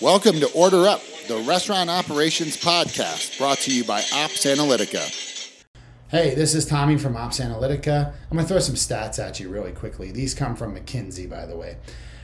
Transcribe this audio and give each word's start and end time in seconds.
Welcome 0.00 0.38
to 0.38 0.48
Order 0.52 0.86
Up, 0.86 1.02
the 1.26 1.38
restaurant 1.38 1.90
operations 1.90 2.56
podcast 2.56 3.36
brought 3.36 3.58
to 3.58 3.74
you 3.74 3.82
by 3.82 3.98
Ops 4.14 4.44
Analytica. 4.44 5.64
Hey, 6.06 6.36
this 6.36 6.54
is 6.54 6.64
Tommy 6.64 6.96
from 6.96 7.16
Ops 7.16 7.40
Analytica. 7.40 8.12
I'm 8.30 8.36
going 8.36 8.44
to 8.44 8.48
throw 8.48 8.60
some 8.60 8.76
stats 8.76 9.18
at 9.18 9.40
you 9.40 9.48
really 9.48 9.72
quickly. 9.72 10.12
These 10.12 10.34
come 10.34 10.54
from 10.54 10.76
McKinsey, 10.76 11.28
by 11.28 11.46
the 11.46 11.56
way. 11.56 11.78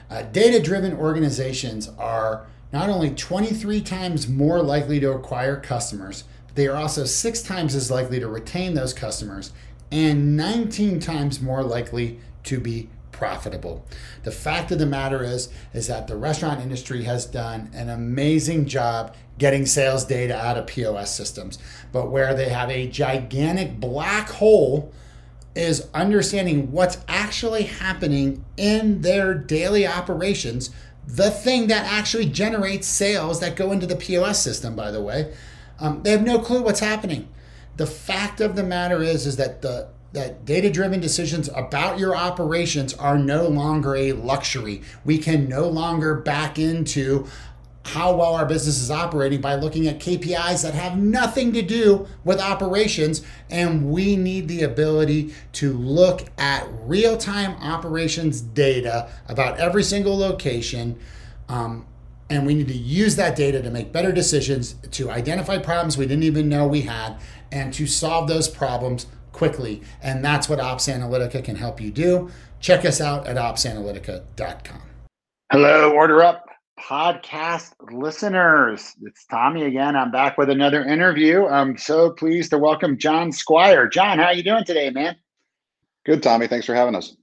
Uh, 0.09 0.23
Data 0.23 0.63
driven 0.63 0.93
organizations 0.93 1.89
are 1.99 2.47
not 2.73 2.91
only 2.91 3.11
23 3.11 3.81
times 3.81 4.29
more 4.29 4.63
likely 4.63 5.01
to 5.01 5.11
acquire 5.11 5.59
customers, 5.59 6.23
but 6.47 6.55
they 6.55 6.69
are 6.69 6.77
also 6.77 7.05
six 7.05 7.43
times 7.43 7.75
as 7.75 7.91
likely 7.91 8.21
to 8.21 8.29
retain 8.29 8.75
those 8.75 8.95
customers 8.95 9.51
and 9.91 10.37
19 10.37 11.01
times 11.01 11.41
more 11.41 11.65
likely 11.65 12.21
to 12.45 12.61
be 12.61 12.89
profitable. 13.15 13.87
The 14.25 14.33
fact 14.33 14.73
of 14.73 14.79
the 14.79 14.87
matter 14.87 15.23
is 15.23 15.49
is 15.73 15.87
that 15.87 16.09
the 16.09 16.17
restaurant 16.17 16.61
industry 16.61 17.05
has 17.05 17.25
done 17.25 17.71
an 17.73 17.89
amazing 17.89 18.67
job 18.67 19.15
getting 19.39 19.67
sales 19.67 20.05
data 20.05 20.37
out 20.37 20.59
of 20.59 20.67
POS 20.67 21.15
systems, 21.15 21.59
but 21.93 22.11
where 22.11 22.35
they 22.35 22.49
have 22.49 22.71
a 22.71 22.89
gigantic 22.89 23.79
black 23.79 24.29
hole 24.29 24.93
is 25.55 25.89
understanding 25.95 26.73
what's 26.73 26.99
actually 27.09 27.63
happening 27.63 28.45
in 28.57 29.03
their 29.03 29.35
daily 29.35 29.87
operations, 29.87 30.71
the 31.07 31.31
thing 31.31 31.69
that 31.69 31.87
actually 31.91 32.27
generates 32.27 32.89
sales 32.89 33.39
that 33.41 33.55
go 33.55 33.71
into 33.71 33.87
the 33.87 33.97
POS 33.97 34.43
system, 34.43 34.75
by 34.75 34.91
the 34.91 35.03
way. 35.03 35.33
Um, 35.79 36.03
they 36.03 36.11
have 36.11 36.25
no 36.25 36.41
clue 36.41 36.63
what's 36.63 36.81
happening. 36.81 37.29
The 37.77 37.87
fact 37.87 38.41
of 38.41 38.57
the 38.57 38.65
matter 38.65 39.03
is, 39.03 39.27
is 39.27 39.37
that 39.37 39.63
the 39.63 39.89
that 40.15 40.45
data 40.45 40.71
driven 40.71 41.01
decisions 41.01 41.51
about 41.55 41.99
your 41.99 42.17
operations 42.17 42.95
are 42.95 43.19
no 43.19 43.49
longer 43.49 43.97
a 43.97 44.13
luxury. 44.13 44.81
We 45.05 45.19
can 45.19 45.49
no 45.49 45.69
longer 45.69 46.15
back 46.15 46.59
into 46.59 47.27
how 47.87 48.15
well 48.15 48.35
our 48.35 48.47
business 48.47 48.81
is 48.81 48.91
operating 48.91 49.41
by 49.41 49.57
looking 49.57 49.89
at 49.89 49.99
KPIs 49.99 50.63
that 50.63 50.73
have 50.73 50.97
nothing 50.97 51.53
to 51.53 51.63
do 51.63 52.07
with 52.25 52.41
operations. 52.41 53.23
And 53.51 53.91
we 53.91 54.17
need 54.17 54.47
the 54.49 54.63
ability 54.63 55.35
to 55.55 55.73
look 55.73 56.23
at 56.39 56.67
real 56.85 57.17
time 57.17 57.57
operations 57.61 58.41
data 58.41 59.11
about 59.29 59.59
every 59.59 59.83
single 59.83 60.17
location. 60.17 60.99
Um, 61.49 61.87
and 62.31 62.47
we 62.47 62.55
need 62.55 62.69
to 62.69 62.75
use 62.75 63.17
that 63.17 63.37
data 63.37 63.61
to 63.61 63.71
make 63.71 63.93
better 63.93 64.13
decisions, 64.13 64.75
to 64.93 65.11
identify 65.11 65.59
problems 65.59 65.99
we 65.99 66.07
didn't 66.07 66.25
even 66.25 66.49
know 66.49 66.67
we 66.67 66.83
had, 66.83 67.19
and 67.53 67.75
to 67.75 67.87
solve 67.87 68.29
those 68.29 68.49
problems 68.49 69.07
quickly. 69.35 69.83
And 70.03 70.25
that's 70.25 70.49
what 70.49 70.59
Ops 70.59 70.87
Analytica 70.89 71.45
can 71.45 71.57
help 71.57 71.81
you 71.81 71.91
do. 71.91 72.31
Check 72.61 72.87
us 72.87 73.01
out 73.03 73.27
at 73.27 73.37
opsanalytica.com. 73.37 74.81
Hello, 75.53 75.93
Order 75.93 76.23
Up 76.23 76.47
podcast 76.81 77.73
listeners. 77.93 78.95
It's 79.03 79.25
Tommy 79.27 79.65
again. 79.65 79.97
I'm 79.97 80.11
back 80.11 80.37
with 80.37 80.51
another 80.51 80.85
interview. 80.85 81.47
I'm 81.47 81.79
so 81.79 82.11
pleased 82.11 82.51
to 82.51 82.59
welcome 82.59 82.99
John 82.99 83.33
Squire. 83.33 83.89
John, 83.89 84.19
how 84.19 84.27
are 84.27 84.35
you 84.35 84.43
doing 84.43 84.65
today, 84.65 84.91
man? 84.91 85.17
Good, 86.05 86.23
Tommy. 86.23 86.47
Thanks 86.47 86.67
for 86.67 86.75
having 86.75 86.95
us. 86.95 87.17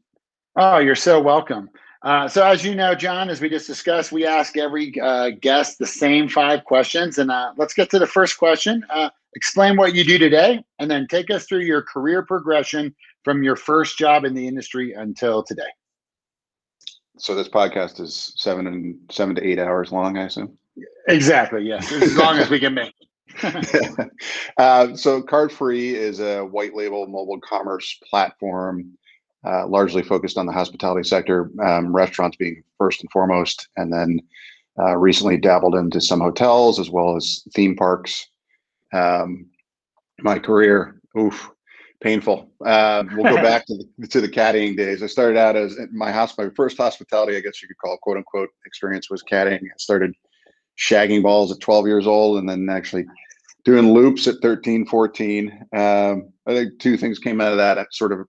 Oh, 0.56 0.80
you're 0.80 0.96
so 0.96 1.20
welcome. 1.22 1.70
Uh, 2.02 2.28
so, 2.28 2.44
as 2.44 2.66
you 2.66 2.74
know, 2.74 2.96
John, 2.96 3.30
as 3.30 3.42
we 3.42 3.50
just 3.50 3.68
discussed, 3.68 4.12
we 4.12 4.26
ask 4.26 4.58
every 4.58 5.00
uh, 5.00 5.32
guest 5.40 5.78
the 5.78 5.86
same 5.86 6.28
five 6.28 6.64
questions. 6.66 7.20
And 7.20 7.30
uh, 7.30 7.54
let's 7.58 7.76
get 7.76 7.92
to 7.92 8.00
the 8.00 8.08
first 8.08 8.38
question. 8.38 8.84
Explain 9.36 9.78
what 9.78 9.96
you 9.96 10.04
do 10.04 10.18
today, 10.18 10.64
and 10.80 10.92
then 10.92 11.08
take 11.08 11.32
us 11.32 11.46
through 11.46 11.62
your 11.62 11.82
career 11.82 12.24
progression 12.24 12.94
from 13.24 13.44
your 13.44 13.56
first 13.56 13.98
job 13.98 14.26
in 14.26 14.34
the 14.34 14.48
industry 14.48 14.94
until 14.94 15.42
today. 15.42 15.70
So 17.18 17.36
this 17.36 17.48
podcast 17.48 18.00
is 18.00 18.34
seven 18.36 18.68
and 18.68 18.96
seven 19.10 19.36
to 19.36 19.46
eight 19.46 19.60
hours 19.60 19.92
long, 19.92 20.18
I 20.18 20.26
assume. 20.26 20.58
Exactly. 21.08 21.64
Yes, 21.64 21.92
as 21.92 22.16
long 22.18 22.38
as 22.40 22.50
we 22.50 22.60
can 22.60 22.74
make. 22.74 22.94
uh, 24.58 24.96
so 24.96 25.22
CardFree 25.22 25.94
is 25.94 26.20
a 26.20 26.42
white 26.42 26.76
label 26.76 27.08
mobile 27.08 27.40
commerce 27.40 27.98
platform, 28.10 28.98
uh, 29.46 29.68
largely 29.68 30.04
focused 30.04 30.38
on 30.38 30.46
the 30.46 30.52
hospitality 30.52 31.08
sector, 31.08 31.52
um, 31.64 31.96
restaurants 31.96 32.38
being 32.38 32.64
first 32.78 33.02
and 33.02 33.12
foremost, 33.12 33.68
and 33.78 33.94
then 33.94 34.20
uh, 34.80 34.98
recently 34.98 35.38
dabbled 35.38 35.76
into 35.76 36.02
some 36.02 36.20
hotels 36.20 36.80
as 36.80 36.90
well 36.90 37.16
as 37.16 37.44
theme 37.54 37.76
parks 37.76 38.28
um, 38.94 39.48
my 40.20 40.40
career, 40.40 41.02
oof, 41.18 41.50
painful. 42.02 42.52
Uh, 42.66 43.04
we'll 43.14 43.36
go 43.36 43.42
back 43.42 43.66
to 43.68 43.84
the, 43.98 44.08
to 44.08 44.22
the 44.22 44.30
caddying 44.30 44.76
days. 44.76 45.02
I 45.02 45.08
started 45.08 45.38
out 45.38 45.56
as 45.56 45.78
my 45.92 46.12
house, 46.12 46.38
my 46.38 46.50
first 46.56 46.78
hospitality, 46.78 47.38
I 47.38 47.42
guess 47.42 47.62
you 47.62 47.68
could 47.68 47.78
call 47.78 47.94
it, 47.94 48.02
quote 48.02 48.18
unquote 48.18 48.50
experience 48.66 49.10
was 49.10 49.24
caddying. 49.24 49.64
I 49.64 49.78
started 49.78 50.14
shagging 50.78 51.22
balls 51.24 51.52
at 51.52 51.60
12 51.60 51.88
years 51.88 52.08
old 52.08 52.40
and 52.40 52.50
then 52.50 52.68
actually 52.70 53.06
doing 53.64 53.94
loops 53.94 54.28
at 54.28 54.36
13, 54.42 54.86
14. 54.86 55.52
Um, 55.74 56.34
I 56.48 56.54
think 56.54 56.80
two 56.80 56.98
things 56.98 57.20
came 57.20 57.40
out 57.40 57.52
of 57.52 57.58
that. 57.58 57.88
Sort 57.92 58.12
of 58.12 58.28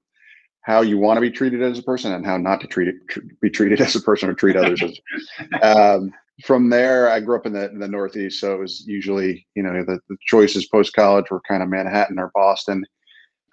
how 0.63 0.81
you 0.83 0.99
want 0.99 1.17
to 1.17 1.21
be 1.21 1.31
treated 1.31 1.63
as 1.63 1.79
a 1.79 1.83
person 1.83 2.13
and 2.13 2.25
how 2.25 2.37
not 2.37 2.61
to 2.61 2.67
treat 2.67 2.89
it, 2.89 2.95
tr- 3.09 3.21
be 3.41 3.51
treated 3.51 3.81
as 3.83 3.97
a 3.97 4.01
person 4.01 4.29
or 4.29 4.35
treat 4.35 4.57
others 4.57 4.83
as. 4.83 4.99
Um, 5.63 6.13
from 6.45 6.71
there, 6.71 7.09
I 7.09 7.21
grew 7.21 7.37
up 7.37 7.47
in 7.47 7.53
the, 7.53 7.71
in 7.71 7.79
the 7.79 7.89
Northeast, 7.89 8.41
so 8.41 8.55
it 8.55 8.59
was 8.59 8.85
usually, 8.87 9.47
you 9.55 9.63
know, 9.63 9.85
the, 9.85 9.99
the 10.09 10.17
choices 10.27 10.67
post 10.67 10.95
college 10.95 11.31
were 11.31 11.41
kind 11.49 11.63
of 11.63 11.69
Manhattan 11.69 12.19
or 12.19 12.31
Boston. 12.35 12.85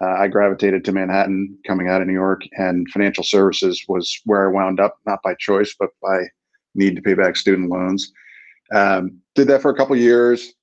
Uh, 0.02 0.16
I 0.18 0.28
gravitated 0.28 0.86
to 0.86 0.92
Manhattan 0.92 1.58
coming 1.68 1.90
out 1.90 2.02
of 2.02 2.08
New 2.08 2.14
York, 2.14 2.42
and 2.54 2.90
financial 2.90 3.24
services 3.24 3.84
was 3.88 4.20
where 4.26 4.50
I 4.50 4.54
wound 4.54 4.80
up, 4.80 4.98
not 5.06 5.20
by 5.24 5.36
choice, 5.40 5.76
but 5.78 5.90
by 6.02 6.24
need 6.76 6.96
to 6.96 7.02
pay 7.02 7.14
back 7.14 7.36
student 7.36 7.70
loans. 7.70 8.12
Um, 8.74 9.20
did 9.36 9.48
that 9.48 9.62
for 9.62 9.72
a 9.72 9.76
couple 9.76 9.96
years 9.96 10.54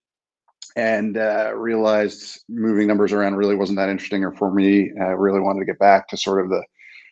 and 0.76 1.16
uh, 1.16 1.52
realized 1.54 2.44
moving 2.48 2.86
numbers 2.86 3.12
around 3.12 3.34
really 3.34 3.56
wasn't 3.56 3.78
that 3.78 3.88
interesting 3.88 4.24
or 4.24 4.32
for 4.32 4.52
me. 4.52 4.92
I 5.00 5.08
really 5.08 5.40
wanted 5.40 5.60
to 5.60 5.66
get 5.66 5.78
back 5.78 6.08
to 6.08 6.16
sort 6.16 6.44
of 6.44 6.50
the 6.50 6.62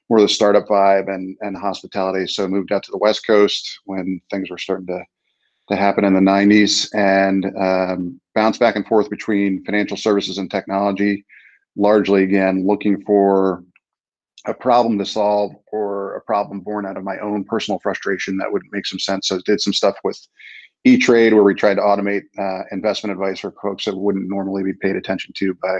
more 0.08 0.20
the 0.20 0.28
startup 0.28 0.66
vibe 0.66 1.12
and 1.12 1.36
and 1.40 1.56
hospitality. 1.56 2.26
So 2.26 2.48
moved 2.48 2.72
out 2.72 2.82
to 2.84 2.90
the 2.90 2.98
West 2.98 3.26
Coast 3.26 3.80
when 3.84 4.20
things 4.30 4.50
were 4.50 4.58
starting 4.58 4.86
to 4.86 5.04
to 5.70 5.76
happen 5.76 6.04
in 6.04 6.12
the 6.12 6.20
90s 6.20 6.94
and 6.94 7.46
um, 7.56 8.20
bounced 8.34 8.60
back 8.60 8.76
and 8.76 8.86
forth 8.86 9.08
between 9.08 9.64
financial 9.64 9.96
services 9.96 10.36
and 10.36 10.50
technology, 10.50 11.24
largely 11.74 12.22
again 12.22 12.66
looking 12.66 13.02
for 13.04 13.64
a 14.46 14.52
problem 14.52 14.98
to 14.98 15.06
solve 15.06 15.52
or 15.72 16.16
a 16.16 16.20
problem 16.20 16.60
born 16.60 16.84
out 16.84 16.98
of 16.98 17.04
my 17.04 17.18
own 17.18 17.44
personal 17.44 17.78
frustration 17.80 18.36
that 18.36 18.52
would 18.52 18.62
make 18.72 18.84
some 18.84 18.98
sense. 18.98 19.28
So 19.28 19.40
did 19.46 19.60
some 19.60 19.72
stuff 19.72 19.96
with 20.04 20.20
E-Trade 20.84 21.32
where 21.32 21.42
we 21.42 21.54
tried 21.54 21.76
to 21.76 21.80
automate 21.80 22.24
uh, 22.38 22.64
investment 22.70 23.12
advice 23.12 23.40
for 23.40 23.54
folks 23.62 23.86
that 23.86 23.96
wouldn't 23.96 24.28
normally 24.28 24.62
be 24.62 24.74
paid 24.74 24.96
attention 24.96 25.32
to 25.38 25.54
by 25.62 25.78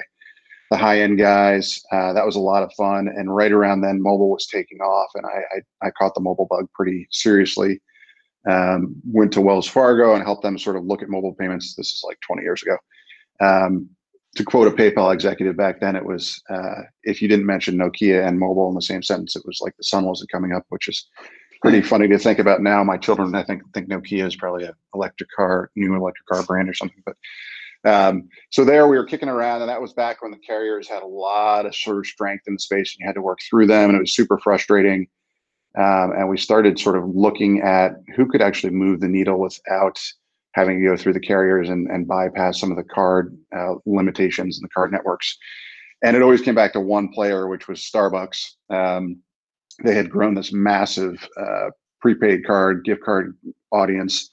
the 0.75 0.79
high 0.79 1.01
end 1.03 1.19
guys. 1.19 1.81
Uh, 1.93 2.13
that 2.13 2.27
was 2.27 2.35
a 2.35 2.41
lot 2.41 2.65
of 2.65 2.73
fun. 2.73 3.07
And 3.07 3.35
right 3.35 3.53
around 3.53 3.81
then, 3.83 4.03
mobile 4.03 4.31
was 4.31 4.47
taking 4.47 4.79
off, 4.81 5.09
and 5.15 5.25
I 5.25 5.39
I, 5.57 5.87
I 5.87 5.91
caught 5.93 6.15
the 6.15 6.21
mobile 6.21 6.49
bug 6.51 6.69
pretty 6.75 7.07
seriously. 7.13 7.81
Um, 8.51 8.97
went 9.07 9.33
to 9.35 9.41
Wells 9.41 9.69
Fargo 9.69 10.15
and 10.15 10.25
helped 10.25 10.43
them 10.43 10.59
sort 10.59 10.77
of 10.77 10.85
look 10.85 11.01
at 11.01 11.09
mobile 11.09 11.35
payments. 11.35 11.75
This 11.77 11.93
is 11.93 12.03
like 12.05 12.19
20 12.21 12.43
years 12.43 12.63
ago. 12.63 12.77
Um, 13.41 13.89
to 14.35 14.45
quote 14.45 14.67
a 14.67 14.71
PayPal 14.71 15.15
executive 15.15 15.57
back 15.57 15.81
then, 15.81 15.95
it 15.95 16.05
was 16.05 16.43
uh, 16.51 16.83
if 17.05 17.23
you 17.23 17.29
didn't 17.29 17.47
mention 17.47 17.77
Nokia 17.77 18.27
and 18.27 18.39
mobile 18.39 18.69
in 18.69 18.75
the 18.75 18.83
same 18.83 19.03
sentence, 19.03 19.37
it 19.37 19.47
was 19.47 19.61
like 19.63 19.77
the 19.77 19.85
sun 19.85 20.05
wasn't 20.05 20.31
coming 20.31 20.53
up, 20.53 20.65
which 20.71 20.89
is 20.89 21.07
pretty 21.63 21.83
funny 21.83 22.09
to 22.09 22.19
think 22.19 22.41
about 22.41 22.61
now. 22.61 22.83
My 22.83 22.99
children, 22.99 23.33
I 23.37 23.45
think, 23.45 23.63
think 23.73 23.89
Nokia 23.89 24.27
is 24.27 24.35
probably 24.35 24.65
an 24.65 24.75
electric 24.93 25.31
car, 25.31 25.71
new 25.77 25.95
electric 25.95 26.27
car 26.27 26.43
brand 26.43 26.69
or 26.69 26.75
something. 26.75 27.03
But 27.07 27.17
um, 27.85 28.29
so 28.51 28.65
there 28.65 28.89
we 28.89 28.97
were 28.97 29.05
kicking 29.05 29.29
around, 29.29 29.61
and 29.61 29.69
that 29.69 29.81
was 29.81 29.93
back 29.93 30.23
when 30.23 30.31
the 30.31 30.39
carriers 30.39 30.89
had 30.89 31.03
a 31.03 31.07
lot 31.07 31.67
of 31.67 31.75
sort 31.75 31.99
of 31.99 32.07
strength 32.07 32.45
in 32.47 32.55
the 32.55 32.61
space, 32.61 32.95
and 32.95 33.01
you 33.01 33.07
had 33.07 33.15
to 33.15 33.23
work 33.23 33.39
through 33.49 33.67
them, 33.67 33.91
and 33.91 33.97
it 33.97 34.01
was 34.01 34.15
super 34.15 34.39
frustrating. 34.39 35.07
Um, 35.77 36.13
and 36.17 36.29
we 36.29 36.39
started 36.39 36.79
sort 36.79 36.97
of 36.97 37.05
looking 37.09 37.61
at 37.61 37.97
who 38.15 38.27
could 38.27 38.41
actually 38.41 38.73
move 38.73 39.01
the 39.01 39.09
needle 39.09 39.41
without 39.41 40.01
having 40.53 40.79
to 40.79 40.89
go 40.89 40.97
through 40.97 41.15
the 41.15 41.21
carriers 41.21 41.69
and, 41.69 41.89
and 41.91 42.07
bypass 42.07 42.61
some 42.61 42.71
of 42.71 42.77
the 42.77 42.85
card 42.85 43.37
uh, 43.57 43.75
limitations 43.85 44.57
in 44.57 44.63
the 44.63 44.69
card 44.69 44.93
networks. 44.93 45.37
And 46.03 46.17
it 46.17 46.23
always 46.23 46.43
came 46.43 46.55
back 46.55 46.73
to 46.75 46.81
one 46.81 47.09
player, 47.09 47.49
which 47.49 47.67
was 47.67 47.81
Starbucks. 47.81 48.45
Um, 48.71 49.21
they 49.83 49.95
had 49.95 50.11
grown 50.11 50.35
this 50.35 50.53
massive 50.53 51.29
uh, 51.37 51.71
prepaid 52.01 52.47
card, 52.47 52.85
gift 52.85 53.03
card 53.03 53.37
audience 53.73 54.31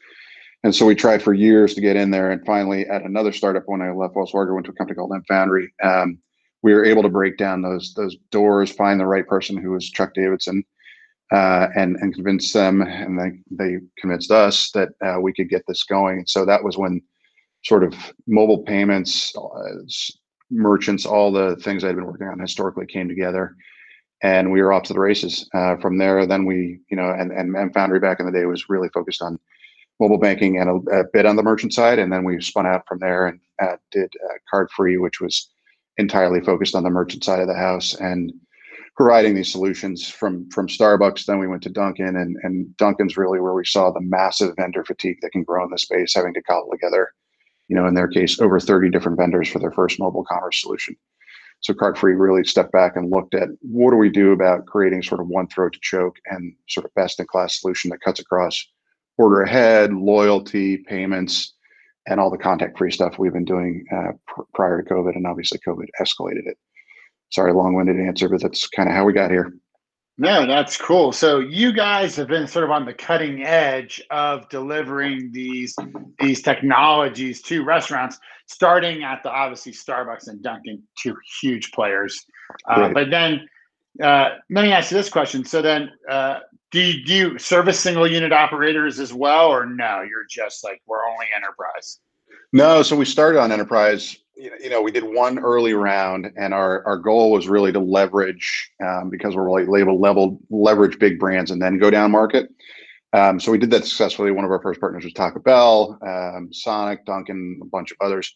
and 0.64 0.76
so 0.76 0.86
we 0.86 0.96
tried 0.96 1.24
for 1.24 1.34
years 1.34 1.74
to 1.74 1.82
get 1.82 1.96
in 1.96 2.12
there. 2.12 2.32
And 2.32 2.46
finally, 2.46 2.86
at 2.88 3.04
another 3.04 3.32
startup, 3.32 3.64
when 3.66 3.82
I 3.82 3.92
left 3.92 4.16
Wells 4.16 4.32
Fargo, 4.32 4.54
went 4.54 4.66
to 4.68 4.72
a 4.72 4.76
company 4.76 4.96
called 4.96 5.12
mFoundry. 5.12 5.68
Um, 5.84 6.20
we 6.62 6.74
were 6.74 6.86
able 6.86 7.02
to 7.02 7.10
break 7.10 7.38
down 7.38 7.62
those 7.62 7.94
those 7.96 8.16
doors, 8.30 8.72
find 8.72 9.00
the 9.00 9.08
right 9.08 9.28
person 9.28 9.58
who 9.58 9.72
was 9.72 9.90
Chuck 9.90 10.14
Davidson, 10.14 10.64
uh, 11.32 11.68
and 11.76 11.96
and 11.98 12.14
convince 12.14 12.54
them, 12.54 12.82
and 12.82 13.20
they 13.20 13.40
they 13.50 13.78
convinced 13.98 14.32
us 14.32 14.70
that 14.72 14.90
uh, 15.02 15.20
we 15.20 15.34
could 15.34 15.50
get 15.50 15.64
this 15.68 15.84
going. 15.84 16.20
And 16.20 16.30
so 16.30 16.46
that 16.46 16.64
was 16.64 16.78
when 16.78 17.02
sort 17.64 17.84
of 17.84 17.96
mobile 18.28 18.60
payments, 18.60 19.36
uh, 19.36 19.82
merchants, 20.52 21.06
all 21.06 21.32
the 21.32 21.56
things 21.58 21.84
I'd 21.84 21.96
been 21.96 22.06
working 22.06 22.28
on 22.28 22.40
historically 22.40 22.86
came 22.86 23.08
together, 23.08 23.56
and 24.22 24.52
we 24.52 24.62
were 24.62 24.74
off 24.74 24.84
to 24.84 24.94
the 24.94 25.00
races. 25.00 25.50
Uh, 25.56 25.78
from 25.78 25.98
there, 25.98 26.28
then 26.28 26.46
we, 26.46 26.80
you 26.92 26.98
know, 26.98 27.10
and 27.10 27.32
and 27.32 27.52
mFoundry 27.56 28.00
back 28.00 28.20
in 28.20 28.28
the 28.28 28.32
day 28.32 28.46
was 28.46 28.70
really 28.70 28.90
focused 28.90 29.24
on 29.24 29.40
mobile 30.02 30.18
banking 30.18 30.58
and 30.58 30.70
a, 30.70 31.00
a, 31.00 31.04
bit 31.14 31.28
on 31.28 31.36
the 31.36 31.44
merchant 31.44 31.74
side, 31.74 32.00
and 32.00 32.12
then 32.12 32.24
we 32.24 32.42
spun 32.42 32.66
out 32.66 32.82
from 32.88 32.98
there 32.98 33.28
and 33.28 33.40
uh, 33.62 33.78
did 33.92 34.12
uh, 34.26 34.34
CardFree, 34.52 35.00
which 35.00 35.22
was 35.22 35.50
entirely 35.98 36.42
focused 36.42 36.76
on 36.76 36.84
the 36.84 36.90
merchant 36.90 37.24
side 37.24 37.40
of 37.40 37.48
the 37.48 37.54
house 37.54 37.94
and 37.94 38.34
providing 38.98 39.36
these 39.36 39.52
solutions 39.52 40.10
from 40.10 40.50
from 40.50 40.68
Starbucks. 40.68 41.26
Then 41.26 41.38
we 41.38 41.48
went 41.48 41.62
to 41.64 41.70
Dunkin', 41.70 42.18
and 42.18 42.36
and 42.42 42.76
Dunkin's 42.78 43.16
really 43.16 43.40
where 43.40 43.54
we 43.54 43.64
saw 43.64 43.92
the 43.92 44.02
massive 44.02 44.56
vendor 44.58 44.84
fatigue 44.84 45.18
that 45.22 45.32
can 45.32 45.44
grow 45.44 45.64
in 45.64 45.70
the 45.70 45.78
space, 45.78 46.16
having 46.16 46.34
to 46.34 46.42
cobble 46.42 46.72
together, 46.72 47.12
you 47.68 47.76
know, 47.76 47.86
in 47.86 47.94
their 47.94 48.08
case, 48.08 48.42
over 48.42 48.60
30 48.60 48.90
different 48.90 49.20
vendors 49.20 49.50
for 49.50 49.60
their 49.60 49.72
first 49.72 50.00
mobile 50.00 50.26
commerce 50.26 50.60
solution. 50.62 50.96
So 51.60 51.76
Cardfree 51.76 52.20
really 52.20 52.44
stepped 52.44 52.72
back 52.72 52.96
and 52.96 53.12
looked 53.12 53.36
at 53.36 53.50
what 53.62 53.92
do 53.92 53.98
we 53.98 54.10
do 54.10 54.32
about 54.32 54.66
creating 54.66 55.04
sort 55.04 55.22
of 55.22 55.28
one 55.28 55.48
throat 55.48 55.74
to 55.74 55.80
choke 55.84 56.16
and 56.26 56.56
sort 56.68 56.88
of 56.88 56.94
best 56.96 57.20
in 57.20 57.28
class 57.28 57.62
solution 57.62 57.92
that 57.92 58.02
cuts 58.02 58.20
across 58.20 58.66
order 59.22 59.42
ahead, 59.42 59.94
loyalty, 59.94 60.78
payments, 60.78 61.54
and 62.08 62.20
all 62.20 62.32
the 62.32 62.38
contact 62.38 62.78
free 62.78 62.92
stuff 62.92 63.20
we've 63.20 63.34
been 63.34 63.46
doing 63.46 63.86
uh, 63.96 64.12
pr- 64.28 64.42
prior 64.54 64.82
to 64.82 64.90
COVID. 64.90 65.16
And 65.16 65.28
obviously, 65.28 65.60
COVID 65.68 65.88
escalated 66.00 66.48
it. 66.48 66.58
Sorry, 67.30 67.54
long 67.54 67.76
winded 67.76 68.00
answer, 68.00 68.28
but 68.28 68.42
that's 68.42 68.68
kind 68.68 68.90
of 68.90 68.96
how 68.96 69.06
we 69.06 69.14
got 69.14 69.32
here. 69.32 69.54
No, 70.18 70.46
that's 70.46 70.78
cool. 70.78 71.12
So 71.12 71.40
you 71.40 71.72
guys 71.72 72.16
have 72.18 72.28
been 72.28 72.46
sort 72.46 72.66
of 72.66 72.72
on 72.72 72.86
the 72.86 72.94
cutting 72.94 73.44
edge 73.44 74.02
of 74.12 74.48
delivering 74.50 75.32
these 75.32 75.76
these 76.20 76.42
technologies 76.42 77.42
to 77.44 77.64
restaurants, 77.64 78.20
starting 78.48 79.04
at 79.04 79.24
the 79.24 79.32
obviously 79.32 79.72
Starbucks 79.72 80.28
and 80.28 80.44
Dunkin', 80.44 80.84
two 81.02 81.16
huge 81.42 81.72
players. 81.72 82.24
Uh, 82.70 82.90
but 82.90 83.10
then, 83.10 83.48
uh, 84.04 84.32
let 84.50 84.64
me 84.64 84.72
ask 84.72 84.92
you 84.92 84.98
this 84.98 85.10
question. 85.10 85.46
So 85.46 85.62
then, 85.62 85.90
uh, 86.10 86.42
do 86.72 86.80
you, 86.80 87.06
do 87.06 87.14
you 87.14 87.40
service 87.40 87.80
single 87.80 88.08
unit 88.08 88.32
operators 88.32 89.00
as 89.00 89.14
well, 89.14 89.50
or 89.50 89.66
no? 89.66 90.02
You're 90.02 90.26
just 90.30 90.64
like 90.64 90.82
we're 90.88 91.06
only 91.06 91.26
enterprise. 91.36 92.00
No, 92.54 92.82
so 92.82 92.96
we 92.96 93.06
started 93.06 93.40
on 93.40 93.52
enterprise. 93.52 94.18
You 94.36 94.70
know, 94.70 94.82
we 94.82 94.92
did 94.92 95.04
one 95.04 95.38
early 95.38 95.74
round, 95.74 96.32
and 96.36 96.54
our 96.54 96.84
our 96.86 96.98
goal 96.98 97.32
was 97.32 97.48
really 97.48 97.72
to 97.74 97.80
leverage 97.80 98.72
um, 98.84 99.10
because 99.10 99.36
we're 99.36 99.52
like 99.52 99.68
label 99.68 100.00
level 100.00 100.40
leverage 100.50 100.98
big 100.98 101.20
brands 101.20 101.52
and 101.52 101.62
then 101.62 101.78
go 101.78 101.92
down 101.92 102.10
market. 102.12 102.50
Um, 103.14 103.40
so 103.40 103.52
we 103.52 103.58
did 103.58 103.70
that 103.72 103.86
successfully. 103.86 104.32
One 104.32 104.46
of 104.46 104.52
our 104.52 104.62
first 104.62 104.80
partners 104.80 105.04
was 105.04 105.14
Taco 105.14 105.40
Bell, 105.40 106.00
um, 106.02 106.50
Sonic, 106.54 107.06
Dunkin', 107.06 107.60
a 107.62 107.66
bunch 107.66 107.92
of 107.92 107.98
others. 108.00 108.34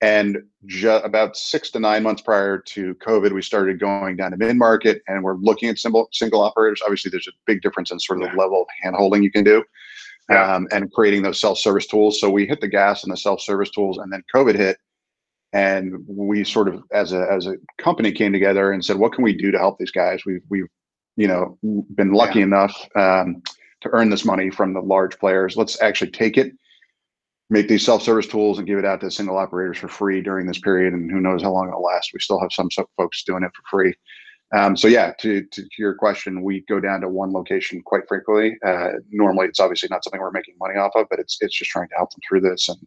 And 0.00 0.38
ju- 0.66 0.90
about 0.90 1.36
six 1.36 1.70
to 1.72 1.80
nine 1.80 2.04
months 2.04 2.22
prior 2.22 2.58
to 2.58 2.94
COVID, 2.96 3.32
we 3.32 3.42
started 3.42 3.80
going 3.80 4.16
down 4.16 4.30
to 4.30 4.36
mid 4.36 4.56
market, 4.56 5.02
and 5.08 5.24
we're 5.24 5.34
looking 5.34 5.68
at 5.68 5.78
single 5.78 6.08
single 6.12 6.40
operators. 6.40 6.80
Obviously, 6.84 7.10
there's 7.10 7.26
a 7.26 7.32
big 7.46 7.62
difference 7.62 7.90
in 7.90 7.98
sort 7.98 8.20
of 8.20 8.26
yeah. 8.26 8.32
the 8.32 8.38
level 8.38 8.62
of 8.62 8.68
handholding 8.84 9.24
you 9.24 9.30
can 9.30 9.42
do, 9.42 9.64
yeah. 10.30 10.54
um, 10.54 10.68
and 10.70 10.92
creating 10.92 11.22
those 11.22 11.40
self 11.40 11.58
service 11.58 11.86
tools. 11.86 12.20
So 12.20 12.30
we 12.30 12.46
hit 12.46 12.60
the 12.60 12.68
gas 12.68 13.02
on 13.02 13.10
the 13.10 13.16
self 13.16 13.40
service 13.40 13.70
tools, 13.70 13.98
and 13.98 14.12
then 14.12 14.22
COVID 14.32 14.54
hit, 14.54 14.78
and 15.52 15.96
we 16.06 16.44
sort 16.44 16.68
of 16.68 16.82
as 16.92 17.12
a 17.12 17.26
as 17.28 17.48
a 17.48 17.56
company 17.78 18.12
came 18.12 18.32
together 18.32 18.70
and 18.70 18.84
said, 18.84 18.98
what 18.98 19.12
can 19.12 19.24
we 19.24 19.32
do 19.32 19.50
to 19.50 19.58
help 19.58 19.78
these 19.78 19.90
guys? 19.90 20.24
We've 20.24 20.42
we've 20.48 20.68
you 21.16 21.26
know 21.26 21.58
been 21.96 22.12
lucky 22.12 22.38
yeah. 22.38 22.44
enough 22.44 22.88
um, 22.94 23.42
to 23.80 23.90
earn 23.90 24.10
this 24.10 24.24
money 24.24 24.50
from 24.50 24.74
the 24.74 24.80
large 24.80 25.18
players. 25.18 25.56
Let's 25.56 25.82
actually 25.82 26.12
take 26.12 26.36
it 26.36 26.52
make 27.50 27.68
these 27.68 27.84
self-service 27.84 28.26
tools 28.26 28.58
and 28.58 28.66
give 28.66 28.78
it 28.78 28.84
out 28.84 29.00
to 29.00 29.10
single 29.10 29.38
operators 29.38 29.78
for 29.78 29.88
free 29.88 30.20
during 30.20 30.46
this 30.46 30.58
period 30.58 30.92
and 30.92 31.10
who 31.10 31.20
knows 31.20 31.42
how 31.42 31.50
long 31.50 31.68
it'll 31.68 31.82
last. 31.82 32.10
We 32.12 32.20
still 32.20 32.40
have 32.40 32.52
some 32.52 32.68
folks 32.96 33.24
doing 33.24 33.42
it 33.42 33.50
for 33.54 33.62
free. 33.70 33.94
Um, 34.54 34.76
so 34.76 34.88
yeah 34.88 35.12
to, 35.20 35.44
to, 35.44 35.68
your 35.76 35.94
question 35.94 36.42
we 36.42 36.64
go 36.68 36.80
down 36.80 37.02
to 37.02 37.08
one 37.08 37.32
location 37.32 37.82
quite 37.82 38.08
frequently. 38.08 38.56
Uh, 38.64 38.92
normally 39.10 39.46
it's 39.46 39.60
obviously 39.60 39.88
not 39.90 40.02
something 40.02 40.20
we're 40.20 40.30
making 40.30 40.54
money 40.58 40.76
off 40.76 40.92
of 40.94 41.06
but 41.10 41.18
it's 41.18 41.36
it's 41.40 41.54
just 41.54 41.70
trying 41.70 41.88
to 41.88 41.94
help 41.96 42.10
them 42.10 42.20
through 42.26 42.40
this 42.40 42.68
and 42.68 42.78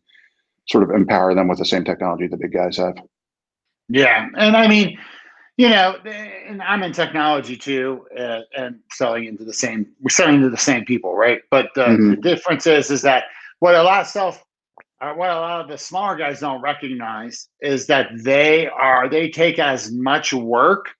sort 0.67 0.83
of 0.83 0.89
empower 0.89 1.35
them 1.35 1.47
with 1.47 1.59
the 1.59 1.65
same 1.65 1.83
technology 1.83 2.27
the 2.27 2.37
big 2.37 2.53
guys 2.53 2.77
have. 2.77 2.97
Yeah 3.89 4.27
and 4.37 4.57
i 4.57 4.67
mean 4.67 4.97
you 5.57 5.69
know 5.69 5.97
and 6.03 6.63
i'm 6.63 6.81
in 6.81 6.93
technology 6.93 7.55
too 7.55 8.07
uh, 8.17 8.39
and 8.57 8.79
selling 8.93 9.25
into 9.25 9.43
the 9.43 9.53
same 9.53 9.85
we're 9.99 10.09
selling 10.09 10.41
to 10.41 10.49
the 10.49 10.57
same 10.57 10.83
people 10.83 11.15
right? 11.15 11.41
But 11.51 11.67
uh, 11.77 11.89
mm-hmm. 11.89 12.09
the 12.11 12.15
difference 12.17 12.65
is 12.65 12.89
is 12.89 13.03
that 13.03 13.25
what 13.59 13.75
a 13.75 13.83
lot 13.83 14.01
of 14.01 14.07
self 14.07 14.43
uh, 15.01 15.13
what 15.13 15.31
a 15.31 15.35
lot 15.35 15.61
of 15.61 15.67
the 15.67 15.77
smaller 15.77 16.15
guys 16.15 16.39
don't 16.39 16.61
recognize 16.61 17.49
is 17.59 17.87
that 17.87 18.09
they 18.23 18.67
are 18.67 19.09
they 19.09 19.29
take 19.29 19.57
as 19.57 19.91
much 19.91 20.31
work 20.31 20.91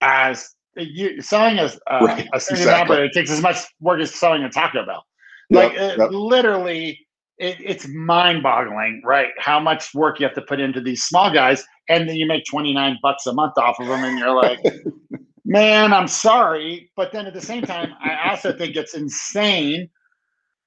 as 0.00 0.54
you 0.76 1.20
selling 1.20 1.58
as 1.58 1.78
uh, 1.90 1.98
right, 2.02 2.28
a 2.32 2.36
exactly. 2.36 2.98
It 2.98 3.12
takes 3.12 3.30
as 3.30 3.42
much 3.42 3.56
work 3.80 4.00
as 4.00 4.14
selling 4.14 4.44
a 4.44 4.50
Taco 4.50 4.86
Bell. 4.86 5.04
Like 5.50 5.72
yep, 5.72 5.98
yep. 5.98 6.10
literally, 6.12 7.06
it, 7.38 7.56
it's 7.58 7.88
mind-boggling, 7.88 9.02
right? 9.04 9.30
How 9.38 9.58
much 9.58 9.94
work 9.94 10.20
you 10.20 10.26
have 10.26 10.34
to 10.34 10.42
put 10.42 10.60
into 10.60 10.80
these 10.80 11.02
small 11.02 11.32
guys, 11.32 11.64
and 11.88 12.08
then 12.08 12.16
you 12.16 12.26
make 12.26 12.44
twenty-nine 12.44 12.98
bucks 13.02 13.26
a 13.26 13.32
month 13.32 13.56
off 13.56 13.80
of 13.80 13.88
them, 13.88 14.04
and 14.04 14.18
you're 14.18 14.34
like, 14.34 14.60
man, 15.44 15.92
I'm 15.92 16.06
sorry, 16.06 16.92
but 16.96 17.12
then 17.12 17.26
at 17.26 17.34
the 17.34 17.40
same 17.40 17.62
time, 17.62 17.92
I 18.00 18.30
also 18.30 18.56
think 18.56 18.76
it's 18.76 18.94
insane, 18.94 19.88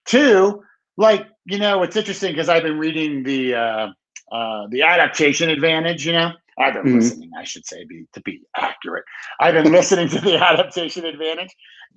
too 0.05 0.61
like 0.97 1.27
you 1.45 1.57
know 1.57 1.83
it's 1.83 1.95
interesting 1.95 2.31
because 2.31 2.49
i've 2.49 2.63
been 2.63 2.77
reading 2.77 3.23
the 3.23 3.53
uh, 3.55 3.87
uh, 4.31 4.67
the 4.69 4.81
adaptation 4.81 5.49
advantage 5.49 6.05
you 6.05 6.13
know? 6.13 6.31
I've 6.59 6.73
been 6.73 6.83
mm-hmm. 6.83 6.99
listening 6.99 7.31
i 7.37 7.43
should 7.43 7.65
say 7.65 7.85
be, 7.85 8.05
to 8.13 8.21
be 8.21 8.41
accurate. 8.55 9.05
I've 9.39 9.53
been 9.53 9.71
listening 9.79 10.09
to 10.09 10.19
the 10.19 10.37
adaptation 10.37 11.05
advantage. 11.05 11.55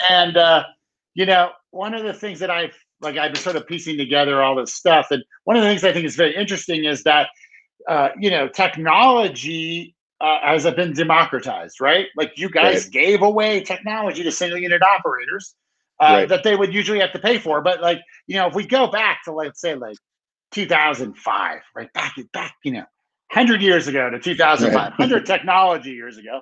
And 0.09 0.37
uh, 0.37 0.65
you 1.15 1.27
know 1.27 1.51
one 1.71 1.95
of 1.95 2.03
the 2.03 2.13
things 2.13 2.39
that 2.41 2.51
i've 2.51 2.75
like 3.01 3.17
i've 3.17 3.33
been 3.33 3.43
sort 3.43 3.57
of 3.57 3.67
piecing 3.67 3.97
together 3.97 4.43
all 4.43 4.55
this 4.55 4.75
stuff 4.75 5.09
and 5.11 5.23
one 5.45 5.57
of 5.57 5.63
the 5.63 5.69
things 5.69 5.85
i 5.85 5.93
think 5.93 6.05
is 6.05 6.17
very 6.17 6.35
interesting 6.35 6.85
is 6.85 7.03
that 7.05 7.29
uh, 7.89 8.09
you 8.19 8.31
know 8.31 8.49
technology 8.49 9.95
uh, 10.21 10.39
has 10.43 10.65
been 10.73 10.93
democratized 10.93 11.81
right? 11.81 12.07
Like 12.17 12.33
you 12.37 12.49
guys 12.49 12.85
right. 12.85 12.93
gave 12.93 13.23
away 13.23 13.61
technology 13.63 14.23
to 14.23 14.33
single 14.33 14.59
unit 14.59 14.83
operators 14.83 15.55
uh, 16.01 16.05
right. 16.05 16.29
that 16.29 16.43
they 16.43 16.57
would 16.57 16.75
usually 16.75 17.01
have 17.01 17.13
to 17.13 17.19
pay 17.19 17.39
for. 17.39 17.63
But 17.63 17.81
like, 17.81 18.01
you 18.27 18.37
know, 18.37 18.47
if 18.47 18.55
we 18.55 18.67
go 18.67 18.87
back 18.87 19.25
to 19.25 19.33
let's 19.33 19.61
say 19.61 19.75
like 19.75 19.97
2005, 20.53 21.61
right 21.75 21.93
back 21.93 22.15
back, 22.33 22.55
you 22.65 22.73
know, 22.73 22.85
100 23.33 23.63
years 23.63 23.89
ago 23.89 24.11
to 24.11 24.19
2005, 24.19 24.75
right. 24.75 24.99
100 24.99 25.27
technology 25.27 25.91
years 25.91 26.19
ago, 26.19 26.41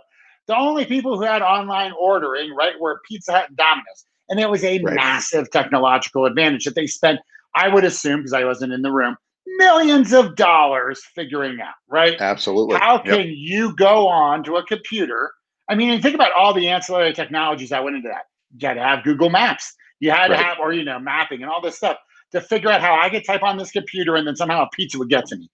the 0.48 0.56
only 0.56 0.84
people 0.84 1.16
who 1.16 1.24
had 1.24 1.42
online 1.42 1.92
ordering, 1.98 2.54
right, 2.54 2.74
were 2.80 3.00
Pizza 3.08 3.32
Hut 3.32 3.48
and 3.48 3.56
Domino's. 3.56 4.04
And 4.28 4.40
it 4.40 4.48
was 4.48 4.64
a 4.64 4.82
right. 4.82 4.94
massive 4.94 5.50
technological 5.50 6.24
advantage 6.24 6.64
that 6.64 6.74
they 6.74 6.86
spent, 6.86 7.20
I 7.54 7.68
would 7.68 7.84
assume, 7.84 8.20
because 8.20 8.32
I 8.32 8.44
wasn't 8.44 8.72
in 8.72 8.82
the 8.82 8.90
room, 8.90 9.16
millions 9.58 10.12
of 10.12 10.36
dollars 10.36 11.02
figuring 11.14 11.60
out, 11.60 11.74
right? 11.88 12.16
Absolutely. 12.18 12.76
How 12.76 12.98
can 12.98 13.20
yep. 13.20 13.28
you 13.28 13.76
go 13.76 14.08
on 14.08 14.42
to 14.44 14.56
a 14.56 14.64
computer? 14.64 15.32
I 15.68 15.74
mean, 15.74 16.00
think 16.00 16.14
about 16.14 16.32
all 16.32 16.54
the 16.54 16.68
ancillary 16.68 17.12
technologies 17.12 17.70
that 17.70 17.84
went 17.84 17.96
into 17.96 18.08
that 18.08 18.24
you 18.56 18.68
had 18.68 18.74
to 18.74 18.82
have 18.82 19.04
Google 19.04 19.30
Maps. 19.30 19.74
You 20.00 20.10
had 20.10 20.30
right. 20.30 20.36
to 20.36 20.42
have, 20.42 20.58
or 20.58 20.72
you 20.72 20.84
know, 20.84 20.98
mapping 20.98 21.42
and 21.42 21.50
all 21.50 21.60
this 21.60 21.76
stuff 21.76 21.96
to 22.32 22.40
figure 22.40 22.70
out 22.70 22.80
how 22.80 22.98
I 22.98 23.10
could 23.10 23.24
type 23.24 23.42
on 23.42 23.56
this 23.56 23.70
computer 23.70 24.16
and 24.16 24.26
then 24.26 24.36
somehow 24.36 24.62
a 24.62 24.68
pizza 24.70 24.98
would 24.98 25.10
get 25.10 25.26
to 25.26 25.36
me. 25.36 25.50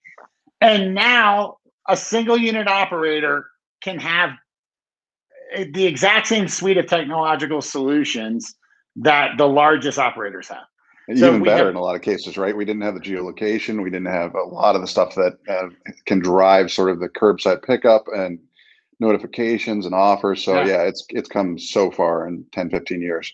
And 0.61 0.95
now 0.95 1.59
a 1.89 1.97
single 1.97 2.37
unit 2.37 2.69
operator 2.69 3.47
can 3.83 3.99
have 3.99 4.31
the 5.73 5.87
exact 5.87 6.27
same 6.27 6.49
suite 6.49 6.77
of 6.77 6.87
technological 6.87 7.63
solutions 7.63 8.55
that 8.97 9.39
the 9.39 9.47
largest 9.47 9.99
operators 9.99 10.49
have. 10.49 10.65
And 11.09 11.19
so 11.19 11.29
even 11.29 11.43
better 11.43 11.65
have, 11.65 11.69
in 11.69 11.77
a 11.77 11.81
lot 11.81 11.97
of 11.97 12.03
cases, 12.03 12.37
right? 12.37 12.55
We 12.55 12.67
didn't 12.67 12.83
have 12.83 12.95
the 12.95 13.01
geolocation. 13.01 13.83
We 13.83 13.89
didn't 13.89 14.13
have 14.13 14.35
a 14.35 14.43
lot 14.43 14.75
of 14.75 14.83
the 14.83 14.87
stuff 14.87 15.15
that 15.15 15.39
uh, 15.49 15.69
can 16.05 16.19
drive 16.19 16.71
sort 16.71 16.91
of 16.91 17.01
the 17.01 17.09
curbside 17.09 17.63
pickup 17.63 18.05
and 18.15 18.39
notifications 19.01 19.87
and 19.87 19.95
offers. 19.95 20.45
So 20.45 20.55
yeah. 20.55 20.67
yeah, 20.67 20.83
it's 20.83 21.05
it's 21.11 21.29
come 21.29 21.59
so 21.59 21.91
far 21.91 22.27
in 22.27 22.45
10, 22.53 22.71
15 22.71 23.01
years. 23.01 23.33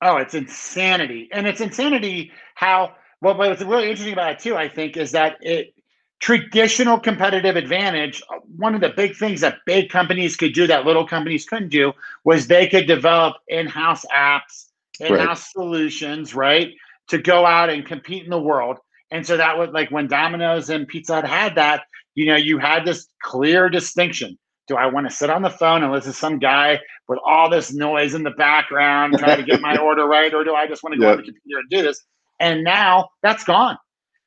Oh, 0.00 0.16
it's 0.16 0.34
insanity. 0.34 1.28
And 1.32 1.46
it's 1.46 1.60
insanity 1.60 2.32
how 2.54 2.94
well 3.20 3.36
what's 3.36 3.62
really 3.62 3.88
interesting 3.88 4.14
about 4.14 4.32
it 4.32 4.38
too, 4.40 4.56
I 4.56 4.68
think, 4.68 4.96
is 4.96 5.12
that 5.12 5.36
it 5.40 5.74
traditional 6.22 7.00
competitive 7.00 7.56
advantage, 7.56 8.22
one 8.56 8.76
of 8.76 8.80
the 8.80 8.90
big 8.90 9.16
things 9.16 9.40
that 9.40 9.58
big 9.66 9.90
companies 9.90 10.36
could 10.36 10.54
do 10.54 10.68
that 10.68 10.86
little 10.86 11.06
companies 11.06 11.44
couldn't 11.44 11.68
do 11.68 11.92
was 12.24 12.46
they 12.46 12.68
could 12.68 12.86
develop 12.86 13.36
in-house 13.48 14.04
apps, 14.14 14.68
in-house 15.00 15.18
right. 15.18 15.36
solutions, 15.38 16.32
right? 16.32 16.74
To 17.08 17.18
go 17.18 17.44
out 17.44 17.70
and 17.70 17.84
compete 17.84 18.22
in 18.22 18.30
the 18.30 18.40
world. 18.40 18.78
And 19.10 19.26
so 19.26 19.36
that 19.36 19.58
was 19.58 19.70
like 19.70 19.90
when 19.90 20.06
Domino's 20.06 20.70
and 20.70 20.86
Pizza 20.86 21.16
Hut 21.16 21.26
had 21.26 21.56
that, 21.56 21.82
you 22.14 22.26
know, 22.26 22.36
you 22.36 22.58
had 22.58 22.84
this 22.84 23.08
clear 23.20 23.68
distinction 23.68 24.38
do 24.72 24.78
I 24.78 24.86
want 24.86 25.08
to 25.08 25.14
sit 25.14 25.28
on 25.28 25.42
the 25.42 25.50
phone 25.50 25.82
and 25.82 25.92
listen 25.92 26.12
to 26.12 26.18
some 26.18 26.38
guy 26.38 26.80
with 27.06 27.18
all 27.26 27.50
this 27.50 27.74
noise 27.74 28.14
in 28.14 28.22
the 28.22 28.30
background 28.30 29.18
trying 29.18 29.36
to 29.36 29.42
get 29.42 29.60
my 29.60 29.76
order 29.82 30.06
right, 30.06 30.32
or 30.32 30.44
do 30.44 30.54
I 30.54 30.66
just 30.66 30.82
want 30.82 30.94
to 30.94 31.00
go 31.00 31.08
yep. 31.08 31.18
on 31.18 31.24
the 31.24 31.30
computer 31.30 31.60
and 31.60 31.70
do 31.70 31.82
this? 31.82 32.02
And 32.40 32.64
now 32.64 33.10
that's 33.22 33.44
gone. 33.44 33.76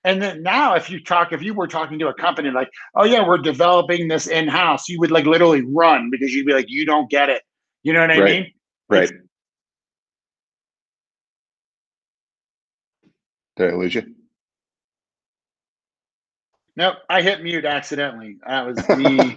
And 0.03 0.21
then 0.21 0.43
now, 0.43 0.75
if 0.75 0.87
you 0.87 1.03
talk, 1.03 1.33
if 1.33 1.41
you 1.41 1.55
were 1.55 1.67
talking 1.67 1.97
to 1.97 2.09
a 2.09 2.13
company 2.13 2.51
like, 2.51 2.69
oh 2.93 3.05
yeah, 3.05 3.27
we're 3.27 3.39
developing 3.39 4.07
this 4.07 4.27
in 4.27 4.47
house, 4.47 4.87
you 4.87 4.99
would 4.99 5.09
like 5.09 5.25
literally 5.25 5.63
run 5.63 6.11
because 6.11 6.31
you'd 6.31 6.45
be 6.45 6.53
like, 6.53 6.67
you 6.69 6.85
don't 6.85 7.09
get 7.09 7.29
it. 7.29 7.41
You 7.81 7.93
know 7.93 8.01
what 8.01 8.11
I 8.11 8.19
right. 8.19 8.31
mean? 8.31 8.51
Right. 8.87 9.11
Did 13.57 13.73
I 13.73 13.75
lose 13.75 13.95
you? 13.95 14.15
Nope, 16.77 16.97
I 17.09 17.21
hit 17.21 17.41
mute 17.41 17.65
accidentally. 17.65 18.37
That 18.45 18.65
was 18.65 18.89
me. 18.97 19.33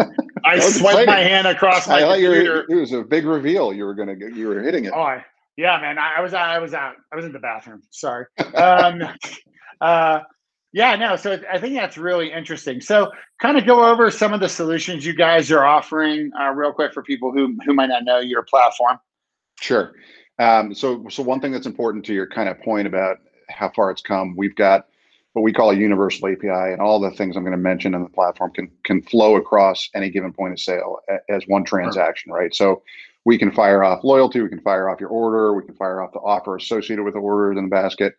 I 0.49 0.59
swiped 0.61 1.07
my 1.07 1.21
hand 1.21 1.47
across 1.47 1.87
my 1.87 1.97
I 1.97 2.01
thought 2.01 2.21
you 2.21 2.33
computer. 2.33 2.67
were, 2.69 2.77
it 2.77 2.81
was 2.81 2.93
a 2.93 3.03
big 3.03 3.25
reveal. 3.25 3.73
You 3.73 3.85
were 3.85 3.95
gonna 3.95 4.17
get, 4.17 4.35
you 4.35 4.49
were 4.49 4.63
hitting 4.63 4.87
it. 4.87 4.93
Oh, 4.95 5.01
I, 5.01 5.25
yeah, 5.57 5.79
man. 5.81 5.99
I, 5.99 6.15
I 6.19 6.21
was 6.21 6.35
I 6.35 6.59
was 6.59 6.75
out. 6.75 6.95
I 7.13 7.17
was 7.17 7.25
in 7.25 7.33
the 7.33 7.39
bathroom. 7.39 7.83
Sorry. 7.91 8.27
Um, 8.55 9.03
uh, 9.81 10.21
yeah, 10.73 10.97
no. 10.97 11.17
So 11.17 11.41
I 11.51 11.59
think 11.59 11.75
that's 11.75 11.99
really 11.99 12.33
interesting. 12.33 12.81
So, 12.81 13.11
kind 13.41 13.59
of 13.59 13.67
go 13.67 13.85
over 13.91 14.11
some 14.11 14.33
of 14.33 14.41
the 14.41 14.49
solutions 14.49 15.05
you 15.05 15.15
guys 15.15 15.51
are 15.51 15.65
offering, 15.65 16.31
uh, 16.41 16.51
real 16.51 16.73
quick, 16.73 16.93
for 16.93 17.03
people 17.03 17.33
who 17.33 17.57
who 17.65 17.75
might 17.75 17.89
not 17.89 18.05
know 18.05 18.19
your 18.19 18.43
platform. 18.43 18.99
Sure. 19.61 19.93
Um, 20.39 20.73
so, 20.73 21.05
so 21.09 21.23
one 21.23 21.41
thing 21.41 21.51
that's 21.51 21.67
important 21.67 22.05
to 22.07 22.15
your 22.15 22.27
kind 22.29 22.49
of 22.49 22.61
point 22.61 22.87
about 22.87 23.19
how 23.49 23.71
far 23.75 23.91
it's 23.91 24.03
come, 24.03 24.37
we've 24.37 24.55
got 24.55 24.87
what 25.39 25.45
we 25.45 25.53
call 25.53 25.71
a 25.71 25.77
universal 25.77 26.29
API, 26.29 26.73
and 26.73 26.81
all 26.81 26.99
the 26.99 27.11
things 27.13 27.37
I'm 27.37 27.45
going 27.45 27.53
to 27.53 27.59
mention 27.59 27.95
in 27.95 28.03
the 28.03 28.09
platform 28.09 28.51
can 28.53 28.71
can 28.85 29.03
flow 29.03 29.37
across 29.37 29.89
any 29.95 30.11
given 30.11 30.33
point 30.33 30.53
of 30.53 30.61
sale 30.61 30.99
as 31.29 31.45
one 31.47 31.65
transaction, 31.65 32.33
right? 32.33 32.55
So, 32.55 32.83
we 33.25 33.39
can 33.39 33.53
fire 33.53 33.85
off 33.85 34.05
loyalty, 34.05 34.41
we 34.41 34.49
can 34.49 34.61
fire 34.61 34.89
off 34.89 35.01
your 35.01 35.11
order, 35.11 35.55
we 35.55 35.63
can 35.63 35.75
fire 35.75 36.01
off 36.01 36.13
the 36.13 36.19
offer 36.21 36.57
associated 36.57 37.05
with 37.05 37.15
the 37.15 37.21
order 37.21 37.53
in 37.53 37.63
the 37.63 37.71
basket. 37.71 38.15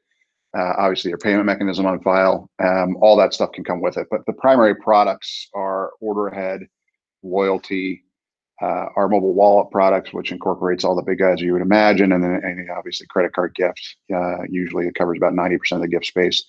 Uh, 0.57 0.73
obviously, 0.77 1.09
your 1.09 1.17
payment 1.17 1.45
mechanism 1.45 1.85
on 1.85 1.99
file, 2.01 2.49
um, 2.63 2.95
all 3.01 3.15
that 3.17 3.33
stuff 3.33 3.51
can 3.51 3.63
come 3.63 3.81
with 3.81 3.97
it. 3.97 4.07
But 4.09 4.25
the 4.25 4.33
primary 4.33 4.75
products 4.75 5.47
are 5.53 5.91
order 5.99 6.27
ahead, 6.27 6.67
loyalty, 7.21 8.03
uh, 8.61 8.87
our 8.95 9.07
mobile 9.07 9.33
wallet 9.33 9.71
products, 9.71 10.13
which 10.13 10.31
incorporates 10.31 10.83
all 10.83 10.95
the 10.95 11.01
big 11.01 11.19
guys 11.19 11.39
you 11.39 11.53
would 11.53 11.61
imagine, 11.61 12.11
and 12.11 12.23
then 12.23 12.41
and 12.43 12.69
obviously 12.69 13.07
credit 13.07 13.33
card 13.33 13.55
gifts. 13.55 13.95
Uh, 14.13 14.43
usually, 14.49 14.85
it 14.85 14.95
covers 14.95 15.17
about 15.17 15.33
ninety 15.33 15.57
percent 15.57 15.81
of 15.81 15.89
the 15.89 15.95
gift 15.95 16.05
space. 16.05 16.43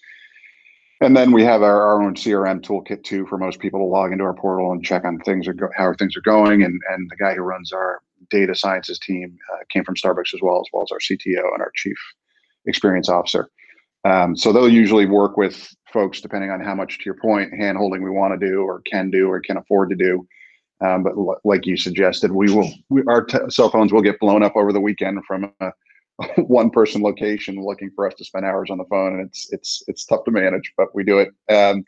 And 1.03 1.17
then 1.17 1.33
we 1.33 1.43
have 1.45 1.63
our, 1.63 1.83
our 1.83 2.03
own 2.03 2.15
CRM 2.15 2.61
toolkit 2.61 3.05
too 3.05 3.27
for 3.27 3.39
most 3.39 3.59
people 3.59 3.81
to 3.81 3.85
log 3.85 4.13
into 4.13 4.25
our 4.25 4.35
portal 4.35 4.71
and 4.71 4.85
check 4.85 5.05
on 5.05 5.19
things 5.21 5.49
are 5.49 5.55
go- 5.55 5.71
how 5.75 5.95
things 5.99 6.17
are 6.17 6.23
going. 6.23 6.63
And 6.63 6.81
and 6.91 7.11
the 7.11 7.17
guy 7.17 7.35
who 7.35 7.43
runs 7.43 7.73
our 7.73 8.03
data 8.29 8.55
sciences 8.55 8.99
team 8.99 9.39
uh, 9.53 9.65
came 9.71 9.85
from 9.85 9.95
Starbucks 9.95 10.35
as 10.35 10.41
well 10.43 10.61
as 10.61 10.67
well 10.73 10.83
as 10.83 10.93
our 10.93 10.99
CTO 10.99 11.53
and 11.53 11.63
our 11.63 11.73
chief 11.75 11.97
experience 12.67 13.09
officer. 13.09 13.49
Um, 14.05 14.37
so 14.37 14.53
they'll 14.53 14.69
usually 14.69 15.07
work 15.07 15.37
with 15.37 15.69
folks 15.93 16.21
depending 16.21 16.51
on 16.51 16.61
how 16.61 16.75
much, 16.75 16.99
to 16.99 17.05
your 17.05 17.15
point, 17.15 17.53
hand 17.55 17.77
holding 17.77 18.03
we 18.03 18.11
want 18.11 18.39
to 18.39 18.47
do 18.47 18.63
or 18.63 18.81
can 18.83 19.11
do 19.11 19.29
or 19.29 19.41
can 19.41 19.57
afford 19.57 19.91
to 19.91 19.97
do. 19.97 20.27
Um, 20.83 21.03
but 21.03 21.13
l- 21.13 21.41
like 21.45 21.67
you 21.67 21.77
suggested, 21.77 22.33
we 22.33 22.51
will 22.51 22.71
we, 22.89 23.03
our 23.09 23.25
t- 23.25 23.39
cell 23.49 23.71
phones 23.71 23.93
will 23.93 24.01
get 24.03 24.19
blown 24.21 24.43
up 24.43 24.57
over 24.57 24.73
the 24.73 24.81
weekend 24.81 25.23
from 25.27 25.53
a, 25.61 25.73
one 26.37 26.71
person 26.71 27.03
location 27.03 27.63
looking 27.63 27.91
for 27.95 28.07
us 28.07 28.15
to 28.15 28.25
spend 28.25 28.45
hours 28.45 28.71
on 28.71 28.79
the 28.79 28.85
phone, 28.85 29.19
and 29.19 29.27
it's 29.27 29.53
it's 29.53 29.83
it's 29.87 30.05
tough 30.05 30.25
to 30.25 30.31
manage, 30.31 30.73
but 30.77 30.95
we 30.95 31.05
do 31.05 31.19
it. 31.19 31.31
Um, 31.49 31.85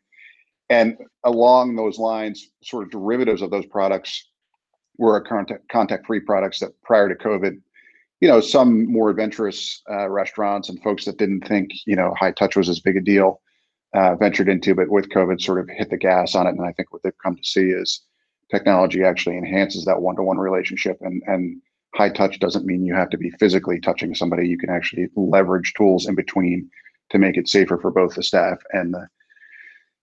and 0.70 0.96
along 1.24 1.76
those 1.76 1.98
lines, 1.98 2.50
sort 2.62 2.84
of 2.84 2.90
derivatives 2.90 3.42
of 3.42 3.50
those 3.50 3.66
products 3.66 4.28
were 4.98 5.16
a 5.16 5.24
contact 5.24 5.68
contact 5.68 6.06
free 6.06 6.20
products 6.20 6.60
that 6.60 6.70
prior 6.82 7.08
to 7.08 7.14
COVID, 7.14 7.60
you 8.20 8.28
know, 8.28 8.40
some 8.40 8.90
more 8.90 9.10
adventurous 9.10 9.82
uh, 9.90 10.08
restaurants 10.08 10.68
and 10.68 10.82
folks 10.82 11.04
that 11.04 11.18
didn't 11.18 11.46
think 11.46 11.70
you 11.86 11.96
know 11.96 12.14
high 12.18 12.32
touch 12.32 12.56
was 12.56 12.68
as 12.68 12.80
big 12.80 12.96
a 12.96 13.00
deal 13.00 13.40
uh, 13.94 14.14
ventured 14.16 14.48
into, 14.48 14.74
but 14.74 14.88
with 14.88 15.10
COVID, 15.10 15.40
sort 15.40 15.60
of 15.60 15.68
hit 15.68 15.90
the 15.90 15.98
gas 15.98 16.34
on 16.34 16.46
it. 16.46 16.50
And 16.50 16.64
I 16.64 16.72
think 16.72 16.92
what 16.92 17.02
they've 17.02 17.12
come 17.22 17.36
to 17.36 17.44
see 17.44 17.66
is 17.66 18.00
technology 18.50 19.02
actually 19.02 19.36
enhances 19.36 19.84
that 19.84 20.00
one-to-one 20.00 20.38
relationship 20.38 20.98
and 21.00 21.22
and 21.26 21.60
high 21.94 22.08
touch 22.08 22.38
doesn't 22.38 22.66
mean 22.66 22.84
you 22.84 22.94
have 22.94 23.10
to 23.10 23.18
be 23.18 23.30
physically 23.30 23.80
touching 23.80 24.14
somebody. 24.14 24.48
You 24.48 24.58
can 24.58 24.70
actually 24.70 25.08
leverage 25.16 25.74
tools 25.74 26.06
in 26.06 26.14
between 26.14 26.70
to 27.10 27.18
make 27.18 27.36
it 27.36 27.48
safer 27.48 27.78
for 27.78 27.90
both 27.90 28.14
the 28.14 28.22
staff 28.22 28.58
and 28.72 28.94
the 28.94 29.06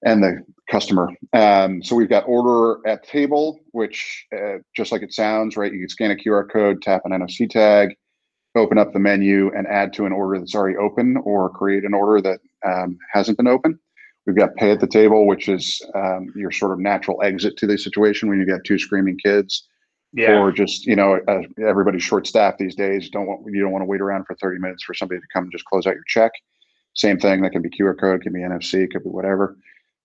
and 0.03 0.23
the 0.23 0.43
customer. 0.71 1.09
Um, 1.33 1.83
so 1.83 1.95
we've 1.95 2.09
got 2.09 2.23
order 2.25 2.79
at 2.87 3.03
table 3.03 3.59
which 3.71 4.25
uh, 4.35 4.59
just 4.75 4.91
like 4.91 5.01
it 5.01 5.13
sounds 5.13 5.57
right? 5.57 5.73
You 5.73 5.79
can 5.79 5.89
scan 5.89 6.11
a 6.11 6.15
qr 6.15 6.49
code 6.49 6.81
tap 6.81 7.01
an 7.05 7.11
nfc 7.11 7.49
tag 7.49 7.95
open 8.55 8.77
up 8.77 8.93
the 8.93 8.99
menu 8.99 9.51
and 9.55 9.67
add 9.67 9.93
to 9.93 10.05
an 10.05 10.11
order 10.11 10.39
that's 10.39 10.55
already 10.55 10.77
open 10.77 11.17
or 11.17 11.49
create 11.49 11.83
an 11.83 11.93
order 11.93 12.21
that 12.21 12.39
um, 12.65 12.97
hasn't 13.11 13.37
been 13.37 13.47
open. 13.47 13.79
We've 14.25 14.35
got 14.35 14.55
pay 14.55 14.71
at 14.71 14.79
the 14.79 14.87
table, 14.87 15.27
which 15.27 15.49
is 15.49 15.81
um, 15.95 16.31
your 16.35 16.51
sort 16.51 16.71
of 16.71 16.79
natural 16.79 17.21
exit 17.23 17.57
to 17.57 17.67
the 17.67 17.77
situation 17.77 18.29
when 18.29 18.39
you've 18.39 18.49
got 18.49 18.63
two 18.63 18.77
screaming 18.77 19.17
kids, 19.17 19.67
or 20.39 20.51
just 20.51 20.85
you 20.85 20.95
know 20.95 21.19
uh, 21.27 21.41
everybody's 21.65 22.03
short 22.03 22.25
staffed 22.27 22.57
these 22.57 22.75
days. 22.75 23.09
Don't 23.09 23.27
want 23.27 23.41
you 23.45 23.61
don't 23.61 23.71
want 23.71 23.81
to 23.81 23.85
wait 23.87 24.01
around 24.01 24.25
for 24.25 24.35
thirty 24.35 24.59
minutes 24.59 24.83
for 24.83 24.93
somebody 24.93 25.19
to 25.19 25.27
come 25.31 25.43
and 25.43 25.51
just 25.51 25.65
close 25.65 25.85
out 25.85 25.93
your 25.95 26.03
check. 26.07 26.31
Same 26.95 27.17
thing. 27.19 27.41
That 27.41 27.51
can 27.51 27.61
be 27.61 27.69
QR 27.69 27.97
code, 27.99 28.21
can 28.23 28.33
be 28.33 28.39
NFC, 28.39 28.89
could 28.91 29.03
be 29.03 29.09
whatever. 29.09 29.57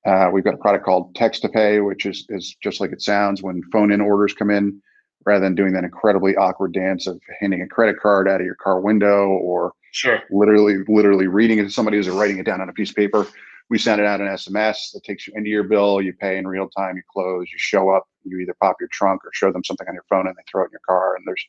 Uh, 0.07 0.29
we've 0.33 0.45
got 0.45 0.53
a 0.55 0.59
product 0.59 0.85
called 0.85 1.15
Text 1.15 1.43
to 1.43 1.49
Pay, 1.49 1.81
which 1.81 2.05
is 2.07 2.27
is 2.29 2.55
just 2.63 2.81
like 2.81 2.93
it 2.93 3.01
sounds. 3.03 3.43
When 3.43 3.63
phone 3.73 3.91
in 3.91 4.01
orders 4.01 4.35
come 4.35 4.51
in, 4.51 4.81
rather 5.25 5.43
than 5.45 5.55
doing 5.55 5.73
that 5.73 5.85
incredibly 5.85 6.37
awkward 6.37 6.73
dance 6.75 7.07
of 7.07 7.21
handing 7.41 7.63
a 7.63 7.67
credit 7.67 7.99
card 8.01 8.29
out 8.29 8.41
of 8.41 8.47
your 8.47 8.57
car 8.57 8.81
window 8.81 9.29
or 9.29 9.73
Sure. 9.93 10.21
literally 10.31 10.79
literally 10.89 11.29
reading 11.29 11.59
it 11.61 11.63
to 11.63 11.71
somebody 11.71 11.99
as 11.99 12.07
they're 12.07 12.15
writing 12.15 12.39
it 12.39 12.45
down 12.45 12.61
on 12.61 12.69
a 12.69 12.73
piece 12.73 12.91
of 12.91 12.97
paper. 12.97 13.27
We 13.71 13.79
send 13.79 14.01
it 14.01 14.07
out 14.07 14.21
an 14.21 14.27
SMS 14.27 14.93
that 14.93 15.05
takes 15.05 15.27
you 15.27 15.33
into 15.37 15.51
your 15.51 15.65
bill. 15.65 16.03
You 16.03 16.13
pay 16.13 16.37
in 16.37 16.47
real 16.47 16.69
time. 16.69 16.97
You 16.97 17.03
close. 17.11 17.47
You 17.51 17.59
show 17.59 17.91
up. 17.91 18.05
You 18.25 18.39
either 18.39 18.55
pop 18.61 18.77
your 18.79 18.89
trunk 18.93 19.25
or 19.25 19.31
show 19.33 19.51
them 19.53 19.65
something 19.65 19.89
on 19.89 19.95
your 19.95 20.05
phone, 20.09 20.27
and 20.27 20.37
they 20.37 20.43
throw 20.51 20.63
it 20.63 20.67
in 20.67 20.73
your 20.73 20.81
car. 20.87 21.17
And 21.17 21.25
there's 21.27 21.45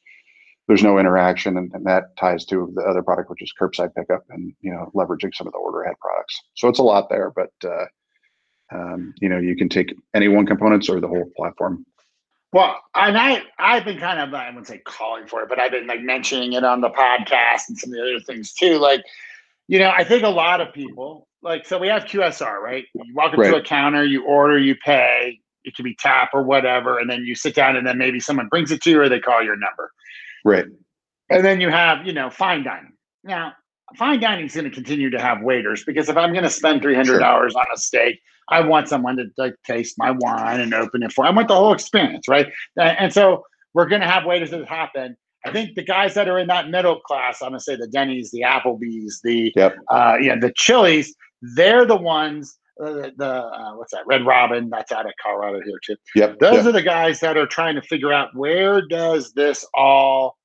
there's 0.67 0.83
no 0.83 0.97
interaction, 0.97 1.57
and, 1.57 1.71
and 1.73 1.85
that 1.85 2.17
ties 2.17 2.45
to 2.45 2.71
the 2.75 2.81
other 2.81 3.03
product, 3.03 3.29
which 3.29 3.41
is 3.41 3.53
curbside 3.59 3.93
pickup, 3.93 4.23
and 4.29 4.53
you 4.61 4.71
know 4.71 4.91
leveraging 4.95 5.33
some 5.35 5.47
of 5.47 5.53
the 5.53 5.59
order 5.59 5.83
ahead 5.83 5.95
products. 5.99 6.41
So 6.55 6.67
it's 6.67 6.79
a 6.79 6.83
lot 6.83 7.09
there, 7.09 7.31
but 7.35 7.51
uh, 7.63 7.85
um, 8.71 9.13
you 9.19 9.29
know 9.29 9.37
you 9.37 9.55
can 9.55 9.69
take 9.69 9.93
any 10.13 10.27
one 10.27 10.45
components 10.45 10.89
or 10.89 10.99
the 10.99 11.07
whole 11.07 11.29
platform. 11.37 11.85
Well, 12.51 12.79
and 12.95 13.17
I 13.17 13.43
I've 13.59 13.85
been 13.85 13.99
kind 13.99 14.19
of 14.19 14.33
I 14.33 14.47
wouldn't 14.47 14.67
say 14.67 14.79
calling 14.79 15.27
for 15.27 15.43
it, 15.43 15.49
but 15.49 15.59
I've 15.59 15.71
been 15.71 15.87
like 15.87 16.01
mentioning 16.01 16.53
it 16.53 16.63
on 16.63 16.81
the 16.81 16.89
podcast 16.89 17.67
and 17.67 17.77
some 17.77 17.91
of 17.91 17.97
the 17.97 18.01
other 18.01 18.19
things 18.21 18.53
too. 18.53 18.77
Like, 18.77 19.03
you 19.67 19.79
know, 19.79 19.91
I 19.95 20.03
think 20.03 20.23
a 20.23 20.29
lot 20.29 20.61
of 20.61 20.73
people 20.73 21.27
like 21.41 21.65
so 21.65 21.77
we 21.77 21.87
have 21.87 22.05
QSR, 22.05 22.59
right? 22.59 22.85
You 22.93 23.13
walk 23.15 23.33
up 23.33 23.39
to 23.39 23.55
a 23.55 23.61
counter, 23.61 24.03
you 24.03 24.25
order, 24.25 24.57
you 24.57 24.75
pay. 24.75 25.39
It 25.63 25.75
can 25.75 25.83
be 25.83 25.95
tap 25.95 26.29
or 26.33 26.43
whatever, 26.43 26.99
and 26.99 27.09
then 27.09 27.23
you 27.23 27.33
sit 27.33 27.55
down, 27.55 27.75
and 27.75 27.87
then 27.87 27.97
maybe 27.97 28.19
someone 28.19 28.47
brings 28.49 28.71
it 28.71 28.81
to 28.83 28.91
you, 28.91 29.01
or 29.01 29.09
they 29.09 29.19
call 29.19 29.41
your 29.43 29.55
number, 29.55 29.91
Right. 30.43 30.65
and 31.31 31.43
then 31.43 31.59
you 31.59 31.69
have 31.69 32.05
you 32.05 32.13
know 32.13 32.29
fine 32.29 32.63
dining. 32.63 32.93
Now, 33.23 33.53
fine 33.97 34.19
dining 34.19 34.45
is 34.45 34.53
going 34.53 34.65
to 34.65 34.69
continue 34.71 35.09
to 35.09 35.19
have 35.19 35.41
waiters 35.41 35.83
because 35.83 36.07
if 36.07 36.17
I'm 36.17 36.33
going 36.33 36.43
to 36.43 36.51
spend 36.51 36.81
three 36.83 36.93
hundred 36.95 37.17
dollars 37.19 37.55
on 37.55 37.65
a 37.73 37.77
steak, 37.77 38.19
I 38.49 38.61
want 38.61 38.87
someone 38.89 39.17
to 39.17 39.25
like 39.37 39.55
taste 39.65 39.95
my 39.97 40.11
wine 40.11 40.61
and 40.61 40.73
open 40.73 41.01
it 41.01 41.11
for. 41.11 41.25
I 41.25 41.31
want 41.31 41.47
the 41.47 41.55
whole 41.55 41.73
experience, 41.73 42.27
right? 42.27 42.47
And 42.77 43.11
so 43.11 43.43
we're 43.73 43.87
going 43.87 44.01
to 44.01 44.07
have 44.07 44.25
waiters 44.25 44.51
that 44.51 44.67
happen. 44.67 45.17
I 45.45 45.51
think 45.51 45.75
the 45.75 45.83
guys 45.83 46.13
that 46.15 46.27
are 46.27 46.39
in 46.39 46.47
that 46.47 46.69
middle 46.69 46.99
class, 47.01 47.41
I'm 47.41 47.49
going 47.49 47.59
to 47.59 47.63
say 47.63 47.75
the 47.75 47.87
Denny's, 47.87 48.31
the 48.31 48.41
Applebee's, 48.41 49.21
the 49.23 49.53
Yep. 49.55 49.75
uh, 49.91 50.17
yeah, 50.19 50.35
the 50.39 50.51
Chili's, 50.55 51.15
they're 51.41 51.85
the 51.85 51.95
ones. 51.95 52.57
Uh, 52.83 52.91
the 52.91 53.13
the, 53.17 53.25
uh, 53.25 53.71
what's 53.75 53.93
that? 53.93 54.05
Red 54.05 54.25
Robin. 54.25 54.69
That's 54.69 54.91
out 54.91 55.05
of 55.05 55.13
Colorado 55.23 55.61
here 55.63 55.79
too. 55.85 55.95
Yep. 56.15 56.39
Those 56.39 56.55
yep. 56.57 56.65
are 56.65 56.71
the 56.73 56.81
guys 56.81 57.19
that 57.21 57.37
are 57.37 57.45
trying 57.47 57.75
to 57.75 57.81
figure 57.81 58.11
out 58.11 58.35
where 58.35 58.81
does 58.87 59.31
this 59.33 59.65
all, 59.73 60.35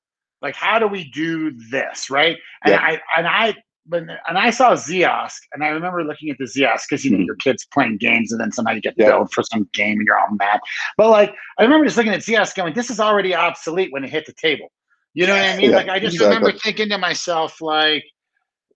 like, 0.41 0.55
how 0.55 0.79
do 0.79 0.87
we 0.87 1.09
do 1.11 1.51
this, 1.69 2.09
right? 2.09 2.37
And 2.63 2.71
Yep. 2.71 2.79
I 2.81 3.01
and 3.17 3.27
I 3.27 3.55
when 3.87 4.09
and 4.29 4.37
I 4.37 4.51
saw 4.51 4.73
Ziosk, 4.75 5.39
and 5.53 5.63
I 5.63 5.69
remember 5.69 6.03
looking 6.03 6.29
at 6.29 6.37
the 6.37 6.45
Ziosk 6.45 6.83
because 6.89 7.03
you 7.03 7.11
know 7.11 7.17
Mhm. 7.17 7.25
your 7.25 7.35
kids 7.37 7.65
playing 7.73 7.97
games, 7.97 8.31
and 8.31 8.39
then 8.39 8.51
somehow 8.51 8.73
you 8.73 8.81
get 8.81 8.93
Yep. 8.95 9.07
billed 9.07 9.33
for 9.33 9.43
some 9.43 9.67
game, 9.73 9.97
and 9.97 10.05
you're 10.05 10.17
all 10.19 10.33
mad. 10.39 10.59
But 10.97 11.09
like, 11.09 11.33
I 11.57 11.63
remember 11.63 11.85
just 11.85 11.97
looking 11.97 12.13
at 12.13 12.21
Ziosk, 12.21 12.55
going, 12.55 12.73
"This 12.75 12.89
is 12.91 12.99
already 12.99 13.33
obsolete 13.35 13.91
when 13.91 14.03
it 14.03 14.09
hit 14.11 14.25
the 14.27 14.33
table." 14.33 14.71
You 15.13 15.27
know 15.27 15.33
what 15.33 15.43
I 15.45 15.57
mean? 15.57 15.71
Yeah, 15.71 15.77
like, 15.77 15.89
I 15.89 15.99
just 15.99 16.15
exactly. 16.15 16.35
remember 16.37 16.57
thinking 16.59 16.89
to 16.89 16.97
myself, 16.97 17.61
like, 17.61 18.03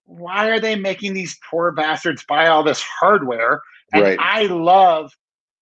why 0.04 0.48
are 0.50 0.60
they 0.60 0.76
making 0.76 1.14
these 1.14 1.38
poor 1.50 1.72
bastards 1.72 2.24
buy 2.28 2.46
all 2.48 2.62
this 2.62 2.82
hardware? 2.82 3.60
And 3.92 4.02
Right. 4.02 4.18
I 4.20 4.42
love, 4.46 5.12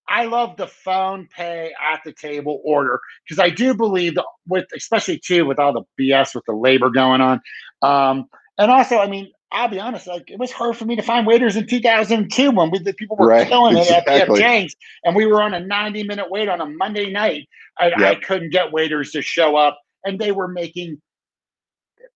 I 0.09 0.25
love 0.25 0.57
the 0.57 0.66
phone 0.66 1.28
pay 1.35 1.73
at 1.81 2.00
the 2.04 2.12
table 2.12 2.61
order 2.64 3.00
because 3.25 3.38
I 3.38 3.50
do 3.50 3.75
believe 3.75 4.16
that 4.16 4.25
with, 4.47 4.66
especially 4.75 5.19
too, 5.19 5.47
with 5.47 5.59
all 5.59 5.73
the 5.73 5.83
BS 5.99 6.35
with 6.35 6.45
the 6.47 6.54
labor 6.54 6.90
going 6.90 7.21
on, 7.21 7.40
um, 7.83 8.28
and 8.59 8.71
also, 8.71 8.99
I 8.99 9.07
mean, 9.09 9.31
I'll 9.50 9.69
be 9.69 9.78
honest, 9.81 10.07
like 10.07 10.31
it 10.31 10.38
was 10.38 10.50
hard 10.50 10.76
for 10.76 10.85
me 10.85 10.97
to 10.97 11.02
find 11.02 11.26
waiters 11.26 11.57
in 11.57 11.66
2002 11.66 12.50
when 12.50 12.71
we, 12.71 12.78
the 12.81 12.93
people 12.93 13.16
were 13.16 13.28
Right, 13.28 13.47
killing 13.47 13.76
it 13.76 13.88
at 13.88 14.07
exactly. 14.07 14.40
PF 14.40 14.43
Chang's, 14.43 14.76
and 15.04 15.14
we 15.14 15.26
were 15.26 15.40
on 15.43 15.54
a 15.54 15.61
90 15.61 16.02
minute 16.04 16.31
wait 16.31 16.49
on 16.49 16.61
a 16.61 16.66
Monday 16.66 17.11
night. 17.11 17.49
I, 17.78 17.93
I 17.93 18.14
couldn't 18.16 18.50
get 18.50 18.73
waiters 18.73 19.11
to 19.12 19.23
show 19.23 19.57
up, 19.57 19.78
and 20.04 20.18
they 20.18 20.32
were 20.32 20.49
making, 20.49 21.00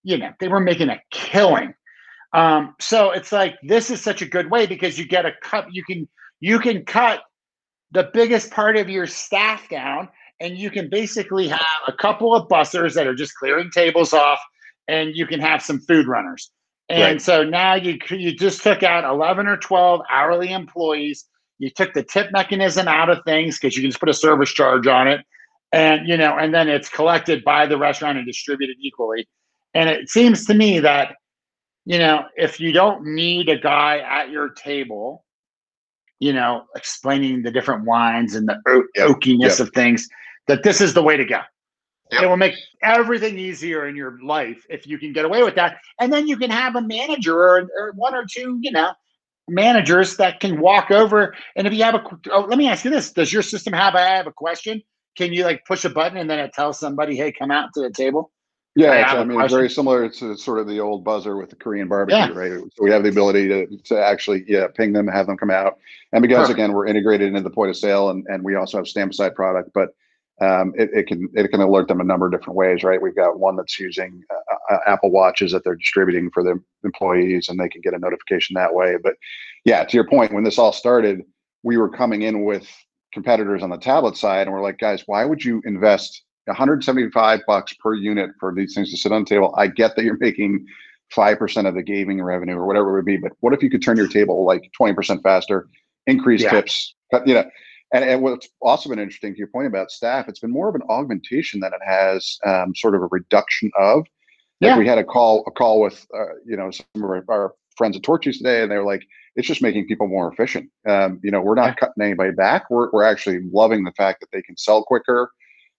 you 0.02 0.18
know, 0.18 0.32
they 0.40 0.48
were 0.48 0.60
making 0.60 0.90
a 0.90 1.00
killing. 1.10 1.74
Um, 2.32 2.74
so 2.80 3.10
it's 3.10 3.32
like 3.32 3.56
this 3.62 3.90
is 3.90 4.02
such 4.02 4.22
a 4.22 4.26
good 4.26 4.50
way 4.50 4.66
because 4.66 4.98
you 4.98 5.06
get 5.06 5.24
a 5.24 5.32
cut. 5.42 5.66
You 5.72 5.82
can 5.84 6.08
you 6.40 6.58
can 6.58 6.84
cut 6.84 7.22
the 7.90 8.10
biggest 8.12 8.50
part 8.50 8.76
of 8.76 8.88
your 8.88 9.06
staff 9.06 9.68
down, 9.68 10.08
and 10.40 10.58
you 10.58 10.70
can 10.70 10.90
basically 10.90 11.48
have 11.48 11.60
a 11.86 11.92
couple 11.92 12.34
of 12.34 12.48
bussers 12.48 12.94
that 12.94 13.06
are 13.06 13.14
just 13.14 13.34
clearing 13.34 13.70
tables 13.70 14.12
off, 14.12 14.40
and 14.88 15.16
you 15.16 15.26
can 15.26 15.40
have 15.40 15.62
some 15.62 15.80
food 15.80 16.06
runners. 16.06 16.50
And 16.90 17.02
right. 17.02 17.22
so 17.22 17.44
now 17.44 17.74
you 17.74 17.98
you 18.10 18.34
just 18.34 18.62
took 18.62 18.82
out 18.82 19.04
11 19.04 19.46
or 19.46 19.56
12 19.56 20.00
hourly 20.10 20.52
employees. 20.52 21.26
You 21.58 21.70
took 21.70 21.92
the 21.92 22.02
tip 22.02 22.30
mechanism 22.32 22.88
out 22.88 23.10
of 23.10 23.18
things 23.26 23.58
because 23.58 23.76
you 23.76 23.82
can 23.82 23.90
just 23.90 24.00
put 24.00 24.08
a 24.08 24.14
service 24.14 24.50
charge 24.50 24.86
on 24.86 25.08
it, 25.08 25.20
and 25.72 26.08
you 26.08 26.16
know, 26.16 26.36
and 26.36 26.54
then 26.54 26.68
it's 26.68 26.88
collected 26.88 27.44
by 27.44 27.66
the 27.66 27.78
restaurant 27.78 28.18
and 28.18 28.26
distributed 28.26 28.76
equally. 28.80 29.28
And 29.74 29.88
it 29.88 30.08
seems 30.08 30.44
to 30.46 30.54
me 30.54 30.80
that 30.80 31.16
you 31.84 31.98
know, 31.98 32.24
if 32.36 32.60
you 32.60 32.70
don't 32.70 33.02
need 33.02 33.48
a 33.48 33.56
guy 33.56 34.00
at 34.00 34.28
your 34.28 34.50
table, 34.50 35.24
you 36.20 36.34
know, 36.34 36.64
explaining 36.76 37.42
the 37.42 37.50
different 37.50 37.86
wines 37.86 38.34
and 38.34 38.46
the 38.46 38.60
yep. 38.94 39.08
oakiness 39.08 39.58
yep. 39.58 39.60
of 39.60 39.70
things, 39.72 40.06
that 40.48 40.62
this 40.62 40.82
is 40.82 40.92
the 40.92 41.02
way 41.02 41.16
to 41.16 41.24
go. 41.24 41.40
Yep. 42.12 42.22
It 42.22 42.26
will 42.26 42.36
make 42.36 42.54
everything 42.82 43.38
easier 43.38 43.86
in 43.86 43.96
your 43.96 44.18
life 44.22 44.66
if 44.68 44.86
you 44.86 44.98
can 44.98 45.14
get 45.14 45.24
away 45.24 45.42
with 45.42 45.54
that. 45.54 45.78
And 45.98 46.12
then 46.12 46.28
you 46.28 46.36
can 46.36 46.50
have 46.50 46.76
a 46.76 46.82
manager 46.82 47.34
or, 47.34 47.68
or 47.78 47.92
one 47.94 48.14
or 48.14 48.26
two, 48.30 48.58
you 48.60 48.70
know, 48.70 48.92
managers 49.48 50.16
that 50.18 50.40
can 50.40 50.60
walk 50.60 50.90
over. 50.90 51.34
And 51.56 51.66
if 51.66 51.72
you 51.72 51.84
have 51.84 51.94
a, 51.94 52.04
oh, 52.30 52.40
let 52.40 52.58
me 52.58 52.68
ask 52.68 52.84
you 52.84 52.90
this: 52.90 53.12
Does 53.12 53.32
your 53.32 53.42
system 53.42 53.72
have? 53.72 53.94
I 53.94 54.02
have 54.16 54.26
a 54.26 54.32
question. 54.32 54.82
Can 55.18 55.32
you 55.32 55.42
like 55.42 55.64
push 55.66 55.84
a 55.84 55.90
button 55.90 56.16
and 56.16 56.30
then 56.30 56.38
it 56.38 56.52
tells 56.52 56.78
somebody, 56.78 57.16
"Hey, 57.16 57.32
come 57.32 57.50
out 57.50 57.74
to 57.74 57.80
the 57.80 57.90
table"? 57.90 58.30
Yeah, 58.76 58.90
I, 58.90 59.20
I 59.20 59.24
mean, 59.24 59.40
it's 59.40 59.52
very 59.52 59.68
similar 59.68 60.08
to 60.08 60.36
sort 60.36 60.60
of 60.60 60.68
the 60.68 60.78
old 60.78 61.02
buzzer 61.02 61.36
with 61.36 61.50
the 61.50 61.56
Korean 61.56 61.88
barbecue, 61.88 62.16
yeah. 62.16 62.28
right? 62.28 62.60
So 62.76 62.84
we 62.84 62.92
have 62.92 63.02
the 63.02 63.08
ability 63.08 63.48
to, 63.48 63.66
to 63.86 64.00
actually, 64.00 64.44
yeah, 64.46 64.68
ping 64.68 64.92
them, 64.92 65.08
and 65.08 65.16
have 65.16 65.26
them 65.26 65.36
come 65.36 65.50
out. 65.50 65.78
And 66.12 66.22
because 66.22 66.46
Perfect. 66.46 66.58
again, 66.60 66.72
we're 66.72 66.86
integrated 66.86 67.26
into 67.26 67.40
the 67.40 67.50
point 67.50 67.70
of 67.70 67.76
sale 67.76 68.10
and, 68.10 68.24
and 68.28 68.44
we 68.44 68.54
also 68.54 68.76
have 68.76 68.86
stamp 68.86 69.14
side 69.14 69.34
product, 69.34 69.70
but 69.74 69.88
um, 70.40 70.72
it, 70.76 70.90
it, 70.94 71.06
can 71.08 71.28
it 71.34 71.48
can 71.48 71.60
alert 71.60 71.88
them 71.88 72.00
a 72.00 72.04
number 72.04 72.26
of 72.26 72.32
different 72.32 72.56
ways, 72.56 72.84
right? 72.84 73.02
We've 73.02 73.16
got 73.16 73.40
one 73.40 73.56
that's 73.56 73.80
using 73.80 74.22
uh, 74.30 74.74
uh, 74.74 74.78
Apple 74.86 75.10
Watches 75.10 75.50
that 75.50 75.64
they're 75.64 75.74
distributing 75.74 76.30
for 76.30 76.44
their 76.44 76.62
employees, 76.84 77.48
and 77.48 77.58
they 77.58 77.68
can 77.68 77.80
get 77.80 77.94
a 77.94 77.98
notification 77.98 78.54
that 78.54 78.72
way. 78.72 78.94
But 79.02 79.14
yeah, 79.64 79.82
to 79.82 79.96
your 79.96 80.06
point, 80.06 80.32
when 80.32 80.44
this 80.44 80.58
all 80.58 80.72
started, 80.72 81.22
we 81.64 81.76
were 81.76 81.88
coming 81.88 82.22
in 82.22 82.44
with 82.44 82.68
competitors 83.18 83.64
on 83.64 83.70
the 83.70 83.76
tablet 83.76 84.16
side, 84.16 84.46
and 84.46 84.52
we're 84.52 84.62
like, 84.62 84.78
guys, 84.78 85.02
why 85.06 85.24
would 85.24 85.44
you 85.44 85.60
invest 85.64 86.22
175 86.44 87.40
bucks 87.48 87.72
per 87.74 87.94
unit 87.94 88.30
for 88.38 88.54
these 88.54 88.74
things 88.74 88.90
to 88.92 88.96
sit 88.96 89.10
on 89.10 89.24
the 89.24 89.28
table? 89.28 89.52
I 89.58 89.66
get 89.66 89.96
that 89.96 90.04
you're 90.04 90.18
making 90.18 90.64
five 91.10 91.38
percent 91.38 91.66
of 91.66 91.74
the 91.74 91.82
gaming 91.82 92.22
revenue 92.22 92.54
or 92.54 92.66
whatever 92.66 92.90
it 92.90 93.00
would 93.00 93.06
be, 93.06 93.16
but 93.16 93.32
what 93.40 93.52
if 93.52 93.62
you 93.62 93.70
could 93.70 93.82
turn 93.82 93.96
your 93.96 94.08
table 94.08 94.44
like 94.44 94.70
20 94.76 94.94
percent 94.94 95.22
faster, 95.22 95.66
increase 96.06 96.42
yeah. 96.42 96.50
tips, 96.50 96.94
you 97.26 97.34
know? 97.34 97.44
And, 97.92 98.04
and 98.04 98.22
what's 98.22 98.48
also 98.60 98.90
been 98.90 98.98
interesting 98.98 99.32
to 99.32 99.38
your 99.38 99.48
point 99.48 99.66
about 99.66 99.90
staff, 99.90 100.28
it's 100.28 100.40
been 100.40 100.50
more 100.50 100.68
of 100.68 100.74
an 100.74 100.82
augmentation 100.90 101.60
than 101.60 101.72
it 101.72 101.80
has 101.84 102.38
um, 102.46 102.74
sort 102.76 102.94
of 102.94 103.02
a 103.02 103.08
reduction 103.10 103.70
of. 103.78 104.04
Like 104.60 104.70
yeah. 104.70 104.78
we 104.78 104.86
had 104.86 104.98
a 104.98 105.04
call 105.04 105.44
a 105.46 105.50
call 105.50 105.80
with 105.80 106.06
uh, 106.14 106.34
you 106.46 106.56
know 106.56 106.70
some 106.70 107.02
of 107.02 107.04
our, 107.04 107.24
our 107.28 107.54
friends 107.76 107.96
at 107.96 108.02
Torchy's 108.02 108.38
today, 108.38 108.62
and 108.62 108.70
they 108.70 108.76
were 108.76 108.84
like, 108.84 109.02
it's 109.38 109.46
just 109.46 109.62
making 109.62 109.86
people 109.86 110.08
more 110.08 110.30
efficient. 110.30 110.68
Um, 110.86 111.20
you 111.22 111.30
know, 111.30 111.40
we're 111.40 111.54
not 111.54 111.76
cutting 111.76 112.02
anybody 112.02 112.32
back. 112.32 112.68
We're 112.68 112.90
we're 112.90 113.04
actually 113.04 113.40
loving 113.52 113.84
the 113.84 113.92
fact 113.92 114.20
that 114.20 114.30
they 114.32 114.42
can 114.42 114.56
sell 114.56 114.82
quicker, 114.82 115.30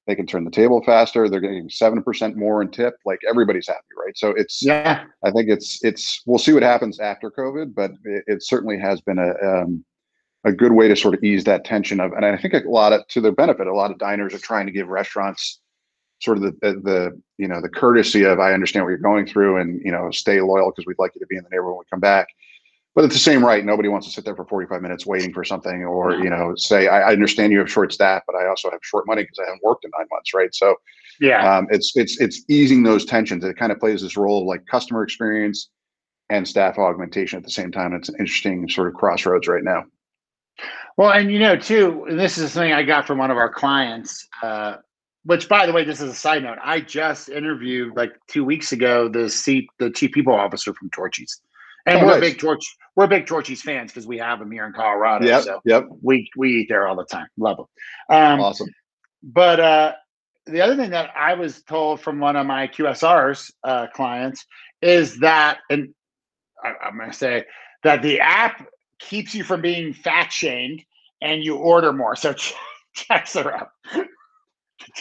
they 0.10 0.16
can 0.16 0.26
turn 0.26 0.44
the 0.44 0.50
table 0.50 0.82
faster. 0.84 1.30
They're 1.30 1.40
getting 1.40 1.70
seven 1.70 2.02
percent 2.02 2.36
more 2.36 2.64
in 2.64 2.72
tip. 2.72 2.96
Like 3.06 3.20
everybody's 3.30 3.68
happy, 3.68 3.80
right? 3.96 4.18
So 4.18 4.32
it's 4.32 4.64
yeah. 4.66 5.04
I 5.24 5.30
think 5.30 5.50
it's 5.50 5.84
it's 5.84 6.24
we'll 6.26 6.40
see 6.40 6.52
what 6.52 6.64
happens 6.64 7.00
after 7.00 7.30
COVID, 7.30 7.76
but 7.76 7.92
it, 8.06 8.24
it 8.26 8.44
certainly 8.44 8.80
has 8.80 9.02
been 9.02 9.20
a 9.20 9.34
um, 9.46 9.86
a 10.46 10.52
good 10.52 10.72
way 10.72 10.88
to 10.88 10.96
sort 10.96 11.14
of 11.14 11.24
ease 11.24 11.44
that 11.44 11.64
tension 11.64 12.00
of, 12.00 12.14
and 12.14 12.26
I 12.26 12.38
think 12.38 12.56
a 12.56 12.62
lot 12.68 12.92
of 12.92 13.08
to 13.10 13.22
their 13.22 13.34
benefit, 13.34 13.68
a 13.68 13.76
lot 13.76 13.92
of 13.92 14.00
diners 14.00 14.34
are 14.34 14.40
trying 14.40 14.66
to 14.66 14.72
give 14.72 14.88
restaurants 14.88 15.60
sort 16.22 16.38
of 16.38 16.44
the, 16.44 16.52
the, 16.62 16.80
the 16.80 17.22
you 17.38 17.48
know 17.48 17.62
the 17.62 17.70
courtesy 17.70 18.24
of 18.24 18.40
I 18.40 18.54
understand 18.54 18.86
what 18.86 18.90
you're 18.90 18.98
going 18.98 19.28
through, 19.28 19.58
and 19.58 19.80
you 19.86 19.92
know 19.92 20.10
stay 20.10 20.42
loyal 20.42 20.72
because 20.72 20.88
we'd 20.88 20.98
like 20.98 21.12
you 21.14 21.20
to 21.20 21.28
be 21.28 21.38
in 21.38 21.44
the 21.44 21.50
neighborhood 21.50 21.74
when 21.74 21.80
we 21.80 21.90
come 21.92 22.00
back. 22.00 22.30
But 22.96 23.06
it's 23.06 23.14
the 23.14 23.20
same 23.20 23.46
right. 23.46 23.64
Nobody 23.64 23.88
wants 23.88 24.08
to 24.08 24.14
sit 24.14 24.26
there 24.26 24.36
for 24.36 24.46
45 24.46 24.82
minutes 24.82 25.06
waiting 25.06 25.32
for 25.32 25.44
something, 25.44 25.84
or 25.84 26.14
you 26.16 26.30
know, 26.30 26.54
say 26.56 26.88
I, 26.88 27.10
I 27.10 27.12
understand 27.14 27.54
you 27.54 27.60
have 27.60 27.72
short 27.72 27.94
staff, 27.94 28.24
but 28.26 28.36
I 28.36 28.48
also 28.48 28.70
have 28.72 28.80
short 28.82 29.06
money 29.08 29.24
because 29.24 29.40
I 29.40 29.46
haven't 29.46 29.64
worked 29.64 29.86
in 29.86 29.92
nine 29.98 30.08
months, 30.12 30.34
right? 30.34 30.54
So, 30.54 30.76
yeah, 31.22 31.58
um, 31.58 31.68
it's 31.70 31.96
it's 31.96 32.20
it's 32.20 32.44
easing 32.50 32.84
those 32.84 33.06
tensions. 33.06 33.44
It 33.44 33.58
kind 33.58 33.72
of 33.72 33.80
plays 33.80 34.02
this 34.02 34.18
role 34.18 34.42
of 34.42 34.48
like 34.48 34.66
customer 34.66 35.04
experience 35.04 35.70
and 36.30 36.48
staff 36.48 36.78
augmentation 36.78 37.38
at 37.38 37.44
the 37.44 37.52
same 37.52 37.72
time. 37.72 37.94
It's 37.94 38.10
an 38.10 38.16
interesting 38.20 38.68
sort 38.68 38.88
of 38.88 38.96
crossroads 38.96 39.48
right 39.48 39.64
now. 39.64 39.84
Well, 40.98 41.12
and 41.12 41.32
you 41.32 41.40
know, 41.40 41.56
too, 41.56 42.06
and 42.10 42.20
this 42.20 42.38
is 42.38 42.52
something 42.52 42.74
I 42.74 42.84
got 42.84 43.08
from 43.08 43.20
one 43.20 43.32
of 43.32 43.38
our 43.38 43.52
clients. 43.52 44.28
Uh, 44.42 44.78
which, 45.26 45.50
by 45.50 45.66
the 45.66 45.74
way, 45.74 45.84
this 45.84 46.02
is 46.02 46.12
a 46.12 46.16
side 46.16 46.44
note. 46.44 46.58
I 46.64 46.80
just 46.80 47.30
interviewed 47.30 47.96
like 47.96 48.14
two 48.28 48.44
weeks 48.44 48.72
ago 48.72 49.10
the 49.10 49.30
seat, 49.30 49.68
the 49.78 49.92
chief 49.92 50.12
people 50.12 50.34
officer 50.34 50.74
from 50.74 50.90
Torchy's, 50.90 51.42
and 51.90 52.06
we're 52.06 52.20
big 52.20 52.38
Torch, 52.40 52.64
we're 52.96 53.08
big 53.08 53.26
Torchy's 53.26 53.62
fans 53.62 53.92
because 53.92 54.08
we 54.08 54.18
have 54.18 54.40
them 54.40 54.52
here 54.52 54.66
in 54.66 54.74
Colorado. 54.74 55.26
Yep, 55.26 55.44
so 55.44 55.62
yep. 55.66 55.88
We 56.02 56.30
we 56.38 56.62
eat 56.62 56.68
there 56.70 56.88
all 56.88 56.96
the 56.96 57.06
time. 57.06 57.28
Love 57.38 57.58
them. 57.58 57.66
Um, 58.10 58.40
awesome. 58.40 58.70
But 59.24 59.60
uh, 59.60 59.94
the 60.46 60.62
other 60.62 60.76
thing 60.76 60.92
that 60.92 61.12
I 61.16 61.34
was 61.34 61.64
told 61.64 62.02
from 62.02 62.20
one 62.20 62.36
of 62.36 62.46
my 62.46 62.68
QSR's 62.68 63.52
uh, 63.64 63.88
clients 63.94 64.46
is 64.82 65.20
that, 65.20 65.60
and 65.70 65.90
I, 66.64 66.74
I'm 66.86 66.98
going 66.98 67.12
to 67.12 67.18
say 67.18 67.46
that 67.84 68.02
the 68.02 68.20
app 68.20 68.66
keeps 69.00 69.34
you 69.34 69.44
from 69.44 69.62
being 69.62 69.94
fat 69.94 70.32
shamed 70.32 70.84
and 71.22 71.44
you 71.44 71.56
order 71.56 71.94
more. 71.94 72.16
So 72.16 72.34
checks 72.94 73.36
are 73.36 73.54
up. 73.54 73.72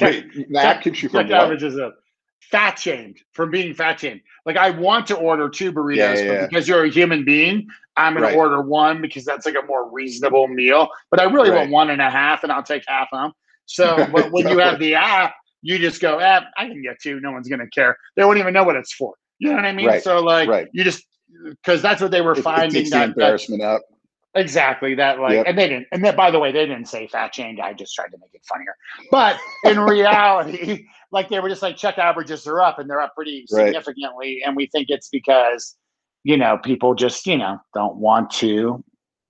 Wait, 0.01 0.27
that 0.53 0.83
keeps 0.83 1.03
you 1.03 1.09
from 1.09 1.29
check 1.29 1.33
averages 1.33 1.79
up. 1.79 1.97
Fat 2.41 2.79
shamed 2.79 3.19
from 3.33 3.51
being 3.51 3.75
fat 3.75 4.01
shamed. 4.01 4.21
Like 4.47 4.57
I 4.57 4.71
want 4.71 5.07
to 5.09 5.17
order 5.17 5.49
two 5.49 5.73
burritos, 5.73 5.97
yeah, 5.97 6.15
yeah, 6.15 6.33
yeah. 6.33 6.47
because 6.47 6.67
you're 6.67 6.85
a 6.85 6.91
human 6.91 7.25
being, 7.25 7.69
I'm 7.97 8.15
gonna 8.15 8.27
right. 8.27 8.37
order 8.37 8.63
one 8.63 9.03
because 9.03 9.25
that's 9.25 9.45
like 9.45 9.57
a 9.57 9.67
more 9.67 9.91
reasonable 9.91 10.49
meal. 10.49 10.89
But 11.11 11.21
I 11.21 11.25
really 11.25 11.51
right. 11.51 11.61
want 11.61 11.71
one 11.71 11.91
and 11.91 12.01
a 12.01 12.09
half, 12.09 12.45
and 12.45 12.53
I'll 12.53 12.63
take 12.63 12.85
half 12.87 13.09
of 13.13 13.21
them. 13.21 13.33
So, 13.67 14.07
but 14.13 14.31
when 14.33 14.49
you 14.49 14.59
have 14.59 14.79
the 14.79 14.95
app, 14.95 15.35
you 15.63 15.79
just 15.79 16.01
go, 16.01 16.19
eh, 16.19 16.41
I 16.57 16.67
can 16.67 16.81
get 16.81 17.01
two. 17.03 17.21
No 17.21 17.33
one's 17.33 17.49
gonna 17.49 17.69
care. 17.69 17.97
They 18.17 18.25
won't 18.25 18.39
even 18.39 18.55
know 18.55 18.65
what 18.65 18.77
it's 18.77 18.95
for. 18.95 19.15
You 19.41 19.51
know 19.51 19.57
what 19.57 19.67
I 19.67 19.73
mean? 19.73 19.87
Right. 19.87 20.03
So 20.03 20.21
like, 20.21 20.71
you 20.73 20.85
just 20.85 21.05
because 21.45 21.83
that's 21.83 22.01
what 22.01 22.11
they 22.11 22.21
were 22.21 22.33
it, 22.33 22.43
finding. 22.43 22.87
It 22.87 22.91
that, 22.91 23.11
embarrassment 23.11 23.63
that, 23.63 23.83
Exactly 24.39 24.95
that, 24.95 25.19
like, 25.19 25.33
yep. 25.33 25.47
and 25.49 25.59
they 25.59 25.69
didn't. 25.69 25.89
And 25.91 26.05
then, 26.05 26.15
by 26.15 26.31
the 26.31 26.39
way, 26.39 26.53
they 26.53 26.65
didn't 26.65 26.87
say 26.87 27.09
fat 27.09 27.33
change. 27.33 27.59
I 27.59 27.73
just 27.73 27.93
tried 27.93 28.13
to 28.13 28.19
make 28.19 28.31
it 28.33 28.43
funnier. 28.45 28.77
But 29.11 29.37
in 29.65 29.81
reality, 29.81 30.87
like 31.11 31.29
they 31.29 31.41
were 31.41 31.49
just 31.49 31.61
like 31.61 31.77
check 31.77 31.99
averages 31.99 32.47
are 32.47 32.61
up, 32.63 32.79
and 32.79 32.89
they're 32.89 33.01
up 33.01 33.17
pretty 33.17 33.47
significantly. 33.49 34.41
Right. 34.41 34.47
And 34.47 34.57
we 34.57 34.67
think 34.67 34.91
it's 34.91 35.09
because 35.09 35.77
you 36.23 36.37
know 36.37 36.57
people 36.59 36.95
just 36.95 37.27
you 37.27 37.37
know 37.37 37.59
don't 37.75 37.97
want 37.97 38.31
to, 38.35 38.83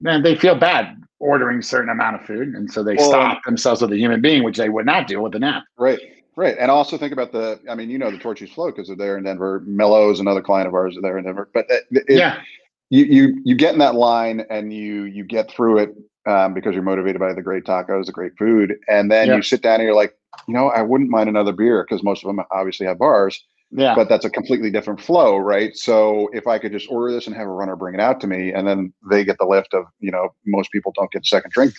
and 0.05 0.23
they 0.23 0.35
feel 0.35 0.55
bad 0.55 1.03
ordering 1.21 1.63
certain 1.63 1.89
amount 1.89 2.21
of 2.21 2.27
food, 2.27 2.49
and 2.49 2.71
so 2.71 2.83
they 2.83 2.97
well, 2.97 3.09
stop 3.09 3.45
themselves 3.47 3.81
with 3.81 3.93
a 3.93 3.97
human 3.97 4.21
being, 4.21 4.45
which 4.45 4.59
they 4.59 4.69
would 4.69 4.85
not 4.85 5.07
do 5.07 5.23
with 5.23 5.35
an 5.35 5.43
app. 5.45 5.65
Right. 5.79 6.01
Right. 6.37 6.57
And 6.61 6.71
also 6.71 6.97
think 6.97 7.13
about 7.13 7.33
the, 7.33 7.59
I 7.69 7.75
mean, 7.75 7.91
you 7.91 7.99
know, 7.99 8.13
the 8.13 8.19
Torchy's 8.19 8.53
Flow 8.53 8.71
because 8.71 8.87
they're 8.87 8.97
there 8.97 9.19
in 9.19 9.25
Denver. 9.25 9.61
Mellows, 9.67 10.21
another 10.21 10.41
client 10.41 10.69
of 10.69 10.75
ours, 10.75 10.97
are 10.97 11.01
there 11.01 11.19
in 11.19 11.25
Denver. 11.25 11.51
But 11.53 11.67
it, 11.69 11.85
it, 11.91 12.05
yeah 12.17 12.43
you 12.91 13.05
you 13.05 13.41
you 13.45 13.55
get 13.55 13.73
in 13.73 13.79
that 13.81 13.95
line 13.95 14.45
and 14.51 14.73
you 14.73 15.05
you 15.05 15.25
get 15.25 15.51
through 15.51 15.79
it 15.79 15.95
um, 16.27 16.55
because 16.55 16.75
you're 16.75 16.83
motivated 16.83 17.21
by 17.21 17.33
the 17.33 17.43
great 17.43 17.65
tacos, 17.65 18.07
the 18.07 18.13
great 18.13 18.33
food, 18.39 18.77
and 18.89 19.11
then 19.11 19.29
you 19.29 19.43
sit 19.43 19.63
down 19.63 19.77
and 19.77 19.85
you're 19.85 19.95
like, 19.95 20.15
you 20.47 20.55
know, 20.55 20.69
I 20.69 20.83
wouldn't 20.83 21.11
mind 21.11 21.29
another 21.29 21.53
beer 21.53 21.85
because 21.89 22.03
most 22.03 22.25
of 22.25 22.29
them 22.29 22.45
obviously 22.51 22.87
have 22.87 22.99
bars. 22.99 23.43
Yeah. 23.71 23.95
But 23.95 24.09
that's 24.09 24.25
a 24.25 24.31
completely 24.31 24.71
different 24.71 24.99
flow, 24.99 25.37
right? 25.37 25.77
So 25.77 26.31
if 26.33 26.47
I 26.47 26.59
could 26.59 26.73
just 26.73 26.91
order 26.91 27.13
this 27.13 27.27
and 27.27 27.37
have 27.37 27.47
a 27.47 27.51
runner 27.51 27.77
bring 27.77 27.95
it 27.95 28.01
out 28.01 28.19
to 28.21 28.27
me, 28.27 28.51
and 28.51 28.67
then 28.67 28.95
they 29.11 29.25
get 29.25 29.37
the 29.39 29.45
lift 29.45 29.75
of, 29.75 29.85
you 30.01 30.11
know, 30.11 30.31
most 30.47 30.73
people 30.73 30.93
don't 30.97 31.11
get 31.11 31.27
second 31.27 31.51
drink 31.51 31.75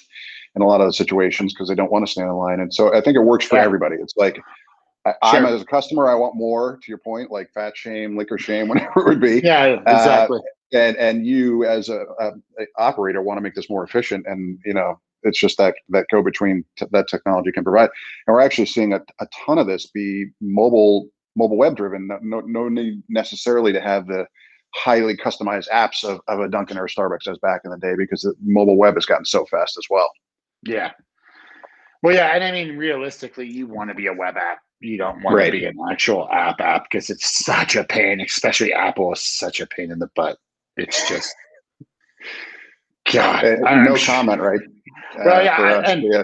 in 0.55 0.61
a 0.61 0.67
lot 0.67 0.81
of 0.81 0.87
the 0.87 0.93
situations 0.93 1.51
because 1.51 1.67
they 1.67 1.73
don't 1.73 1.91
want 1.91 2.05
to 2.05 2.11
stand 2.11 2.29
in 2.29 2.35
line. 2.35 2.59
And 2.59 2.71
so 2.71 2.93
I 2.93 3.01
think 3.01 3.15
it 3.15 3.21
works 3.21 3.45
for 3.45 3.55
yeah. 3.55 3.63
everybody. 3.63 3.95
It's 3.95 4.15
like 4.17 4.39
I, 5.05 5.37
am 5.37 5.45
as 5.45 5.61
a 5.61 5.65
customer, 5.65 6.07
I 6.07 6.15
want 6.15 6.35
more. 6.35 6.77
To 6.77 6.91
your 6.91 6.99
point, 6.99 7.31
like 7.31 7.49
fat 7.53 7.75
shame, 7.75 8.17
liquor 8.17 8.37
shame, 8.37 8.67
whatever 8.69 8.99
it 8.99 9.05
would 9.05 9.21
be. 9.21 9.41
Yeah, 9.43 9.65
exactly. 9.65 10.39
Uh, 10.39 10.58
and 10.73 10.97
and 10.97 11.25
you 11.25 11.65
as 11.65 11.89
a, 11.89 12.05
a, 12.19 12.27
a, 12.59 12.65
operator 12.77 13.21
want 13.21 13.37
to 13.37 13.41
make 13.41 13.55
this 13.55 13.69
more 13.69 13.83
efficient 13.83 14.25
and 14.27 14.59
you 14.65 14.73
know 14.73 14.99
it's 15.23 15.39
just 15.39 15.57
that 15.57 15.75
that 15.89 16.05
go 16.11 16.21
between 16.21 16.63
t- 16.77 16.85
that 16.91 17.07
technology 17.07 17.51
can 17.51 17.63
provide. 17.63 17.89
And 18.27 18.33
we're 18.33 18.41
actually 18.41 18.67
seeing 18.67 18.93
a, 18.93 19.01
a 19.19 19.27
ton 19.45 19.57
of 19.57 19.67
this 19.67 19.87
be 19.87 20.27
mobile 20.41 21.09
mobile 21.35 21.57
web 21.57 21.75
driven 21.75 22.09
no, 22.21 22.39
no 22.41 22.69
need 22.69 23.03
necessarily 23.07 23.71
to 23.71 23.79
have 23.79 24.07
the 24.07 24.25
highly 24.75 25.15
customized 25.15 25.69
apps 25.69 26.03
of, 26.03 26.19
of 26.27 26.39
a 26.39 26.47
dunkin 26.47 26.77
or 26.77 26.85
a 26.85 26.89
starbucks 26.89 27.27
as 27.27 27.37
back 27.39 27.61
in 27.65 27.71
the 27.71 27.77
day 27.77 27.93
because 27.97 28.21
the 28.21 28.33
mobile 28.43 28.77
web 28.77 28.95
has 28.95 29.05
gotten 29.05 29.25
so 29.25 29.45
fast 29.45 29.77
as 29.77 29.85
well. 29.89 30.09
Yeah. 30.63 30.91
Well 32.01 32.15
yeah 32.15 32.33
and 32.33 32.43
i 32.43 32.51
mean 32.51 32.77
realistically 32.77 33.47
you 33.47 33.67
want 33.67 33.89
to 33.89 33.95
be 33.95 34.07
a 34.07 34.13
web 34.13 34.37
app. 34.37 34.59
You 34.79 34.97
don't 34.97 35.21
want 35.21 35.35
right. 35.35 35.47
to 35.47 35.51
be 35.51 35.65
an 35.65 35.75
actual 35.91 36.29
app 36.31 36.61
app 36.61 36.85
because 36.89 37.09
it's 37.09 37.43
such 37.43 37.75
a 37.75 37.83
pain 37.83 38.21
especially 38.21 38.73
apple 38.73 39.11
is 39.11 39.21
such 39.21 39.59
a 39.59 39.67
pain 39.67 39.91
in 39.91 39.99
the 39.99 40.09
butt 40.15 40.37
it's 40.79 41.07
just 41.09 41.35
God. 43.13 43.45
Uh, 43.45 43.83
no 43.83 43.95
comment, 43.97 44.41
right? 44.41 44.61
Uh, 45.17 45.23
well, 45.25 45.43
yeah, 45.43 45.81
and, 45.85 46.03
yeah. 46.03 46.23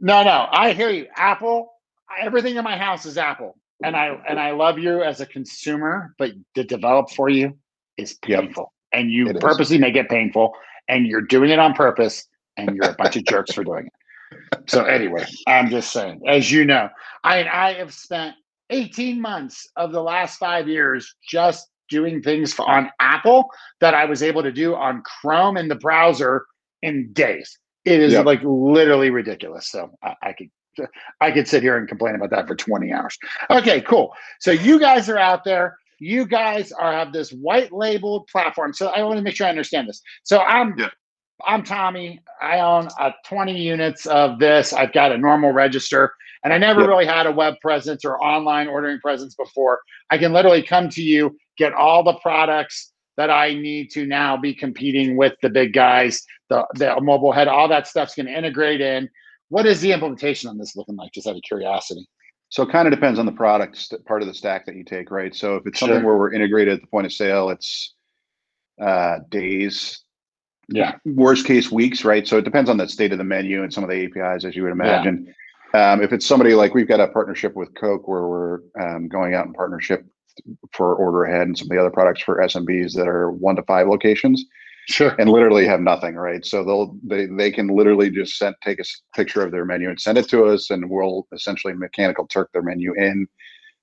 No, 0.00 0.22
no, 0.22 0.48
I 0.52 0.72
hear 0.72 0.90
you. 0.90 1.06
Apple. 1.16 1.72
Everything 2.20 2.56
in 2.56 2.64
my 2.64 2.76
house 2.76 3.06
is 3.06 3.16
Apple, 3.16 3.56
and 3.82 3.96
I 3.96 4.08
and 4.28 4.38
I 4.38 4.50
love 4.52 4.78
you 4.78 5.02
as 5.02 5.20
a 5.20 5.26
consumer, 5.26 6.14
but 6.18 6.32
to 6.54 6.62
develop 6.64 7.10
for 7.10 7.28
you, 7.30 7.56
is 7.96 8.18
Yep. 8.26 8.40
painful, 8.40 8.72
and 8.92 9.10
you 9.10 9.28
It 9.30 9.36
is. 9.36 9.42
purposely 9.42 9.78
make 9.78 9.96
it 9.96 10.08
painful, 10.10 10.54
and 10.88 11.06
you're 11.06 11.22
doing 11.22 11.50
it 11.50 11.58
on 11.58 11.74
purpose, 11.74 12.26
and 12.58 12.76
you're 12.76 12.90
a 12.90 12.94
bunch 12.94 13.16
of 13.16 13.24
jerks 13.26 13.54
for 13.54 13.64
doing 13.64 13.86
it. 13.86 14.70
So 14.70 14.84
anyway, 14.84 15.24
I'm 15.46 15.70
just 15.70 15.90
saying, 15.92 16.20
as 16.28 16.52
you 16.52 16.64
know, 16.66 16.90
I 17.24 17.44
I 17.48 17.72
have 17.74 17.94
spent 17.94 18.36
18 18.70 19.20
months 19.20 19.66
of 19.76 19.92
the 19.92 20.02
last 20.02 20.38
five 20.38 20.68
years 20.68 21.14
just 21.28 21.66
doing 21.88 22.22
things 22.22 22.52
for, 22.52 22.68
on 22.68 22.90
Apple 23.00 23.48
that 23.80 23.94
I 23.94 24.04
was 24.04 24.22
able 24.22 24.42
to 24.42 24.52
do 24.52 24.74
on 24.74 25.02
Chrome 25.02 25.56
in 25.56 25.68
the 25.68 25.74
browser 25.76 26.44
in 26.82 27.12
days. 27.12 27.58
It 27.84 28.00
is 28.00 28.12
Yep. 28.12 28.26
like 28.26 28.40
literally 28.44 29.10
ridiculous. 29.10 29.70
So 29.70 29.90
I, 30.02 30.14
I 30.22 30.32
could 30.32 30.48
I 31.20 31.30
could 31.32 31.48
sit 31.48 31.62
here 31.62 31.76
and 31.76 31.88
complain 31.88 32.14
about 32.14 32.30
that 32.30 32.46
for 32.46 32.54
20 32.54 32.92
hours. 32.92 33.16
Okay, 33.50 33.80
cool. 33.80 34.14
So 34.40 34.50
you 34.52 34.78
guys 34.78 35.08
are 35.08 35.18
out 35.18 35.44
there. 35.44 35.76
You 35.98 36.26
guys 36.26 36.70
are 36.72 36.92
have 36.92 37.12
this 37.12 37.30
white 37.32 37.72
labeled 37.72 38.28
platform. 38.28 38.72
So 38.72 38.88
I 38.88 39.02
want 39.02 39.16
to 39.16 39.22
make 39.22 39.34
sure 39.34 39.46
I 39.46 39.50
understand 39.50 39.88
this. 39.88 40.00
So 40.22 40.38
I'm 40.40 40.78
Yeah. 40.78 40.90
I'm 41.46 41.62
Tommy. 41.62 42.20
I 42.42 42.58
own 42.60 42.88
uh, 42.98 43.12
20 43.24 43.56
units 43.56 44.06
of 44.06 44.40
this. 44.40 44.72
I've 44.72 44.92
got 44.92 45.12
a 45.12 45.18
normal 45.18 45.52
register, 45.52 46.12
and 46.44 46.52
I 46.52 46.58
never 46.58 46.80
Yep. 46.80 46.88
really 46.88 47.06
had 47.06 47.26
a 47.26 47.32
web 47.32 47.54
presence 47.60 48.04
or 48.04 48.22
online 48.22 48.68
ordering 48.68 49.00
presence 49.00 49.34
before. 49.34 49.80
I 50.10 50.18
can 50.18 50.32
literally 50.32 50.62
come 50.62 50.88
to 50.90 51.02
you, 51.02 51.36
get 51.56 51.72
all 51.72 52.02
the 52.02 52.14
products 52.14 52.92
that 53.16 53.30
I 53.30 53.54
need 53.54 53.90
to 53.92 54.06
now 54.06 54.36
be 54.36 54.54
competing 54.54 55.16
with 55.16 55.34
the 55.42 55.50
big 55.50 55.72
guys, 55.72 56.22
the 56.50 56.64
the 56.74 57.00
mobile 57.00 57.32
head, 57.32 57.48
all 57.48 57.68
that 57.68 57.86
stuff's 57.88 58.14
going 58.14 58.26
to 58.26 58.32
integrate 58.36 58.80
in. 58.80 59.08
What 59.48 59.66
is 59.66 59.80
the 59.80 59.92
implementation 59.92 60.48
on 60.50 60.58
this 60.58 60.76
looking 60.76 60.96
like? 60.96 61.12
Just 61.12 61.26
out 61.26 61.34
of 61.36 61.42
curiosity. 61.42 62.06
So 62.50 62.62
it 62.62 62.70
kind 62.70 62.86
of 62.88 62.94
depends 62.94 63.18
on 63.18 63.26
the 63.26 63.32
product 63.32 63.92
part 64.06 64.22
of 64.22 64.28
the 64.28 64.34
stack 64.34 64.64
that 64.66 64.74
you 64.76 64.84
take, 64.84 65.10
right? 65.10 65.34
So 65.34 65.56
if 65.56 65.66
it's 65.66 65.80
something 65.80 66.02
where 66.04 66.16
we're 66.16 66.32
integrated 66.32 66.74
at 66.74 66.80
the 66.80 66.86
point 66.86 67.06
of 67.06 67.12
sale, 67.12 67.50
it's 67.50 67.94
uh, 68.80 69.18
days, 69.28 70.02
Yeah. 70.68 70.94
worst 71.04 71.44
case 71.46 71.70
weeks, 71.72 72.04
right? 72.04 72.26
So 72.26 72.38
it 72.38 72.44
depends 72.44 72.70
on 72.70 72.76
the 72.76 72.88
state 72.88 73.12
of 73.12 73.18
the 73.18 73.24
menu 73.24 73.64
and 73.64 73.72
some 73.72 73.82
of 73.84 73.90
the 73.90 74.04
APIs, 74.04 74.44
as 74.44 74.54
you 74.54 74.62
would 74.62 74.72
imagine. 74.72 75.34
Um, 75.74 76.02
if 76.02 76.12
it's 76.12 76.26
somebody 76.26 76.54
like 76.54 76.74
we've 76.74 76.88
got 76.88 77.00
a 77.00 77.08
partnership 77.08 77.54
with 77.54 77.74
Coke 77.74 78.08
where 78.08 78.26
we're 78.26 78.58
um, 78.80 79.08
going 79.08 79.34
out 79.34 79.46
in 79.46 79.52
partnership 79.52 80.04
for 80.72 80.94
order 80.94 81.24
ahead 81.24 81.46
and 81.46 81.58
some 81.58 81.66
of 81.66 81.70
the 81.70 81.78
other 81.80 81.90
products 81.90 82.22
for 82.22 82.36
SMBs 82.36 82.94
that 82.94 83.08
are 83.08 83.30
one 83.30 83.56
to 83.56 83.62
five 83.64 83.88
locations 83.88 84.44
Sure. 84.88 85.14
and 85.18 85.28
literally 85.28 85.66
have 85.66 85.80
nothing, 85.80 86.14
right? 86.14 86.46
So 86.46 86.64
they'll 86.64 86.96
they 87.04 87.26
they 87.26 87.50
can 87.50 87.68
literally 87.68 88.08
just 88.10 88.38
send 88.38 88.54
take 88.64 88.80
a 88.80 88.84
picture 89.14 89.42
of 89.42 89.52
their 89.52 89.66
menu 89.66 89.90
and 89.90 90.00
send 90.00 90.16
it 90.16 90.28
to 90.30 90.46
us, 90.46 90.70
and 90.70 90.88
we'll 90.88 91.26
essentially 91.32 91.74
mechanical 91.74 92.26
turk 92.26 92.50
their 92.52 92.62
menu 92.62 92.94
in. 92.94 93.26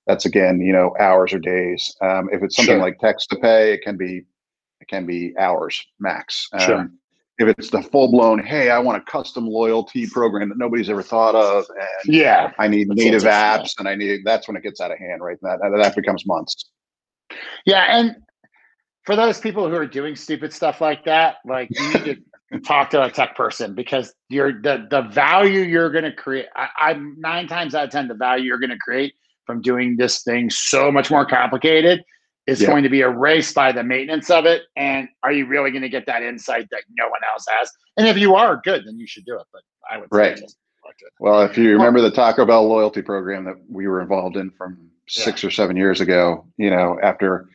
That's 0.08 0.24
again, 0.26 0.60
you 0.60 0.72
know, 0.72 0.96
hours 0.98 1.32
or 1.32 1.38
days. 1.38 1.94
Um, 2.02 2.28
if 2.32 2.42
it's 2.42 2.56
something 2.56 2.74
Sure. 2.74 2.82
like 2.82 2.98
text 2.98 3.30
to 3.30 3.36
pay, 3.36 3.72
it 3.74 3.82
can 3.82 3.96
be 3.96 4.22
it 4.80 4.88
can 4.88 5.06
be 5.06 5.32
hours 5.38 5.84
max. 6.00 6.48
Um, 6.52 6.60
Sure. 6.60 6.90
If 7.38 7.48
it's 7.48 7.70
the 7.70 7.82
full 7.82 8.10
blown, 8.10 8.42
hey, 8.42 8.70
I 8.70 8.78
want 8.78 8.96
a 8.96 9.10
custom 9.10 9.46
loyalty 9.46 10.06
program 10.06 10.48
that 10.48 10.58
nobody's 10.58 10.88
ever 10.88 11.02
thought 11.02 11.34
of, 11.34 11.66
and 11.68 12.14
Yeah. 12.14 12.52
I 12.58 12.66
need 12.68 12.88
native 12.88 13.24
apps, 13.24 13.78
and 13.78 13.86
I 13.86 13.94
need 13.94 14.22
that's 14.24 14.48
when 14.48 14.56
it 14.56 14.62
gets 14.62 14.80
out 14.80 14.90
of 14.90 14.98
hand, 14.98 15.22
right? 15.22 15.38
That 15.42 15.58
that 15.76 15.94
becomes 15.94 16.26
months. 16.26 16.70
Yeah. 17.66 17.84
And 17.88 18.16
for 19.04 19.16
those 19.16 19.38
people 19.38 19.68
who 19.68 19.74
are 19.76 19.86
doing 19.86 20.16
stupid 20.16 20.52
stuff 20.52 20.80
like 20.80 21.04
that, 21.04 21.36
like 21.44 21.68
you 21.70 21.92
need 21.92 22.04
to 22.52 22.60
talk 22.64 22.90
to 22.90 23.02
a 23.04 23.10
tech 23.10 23.36
person 23.36 23.74
because 23.74 24.14
you're 24.28 24.60
the 24.62 24.86
the 24.90 25.02
value 25.02 25.60
you're 25.60 25.90
going 25.90 26.04
to 26.04 26.12
create. 26.12 26.46
I, 26.56 26.68
I'm 26.78 27.16
nine 27.20 27.48
times 27.48 27.74
out 27.74 27.84
of 27.84 27.90
ten, 27.90 28.08
the 28.08 28.14
value 28.14 28.44
you're 28.46 28.58
going 28.58 28.70
to 28.70 28.78
create 28.78 29.14
from 29.44 29.60
doing 29.60 29.96
this 29.96 30.22
thing 30.22 30.48
so 30.50 30.90
much 30.90 31.10
more 31.10 31.24
complicated 31.26 32.02
is 32.46 32.60
Yeah. 32.60 32.68
going 32.68 32.82
to 32.84 32.88
be 32.88 33.00
erased 33.00 33.54
by 33.54 33.72
the 33.72 33.82
maintenance 33.82 34.30
of 34.30 34.46
it. 34.46 34.62
And 34.76 35.08
are 35.22 35.32
you 35.32 35.46
really 35.46 35.70
going 35.70 35.82
to 35.82 35.88
get 35.88 36.06
that 36.06 36.22
insight 36.22 36.68
that 36.70 36.82
no 36.96 37.08
one 37.08 37.20
else 37.32 37.44
has? 37.58 37.70
And 37.96 38.06
if 38.06 38.16
you 38.16 38.34
are 38.36 38.60
good, 38.64 38.84
then 38.86 38.98
you 38.98 39.06
should 39.06 39.24
do 39.24 39.34
it. 39.36 39.46
But 39.52 39.62
I 39.90 39.98
would 39.98 40.08
say 40.12 40.18
Right. 40.18 40.36
just. 40.36 40.56
Well, 41.18 41.42
if 41.42 41.58
you 41.58 41.72
remember 41.72 42.00
the 42.00 42.12
Taco 42.12 42.46
Bell 42.46 42.66
loyalty 42.68 43.02
program 43.02 43.44
that 43.44 43.56
we 43.68 43.88
were 43.88 44.00
involved 44.00 44.36
in 44.36 44.50
from 44.50 44.78
six 45.08 45.42
or 45.42 45.50
seven 45.50 45.76
years 45.76 46.00
ago, 46.00 46.46
you 46.58 46.70
know, 46.70 46.96
after, 47.02 47.48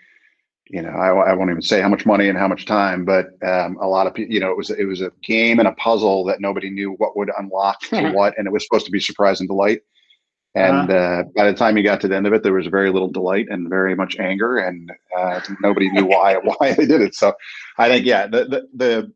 you 0.69 0.81
know, 0.81 0.89
I, 0.89 1.29
I 1.29 1.33
won't 1.33 1.49
even 1.49 1.61
say 1.61 1.79
how 1.81 1.87
much 1.87 2.05
money 2.05 2.27
and 2.27 2.37
how 2.37 2.49
much 2.49 2.65
time, 2.65 3.05
but 3.05 3.27
um, 3.41 3.77
a 3.79 3.87
lot 3.87 4.05
of 4.05 4.13
people, 4.13 4.33
you 4.33 4.41
know, 4.41 4.51
it 4.51 4.57
was 4.57 4.69
it 4.69 4.83
was 4.83 4.99
a 5.01 5.11
game 5.23 5.59
and 5.59 5.67
a 5.67 5.71
puzzle 5.73 6.25
that 6.25 6.41
nobody 6.41 6.69
knew 6.69 6.91
what 6.97 7.15
would 7.15 7.31
unlock 7.37 7.79
to 7.83 8.09
what, 8.13 8.37
and 8.37 8.47
it 8.47 8.51
was 8.51 8.65
supposed 8.65 8.85
to 8.85 8.91
be 8.91 8.99
surprise 8.99 9.39
and 9.39 9.47
delight. 9.47 9.79
And 10.53 10.91
uh, 10.91 11.23
by 11.33 11.49
the 11.49 11.57
time 11.57 11.77
you 11.77 11.83
got 11.83 12.01
to 12.01 12.09
the 12.09 12.15
end 12.15 12.27
of 12.27 12.33
it, 12.33 12.43
there 12.43 12.53
was 12.53 12.67
very 12.67 12.91
little 12.91 13.07
delight 13.07 13.47
and 13.49 13.69
very 13.69 13.95
much 13.95 14.17
anger, 14.19 14.57
and 14.57 14.91
uh, 15.17 15.39
nobody 15.61 15.89
knew 15.91 16.05
why 16.05 16.35
why 16.43 16.73
they 16.73 16.85
did 16.85 17.01
it. 17.01 17.15
So, 17.15 17.33
I 17.77 17.87
think 17.87 18.05
yeah, 18.05 18.27
the 18.27 18.45
the 18.45 18.67
the 18.75 19.13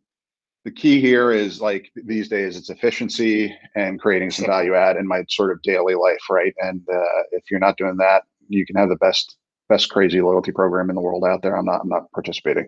the 0.64 0.72
key 0.72 1.02
here 1.02 1.32
is 1.32 1.60
like 1.60 1.92
these 1.96 2.30
days 2.30 2.58
it's 2.58 2.70
efficiency 2.70 3.54
and 3.76 4.00
creating 4.00 4.32
some 4.32 4.46
value 4.46 4.76
add 4.76 4.96
in 4.98 5.06
my 5.08 5.24
sort 5.30 5.52
of 5.52 5.62
daily 5.62 5.94
life 5.94 6.28
right? 6.30 6.56
And 6.60 6.82
uh, 6.92 7.24
if 7.34 7.44
you're 7.52 7.60
not 7.60 7.78
doing 7.78 7.98
that 7.98 8.24
you 8.50 8.66
can 8.66 8.76
have 8.76 8.90
the 8.90 8.96
best 8.98 9.38
best 9.70 9.90
crazy 9.90 10.22
loyalty 10.22 10.52
program 10.52 10.90
in 10.90 10.96
the 10.96 11.02
world 11.02 11.24
out 11.26 11.42
there. 11.42 11.58
I'm 11.58 11.66
not 11.66 11.82
i'm 11.82 11.90
not 11.90 12.12
participating. 12.12 12.68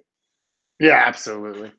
Yeah, 0.80 1.04
absolutely. 1.06 1.72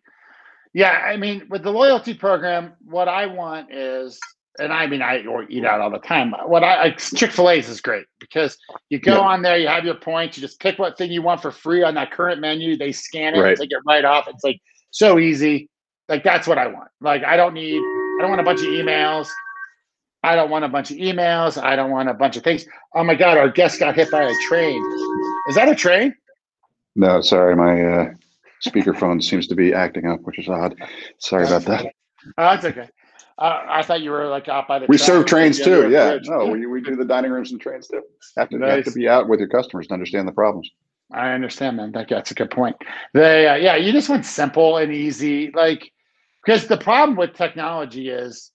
Yeah, 0.74 0.90
I 0.90 1.16
mean, 1.16 1.46
with 1.48 1.62
the 1.62 1.70
loyalty 1.70 2.14
program, 2.14 2.72
what 2.84 3.08
I 3.08 3.26
want 3.26 3.72
is, 3.72 4.18
and 4.58 4.72
I 4.72 4.86
mean, 4.86 5.02
I 5.02 5.24
or 5.26 5.44
eat 5.48 5.64
out 5.64 5.80
all 5.80 5.90
the 5.90 5.98
time. 5.98 6.32
What 6.46 6.64
I 6.64 6.90
Chick 6.92 7.32
Fil 7.32 7.50
A's 7.50 7.68
is 7.68 7.80
great 7.80 8.06
because 8.20 8.56
you 8.90 8.98
go 8.98 9.14
Yeah. 9.14 9.20
on 9.20 9.42
there, 9.42 9.58
you 9.58 9.68
have 9.68 9.84
your 9.84 9.94
points, 9.94 10.36
you 10.36 10.40
just 10.40 10.60
pick 10.60 10.78
what 10.78 10.96
thing 10.98 11.10
you 11.10 11.22
want 11.22 11.40
for 11.42 11.50
free 11.50 11.82
on 11.82 11.94
that 11.94 12.10
current 12.10 12.40
menu. 12.40 12.76
They 12.76 12.92
scan 12.92 13.34
it, 13.34 13.40
Right. 13.40 13.56
take 13.56 13.70
it 13.70 13.78
right 13.86 14.04
off. 14.04 14.28
It's 14.28 14.44
like 14.44 14.60
so 14.90 15.18
easy. 15.18 15.68
Like 16.08 16.24
that's 16.24 16.46
what 16.46 16.58
I 16.58 16.66
want. 16.66 16.88
Like 17.00 17.24
I 17.24 17.36
don't 17.36 17.54
need, 17.54 17.78
I 17.78 18.16
don't 18.20 18.30
want 18.30 18.40
a 18.40 18.44
bunch 18.44 18.60
of 18.60 18.66
emails. 18.66 19.28
I 20.24 20.34
don't 20.34 20.50
want 20.50 20.64
a 20.64 20.68
bunch 20.68 20.90
of 20.90 20.96
emails. 20.96 21.62
I 21.62 21.76
don't 21.76 21.90
want 21.90 22.08
a 22.08 22.14
bunch 22.14 22.36
of 22.36 22.42
things. 22.42 22.66
Oh 22.94 23.04
my 23.04 23.14
God, 23.14 23.38
our 23.38 23.48
guest 23.48 23.78
got 23.78 23.94
hit 23.94 24.10
by 24.10 24.22
a 24.24 24.34
train. 24.48 24.82
Is 25.48 25.54
that 25.54 25.68
a 25.68 25.74
train? 25.74 26.14
no 26.96 27.20
sorry 27.20 27.54
my 27.54 27.80
uh 27.84 28.10
speakerphone 28.66 29.22
seems 29.22 29.46
to 29.46 29.54
be 29.54 29.72
acting 29.72 30.06
up 30.06 30.18
which 30.22 30.38
is 30.38 30.48
odd 30.48 30.74
sorry 31.18 31.44
about 31.46 31.62
that 31.62 31.84
Oh, 32.36 32.42
that's 32.50 32.64
okay. 32.64 32.88
Uh, 33.38 33.64
I 33.68 33.82
thought 33.82 34.00
you 34.00 34.10
were 34.10 34.26
like 34.26 34.48
out 34.48 34.66
by 34.66 34.80
the. 34.80 34.86
we 34.88 34.98
serve 34.98 35.26
trains 35.26 35.58
the 35.58 35.64
end 35.64 35.72
of 35.72 35.84
too 35.84 35.90
yeah 35.90 36.10
bridge. 36.10 36.28
no 36.28 36.46
we, 36.46 36.66
we 36.66 36.80
do 36.80 36.96
the 36.96 37.04
dining 37.04 37.30
rooms 37.30 37.52
and 37.52 37.60
trains 37.60 37.86
too 37.86 38.02
have 38.36 38.48
to, 38.48 38.56
you 38.56 38.62
have 38.64 38.84
to 38.84 38.90
be 38.90 39.08
out 39.08 39.28
with 39.28 39.38
your 39.38 39.48
customers 39.48 39.86
to 39.86 39.94
understand 39.94 40.26
the 40.26 40.32
problems 40.32 40.68
I 41.10 41.30
understand, 41.30 41.78
man. 41.78 41.92
That, 41.92 42.08
that's 42.08 42.30
a 42.30 42.34
good 42.34 42.50
point. 42.50 42.76
They, 43.14 43.48
uh, 43.48 43.54
yeah, 43.54 43.76
you 43.76 43.92
just 43.92 44.08
want 44.08 44.26
simple 44.26 44.76
and 44.76 44.92
easy, 44.92 45.50
like 45.52 45.90
because 46.44 46.66
the 46.66 46.76
problem 46.76 47.16
with 47.16 47.34
technology 47.34 48.10
is 48.10 48.50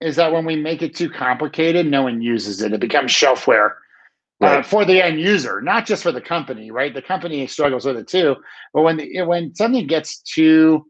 is 0.00 0.16
that 0.16 0.32
when 0.32 0.44
we 0.44 0.56
make 0.56 0.82
it 0.82 0.94
too 0.94 1.10
complicated, 1.10 1.86
no 1.86 2.02
one 2.02 2.22
uses 2.22 2.62
it. 2.62 2.72
It 2.72 2.80
becomes 2.80 3.10
shelfware 3.10 3.72
uh, 4.40 4.62
for 4.62 4.84
the 4.84 5.04
end 5.04 5.20
user, 5.20 5.60
not 5.60 5.86
just 5.86 6.02
for 6.02 6.12
the 6.12 6.20
company, 6.20 6.70
right? 6.70 6.94
The 6.94 7.02
company 7.02 7.46
struggles 7.46 7.84
with 7.84 7.96
it 7.96 8.06
too. 8.06 8.36
But 8.72 8.82
when 8.82 8.96
the, 8.96 9.22
when 9.22 9.54
something 9.54 9.86
gets 9.86 10.18
too, 10.18 10.86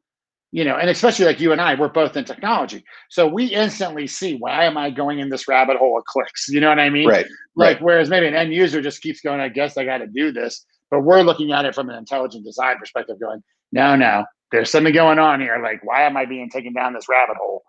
you 0.50 0.64
know, 0.64 0.76
and 0.76 0.88
especially 0.88 1.26
like 1.26 1.40
you 1.40 1.52
and 1.52 1.61
I, 1.61 1.74
we're 1.74 1.88
both 1.88 2.16
in 2.16 2.24
technology, 2.24 2.82
so 3.11 3.26
we 3.26 3.46
instantly 3.46 4.06
see 4.06 4.37
why 4.37 4.64
am 4.64 4.78
I 4.78 4.90
going 4.90 5.18
in 5.18 5.28
this 5.28 5.46
rabbit 5.46 5.76
hole 5.76 5.98
of 5.98 6.04
clicks? 6.04 6.48
You 6.48 6.61
know 6.61 6.68
what 6.70 6.78
I 6.78 6.88
mean? 6.90 7.08
right 7.08 7.26
Like, 7.54 7.76
Right. 7.76 7.82
whereas 7.82 8.08
maybe 8.08 8.26
an 8.26 8.34
end 8.34 8.54
user 8.54 8.80
just 8.80 9.02
keeps 9.02 9.20
going, 9.20 9.40
I 9.40 9.48
guess 9.48 9.76
I 9.76 9.84
got 9.84 9.98
to 9.98 10.06
do 10.06 10.32
this. 10.32 10.64
But 10.90 11.00
we're 11.02 11.20
looking 11.22 11.52
at 11.52 11.66
it 11.66 11.74
from 11.74 11.90
an 11.90 11.96
intelligent 11.96 12.44
design 12.46 12.78
perspective, 12.78 13.20
going, 13.20 13.42
no, 13.72 13.94
no, 13.94 14.24
there's 14.50 14.70
something 14.70 14.94
going 14.94 15.18
on 15.18 15.40
here. 15.40 15.61
Like, 15.62 15.84
why 15.84 16.02
am 16.04 16.16
I 16.16 16.24
being 16.24 16.48
taken 16.48 16.72
down 16.72 16.94
this 16.94 17.08
rabbit 17.11 17.37
hole? 17.37 17.62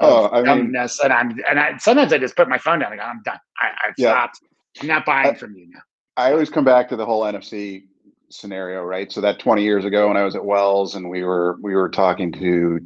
Oh, 0.00 0.28
I 0.30 0.36
mean- 0.42 0.44
dumbness? 0.72 1.00
and 1.00 1.10
I'm, 1.12 1.30
and 1.48 1.58
I, 1.58 1.78
sometimes 1.78 2.12
I 2.12 2.18
just 2.18 2.36
put 2.36 2.50
my 2.50 2.58
phone 2.58 2.80
down 2.80 2.92
and 2.92 3.00
go, 3.00 3.06
I'm 3.06 3.22
done. 3.24 3.38
I, 3.58 3.68
I've 3.86 3.94
Yeah. 3.96 4.10
stopped. 4.10 4.40
I'm 4.82 4.88
not 4.88 5.06
buying 5.06 5.28
I- 5.30 5.34
from 5.34 5.54
you 5.56 5.68
now. 5.70 5.80
I 6.18 6.32
always 6.32 6.50
come 6.50 6.64
back 6.64 6.88
to 6.90 6.96
the 6.96 7.06
whole 7.06 7.22
NFC 7.22 7.84
scenario, 8.30 8.82
right? 8.82 9.10
So 9.10 9.20
that 9.20 9.38
20 9.38 9.62
years 9.62 9.84
ago 9.84 10.08
when 10.08 10.16
I 10.16 10.24
was 10.24 10.36
at 10.36 10.44
Wells 10.44 10.94
and 10.94 11.08
we 11.08 11.22
were 11.22 11.58
we 11.62 11.74
were 11.74 11.88
talking 11.88 12.32
to 12.32 12.80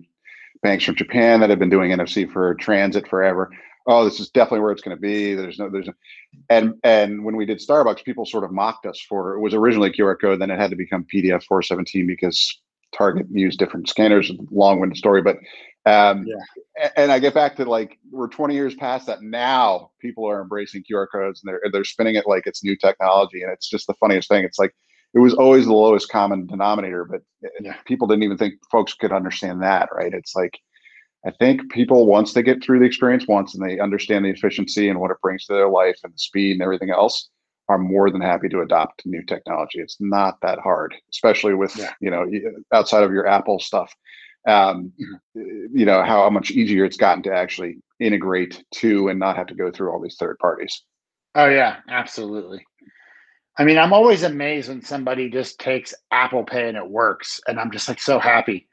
banks 0.62 0.84
from 0.84 0.96
Japan 0.96 1.40
that 1.40 1.50
had 1.50 1.58
been 1.58 1.70
doing 1.70 1.90
NFC 1.90 2.30
for 2.30 2.54
transit 2.54 3.08
forever. 3.08 3.50
Oh, 3.86 4.04
this 4.04 4.20
is 4.20 4.30
definitely 4.30 4.60
where 4.60 4.72
it's 4.72 4.82
going 4.82 4.96
to 4.96 5.00
be. 5.00 5.34
There's 5.34 5.58
no 5.58 5.70
there's 5.70 5.86
no, 5.86 5.94
and 6.48 6.74
and 6.84 7.24
when 7.24 7.36
we 7.36 7.46
did 7.46 7.58
Starbucks, 7.58 8.04
people 8.04 8.26
sort 8.26 8.44
of 8.44 8.52
mocked 8.52 8.86
us 8.86 9.00
for 9.00 9.34
it 9.34 9.40
was 9.40 9.54
originally 9.54 9.90
QR 9.90 10.20
code, 10.20 10.40
then 10.40 10.50
it 10.50 10.58
had 10.58 10.70
to 10.70 10.76
become 10.76 11.06
PDF 11.12 11.42
417 11.44 12.06
because 12.06 12.60
Target 12.92 13.26
used 13.30 13.58
different 13.58 13.88
scanners. 13.88 14.30
Long-winded 14.50 14.98
story, 14.98 15.22
but 15.22 15.38
um, 15.86 16.26
Yeah. 16.26 16.90
And 16.96 17.12
I 17.12 17.18
get 17.18 17.34
back 17.34 17.56
to 17.56 17.64
like 17.64 17.98
we're 18.10 18.28
20 18.28 18.54
years 18.54 18.74
past 18.74 19.06
that 19.06 19.22
now. 19.22 19.90
People 20.00 20.28
are 20.28 20.40
embracing 20.40 20.84
QR 20.90 21.06
codes 21.10 21.42
and 21.42 21.48
they're 21.48 21.70
they're 21.72 21.84
spinning 21.84 22.16
it 22.16 22.26
like 22.26 22.46
it's 22.46 22.64
new 22.64 22.76
technology, 22.76 23.42
and 23.42 23.52
it's 23.52 23.68
just 23.68 23.86
the 23.86 23.94
funniest 23.94 24.28
thing. 24.28 24.44
It's 24.44 24.58
like 24.58 24.74
it 25.14 25.18
was 25.18 25.34
always 25.34 25.66
the 25.66 25.72
lowest 25.74 26.08
common 26.10 26.46
denominator, 26.46 27.04
but 27.04 27.22
Yeah. 27.60 27.76
people 27.84 28.06
didn't 28.06 28.22
even 28.24 28.38
think 28.38 28.54
folks 28.70 28.94
could 28.94 29.12
understand 29.12 29.62
that, 29.62 29.88
right? 29.94 30.12
It's 30.14 30.34
like 30.36 30.58
I 31.26 31.30
think 31.32 31.70
people 31.70 32.06
once 32.06 32.32
they 32.32 32.42
get 32.42 32.62
through 32.64 32.78
the 32.80 32.86
experience 32.86 33.26
once 33.28 33.54
and 33.54 33.62
they 33.64 33.78
understand 33.78 34.24
the 34.24 34.30
efficiency 34.30 34.88
and 34.88 34.98
what 35.00 35.10
it 35.10 35.18
brings 35.22 35.44
to 35.46 35.52
their 35.52 35.68
life 35.68 35.98
and 36.04 36.12
the 36.14 36.18
speed 36.18 36.52
and 36.52 36.62
everything 36.62 36.90
else, 36.90 37.28
are 37.68 37.78
more 37.78 38.10
than 38.10 38.20
happy 38.20 38.48
to 38.48 38.62
adopt 38.62 39.02
new 39.06 39.22
technology. 39.24 39.78
It's 39.80 39.96
not 40.00 40.40
that 40.42 40.58
hard, 40.58 40.94
especially 41.12 41.54
with 41.54 41.76
Yeah. 41.76 41.92
you 42.00 42.10
know 42.10 42.26
outside 42.72 43.02
of 43.04 43.12
your 43.12 43.26
Apple 43.26 43.58
stuff. 43.60 43.92
Um, 44.48 44.92
eh, 45.36 45.66
you 45.72 45.84
know 45.84 46.02
how 46.02 46.28
much 46.30 46.50
easier 46.50 46.84
it's 46.84 46.96
gotten 46.96 47.22
to 47.24 47.32
actually 47.34 47.76
integrate 48.00 48.64
to 48.76 49.08
and 49.08 49.18
not 49.20 49.36
have 49.36 49.46
to 49.48 49.54
go 49.54 49.70
through 49.70 49.90
all 49.92 50.00
these 50.00 50.16
third 50.18 50.38
parties. 50.38 50.82
Oh 51.34 51.46
yeah, 51.48 51.76
absolutely. 51.88 52.64
I 53.58 53.64
mean, 53.64 53.78
I'm 53.78 53.92
always 53.92 54.22
amazed 54.22 54.68
when 54.68 54.82
somebody 54.82 55.28
just 55.28 55.60
takes 55.60 55.94
Apple 56.10 56.44
Pay 56.44 56.68
and 56.68 56.76
it 56.76 56.88
works, 56.88 57.40
and 57.46 57.60
I'm 57.60 57.70
just 57.70 57.88
like 57.88 58.00
so 58.00 58.18
happy. 58.18 58.68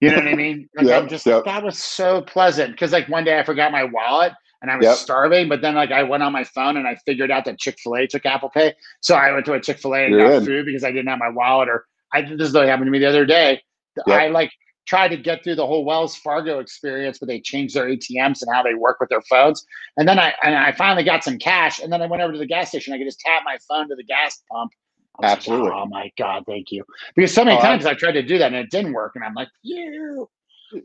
You 0.00 0.10
know 0.10 0.18
what 0.18 0.28
I 0.28 0.34
mean? 0.34 0.68
Like 0.76 0.86
Yep, 0.86 1.02
I'm 1.02 1.08
just 1.08 1.26
yep. 1.26 1.36
like 1.36 1.44
that 1.44 1.62
was 1.64 1.78
so 1.82 2.22
pleasant 2.22 2.72
because 2.72 2.92
like 2.92 3.08
one 3.08 3.24
day 3.24 3.38
I 3.38 3.44
forgot 3.44 3.72
my 3.72 3.84
wallet 3.84 4.32
and 4.62 4.70
I 4.70 4.76
was 4.76 4.86
Yep. 4.86 4.96
starving, 4.96 5.48
but 5.48 5.62
then 5.62 5.74
like 5.74 5.92
I 5.92 6.02
went 6.02 6.22
on 6.22 6.32
my 6.32 6.44
phone 6.44 6.76
and 6.76 6.86
I 6.86 6.96
figured 7.06 7.30
out 7.30 7.44
that 7.46 7.58
Chick 7.58 7.78
Fil 7.82 7.96
A 7.96 8.06
took 8.06 8.26
Apple 8.26 8.50
Pay, 8.50 8.74
so 9.00 9.14
I 9.16 9.32
went 9.32 9.46
to 9.46 9.54
a 9.54 9.60
Chick 9.60 9.78
Fil 9.78 9.94
A 9.94 10.00
and 10.06 10.12
You're 10.14 10.30
got 10.30 10.34
in. 10.34 10.44
food 10.44 10.66
because 10.66 10.84
I 10.84 10.92
didn't 10.92 11.08
have 11.08 11.18
my 11.18 11.30
wallet. 11.30 11.68
Or 11.68 11.86
I 12.12 12.22
this 12.22 12.48
is 12.48 12.54
what 12.54 12.66
happened 12.68 12.86
to 12.86 12.90
me 12.90 12.98
the 12.98 13.08
other 13.08 13.26
day. 13.26 13.62
I 14.08 14.28
like 14.28 14.50
tried 14.86 15.08
to 15.08 15.16
get 15.16 15.44
through 15.44 15.54
the 15.54 15.66
whole 15.66 15.84
Wells 15.84 16.16
Fargo 16.16 16.58
experience, 16.58 17.18
but 17.18 17.28
they 17.28 17.40
changed 17.40 17.74
their 17.76 17.86
ATMs 17.86 18.42
and 18.42 18.52
how 18.52 18.62
they 18.62 18.74
work 18.74 18.98
with 19.00 19.08
their 19.08 19.22
phones. 19.22 19.64
And 19.96 20.08
then 20.08 20.18
I 20.18 20.34
and 20.42 20.54
I 20.54 20.72
finally 20.72 21.04
got 21.04 21.22
some 21.24 21.38
cash, 21.38 21.80
and 21.80 21.92
then 21.92 22.02
I 22.02 22.06
went 22.06 22.22
over 22.22 22.32
to 22.32 22.38
the 22.38 22.46
gas 22.46 22.68
station. 22.68 22.92
I 22.92 22.98
could 22.98 23.06
just 23.06 23.20
tap 23.20 23.42
my 23.44 23.58
phone 23.68 23.88
to 23.88 23.94
the 23.94 24.04
gas 24.04 24.42
pump. 24.50 24.72
Was 25.18 25.24
like, 25.24 25.38
Absolutely. 25.38 25.72
oh 25.74 25.86
my 25.86 26.10
god, 26.18 26.44
thank 26.46 26.72
you. 26.72 26.84
Because 27.14 27.32
so 27.32 27.44
many 27.44 27.58
Oh, 27.58 27.60
times 27.60 27.84
I 27.86 27.94
tried 27.94 28.12
to 28.12 28.22
do 28.22 28.38
that 28.38 28.46
and 28.46 28.56
it 28.56 28.70
didn't 28.70 28.92
work, 28.92 29.12
and 29.16 29.24
I'm 29.24 29.34
like, 29.34 29.48
you, 29.62 30.28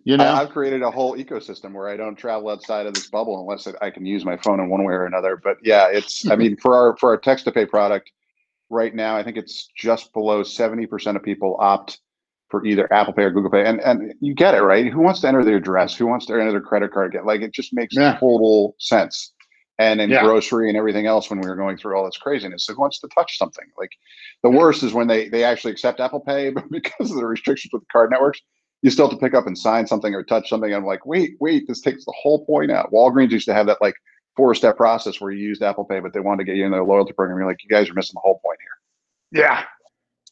you 0.04 0.18
know, 0.18 0.26
I've 0.26 0.50
created 0.50 0.82
a 0.82 0.92
whole 0.92 1.16
ecosystem 1.16 1.74
where 1.74 1.88
I 1.88 1.96
don't 1.96 2.16
travel 2.16 2.50
outside 2.50 2.86
of 2.86 2.94
this 2.94 3.10
bubble 3.10 3.40
unless 3.40 3.68
I 3.82 3.90
can 3.92 4.06
use 4.06 4.26
my 4.26 4.38
phone 4.38 4.60
in 4.60 4.70
one 4.70 4.84
way 4.84 4.94
or 4.94 5.06
another. 5.06 5.40
But 5.42 5.58
yeah, 5.64 5.88
it's 5.90 6.30
I 6.30 6.36
mean 6.36 6.58
for 6.58 6.76
our 6.76 6.98
for 6.98 7.10
our 7.10 7.18
text 7.18 7.46
to 7.46 7.52
pay 7.52 7.66
product 7.66 8.12
right 8.70 8.94
now, 8.94 9.16
I 9.16 9.24
think 9.24 9.38
it's 9.38 9.68
just 9.76 10.12
below 10.14 10.44
seventy 10.44 10.86
percent 10.86 11.18
of 11.18 11.24
people 11.24 11.58
opt 11.60 12.00
for 12.60 12.66
either 12.66 12.92
Apple 12.94 13.14
Pay 13.14 13.24
or 13.24 13.32
Google 13.32 13.52
Pay, 13.52 13.66
and 13.66 13.82
and 13.82 14.14
you 14.22 14.34
get 14.34 14.56
it 14.56 14.62
right. 14.62 14.92
Who 14.92 15.02
wants 15.02 15.20
to 15.22 15.28
enter 15.28 15.44
their 15.44 15.58
address? 15.58 15.96
Who 15.96 16.08
wants 16.08 16.26
to 16.28 16.34
enter 16.34 16.52
their 16.52 16.62
credit 16.62 16.92
card? 16.94 17.12
Get 17.12 17.26
like 17.26 17.42
it 17.42 17.54
just 17.54 17.74
makes 17.74 17.96
Yeah. 17.96 18.14
total 18.18 18.76
sense. 18.80 19.34
And 19.78 20.00
in 20.00 20.10
Yeah. 20.10 20.24
grocery 20.24 20.70
and 20.70 20.78
everything 20.78 21.06
else, 21.06 21.30
when 21.30 21.42
we 21.42 21.50
were 21.50 21.56
going 21.58 21.76
through 21.76 21.98
all 21.98 22.06
this 22.06 22.18
craziness, 22.18 22.66
who 22.68 22.80
wants 22.80 23.00
to 23.00 23.10
touch 23.10 23.38
something? 23.38 23.66
Like 23.78 23.92
the 24.42 24.50
worst 24.50 24.84
is 24.84 24.94
when 24.94 25.08
they 25.08 25.28
they 25.28 25.44
actually 25.44 25.72
accept 25.72 26.00
Apple 26.00 26.22
Pay, 26.22 26.50
but 26.58 26.70
because 26.72 27.12
of 27.12 27.18
the 27.18 27.26
restrictions 27.26 27.74
with 27.74 27.82
the 27.82 27.88
card 27.92 28.10
networks, 28.10 28.40
you 28.84 28.90
still 28.90 29.10
have 29.10 29.18
to 29.20 29.24
pick 29.24 29.34
up 29.34 29.48
and 29.48 29.58
sign 29.58 29.86
something 29.86 30.14
or 30.16 30.24
touch 30.24 30.48
something. 30.48 30.74
I'm 30.74 30.86
like, 30.86 31.06
wait, 31.06 31.36
wait, 31.42 31.68
this 31.68 31.82
takes 31.82 32.06
the 32.06 32.14
whole 32.18 32.46
point 32.46 32.72
out. 32.72 32.92
Walgreens 32.94 33.32
used 33.32 33.48
to 33.48 33.54
have 33.54 33.66
that 33.68 33.82
like 33.82 33.96
four 34.38 34.56
step 34.56 34.78
process 34.78 35.20
where 35.20 35.32
you 35.32 35.46
used 35.46 35.62
Apple 35.62 35.84
Pay, 35.84 36.00
but 36.00 36.14
they 36.14 36.20
wanted 36.22 36.38
to 36.38 36.44
get 36.46 36.56
you 36.56 36.66
in 36.66 36.72
their 36.72 36.84
loyalty 36.86 37.12
program. 37.12 37.38
You're 37.38 37.48
like, 37.48 37.64
you 37.64 37.70
guys 37.70 37.90
are 37.90 37.94
missing 37.96 38.14
the 38.16 38.22
whole 38.22 38.40
point 38.46 38.60
here. 38.62 39.42
yeah, 39.44 39.64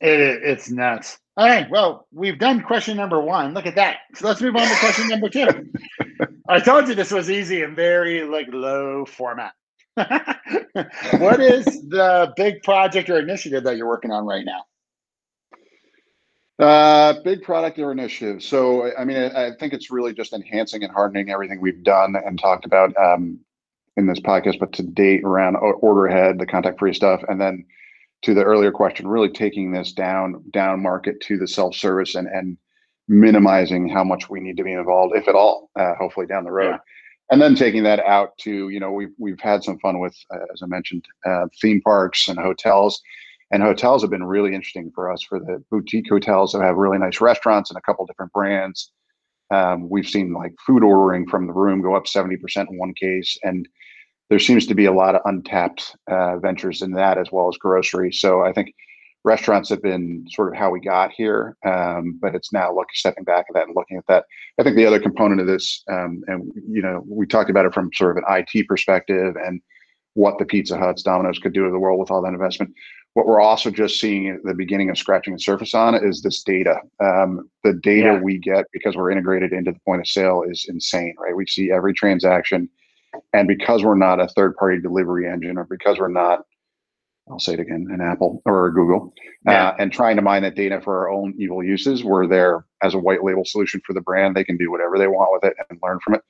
it, 0.03 0.19
it- 0.19 0.43
it's 0.43 0.69
nuts. 0.69 1.17
All 1.35 1.47
right, 1.47 1.67
well, 1.67 2.07
we've 2.13 2.37
done 2.37 2.61
question 2.61 2.95
number 2.95 3.19
one. 3.19 3.55
Look 3.55 3.65
at 3.65 3.73
that. 3.75 3.97
So 4.13 4.27
let's 4.27 4.39
move 4.39 4.55
on 4.55 4.67
to 4.67 4.75
question 4.75 5.07
number 5.09 5.29
two. 5.29 5.47
I 6.47 6.59
told 6.59 6.87
you 6.87 6.93
this 6.93 7.09
was 7.11 7.31
easy 7.31 7.63
and 7.63 7.75
very 7.75 8.21
like 8.23 8.45
low 8.51 9.03
format. 9.05 9.53
what 9.95 11.39
is 11.41 11.65
the 11.89 12.31
big 12.37 12.61
project 12.61 13.09
or 13.09 13.17
initiative 13.17 13.63
that 13.63 13.77
you're 13.77 13.87
working 13.87 14.11
on 14.11 14.27
right 14.27 14.45
now? 14.45 14.65
Uh, 16.59 17.13
big 17.23 17.41
product 17.41 17.79
or 17.79 17.91
initiative. 17.91 18.43
So, 18.43 18.83
I- 18.85 19.01
I 19.01 19.05
mean, 19.05 19.17
I, 19.17 19.47
I 19.47 19.51
think 19.59 19.73
it's 19.73 19.89
really 19.89 20.13
just 20.13 20.33
enhancing 20.33 20.83
and 20.83 20.91
hardening 20.93 21.31
everything 21.31 21.61
we've 21.61 21.83
done 21.83 22.15
and 22.15 22.37
talked 22.39 22.65
about 22.65 22.95
um, 22.95 23.39
in 23.97 24.05
this 24.05 24.19
podcast, 24.19 24.59
but 24.59 24.73
to 24.73 24.83
date 24.83 25.23
around 25.23 25.55
order 25.55 26.05
ahead, 26.05 26.37
the 26.37 26.45
contact 26.45 26.77
free 26.79 26.93
stuff, 26.93 27.21
and 27.27 27.41
then 27.41 27.65
to 28.23 28.33
the 28.33 28.43
earlier 28.43 28.71
question, 28.71 29.07
really 29.07 29.29
taking 29.29 29.71
this 29.71 29.93
down 29.93 30.43
down 30.51 30.81
market 30.81 31.19
to 31.21 31.37
the 31.37 31.47
self 31.47 31.75
service 31.75 32.15
and 32.15 32.27
and 32.27 32.57
minimizing 33.07 33.89
how 33.89 34.03
much 34.03 34.29
we 34.29 34.39
need 34.39 34.57
to 34.57 34.63
be 34.63 34.71
involved, 34.71 35.15
if 35.15 35.27
at 35.27 35.35
all, 35.35 35.69
uh, 35.77 35.93
hopefully 35.99 36.25
down 36.25 36.45
the 36.45 36.51
road. 36.51 36.71
Yeah. 36.71 36.77
And 37.31 37.41
then 37.41 37.55
taking 37.55 37.83
that 37.83 37.99
out 38.05 38.37
to, 38.39 38.69
you 38.69 38.79
know, 38.79 38.91
we've 38.91 39.13
we've 39.17 39.39
had 39.39 39.63
some 39.63 39.79
fun 39.79 39.99
with, 39.99 40.15
uh, 40.33 40.45
as 40.53 40.61
I 40.61 40.67
mentioned, 40.67 41.05
uh, 41.25 41.47
theme 41.61 41.81
parks 41.81 42.27
and 42.27 42.39
hotels 42.39 43.01
and 43.53 43.61
hotels 43.61 44.01
have 44.01 44.09
been 44.09 44.23
really 44.23 44.55
interesting 44.55 44.91
for 44.95 45.11
us 45.11 45.21
for 45.21 45.39
the 45.39 45.63
boutique 45.69 46.09
hotels 46.09 46.53
that 46.53 46.63
have 46.63 46.75
really 46.75 46.97
nice 46.97 47.21
restaurants 47.21 47.69
and 47.69 47.77
a 47.77 47.81
couple 47.81 48.03
different 48.07 48.33
brands. 48.33 48.91
Um, 49.51 49.87
we've 49.87 50.07
seen 50.07 50.33
like 50.33 50.55
food 50.65 50.83
ordering 50.83 51.27
from 51.27 51.45
the 51.45 51.53
room 51.53 51.83
go 51.83 51.95
up 51.95 52.05
70% 52.05 52.39
in 52.71 52.79
one 52.79 52.95
case. 52.95 53.37
And 53.43 53.69
there 54.29 54.39
seems 54.39 54.65
to 54.67 54.75
be 54.75 54.85
a 54.85 54.91
lot 54.91 55.15
of 55.15 55.21
untapped 55.25 55.95
uh, 56.07 56.37
ventures 56.37 56.81
in 56.81 56.91
that 56.93 57.17
as 57.17 57.31
well 57.31 57.49
as 57.49 57.57
grocery. 57.57 58.11
So 58.11 58.41
I 58.41 58.53
think 58.53 58.73
restaurants 59.23 59.69
have 59.69 59.81
been 59.81 60.25
sort 60.29 60.49
of 60.49 60.55
how 60.57 60.69
we 60.69 60.79
got 60.79 61.11
here, 61.11 61.55
um, 61.65 62.17
but 62.21 62.35
it's 62.35 62.51
now 62.51 62.69
looking 62.73 62.93
stepping 62.93 63.23
back 63.23 63.45
at 63.49 63.53
that 63.53 63.67
and 63.67 63.75
looking 63.75 63.97
at 63.97 64.07
that. 64.07 64.25
I 64.59 64.63
think 64.63 64.75
the 64.75 64.85
other 64.85 64.99
component 64.99 65.39
of 65.41 65.47
this, 65.47 65.83
um, 65.89 66.23
and 66.27 66.51
you 66.67 66.81
know, 66.81 67.03
we 67.07 67.25
talked 67.25 67.49
about 67.49 67.65
it 67.65 67.73
from 67.73 67.89
sort 67.93 68.17
of 68.17 68.23
an 68.27 68.45
IT 68.53 68.67
perspective 68.67 69.35
and 69.35 69.61
what 70.15 70.37
the 70.39 70.45
Pizza 70.45 70.77
Huts, 70.77 71.03
Domino's 71.03 71.39
could 71.39 71.53
do 71.53 71.65
to 71.65 71.71
the 71.71 71.79
world 71.79 71.99
with 71.99 72.11
all 72.11 72.21
that 72.21 72.33
investment. 72.33 72.73
What 73.13 73.27
we're 73.27 73.41
also 73.41 73.69
just 73.69 73.99
seeing 73.99 74.27
at 74.29 74.43
the 74.43 74.53
beginning 74.55 74.89
of 74.89 74.97
scratching 74.97 75.33
the 75.33 75.39
surface 75.39 75.73
on 75.73 75.95
is 75.95 76.21
this 76.21 76.41
data. 76.43 76.79
Um, 76.99 77.49
the 77.63 77.73
data 77.73 78.13
Yeah. 78.13 78.19
we 78.21 78.39
get 78.39 78.65
because 78.73 78.95
we're 78.95 79.11
integrated 79.11 79.53
into 79.53 79.71
the 79.71 79.79
point 79.85 80.01
of 80.01 80.07
sale 80.07 80.43
is 80.47 80.65
insane, 80.67 81.13
right? 81.19 81.35
We 81.35 81.45
see 81.45 81.71
every 81.71 81.93
transaction. 81.93 82.69
And 83.33 83.47
because 83.47 83.83
we're 83.83 83.95
not 83.95 84.19
a 84.19 84.27
third 84.29 84.55
party 84.57 84.81
delivery 84.81 85.29
engine 85.29 85.57
or 85.57 85.65
because 85.69 85.99
we're 85.99 86.07
not, 86.09 86.41
I'll 87.29 87.39
say 87.39 87.53
it 87.53 87.59
again, 87.59 87.87
an 87.91 88.01
Apple 88.01 88.41
or 88.45 88.67
a 88.67 88.73
Google, 88.73 89.13
Yeah. 89.47 89.69
uh, 89.69 89.75
and 89.79 89.91
trying 89.93 90.15
to 90.17 90.21
mine 90.21 90.43
that 90.43 90.55
data 90.55 90.81
for 90.81 90.97
our 90.99 91.09
own 91.11 91.33
evil 91.37 91.63
uses, 91.63 92.03
we're 92.03 92.27
there 92.27 92.65
as 92.83 92.93
a 92.93 92.99
white 92.99 93.23
label 93.23 93.45
solution 93.45 93.81
for 93.85 93.93
the 93.93 94.01
brand. 94.01 94.35
They 94.35 94.43
can 94.43 94.57
do 94.57 94.71
whatever 94.71 94.97
they 94.97 95.07
want 95.07 95.31
with 95.33 95.49
it 95.51 95.57
and 95.69 95.79
learn 95.83 95.99
from 96.03 96.15
it 96.15 96.21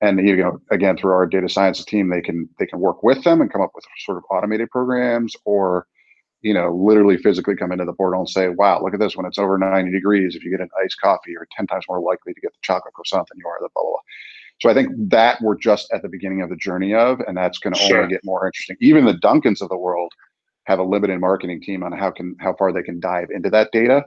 and 0.00 0.26
you 0.26 0.36
know 0.36 0.58
again 0.70 0.96
through 0.96 1.12
our 1.12 1.26
data 1.26 1.48
science 1.48 1.84
team 1.84 2.08
they 2.08 2.20
can 2.22 2.48
they 2.58 2.66
can 2.66 2.80
work 2.80 3.02
with 3.02 3.22
them 3.24 3.40
and 3.40 3.52
come 3.52 3.62
up 3.62 3.70
with 3.74 3.84
sort 4.04 4.18
of 4.18 4.24
automated 4.30 4.70
programs 4.70 5.34
or 5.44 5.86
you 6.42 6.54
know 6.54 6.74
literally 6.74 7.16
physically 7.18 7.56
come 7.56 7.72
into 7.72 7.84
the 7.84 7.92
portal 7.92 8.20
and 8.20 8.28
say 8.30 8.48
wow 8.48 8.82
look 8.82 8.94
at 8.94 9.00
this 9.00 9.16
when 9.16 9.26
it's 9.26 9.38
over 9.38 9.58
90 9.58 9.90
degrees 9.92 10.34
if 10.36 10.44
you 10.44 10.50
get 10.50 10.60
an 10.60 10.70
iced 10.82 11.00
coffee 11.00 11.32
you're 11.32 11.46
10 11.56 11.66
times 11.66 11.84
more 11.88 12.00
likely 12.00 12.32
to 12.32 12.40
get 12.40 12.52
the 12.52 12.58
chocolate 12.62 12.94
croissant 12.94 13.28
than 13.30 13.38
you 13.38 13.46
are 13.48 13.58
the 13.60 13.68
blah 13.74 13.82
blah 13.82 13.90
blah 13.92 14.00
so 14.60 14.68
i 14.70 14.74
think 14.74 14.90
that 15.10 15.40
we're 15.42 15.56
just 15.58 15.92
at 15.92 16.02
the 16.02 16.08
beginning 16.08 16.42
of 16.42 16.48
the 16.50 16.56
journey 16.56 16.94
of 16.94 17.20
and 17.26 17.36
that's 17.36 17.58
going 17.58 17.72
to 17.74 17.80
Sure. 17.80 18.02
only 18.02 18.10
get 18.12 18.20
more 18.24 18.46
interesting 18.46 18.76
even 18.80 19.04
the 19.04 19.14
Dunkin's 19.14 19.60
of 19.62 19.68
the 19.68 19.76
world 19.76 20.12
have 20.64 20.78
a 20.78 20.84
limited 20.84 21.18
marketing 21.20 21.60
team 21.62 21.82
on 21.82 21.92
how 21.92 22.10
can 22.10 22.36
how 22.40 22.54
far 22.54 22.72
they 22.72 22.82
can 22.82 23.00
dive 23.00 23.28
into 23.30 23.50
that 23.50 23.70
data 23.72 24.04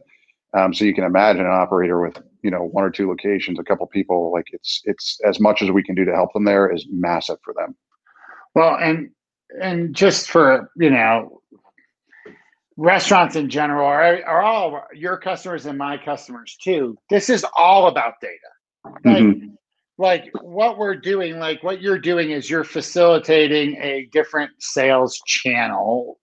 um, 0.56 0.74
so 0.74 0.86
you 0.86 0.94
can 0.94 1.04
imagine 1.04 1.42
an 1.46 1.52
operator 1.52 2.00
with 2.00 2.18
you 2.44 2.52
know 2.52 2.63
one 2.63 2.84
or 2.84 2.92
two 2.92 3.10
locations, 3.10 3.58
a 3.58 3.63
couple 3.63 3.88
people. 3.88 4.32
Like 4.32 4.46
it's 4.52 4.82
it's 4.86 5.20
as 5.26 5.39
much 5.39 5.63
as 5.63 5.72
we 5.72 5.82
can 5.82 5.96
do 5.96 6.06
to 6.06 6.13
help 6.13 6.32
them 6.34 6.46
there 6.46 6.72
is 6.72 6.86
massive 6.92 7.38
for 7.44 7.56
them. 7.58 7.76
Well, 8.54 8.76
and 8.76 9.10
and 9.60 9.96
just 9.96 10.30
for 10.30 10.70
you 10.78 10.92
know, 10.92 11.42
restaurants 12.78 13.36
in 13.36 13.50
general 13.50 13.86
are, 13.88 14.24
are 14.26 14.42
all 14.44 14.84
your 14.94 15.18
customers 15.18 15.66
and 15.66 15.78
my 15.78 15.98
customers 15.98 16.56
too. 16.62 16.98
This 17.10 17.30
is 17.30 17.44
all 17.58 17.88
about 17.88 18.13
data. 18.22 18.34
Like, 19.06 19.24
Mhm. 19.24 19.56
Like 19.98 20.30
what 20.42 20.78
we're 20.78 20.96
doing, 20.96 21.40
like 21.40 21.64
what 21.64 21.82
you're 21.82 22.00
doing 22.00 22.32
is 22.32 22.50
you're 22.50 22.64
facilitating 22.64 23.76
a 23.78 24.08
different 24.12 24.52
sales 24.60 25.22
channel 25.26 26.18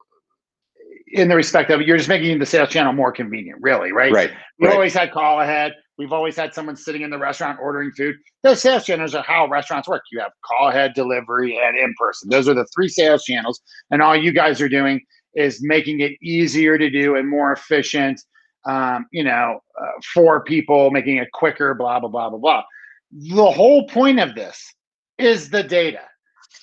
in 1.13 1.29
the 1.29 1.37
respect 1.37 1.71
of 1.71 1.81
you're 1.83 1.97
just 1.97 2.09
making 2.09 2.39
the 2.39 2.47
sales 2.47 2.69
channel 2.69 2.93
more 2.93 3.13
convenient, 3.13 3.59
really, 3.61 3.93
right? 3.93 4.13
Right. 4.13 4.31
We've 4.59 4.69
right. 4.69 4.75
always 4.75 4.95
had 4.95 5.13
call 5.13 5.41
ahead. 5.41 5.73
We've 5.99 6.13
always 6.13 6.37
had 6.37 6.55
someone 6.55 6.77
sitting 6.77 7.03
in 7.03 7.11
the 7.11 7.19
restaurant 7.19 7.59
ordering 7.61 7.91
food. 7.93 8.17
Those 8.43 8.63
sales 8.63 8.85
channels 8.85 9.15
are 9.15 9.23
how 9.23 9.47
restaurants 9.49 9.89
work. 9.89 10.03
You 10.11 10.21
have 10.21 10.33
call 10.45 10.69
ahead, 10.69 10.95
delivery, 10.95 11.59
and 11.63 11.77
in 11.77 11.95
person. 11.99 12.31
Those 12.31 12.49
are 12.49 12.55
the 12.55 12.67
three 12.75 12.89
sales 12.89 13.25
channels. 13.25 13.61
And 13.91 14.01
all 14.01 14.17
you 14.17 14.33
guys 14.33 14.61
are 14.61 14.69
doing 14.69 15.01
is 15.35 15.59
making 15.63 16.01
it 16.01 16.13
easier 16.23 16.79
to 16.79 16.89
do 16.91 17.17
and 17.17 17.29
more 17.29 17.53
efficient, 17.53 18.21
um, 18.67 19.07
you 19.13 19.25
know, 19.25 19.61
uh, 19.81 20.01
for 20.15 20.43
people, 20.43 20.91
making 20.91 21.19
it 21.19 21.29
quicker, 21.33 21.75
blah, 21.75 22.01
blah, 22.01 22.09
blah, 22.09 22.31
blah, 22.31 22.39
blah. 22.39 22.63
The 23.13 23.51
whole 23.51 23.87
point 23.89 24.21
of 24.21 24.35
this 24.35 24.73
is 25.19 25.51
the 25.51 25.63
data 25.63 26.01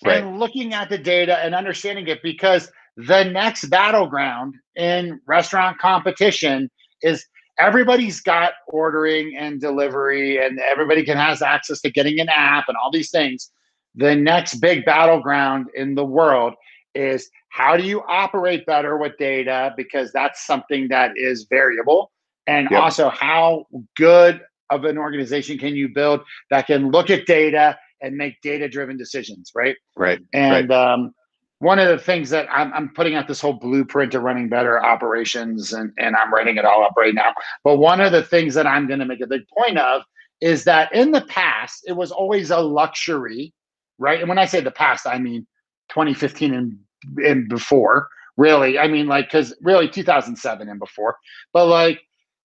Right. 0.04 0.24
and 0.24 0.40
looking 0.40 0.74
at 0.74 0.90
the 0.90 0.98
data 0.98 1.40
and 1.44 1.56
understanding 1.56 2.08
it 2.08 2.22
because 2.22 2.72
the 2.98 3.24
next 3.24 3.66
battleground 3.70 4.56
in 4.76 5.20
restaurant 5.26 5.80
competition 5.80 6.70
is 7.02 7.26
everybody's 7.60 8.22
got 8.22 8.54
ordering 8.68 9.36
and 9.38 9.60
delivery 9.60 10.44
and 10.44 10.60
everybody 10.60 11.04
can 11.04 11.18
has 11.18 11.42
access 11.42 11.82
to 11.82 11.90
getting 11.92 12.20
an 12.20 12.30
app 12.30 12.66
and 12.68 12.78
all 12.78 12.92
these 12.92 13.10
things 13.12 13.52
the 13.96 14.16
next 14.16 14.56
big 14.56 14.86
battleground 14.86 15.68
in 15.76 15.96
the 15.96 16.06
world 16.06 16.54
is 16.94 17.30
how 17.50 17.76
do 17.76 17.84
you 17.84 18.04
operate 18.08 18.66
better 18.68 18.98
with 18.98 19.18
data 19.18 19.74
because 19.76 20.12
that's 20.14 20.46
something 20.46 20.88
that 20.90 21.12
is 21.16 21.48
variable 21.50 22.12
and 22.46 22.70
Yep. 22.70 22.80
also 22.80 23.10
how 23.10 23.66
good 23.96 24.42
of 24.70 24.86
an 24.86 24.98
organization 24.98 25.58
can 25.58 25.76
you 25.76 25.90
build 25.90 26.22
that 26.50 26.68
can 26.68 26.92
look 26.92 27.10
at 27.10 27.26
data 27.26 27.78
and 28.02 28.16
make 28.16 28.40
data 28.42 28.68
driven 28.70 28.98
decisions 28.98 29.52
right 29.56 29.76
Right. 29.96 30.20
and 30.34 30.72
um, 30.72 31.14
one 31.60 31.80
of 31.80 31.88
the 31.88 31.98
things 31.98 32.30
that 32.30 32.48
I'm, 32.52 32.72
I'm 32.74 32.90
putting 32.90 33.16
out 33.16 33.28
this 33.28 33.42
whole 33.42 33.54
blueprint 33.54 34.14
of 34.14 34.22
running 34.22 34.48
better 34.48 34.84
operations 34.84 35.74
and, 35.74 35.92
and 35.98 36.16
I'm 36.16 36.32
writing 36.32 36.58
it 36.58 36.66
all 36.66 36.84
up 36.84 36.94
right 36.96 37.16
now. 37.16 37.34
But 37.64 37.78
one 37.78 38.00
of 38.00 38.12
the 38.12 38.22
things 38.22 38.54
that 38.54 38.68
I'm 38.68 38.88
going 38.88 39.00
to 39.00 39.06
make 39.06 39.22
a 39.22 39.28
big 39.28 39.42
point 39.58 39.80
of 39.80 40.04
is 40.40 40.66
that 40.66 40.94
in 40.94 41.10
the 41.10 41.22
past, 41.22 41.84
it 41.88 41.94
was 41.94 42.12
always 42.12 42.52
a 42.52 42.60
luxury, 42.60 43.54
right? 43.98 44.20
And 44.20 44.30
when 44.30 44.38
I 44.38 44.46
say 44.46 44.62
the 44.62 44.70
past, 44.70 45.08
I 45.08 45.18
mean 45.18 45.48
2015 45.90 46.54
and, 46.54 46.78
and 47.26 47.50
before, 47.50 48.08
really. 48.36 48.78
I 48.78 48.88
mean, 48.88 49.08
like, 49.08 49.26
because 49.26 49.56
really 49.64 49.90
2007 49.90 50.70
and 50.70 50.80
before. 50.80 51.16
But 51.54 51.66
like, 51.66 52.02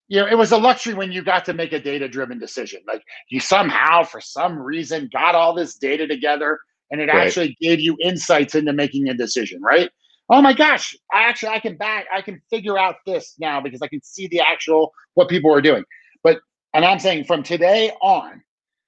you 0.07 0.19
know, 0.19 0.27
it 0.27 0.37
was 0.37 0.51
a 0.51 0.57
luxury 0.57 0.93
when 0.93 1.11
you 1.11 1.23
got 1.23 1.45
to 1.45 1.53
make 1.53 1.73
a 1.73 1.79
data 1.79 2.07
driven 2.07 2.39
decision. 2.39 2.81
Like, 2.87 3.03
you 3.29 3.39
somehow, 3.39 4.03
for 4.03 4.21
some 4.21 4.57
reason, 4.59 5.09
got 5.11 5.35
all 5.35 5.53
this 5.53 5.75
data 5.75 6.07
together 6.07 6.59
and 6.91 7.01
it 7.01 7.05
right. 7.05 7.25
actually 7.27 7.57
gave 7.59 7.79
you 7.79 7.97
insights 8.01 8.55
into 8.55 8.73
making 8.73 9.09
a 9.09 9.13
decision, 9.13 9.61
right? 9.61 9.89
Oh 10.29 10.41
my 10.41 10.53
gosh, 10.53 10.95
I 11.11 11.23
actually 11.23 11.49
I 11.49 11.59
can 11.59 11.75
back 11.75 12.05
I 12.13 12.21
can 12.21 12.41
figure 12.49 12.77
out 12.77 12.95
this 13.05 13.35
now 13.39 13.59
because 13.59 13.81
I 13.81 13.87
can 13.87 14.01
see 14.03 14.27
the 14.27 14.39
actual 14.39 14.93
what 15.15 15.27
people 15.27 15.53
are 15.53 15.61
doing. 15.61 15.83
But 16.23 16.39
and 16.73 16.85
I'm 16.85 16.99
saying 16.99 17.25
from 17.25 17.43
today 17.43 17.91
on, 18.01 18.41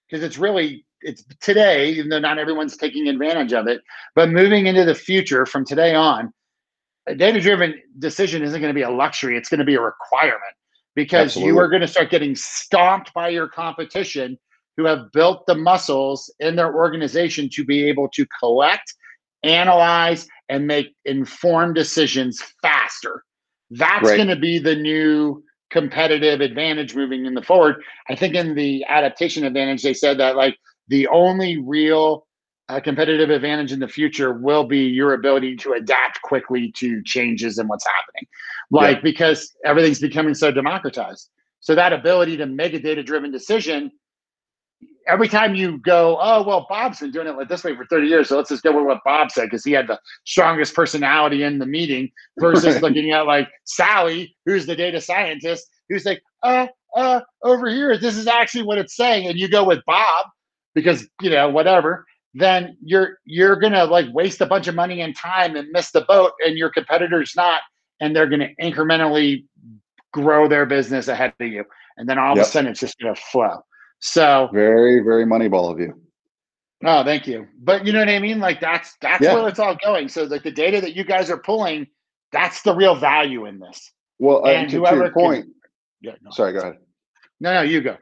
because 0.10 0.23
it's 0.23 0.38
really 0.38 0.86
it's 1.01 1.23
today, 1.41 1.89
even 1.89 2.10
though 2.10 2.19
not 2.19 2.39
everyone's 2.39 2.78
taking 2.78 3.08
advantage 3.08 3.54
of 3.54 3.67
it, 3.67 3.82
but 4.15 4.30
moving 4.30 4.67
into 4.67 4.86
the 4.86 4.95
future 4.95 5.45
from 5.45 5.65
today 5.65 5.93
on, 5.93 6.32
a 7.08 7.15
data-driven 7.15 7.75
decision 7.99 8.41
isn't 8.41 8.62
going 8.62 8.73
to 8.73 8.75
be 8.75 8.84
a 8.84 8.89
luxury, 8.89 9.38
it's 9.38 9.49
going 9.49 9.60
to 9.60 9.65
be 9.65 9.75
a 9.75 9.82
requirement 9.82 10.41
because 10.95 11.27
Absolutely. 11.27 11.53
you 11.53 11.60
are 11.60 11.67
going 11.67 11.81
to 11.81 11.88
start 11.88 12.10
getting 12.10 12.36
stomped 12.36 13.13
by 13.13 13.29
your 13.29 13.47
competition 13.47 14.38
who 14.77 14.86
have 14.86 15.12
built 15.13 15.45
the 15.45 15.55
muscles 15.55 16.34
in 16.39 16.55
their 16.55 16.73
organization 16.73 17.49
to 17.53 17.63
be 17.63 17.88
able 17.88 18.10
to 18.10 18.25
collect, 18.39 18.93
analyze, 19.43 20.27
and 20.49 20.67
make 20.67 20.95
informed 21.05 21.75
decisions 21.75 22.41
faster. 22.62 23.23
That's 23.71 24.10
right. 24.10 24.17
going 24.17 24.29
to 24.29 24.36
be 24.36 24.60
the 24.60 24.75
new 24.75 25.43
competitive 25.69 26.41
advantage 26.41 26.95
moving 26.95 27.25
in 27.25 27.34
the 27.34 27.41
forward. 27.41 27.81
I 28.10 28.15
think 28.15 28.36
in 28.36 28.55
the 28.55 28.86
adaptation 28.88 29.43
advantage, 29.43 29.84
they 29.84 29.93
said 29.93 30.19
that 30.19 30.36
like 30.36 30.58
the 30.88 31.08
only 31.08 31.58
real 31.58 32.25
uh, 32.69 32.80
competitive 32.80 33.30
advantage 33.30 33.71
in 33.71 33.80
the 33.80 33.88
future 33.88 34.34
will 34.34 34.63
be 34.63 34.80
your 34.80 35.13
ability 35.13 35.56
to 35.56 35.73
adapt 35.73 36.21
quickly 36.21 36.71
to 36.71 37.04
changes 37.04 37.58
and 37.58 37.69
what's 37.69 37.86
happening. 37.86 38.28
Like, 38.71 38.97
yeah. 38.97 39.01
because 39.01 39.56
everything's 39.63 39.99
becoming 39.99 40.34
so 40.34 40.51
democratized. 40.51 41.30
So 41.60 41.75
that 41.75 41.93
ability 41.93 42.38
to 42.38 42.45
make 42.45 42.73
a 42.73 42.80
data 42.80 43.04
driven 43.04 43.32
decision 43.32 43.91
every 45.08 45.28
time 45.28 45.56
you 45.56 45.78
go, 45.80 46.17
oh 46.21 46.43
well, 46.43 46.65
Bob's 46.69 46.99
been 46.99 47.12
doing 47.12 47.28
it 47.28 47.36
like 47.36 47.49
this 47.49 47.63
way 47.63 47.75
for 47.75 47.86
30 47.86 48.08
years, 48.08 48.30
so 48.30 48.38
let's 48.38 48.49
just 48.49 48.63
go 48.63 48.75
with 48.75 48.86
what 48.86 49.04
Bob 49.06 49.32
said 49.32 49.45
because 49.45 49.63
he 49.63 49.71
had 49.71 49.88
the 49.88 49.99
strongest 50.25 50.73
personality 50.73 51.43
in 51.43 51.60
the 51.60 51.65
meeting 51.65 52.10
versus 52.39 52.82
looking 52.82 53.12
at 53.12 53.25
like 53.25 53.49
Sally, 53.65 54.36
who's 54.45 54.65
the 54.65 54.75
data 54.75 55.01
scientist, 55.01 55.67
who's 55.89 56.06
like, 56.06 56.21
uh, 56.43 56.67
uh, 56.95 57.21
over 57.43 57.67
here, 57.69 57.97
this 57.97 58.15
is 58.15 58.28
actually 58.28 58.63
what 58.63 58.78
it's 58.78 58.95
saying, 58.95 59.28
and 59.28 59.38
you 59.38 59.49
go 59.49 59.63
with 59.63 59.80
Bob 59.86 60.28
because 60.73 61.08
you 61.21 61.30
know 61.30 61.49
whatever. 61.49 62.06
Then 62.38 62.78
you're 62.84 63.19
you're 63.24 63.56
gonna 63.56 63.86
like 63.86 64.08
waste 64.12 64.41
a 64.41 64.45
bunch 64.45 64.67
of 64.67 64.76
money 64.76 65.00
and 65.00 65.15
time 65.15 65.56
and 65.56 65.69
miss 65.71 65.91
the 65.91 66.02
boat, 66.02 66.34
and 66.45 66.58
your 66.58 66.69
competitor's 66.69 67.34
not, 67.36 67.62
and 68.02 68.13
they're 68.13 68.28
gonna 68.28 68.50
incrementally 68.62 69.45
grow 70.12 70.50
their 70.50 70.65
business 70.65 71.08
ahead 71.08 71.34
of 71.39 71.48
you, 71.48 71.63
and 71.95 72.10
then 72.10 72.19
all 72.19 72.36
yep. 72.36 72.43
of 72.43 72.50
a 72.50 72.52
sudden 72.52 72.71
it's 72.71 72.82
just 72.82 73.00
gonna 73.00 73.15
flow. 73.15 73.62
So 74.00 74.50
very, 74.52 75.00
very 75.00 75.26
moneyball 75.26 75.71
of 75.71 75.80
you. 75.80 75.93
Oh, 76.84 77.06
thank 77.06 77.26
you. 77.26 77.48
But 77.58 77.86
you 77.86 77.93
know 77.93 78.00
what 78.00 78.10
I 78.10 78.19
mean? 78.19 78.39
Like 78.39 78.60
that's 78.60 78.98
that's 79.02 79.24
yeah. 79.24 79.34
where 79.34 79.48
it's 79.48 79.60
all 79.60 79.78
going. 79.82 80.10
So 80.10 80.24
like 80.24 80.43
the 80.43 80.52
data 80.52 80.82
that 80.82 80.93
you 80.93 81.06
guys 81.06 81.30
are 81.30 81.39
pulling, 81.39 81.88
that's 82.34 82.63
the 82.63 82.76
real 82.76 82.95
value 82.95 83.45
in 83.45 83.60
this. 83.60 83.93
Well, 84.19 84.45
uh, 84.45 84.50
and 84.50 84.69
to, 84.71 84.82
to 84.82 84.95
your 84.95 85.12
point. 85.12 85.45
Can, 85.45 85.54
yeah. 86.02 86.15
No, 86.21 86.32
sorry, 86.32 86.52
go 86.52 86.60
ahead. 86.60 86.78
No, 87.39 87.54
no, 87.54 87.62
you 87.62 87.80
go. 87.80 87.95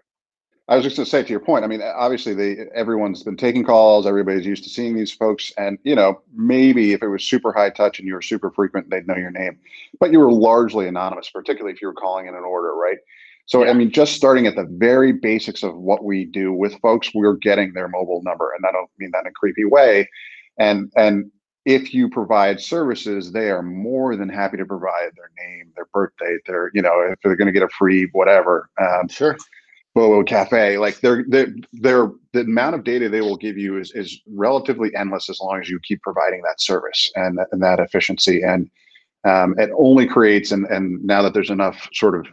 I 0.69 0.75
was 0.77 0.85
just 0.85 0.95
going 0.95 1.05
to 1.05 1.09
say 1.09 1.21
to 1.21 1.29
your 1.29 1.41
point. 1.41 1.65
I 1.65 1.67
mean, 1.67 1.81
obviously, 1.81 2.33
they 2.33 2.67
everyone's 2.73 3.21
been 3.21 3.35
taking 3.35 3.65
calls. 3.65 4.07
Everybody's 4.07 4.45
used 4.45 4.63
to 4.63 4.69
seeing 4.69 4.95
these 4.95 5.11
folks, 5.11 5.51
and 5.57 5.77
you 5.83 5.93
know, 5.93 6.21
maybe 6.33 6.93
if 6.93 7.03
it 7.03 7.09
was 7.09 7.23
super 7.23 7.51
high 7.51 7.69
touch 7.69 7.99
and 7.99 8.07
you 8.07 8.13
were 8.13 8.21
super 8.21 8.49
frequent, 8.49 8.89
they'd 8.89 9.05
know 9.05 9.17
your 9.17 9.31
name. 9.31 9.59
But 9.99 10.13
you 10.13 10.19
were 10.19 10.31
largely 10.31 10.87
anonymous, 10.87 11.29
particularly 11.29 11.73
if 11.73 11.81
you 11.81 11.89
were 11.89 11.93
calling 11.93 12.27
in 12.27 12.35
an 12.35 12.43
order, 12.43 12.73
right? 12.75 12.97
So, 13.45 13.63
yeah. 13.63 13.71
I 13.71 13.73
mean, 13.73 13.91
just 13.91 14.13
starting 14.13 14.47
at 14.47 14.55
the 14.55 14.63
very 14.63 15.11
basics 15.11 15.63
of 15.63 15.75
what 15.75 16.05
we 16.05 16.23
do 16.23 16.53
with 16.53 16.79
folks, 16.79 17.13
we're 17.13 17.35
getting 17.35 17.73
their 17.73 17.89
mobile 17.89 18.21
number, 18.23 18.53
and 18.53 18.65
I 18.65 18.71
don't 18.71 18.89
mean 18.97 19.11
that 19.11 19.25
in 19.25 19.27
a 19.27 19.31
creepy 19.31 19.65
way. 19.65 20.09
And 20.57 20.93
and 20.95 21.29
if 21.65 21.93
you 21.93 22.09
provide 22.09 22.61
services, 22.61 23.33
they 23.33 23.49
are 23.49 23.63
more 23.63 24.15
than 24.15 24.29
happy 24.29 24.57
to 24.57 24.65
provide 24.65 25.11
their 25.15 25.31
name, 25.45 25.73
their 25.75 25.87
birth 25.93 26.11
date, 26.21 26.39
their 26.47 26.71
you 26.73 26.81
know 26.81 27.01
if 27.01 27.19
they're 27.21 27.35
going 27.35 27.47
to 27.47 27.51
get 27.51 27.63
a 27.63 27.69
free 27.69 28.07
whatever. 28.13 28.69
Um, 28.81 29.09
sure. 29.09 29.37
Bobo 29.95 30.23
Cafe, 30.23 30.77
like 30.77 30.99
they're, 31.01 31.23
they're, 31.27 31.53
they're, 31.73 32.11
the 32.33 32.41
amount 32.41 32.75
of 32.75 32.83
data 32.83 33.09
they 33.09 33.21
will 33.21 33.37
give 33.37 33.57
you 33.57 33.77
is, 33.77 33.91
is 33.93 34.21
relatively 34.27 34.93
endless 34.95 35.29
as 35.29 35.39
long 35.39 35.59
as 35.59 35.69
you 35.69 35.79
keep 35.81 36.01
providing 36.01 36.41
that 36.41 36.59
service 36.59 37.11
and, 37.15 37.39
and 37.51 37.61
that 37.61 37.79
efficiency. 37.79 38.41
And 38.41 38.69
um, 39.23 39.53
it 39.59 39.69
only 39.77 40.07
creates, 40.07 40.51
and, 40.51 40.65
and 40.65 41.03
now 41.03 41.21
that 41.21 41.33
there's 41.33 41.51
enough 41.51 41.87
sort 41.93 42.15
of 42.15 42.27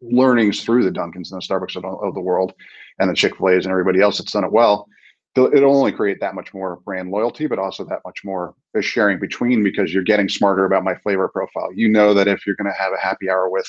learnings 0.00 0.62
through 0.62 0.84
the 0.84 0.90
Dunkin's 0.90 1.32
and 1.32 1.42
the 1.42 1.46
Starbucks 1.46 1.76
of, 1.76 1.84
of 1.84 2.14
the 2.14 2.20
world 2.20 2.54
and 2.98 3.10
the 3.10 3.14
Chick 3.14 3.36
fil 3.36 3.50
A's 3.50 3.64
and 3.64 3.72
everybody 3.72 4.00
else 4.00 4.18
that's 4.18 4.32
done 4.32 4.44
it 4.44 4.52
well, 4.52 4.88
it'll 5.36 5.76
only 5.76 5.92
create 5.92 6.20
that 6.20 6.34
much 6.34 6.52
more 6.52 6.80
brand 6.84 7.10
loyalty, 7.10 7.46
but 7.46 7.58
also 7.58 7.84
that 7.84 8.00
much 8.04 8.20
more 8.24 8.54
sharing 8.80 9.18
between 9.18 9.64
because 9.64 9.92
you're 9.92 10.02
getting 10.02 10.28
smarter 10.28 10.64
about 10.64 10.84
my 10.84 10.94
flavor 10.96 11.28
profile. 11.28 11.72
You 11.74 11.88
know 11.88 12.14
that 12.14 12.28
if 12.28 12.46
you're 12.46 12.56
going 12.56 12.70
to 12.70 12.78
have 12.78 12.92
a 12.92 13.00
happy 13.00 13.30
hour 13.30 13.48
with 13.48 13.66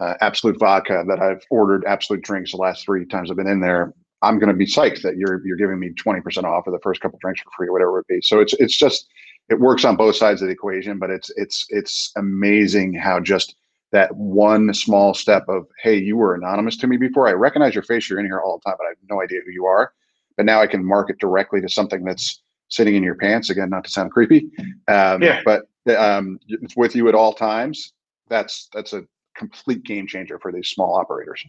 uh, 0.00 0.14
Absolut 0.20 0.58
Vodka 0.58 1.04
that 1.08 1.20
I've 1.20 1.42
ordered 1.50 1.84
Absolut 1.86 2.22
drinks 2.22 2.52
the 2.52 2.58
last 2.58 2.84
three 2.84 3.06
times 3.06 3.30
I've 3.30 3.36
been 3.36 3.46
in 3.46 3.60
there, 3.60 3.94
I'm 4.22 4.38
going 4.38 4.48
to 4.48 4.54
be 4.54 4.66
psyched 4.66 5.02
that 5.02 5.16
you're 5.16 5.46
you're 5.46 5.56
giving 5.56 5.78
me 5.78 5.90
20% 5.90 6.44
off 6.44 6.66
of 6.66 6.72
the 6.72 6.80
first 6.80 7.00
couple 7.00 7.18
drinks 7.20 7.42
for 7.42 7.50
free, 7.56 7.68
or 7.68 7.72
whatever 7.72 7.98
it 8.00 8.06
be. 8.08 8.20
So 8.20 8.40
it's 8.40 8.54
it's 8.54 8.76
just 8.76 9.06
it 9.48 9.60
works 9.60 9.84
on 9.84 9.96
both 9.96 10.16
sides 10.16 10.40
of 10.40 10.48
the 10.48 10.52
equation, 10.52 10.98
but 10.98 11.10
it's 11.10 11.30
it's 11.36 11.66
it's 11.68 12.12
amazing 12.16 12.94
how 12.94 13.20
just 13.20 13.56
that 13.92 14.14
one 14.16 14.74
small 14.74 15.14
step 15.14 15.44
of, 15.48 15.68
hey, 15.80 15.96
you 15.96 16.16
were 16.16 16.34
anonymous 16.34 16.76
to 16.78 16.88
me 16.88 16.96
before. 16.96 17.28
I 17.28 17.32
recognize 17.32 17.74
your 17.74 17.84
face. 17.84 18.10
You're 18.10 18.18
in 18.18 18.26
here 18.26 18.40
all 18.40 18.58
the 18.58 18.68
time, 18.68 18.76
but 18.76 18.86
I 18.86 18.88
have 18.88 18.98
no 19.08 19.22
idea 19.22 19.38
who 19.44 19.52
you 19.52 19.66
are. 19.66 19.92
But 20.36 20.46
now 20.46 20.60
I 20.60 20.66
can 20.66 20.84
market 20.84 21.20
directly 21.20 21.60
to 21.60 21.68
something 21.68 22.02
that's 22.02 22.42
sitting 22.68 22.96
in 22.96 23.04
your 23.04 23.14
pants. 23.14 23.50
Again, 23.50 23.70
not 23.70 23.84
to 23.84 23.90
sound 23.90 24.10
creepy, 24.10 24.50
um, 24.88 25.22
yeah. 25.22 25.42
but 25.44 25.66
um, 25.96 26.40
it's 26.48 26.76
with 26.76 26.96
you 26.96 27.08
at 27.08 27.14
all 27.14 27.32
times. 27.32 27.92
That's 28.28 28.68
that's 28.72 28.94
a 28.94 29.04
complete 29.36 29.84
game 29.84 30.06
changer 30.06 30.38
for 30.38 30.52
these 30.52 30.68
small 30.68 30.94
operators. 30.94 31.44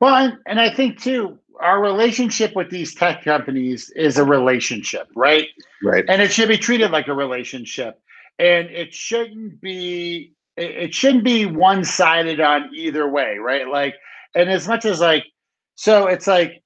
Well, 0.00 0.14
and, 0.14 0.38
and 0.46 0.60
I 0.60 0.70
think 0.70 1.00
too, 1.00 1.38
our 1.60 1.80
relationship 1.80 2.54
with 2.54 2.70
these 2.70 2.94
tech 2.94 3.24
companies 3.24 3.90
is 3.90 4.18
a 4.18 4.24
relationship, 4.24 5.08
right? 5.14 5.48
Right. 5.82 6.04
And 6.08 6.22
it 6.22 6.32
should 6.32 6.48
be 6.48 6.58
treated 6.58 6.90
like 6.90 7.08
a 7.08 7.14
relationship. 7.14 8.00
And 8.38 8.68
it 8.68 8.92
shouldn't 8.92 9.60
be 9.60 10.34
it, 10.56 10.94
shouldn't 10.94 11.24
be 11.24 11.46
one 11.46 11.84
sided 11.84 12.40
on 12.40 12.70
either 12.74 13.08
way, 13.08 13.38
right? 13.38 13.68
Like, 13.68 13.94
and 14.34 14.50
as 14.50 14.68
much 14.68 14.84
as 14.84 15.00
like, 15.00 15.24
so 15.74 16.06
it's 16.06 16.26
like, 16.26 16.62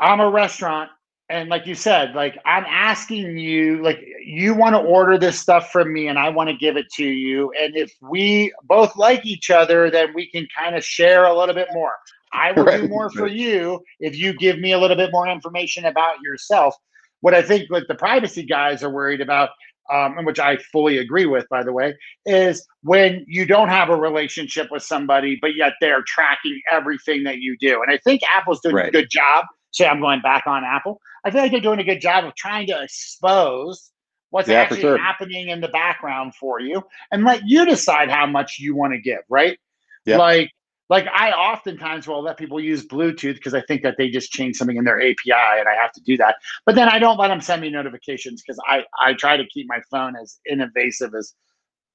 I'm 0.00 0.20
a 0.20 0.28
restaurant, 0.28 0.90
and 1.28 1.48
like 1.48 1.66
you 1.66 1.74
said, 1.74 2.14
like 2.14 2.38
I'm 2.44 2.64
asking 2.66 3.38
you, 3.38 3.82
like 3.82 4.00
you 4.24 4.54
want 4.54 4.74
to 4.74 4.80
order 4.80 5.18
this 5.18 5.38
stuff 5.38 5.72
from 5.72 5.92
me, 5.92 6.08
and 6.08 6.18
I 6.18 6.28
want 6.28 6.50
to 6.50 6.56
give 6.56 6.76
it 6.76 6.86
to 6.94 7.04
you. 7.04 7.52
And 7.60 7.76
if 7.76 7.92
we 8.00 8.52
both 8.64 8.96
like 8.96 9.26
each 9.26 9.50
other, 9.50 9.90
then 9.90 10.14
we 10.14 10.30
can 10.30 10.46
kind 10.56 10.76
of 10.76 10.84
share 10.84 11.24
a 11.24 11.36
little 11.36 11.54
bit 11.54 11.68
more. 11.72 11.92
I 12.32 12.52
will 12.52 12.64
right. 12.64 12.82
do 12.82 12.88
more 12.88 13.10
for 13.10 13.26
you 13.26 13.80
if 13.98 14.16
you 14.16 14.34
give 14.34 14.58
me 14.58 14.72
a 14.72 14.78
little 14.78 14.96
bit 14.96 15.10
more 15.12 15.26
information 15.26 15.84
about 15.86 16.20
yourself. 16.22 16.74
What 17.20 17.34
I 17.34 17.42
think 17.42 17.70
like 17.70 17.86
the 17.88 17.94
privacy 17.94 18.44
guys 18.44 18.82
are 18.82 18.90
worried 18.90 19.20
about 19.20 19.50
um, 19.92 20.24
which 20.24 20.38
I 20.38 20.56
fully 20.56 20.98
agree 20.98 21.26
with, 21.26 21.48
by 21.48 21.62
the 21.62 21.72
way, 21.72 21.94
is 22.24 22.66
when 22.82 23.24
you 23.28 23.46
don't 23.46 23.68
have 23.68 23.88
a 23.88 23.96
relationship 23.96 24.68
with 24.70 24.82
somebody, 24.82 25.38
but 25.40 25.54
yet 25.54 25.74
they're 25.80 26.02
tracking 26.06 26.60
everything 26.70 27.24
that 27.24 27.38
you 27.38 27.56
do. 27.58 27.82
And 27.82 27.92
I 27.92 27.98
think 27.98 28.22
Apple's 28.34 28.60
doing 28.60 28.76
right. 28.76 28.88
a 28.88 28.90
good 28.90 29.10
job. 29.10 29.44
Say 29.72 29.86
I'm 29.86 30.00
going 30.00 30.20
back 30.20 30.46
on 30.46 30.64
Apple. 30.64 31.00
I 31.24 31.30
feel 31.30 31.42
like 31.42 31.50
they're 31.50 31.60
doing 31.60 31.80
a 31.80 31.84
good 31.84 32.00
job 32.00 32.24
of 32.24 32.34
trying 32.34 32.66
to 32.68 32.82
expose 32.82 33.90
what's 34.30 34.48
yeah, 34.48 34.60
actually 34.60 34.80
sure. 34.80 34.98
happening 34.98 35.48
in 35.48 35.60
the 35.60 35.68
background 35.68 36.34
for 36.34 36.60
you 36.60 36.82
and 37.10 37.24
let 37.24 37.42
you 37.46 37.64
decide 37.64 38.10
how 38.10 38.26
much 38.26 38.58
you 38.58 38.74
want 38.74 38.92
to 38.92 39.00
give, 39.00 39.20
right? 39.28 39.58
Yeah. 40.04 40.18
Like 40.18 40.50
like 40.88 41.06
I 41.12 41.32
oftentimes 41.32 42.06
will 42.06 42.22
let 42.22 42.36
people 42.36 42.60
use 42.60 42.86
Bluetooth 42.86 43.34
because 43.34 43.54
I 43.54 43.60
think 43.62 43.82
that 43.82 43.96
they 43.98 44.08
just 44.08 44.30
changed 44.30 44.56
something 44.56 44.76
in 44.76 44.84
their 44.84 45.00
API 45.00 45.32
and 45.32 45.68
I 45.68 45.74
have 45.80 45.92
to 45.92 46.00
do 46.02 46.16
that. 46.18 46.36
But 46.64 46.76
then 46.76 46.88
I 46.88 46.98
don't 46.98 47.18
let 47.18 47.28
them 47.28 47.40
send 47.40 47.62
me 47.62 47.70
notifications 47.70 48.42
because 48.42 48.60
I, 48.68 48.84
I 49.00 49.14
try 49.14 49.36
to 49.36 49.44
keep 49.46 49.66
my 49.68 49.80
phone 49.90 50.14
as 50.16 50.38
invasive 50.46 51.14
as 51.14 51.34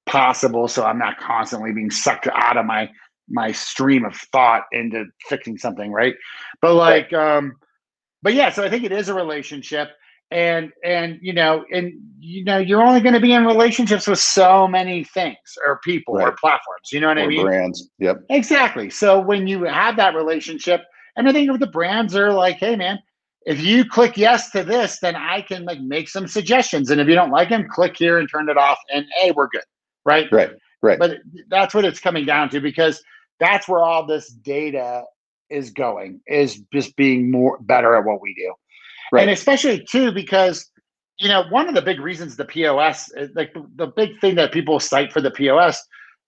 possible 0.06 0.68
so 0.68 0.84
I'm 0.84 0.98
not 0.98 1.20
constantly 1.20 1.72
being 1.72 1.92
sucked 1.92 2.28
out 2.34 2.58
of 2.58 2.66
my 2.66 2.90
my 3.30 3.52
stream 3.52 4.06
of 4.06 4.16
thought 4.16 4.64
into 4.72 5.06
fixing 5.30 5.58
something, 5.58 5.92
right? 5.92 6.16
But 6.62 6.76
like 6.76 7.14
um 7.14 7.54
but 8.24 8.34
yeah, 8.34 8.52
so 8.52 8.64
I 8.64 8.70
think 8.70 8.84
it 8.84 8.92
is 8.92 9.10
a 9.10 9.14
relationship. 9.14 9.90
and 10.32 10.72
and 10.84 11.20
you 11.22 11.34
know 11.34 11.66
and 11.74 11.92
you 12.20 12.44
know 12.46 12.58
you're 12.58 12.82
only 12.82 13.02
going 13.02 13.14
to 13.14 13.20
be 13.20 13.34
in 13.34 13.46
relationships 13.46 14.08
with 14.08 14.20
so 14.20 14.66
many 14.68 15.04
things 15.04 15.38
or 15.66 15.80
people 15.84 16.16
right. 16.16 16.28
or 16.28 16.32
platforms 16.40 16.90
you 16.92 17.02
know 17.02 17.10
what 17.10 17.18
or 17.18 17.24
i 17.24 17.28
mean 17.28 17.42
brands 17.42 17.90
yep 18.00 18.24
exactly 18.30 18.90
so 18.90 19.20
when 19.20 19.46
you 19.46 19.64
have 19.64 19.98
that 19.98 20.16
relationship 20.16 20.82
and 21.18 21.28
i 21.28 21.34
think 21.34 21.60
the 21.60 21.68
brands 21.68 22.16
are 22.16 22.32
like 22.32 22.58
hey 22.58 22.78
man 22.78 22.98
if 23.46 23.60
you 23.60 23.84
click 23.84 24.16
yes 24.16 24.50
to 24.52 24.64
this 24.64 25.00
then 25.02 25.18
i 25.18 25.42
can 25.42 25.66
like 25.66 25.82
make 25.82 26.08
some 26.08 26.28
suggestions 26.28 26.90
and 26.90 27.02
if 27.02 27.10
you 27.10 27.16
don't 27.16 27.32
like 27.32 27.50
them 27.50 27.68
click 27.70 27.98
here 27.98 28.18
and 28.18 28.30
turn 28.30 28.50
it 28.50 28.58
off 28.58 28.80
and 28.94 29.06
hey 29.20 29.32
we're 29.32 29.50
good 29.50 29.68
right 30.06 30.32
right 30.32 30.52
right 30.82 31.00
but 31.00 31.20
that's 31.50 31.74
what 31.74 31.86
it's 31.86 32.00
coming 32.00 32.26
down 32.26 32.50
to 32.50 32.60
because 32.60 33.04
that's 33.40 33.68
where 33.68 33.84
all 33.84 34.06
this 34.06 34.30
data 34.30 35.04
is 35.50 35.72
going 35.72 36.22
is 36.28 36.62
just 36.74 36.96
being 36.96 37.30
more 37.30 37.58
better 37.62 37.96
at 37.96 38.06
what 38.06 38.22
we 38.22 38.34
do 38.36 38.54
Right. 39.12 39.24
And 39.24 39.32
especially 39.32 39.84
too, 39.84 40.12
because 40.12 40.72
you 41.22 41.28
know, 41.28 41.44
one 41.50 41.70
of 41.70 41.76
the 41.76 41.82
big 41.82 42.00
reasons 42.00 42.36
the 42.36 42.46
POS, 42.46 43.12
uh, 43.16 43.28
like 43.36 43.54
the, 43.54 43.64
the 43.76 43.88
big 43.88 44.20
thing 44.20 44.36
that 44.36 44.52
people 44.52 44.80
cite 44.80 45.14
for 45.14 45.22
the 45.22 45.30
POS 45.30 45.80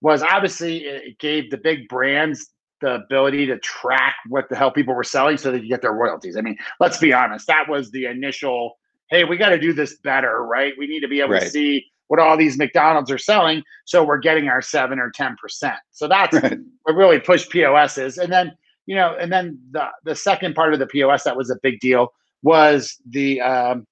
was 0.02 0.22
obviously 0.22 0.80
it 0.80 1.18
gave 1.18 1.50
the 1.50 1.58
big 1.58 1.88
brands 1.88 2.52
the 2.82 2.96
ability 2.96 3.48
to 3.48 3.58
track 3.60 4.16
what 4.28 4.50
the 4.50 4.56
hell 4.56 4.70
people 4.70 4.94
were 4.94 5.04
selling 5.04 5.38
so 5.38 5.52
they 5.52 5.60
could 5.60 5.70
get 5.70 5.82
their 5.82 5.94
royalties. 5.94 6.38
I 6.38 6.42
mean, 6.42 6.58
let's 6.80 7.00
be 7.00 7.12
honest, 7.12 7.48
that 7.48 7.68
was 7.68 7.90
the 7.90 8.06
initial, 8.06 8.78
hey, 9.10 9.24
we 9.24 9.38
got 9.38 9.50
to 9.50 9.58
do 9.58 9.74
this 9.74 9.98
better, 10.00 10.44
right? 10.44 10.74
We 10.78 10.86
need 10.86 11.00
to 11.00 11.08
be 11.08 11.22
able 11.22 11.32
right. 11.32 11.44
to 11.44 11.50
see 11.50 11.86
what 12.14 12.20
all 12.20 12.38
these 12.38 12.60
McDonald's 12.60 13.10
are 13.10 13.18
selling, 13.18 13.64
so 13.86 14.04
we're 14.04 14.20
getting 14.20 14.48
our 14.48 14.62
seven 14.62 15.00
or 15.00 15.10
ten 15.10 15.36
percent. 15.42 15.78
So 15.90 16.08
that's 16.08 16.40
right. 16.40 16.60
what 16.84 16.96
really 16.96 17.20
pushed 17.20 17.50
POS 17.50 17.98
is. 17.98 18.20
And 18.20 18.32
then, 18.32 18.56
you 18.86 18.96
know, 18.96 19.18
and 19.20 19.34
then 19.34 19.58
the 19.72 19.88
the 20.04 20.14
second 20.14 20.54
part 20.54 20.74
of 20.74 20.80
the 20.80 20.86
POS 20.86 21.24
that 21.24 21.36
was 21.36 21.50
a 21.50 21.56
big 21.64 21.80
deal 21.80 22.14
was 22.44 22.98
the 23.10 23.42
um, 23.42 23.88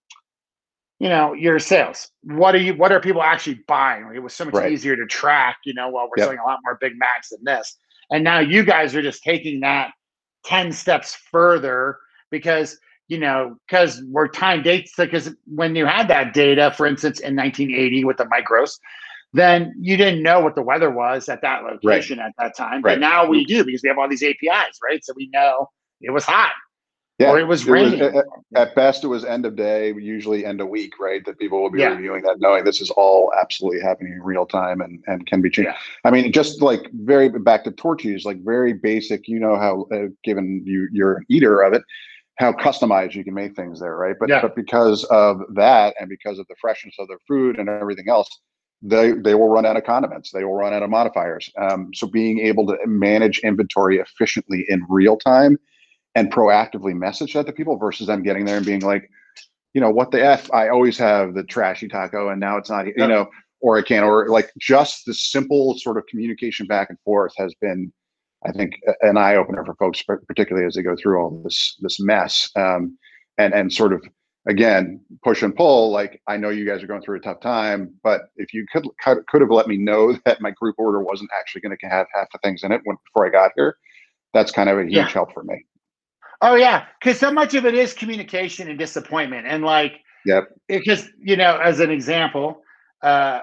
you 0.99 1.09
know 1.09 1.33
your 1.33 1.57
sales 1.57 2.11
what 2.21 2.53
are 2.53 2.59
you 2.59 2.75
what 2.75 2.91
are 2.91 2.99
people 2.99 3.23
actually 3.23 3.59
buying 3.67 4.07
it 4.13 4.19
was 4.19 4.35
so 4.35 4.45
much 4.45 4.53
right. 4.53 4.71
easier 4.71 4.95
to 4.95 5.07
track 5.07 5.57
you 5.65 5.73
know 5.73 5.89
while 5.89 6.05
we're 6.05 6.21
yep. 6.21 6.25
selling 6.25 6.37
a 6.37 6.43
lot 6.43 6.59
more 6.63 6.77
big 6.79 6.93
macs 6.95 7.29
than 7.29 7.43
this 7.43 7.77
and 8.11 8.23
now 8.23 8.37
you 8.37 8.63
guys 8.63 8.93
are 8.93 9.01
just 9.01 9.23
taking 9.23 9.61
that 9.61 9.89
10 10.45 10.71
steps 10.71 11.15
further 11.15 11.97
because 12.29 12.77
you 13.07 13.17
know 13.17 13.55
because 13.67 14.01
we're 14.07 14.27
time 14.27 14.61
dates 14.63 14.93
because 14.97 15.33
when 15.45 15.75
you 15.75 15.85
had 15.85 16.07
that 16.07 16.33
data 16.33 16.73
for 16.75 16.85
instance 16.85 17.19
in 17.19 17.35
1980 17.35 18.05
with 18.05 18.17
the 18.17 18.25
Micros 18.25 18.79
then 19.33 19.73
you 19.79 19.95
didn't 19.95 20.23
know 20.23 20.39
what 20.41 20.55
the 20.55 20.61
weather 20.61 20.91
was 20.91 21.29
at 21.29 21.41
that 21.41 21.63
location 21.63 22.19
right. 22.19 22.27
at 22.27 22.33
that 22.37 22.55
time 22.55 22.81
but 22.81 22.99
now 22.99 23.25
we 23.25 23.45
do 23.45 23.63
because 23.63 23.81
we 23.83 23.89
have 23.89 23.97
all 23.97 24.09
these 24.09 24.23
apis 24.23 24.79
right 24.83 25.03
so 25.03 25.13
we 25.15 25.29
know 25.33 25.69
it 26.01 26.11
was 26.11 26.23
hot 26.23 26.51
yeah, 27.21 27.29
or 27.29 27.39
it 27.39 27.47
was 27.47 27.65
raining. 27.65 27.99
It 27.99 28.13
was, 28.13 28.25
at 28.55 28.73
best, 28.73 29.03
it 29.03 29.07
was 29.07 29.23
end 29.23 29.45
of 29.45 29.55
day, 29.55 29.93
usually 29.93 30.43
end 30.43 30.59
of 30.59 30.69
week, 30.69 30.99
right? 30.99 31.23
That 31.25 31.37
people 31.37 31.61
will 31.61 31.69
be 31.69 31.79
yeah. 31.79 31.89
reviewing 31.89 32.23
that, 32.23 32.39
knowing 32.39 32.63
this 32.63 32.81
is 32.81 32.89
all 32.91 33.31
absolutely 33.39 33.79
happening 33.79 34.13
in 34.13 34.23
real 34.23 34.45
time 34.45 34.81
and, 34.81 35.03
and 35.05 35.27
can 35.27 35.39
be 35.39 35.49
changed. 35.51 35.69
Yeah. 35.69 35.77
I 36.03 36.09
mean, 36.09 36.31
just 36.31 36.63
like 36.63 36.89
very 36.93 37.29
back 37.29 37.63
to 37.65 37.71
Torchy's, 37.71 38.25
like 38.25 38.43
very 38.43 38.73
basic. 38.73 39.27
You 39.27 39.39
know 39.39 39.55
how, 39.55 39.85
uh, 39.93 40.07
given 40.23 40.63
you 40.65 40.87
you're 40.91 41.17
an 41.17 41.25
eater 41.29 41.61
of 41.61 41.73
it, 41.73 41.83
how 42.41 42.51
customized 42.51 43.13
you 43.13 43.23
can 43.23 43.33
make 43.33 43.55
things 43.55 43.79
there, 43.79 43.95
right? 43.95 44.15
But 44.19 44.29
yeah. 44.29 44.41
but 44.41 44.55
because 44.55 45.03
of 45.05 45.41
that 45.55 45.95
and 45.99 46.09
because 46.09 46.39
of 46.39 46.47
the 46.47 46.55
freshness 46.59 46.95
of 46.99 47.07
their 47.07 47.19
food 47.27 47.57
and 47.59 47.69
everything 47.69 48.09
else, 48.09 48.29
they 48.81 49.11
they 49.11 49.35
will 49.35 49.49
run 49.49 49.65
out 49.65 49.77
of 49.77 49.83
condiments. 49.83 50.31
They 50.31 50.43
will 50.43 50.55
run 50.55 50.73
out 50.73 50.83
of 50.83 50.89
modifiers. 50.89 51.49
Um, 51.57 51.93
so 51.93 52.07
being 52.07 52.39
able 52.39 52.67
to 52.67 52.77
manage 52.85 53.39
inventory 53.39 53.97
efficiently 53.99 54.65
in 54.67 54.85
real 54.89 55.17
time 55.17 55.57
and 56.15 56.31
proactively 56.31 56.93
message 56.93 57.33
that 57.33 57.45
to 57.45 57.53
people 57.53 57.77
versus 57.77 58.07
them 58.07 58.23
getting 58.23 58.45
there 58.45 58.57
and 58.57 58.65
being 58.65 58.81
like, 58.81 59.09
you 59.73 59.79
know, 59.79 59.89
what 59.89 60.11
the 60.11 60.23
F? 60.23 60.51
I 60.53 60.69
always 60.69 60.97
have 60.97 61.33
the 61.33 61.43
trashy 61.43 61.87
taco 61.87 62.29
and 62.29 62.39
now 62.39 62.57
it's 62.57 62.69
not, 62.69 62.87
you 62.87 63.07
know, 63.07 63.29
or 63.61 63.77
I 63.77 63.81
can't, 63.81 64.03
or 64.03 64.27
like 64.27 64.51
just 64.59 65.05
the 65.05 65.13
simple 65.13 65.77
sort 65.77 65.97
of 65.97 66.05
communication 66.07 66.65
back 66.65 66.89
and 66.89 66.99
forth 67.05 67.33
has 67.37 67.53
been, 67.61 67.93
I 68.45 68.51
think, 68.51 68.73
an 69.01 69.17
eye 69.17 69.35
opener 69.35 69.63
for 69.65 69.75
folks, 69.75 70.01
particularly 70.03 70.65
as 70.65 70.75
they 70.75 70.81
go 70.81 70.95
through 70.95 71.19
all 71.19 71.41
this 71.43 71.77
this 71.81 71.99
mess, 71.99 72.49
um, 72.55 72.97
and 73.37 73.53
and 73.53 73.71
sort 73.71 73.93
of 73.93 74.03
again 74.47 74.99
push 75.23 75.43
and 75.43 75.55
pull. 75.55 75.91
Like 75.91 76.21
I 76.27 76.37
know 76.37 76.49
you 76.49 76.65
guys 76.65 76.81
are 76.83 76.87
going 76.87 77.01
through 77.01 77.17
a 77.17 77.21
tough 77.21 77.39
time, 77.41 77.93
but 78.03 78.21
if 78.37 78.53
you 78.53 78.65
could 78.71 78.85
could 79.27 79.41
have 79.41 79.51
let 79.51 79.67
me 79.67 79.77
know 79.77 80.13
that 80.25 80.41
my 80.41 80.51
group 80.51 80.75
order 80.77 81.01
wasn't 81.01 81.29
actually 81.39 81.61
going 81.61 81.77
to 81.77 81.87
have 81.87 82.07
half 82.13 82.27
the 82.31 82.39
things 82.43 82.63
in 82.63 82.71
it 82.71 82.81
when, 82.83 82.97
before 83.05 83.27
I 83.27 83.29
got 83.29 83.51
here, 83.55 83.75
that's 84.33 84.51
kind 84.51 84.69
of 84.69 84.77
a 84.77 84.83
huge 84.83 84.93
yeah. 84.93 85.07
help 85.07 85.33
for 85.33 85.43
me. 85.43 85.63
Oh 86.41 86.55
yeah, 86.55 86.85
because 86.99 87.19
so 87.19 87.31
much 87.31 87.53
of 87.53 87.65
it 87.65 87.75
is 87.75 87.93
communication 87.93 88.67
and 88.67 88.79
disappointment, 88.79 89.45
and 89.45 89.63
like, 89.63 89.99
yep. 90.25 90.45
Because 90.67 91.07
you 91.19 91.35
know, 91.35 91.59
as 91.59 91.79
an 91.79 91.91
example, 91.91 92.63
uh, 93.03 93.41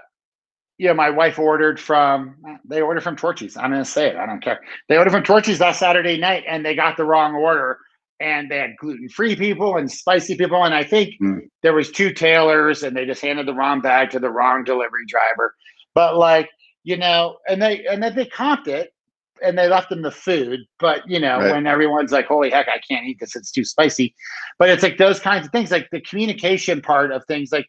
you 0.79 0.87
know, 0.87 0.95
my 0.95 1.11
wife 1.11 1.39
ordered 1.39 1.79
from 1.79 2.37
they 2.65 2.81
ordered 2.81 3.03
from 3.03 3.17
Torchy's. 3.17 3.57
I'm 3.57 3.73
gonna 3.73 3.85
say 3.85 4.09
it. 4.09 4.17
I 4.17 4.27
don't 4.27 4.43
care. 4.43 4.61
They 4.89 4.97
ordered 4.97 5.11
from 5.11 5.25
Torchy's 5.25 5.61
last 5.61 5.81
Saturday 5.81 6.17
night, 6.17 6.45
and 6.49 6.65
they 6.65 6.75
got 6.75 6.97
the 6.97 7.05
wrong 7.05 7.35
order. 7.35 7.79
And 8.21 8.51
they 8.51 8.59
had 8.59 8.77
gluten 8.81 9.09
free 9.09 9.37
people 9.37 9.77
and 9.77 9.89
spicy 9.89 10.37
people, 10.37 10.65
and 10.65 10.75
I 10.75 10.83
think 10.83 11.15
mm. 11.23 11.39
there 11.63 11.73
was 11.73 11.91
two 11.91 12.13
tailors, 12.13 12.83
and 12.83 12.97
they 12.97 13.07
just 13.07 13.23
handed 13.23 13.47
the 13.47 13.55
wrong 13.55 13.81
bag 13.81 14.11
to 14.11 14.19
the 14.19 14.31
wrong 14.31 14.65
delivery 14.65 15.05
driver. 15.07 15.55
But 15.95 16.17
like, 16.17 16.49
you 16.83 16.97
know, 16.97 17.37
and 17.49 17.63
they 17.63 17.87
and 17.87 18.03
then 18.03 18.17
they 18.17 18.25
comped 18.27 18.67
it, 18.67 18.93
and 19.41 19.57
they 19.57 19.69
left 19.69 19.89
them 19.89 20.03
the 20.03 20.11
food. 20.11 20.61
But 20.81 21.09
you 21.09 21.21
know, 21.21 21.39
right. 21.39 21.53
when 21.53 21.69
everyone's 21.69 22.11
like, 22.11 22.27
"Holy 22.27 22.51
heck, 22.51 22.67
I 22.69 22.81
can't 22.89 23.07
eat 23.07 23.19
this; 23.21 23.37
it's 23.37 23.53
too 23.53 23.65
spicy," 23.65 24.15
but 24.59 24.69
it's 24.69 24.83
like 24.83 24.99
those 24.99 25.21
kinds 25.21 25.47
of 25.47 25.53
things, 25.53 25.71
like 25.71 25.89
the 25.91 26.01
communication 26.01 26.81
part 26.81 27.13
of 27.13 27.25
things, 27.27 27.53
like 27.53 27.69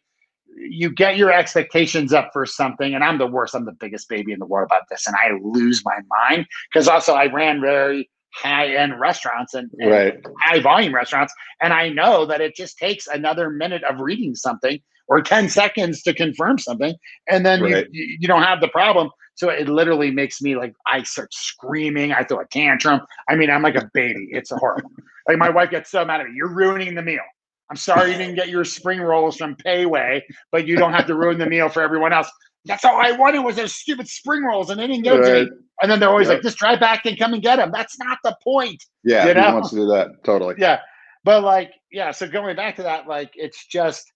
you 0.68 0.90
get 0.90 1.16
your 1.16 1.32
expectations 1.32 2.12
up 2.12 2.30
for 2.32 2.46
something 2.46 2.94
and 2.94 3.02
i'm 3.02 3.18
the 3.18 3.26
worst 3.26 3.54
i'm 3.54 3.64
the 3.64 3.72
biggest 3.72 4.08
baby 4.08 4.32
in 4.32 4.38
the 4.38 4.46
world 4.46 4.66
about 4.66 4.82
this 4.90 5.06
and 5.06 5.16
i 5.16 5.30
lose 5.42 5.82
my 5.84 5.98
mind 6.26 6.46
because 6.72 6.88
also 6.88 7.14
i 7.14 7.26
ran 7.32 7.60
very 7.60 8.10
high 8.32 8.68
end 8.68 8.98
restaurants 9.00 9.54
and, 9.54 9.70
and 9.78 9.90
right. 9.90 10.26
high 10.40 10.60
volume 10.60 10.94
restaurants 10.94 11.32
and 11.60 11.72
i 11.72 11.88
know 11.88 12.24
that 12.26 12.40
it 12.40 12.54
just 12.54 12.78
takes 12.78 13.06
another 13.06 13.50
minute 13.50 13.82
of 13.84 14.00
reading 14.00 14.34
something 14.34 14.78
or 15.08 15.20
10 15.20 15.48
seconds 15.48 16.02
to 16.02 16.14
confirm 16.14 16.58
something 16.58 16.94
and 17.28 17.44
then 17.44 17.62
right. 17.62 17.88
you, 17.90 18.16
you 18.20 18.28
don't 18.28 18.42
have 18.42 18.60
the 18.60 18.68
problem 18.68 19.10
so 19.40 19.48
it 19.48 19.70
literally 19.70 20.10
makes 20.10 20.42
me 20.42 20.54
like 20.54 20.74
I 20.86 21.02
start 21.02 21.32
screaming. 21.32 22.12
I 22.12 22.24
throw 22.24 22.40
a 22.40 22.44
tantrum. 22.44 23.00
I 23.26 23.36
mean, 23.36 23.48
I'm 23.48 23.62
like 23.62 23.74
a 23.74 23.90
baby. 23.94 24.28
It's 24.32 24.50
horrible. 24.50 24.90
like 25.26 25.38
my 25.38 25.48
wife 25.48 25.70
gets 25.70 25.90
so 25.90 26.04
mad 26.04 26.20
at 26.20 26.26
me. 26.26 26.34
You're 26.34 26.54
ruining 26.54 26.94
the 26.94 27.00
meal. 27.00 27.22
I'm 27.70 27.76
sorry 27.76 28.12
you 28.12 28.18
didn't 28.18 28.34
get 28.34 28.48
your 28.48 28.64
spring 28.64 29.00
rolls 29.00 29.36
from 29.36 29.54
Pei 29.54 29.86
Wei, 29.86 30.24
but 30.50 30.66
you 30.66 30.76
don't 30.76 30.92
have 30.92 31.06
to 31.06 31.14
ruin 31.14 31.38
the 31.38 31.46
meal 31.46 31.68
for 31.68 31.82
everyone 31.82 32.12
else. 32.12 32.30
That's 32.64 32.84
all 32.84 33.00
I 33.00 33.12
wanted 33.12 33.40
was 33.40 33.56
those 33.56 33.74
stupid 33.74 34.08
spring 34.08 34.44
rolls, 34.44 34.70
and 34.70 34.78
they 34.78 34.86
didn't 34.86 35.04
give 35.04 35.20
right. 35.20 35.26
to 35.26 35.44
me. 35.44 35.50
And 35.82 35.90
then 35.90 36.00
they're 36.00 36.10
always 36.10 36.28
like, 36.28 36.42
"Just 36.42 36.58
drive 36.58 36.80
back 36.80 37.06
and 37.06 37.18
come 37.18 37.32
and 37.32 37.42
get 37.42 37.56
them." 37.56 37.70
That's 37.72 37.98
not 37.98 38.18
the 38.22 38.36
point. 38.42 38.84
Yeah, 39.04 39.26
you 39.26 39.34
know? 39.34 39.54
wants 39.54 39.70
to 39.70 39.76
do 39.76 39.86
that 39.86 40.08
totally. 40.24 40.56
Yeah, 40.58 40.80
but 41.24 41.42
like, 41.42 41.72
yeah. 41.90 42.10
So 42.10 42.28
going 42.28 42.56
back 42.56 42.76
to 42.76 42.82
that, 42.82 43.06
like, 43.06 43.30
it's 43.34 43.66
just 43.66 44.12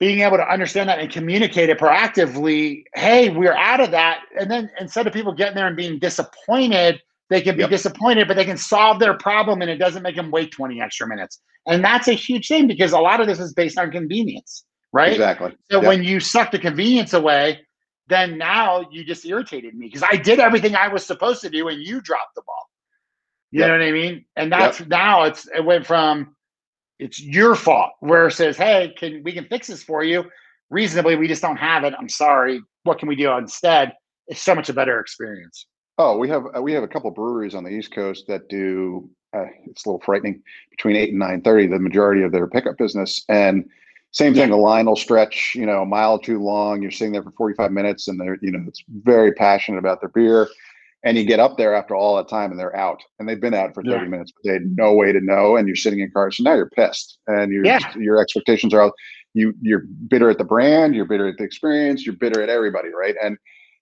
being 0.00 0.20
able 0.20 0.36
to 0.36 0.52
understand 0.52 0.88
that 0.88 0.98
and 0.98 1.10
communicate 1.10 1.70
it 1.70 1.78
proactively 1.78 2.82
hey 2.94 3.30
we're 3.30 3.54
out 3.54 3.80
of 3.80 3.90
that 3.92 4.22
and 4.38 4.50
then 4.50 4.68
instead 4.80 5.06
of 5.06 5.12
people 5.12 5.32
getting 5.32 5.54
there 5.54 5.68
and 5.68 5.76
being 5.76 5.98
disappointed 5.98 7.00
they 7.34 7.42
can 7.42 7.56
be 7.56 7.62
yep. 7.62 7.70
disappointed 7.70 8.28
but 8.28 8.36
they 8.36 8.44
can 8.44 8.56
solve 8.56 8.98
their 8.98 9.14
problem 9.14 9.60
and 9.62 9.70
it 9.70 9.76
doesn't 9.76 10.02
make 10.02 10.16
them 10.16 10.30
wait 10.30 10.50
20 10.52 10.80
extra 10.80 11.06
minutes 11.06 11.40
and 11.66 11.84
that's 11.84 12.08
a 12.08 12.12
huge 12.12 12.48
thing 12.48 12.66
because 12.66 12.92
a 12.92 12.98
lot 12.98 13.20
of 13.20 13.26
this 13.26 13.40
is 13.40 13.52
based 13.52 13.78
on 13.78 13.90
convenience 13.90 14.64
right 14.92 15.12
exactly 15.12 15.50
so 15.70 15.80
yep. 15.80 15.88
when 15.88 16.02
you 16.02 16.20
suck 16.20 16.50
the 16.50 16.58
convenience 16.58 17.12
away 17.12 17.60
then 18.08 18.36
now 18.38 18.86
you 18.92 19.04
just 19.04 19.24
irritated 19.24 19.74
me 19.74 19.86
because 19.86 20.06
i 20.10 20.16
did 20.16 20.38
everything 20.38 20.74
i 20.74 20.88
was 20.88 21.04
supposed 21.04 21.40
to 21.40 21.50
do 21.50 21.68
and 21.68 21.82
you 21.82 22.00
dropped 22.00 22.34
the 22.34 22.42
ball 22.46 22.70
you 23.50 23.60
yep. 23.60 23.68
know 23.68 23.74
what 23.74 23.82
i 23.82 23.90
mean 23.90 24.24
and 24.36 24.52
that's 24.52 24.80
now 24.86 25.24
it's 25.24 25.48
it 25.54 25.64
went 25.64 25.86
from 25.86 26.34
it's 26.98 27.20
your 27.20 27.54
fault. 27.54 27.92
Where 28.00 28.28
it 28.28 28.32
says, 28.32 28.56
"Hey, 28.56 28.94
can 28.96 29.22
we 29.22 29.32
can 29.32 29.46
fix 29.46 29.66
this 29.66 29.82
for 29.82 30.04
you 30.04 30.24
reasonably? 30.70 31.16
We 31.16 31.28
just 31.28 31.42
don't 31.42 31.56
have 31.56 31.84
it. 31.84 31.94
I'm 31.98 32.08
sorry. 32.08 32.60
What 32.84 32.98
can 32.98 33.08
we 33.08 33.16
do 33.16 33.32
instead?" 33.32 33.92
It's 34.26 34.42
so 34.42 34.54
much 34.54 34.68
a 34.68 34.72
better 34.72 35.00
experience. 35.00 35.66
Oh, 35.98 36.18
we 36.18 36.28
have 36.28 36.46
uh, 36.56 36.62
we 36.62 36.72
have 36.72 36.82
a 36.82 36.88
couple 36.88 37.10
breweries 37.10 37.54
on 37.54 37.64
the 37.64 37.70
East 37.70 37.94
Coast 37.94 38.26
that 38.28 38.48
do. 38.48 39.08
Uh, 39.32 39.46
it's 39.66 39.84
a 39.84 39.88
little 39.88 40.02
frightening 40.04 40.42
between 40.70 40.96
eight 40.96 41.10
and 41.10 41.18
nine 41.18 41.40
thirty. 41.40 41.66
The 41.66 41.78
majority 41.78 42.22
of 42.22 42.32
their 42.32 42.46
pickup 42.46 42.76
business 42.78 43.24
and 43.28 43.68
same 44.10 44.34
thing. 44.34 44.50
The 44.50 44.56
line 44.56 44.86
will 44.86 44.96
stretch, 44.96 45.52
you 45.56 45.66
know, 45.66 45.82
a 45.82 45.86
mile 45.86 46.20
too 46.20 46.40
long. 46.40 46.82
You're 46.82 46.92
sitting 46.92 47.12
there 47.12 47.22
for 47.22 47.32
forty 47.32 47.54
five 47.54 47.72
minutes, 47.72 48.08
and 48.08 48.20
they're 48.20 48.38
you 48.42 48.52
know 48.52 48.64
it's 48.68 48.82
very 48.88 49.32
passionate 49.32 49.78
about 49.78 50.00
their 50.00 50.10
beer 50.10 50.48
and 51.04 51.18
you 51.18 51.24
get 51.24 51.38
up 51.38 51.56
there 51.56 51.74
after 51.74 51.94
all 51.94 52.16
that 52.16 52.28
time 52.28 52.50
and 52.50 52.58
they're 52.58 52.74
out 52.74 53.02
and 53.18 53.28
they've 53.28 53.40
been 53.40 53.54
out 53.54 53.74
for 53.74 53.82
30 53.82 53.90
yeah. 53.90 54.04
minutes 54.08 54.32
but 54.32 54.42
they 54.48 54.54
had 54.54 54.76
no 54.76 54.94
way 54.94 55.12
to 55.12 55.20
know 55.20 55.56
and 55.56 55.68
you're 55.68 55.76
sitting 55.76 56.00
in 56.00 56.10
cars 56.10 56.38
so 56.38 56.42
now 56.42 56.54
you're 56.54 56.70
pissed 56.70 57.18
and 57.28 57.52
your 57.52 57.64
yeah. 57.64 57.78
your 57.96 58.20
expectations 58.20 58.74
are 58.74 58.82
out. 58.82 58.92
you 59.34 59.54
you're 59.60 59.84
bitter 60.08 60.30
at 60.30 60.38
the 60.38 60.44
brand 60.44 60.94
you're 60.94 61.04
bitter 61.04 61.28
at 61.28 61.36
the 61.36 61.44
experience 61.44 62.04
you're 62.04 62.16
bitter 62.16 62.42
at 62.42 62.48
everybody 62.48 62.88
right 62.88 63.14
and 63.22 63.36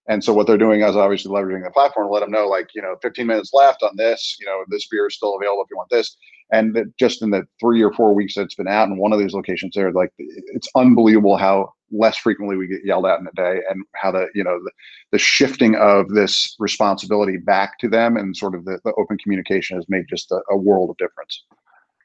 And 0.09 0.25
so 0.25 0.33
what 0.33 0.47
they're 0.47 0.59
doing 0.59 0.83
is 0.83 0.97
obviously 0.97 1.31
leveraging 1.31 1.63
the 1.63 1.71
platform 1.71 2.09
to 2.09 2.13
let 2.13 2.21
them 2.21 2.31
know, 2.31 2.49
like, 2.49 2.71
you 2.75 2.83
know, 2.83 2.97
15 3.03 3.27
minutes 3.27 3.53
left 3.53 3.83
on 3.83 3.97
this, 3.97 4.37
you 4.41 4.47
know, 4.47 4.65
this 4.69 4.87
beer 4.89 5.07
is 5.07 5.15
still 5.15 5.37
available 5.37 5.63
if 5.63 5.71
you 5.71 5.77
want 5.77 5.91
this. 5.91 6.17
And 6.51 6.77
just 6.99 7.23
in 7.23 7.31
the 7.31 7.47
three 7.61 7.83
or 7.83 7.93
four 7.93 8.13
weeks 8.13 8.35
that 8.35 8.43
it's 8.43 8.57
been 8.57 8.69
out 8.69 8.89
in 8.89 8.99
one 8.99 9.13
of 9.13 9.19
these 9.19 9.33
locations 9.33 9.75
there, 9.75 9.93
like 9.93 10.11
it's 10.19 10.69
unbelievable 10.77 11.37
how 11.37 11.73
less 11.93 12.17
frequently 12.17 12.57
we 12.57 12.67
get 12.67 12.85
yelled 12.85 13.07
at 13.07 13.21
in 13.21 13.27
a 13.27 13.33
day 13.33 13.61
and 13.71 13.85
how 13.95 14.11
the, 14.11 14.27
you 14.35 14.43
know, 14.43 14.59
the, 14.63 14.71
the 15.13 15.19
shifting 15.19 15.77
of 15.77 16.09
this 16.09 16.57
responsibility 16.59 17.37
back 17.37 17.79
to 17.79 17.89
them 17.89 18.17
and 18.17 18.37
sort 18.37 18.55
of 18.55 18.65
the, 18.65 18.81
the 18.85 18.93
open 18.99 19.17
communication 19.19 19.77
has 19.77 19.87
made 19.89 20.05
just 20.09 20.33
a, 20.33 20.41
a 20.51 20.57
world 20.57 20.91
of 20.91 20.97
difference. 20.97 21.45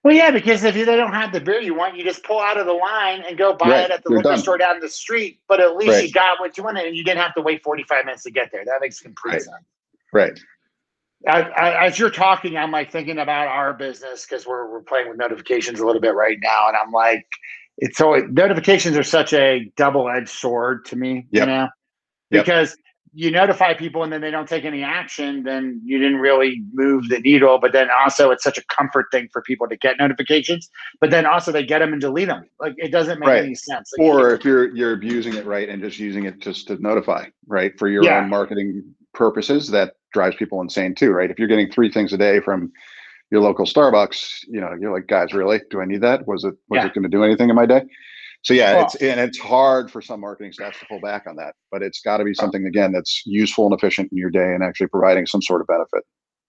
Well, 0.03 0.15
yeah, 0.15 0.31
because 0.31 0.63
if 0.63 0.75
they 0.75 0.85
don't 0.85 1.13
have 1.13 1.33
the 1.33 1.41
beer 1.41 1.59
you 1.59 1.75
want, 1.75 1.97
you 1.97 2.03
just 2.03 2.23
pull 2.23 2.39
out 2.39 2.57
of 2.57 2.65
the 2.65 2.73
line 2.73 3.23
and 3.27 3.37
go 3.37 3.53
buy 3.53 3.69
Right, 3.69 3.85
it 3.85 3.91
at 3.91 4.03
the 4.03 4.09
you're 4.09 4.19
liquor 4.19 4.31
done. 4.31 4.39
store 4.39 4.57
down 4.57 4.79
the 4.79 4.89
street. 4.89 5.41
But 5.47 5.59
at 5.59 5.75
least 5.75 5.89
Right. 5.89 6.07
you 6.07 6.11
got 6.13 6.39
what 6.39 6.57
you 6.57 6.63
wanted, 6.63 6.85
and 6.87 6.95
you 6.95 7.03
didn't 7.03 7.21
have 7.21 7.33
to 7.35 7.41
wait 7.41 7.63
forty 7.63 7.83
five 7.83 8.05
minutes 8.05 8.23
to 8.23 8.31
get 8.31 8.51
there. 8.51 8.63
That 8.65 8.79
makes 8.81 8.99
complete 9.01 9.31
Right. 9.33 9.41
sense. 9.41 9.65
Right. 10.13 10.39
I, 11.27 11.41
I, 11.41 11.85
as 11.87 11.99
you're 11.99 12.11
talking, 12.11 12.57
I'm 12.57 12.71
like 12.71 12.91
thinking 12.91 13.17
about 13.19 13.47
our 13.47 13.73
business 13.73 14.25
because 14.25 14.45
we're 14.47 14.71
we're 14.71 14.81
playing 14.83 15.09
with 15.09 15.17
notifications 15.17 15.79
a 15.79 15.85
little 15.85 16.01
bit 16.01 16.15
right 16.15 16.37
now, 16.41 16.67
and 16.67 16.77
I'm 16.77 16.91
like, 16.91 17.25
it's 17.77 17.97
so 17.97 18.15
notifications 18.29 18.97
are 18.97 19.03
such 19.03 19.33
a 19.33 19.71
double 19.77 20.09
edged 20.09 20.29
sword 20.29 20.85
to 20.85 20.95
me, 20.95 21.27
you 21.31 21.39
Yep. 21.39 21.47
know, 21.47 21.67
Yep. 22.31 22.45
You 23.17 23.31
notify 23.31 23.73
people 23.73 24.03
and 24.03 24.13
then 24.13 24.21
they 24.21 24.29
don't 24.29 24.47
take 24.47 24.63
any 24.63 24.83
action, 24.83 25.41
then 25.41 25.81
you 25.83 25.97
didn't 25.97 26.19
really 26.19 26.61
move 26.71 27.09
the 27.09 27.19
needle. 27.19 27.57
But 27.59 27.73
then 27.73 27.87
also, 27.99 28.29
it's 28.29 28.43
such 28.43 28.59
a 28.59 28.63
comfort 28.65 29.07
thing 29.11 29.27
for 29.33 29.41
people 29.41 29.67
to 29.69 29.75
get 29.75 29.95
notifications, 29.97 30.69
but 31.01 31.09
then 31.09 31.25
also 31.25 31.51
they 31.51 31.65
get 31.65 31.79
them 31.79 31.93
and 31.93 31.99
delete 31.99 32.27
them. 32.27 32.43
Like 32.59 32.75
it 32.77 32.91
doesn't 32.91 33.19
make 33.19 33.27
Right. 33.27 33.43
any 33.43 33.55
sense. 33.55 33.91
Like, 33.97 34.07
Or 34.07 34.33
if 34.35 34.45
you're 34.45 34.75
you're 34.75 34.93
abusing 34.93 35.33
it 35.33 35.47
right 35.47 35.67
and 35.67 35.81
just 35.81 35.97
using 35.97 36.25
it 36.25 36.39
just 36.41 36.67
to 36.67 36.77
notify, 36.79 37.25
right, 37.47 37.71
for 37.79 37.87
your 37.87 38.03
Yeah. 38.03 38.21
own 38.21 38.29
marketing 38.29 38.83
purposes, 39.15 39.71
that 39.71 39.93
drives 40.13 40.35
people 40.35 40.61
insane 40.61 40.93
too, 40.93 41.09
right? 41.11 41.31
If 41.31 41.39
you're 41.39 41.47
getting 41.47 41.71
three 41.71 41.91
things 41.91 42.13
a 42.13 42.17
day 42.19 42.39
from 42.39 42.71
your 43.31 43.41
local 43.41 43.65
Starbucks, 43.65 44.45
you 44.47 44.61
know, 44.61 44.75
you're 44.79 44.93
like, 44.93 45.07
guys, 45.07 45.33
really? 45.33 45.59
Do 45.71 45.81
I 45.81 45.85
need 45.85 46.01
that? 46.01 46.27
Was 46.27 46.43
it 46.43 46.53
was 46.69 46.77
Yeah. 46.83 46.85
it 46.85 46.93
going 46.93 47.01
to 47.01 47.09
do 47.09 47.23
anything 47.23 47.49
in 47.49 47.55
my 47.55 47.65
day? 47.65 47.81
So 48.47 48.53
yeah, 48.53 48.81
it's 48.81 48.95
and 48.95 49.19
it's 49.19 49.37
hard 49.37 49.91
for 49.91 50.01
some 50.01 50.21
marketing 50.21 50.53
staffs 50.53 50.79
to 50.79 50.85
pull 50.85 51.01
back 51.01 51.25
on 51.27 51.35
that, 51.35 51.53
but 51.69 51.81
it's 51.81 51.99
got 51.99 52.19
to 52.19 52.23
be 52.23 52.33
something 52.33 52.65
again 52.65 52.93
that's 52.93 53.23
useful 53.25 53.65
and 53.65 53.75
efficient 53.75 54.09
in 54.13 54.17
your 54.17 54.29
day 54.29 54.53
and 54.53 54.63
actually 54.63 54.87
providing 54.87 55.25
some 55.25 55.41
sort 55.41 55.59
of 55.59 55.67
benefit. 55.67 56.05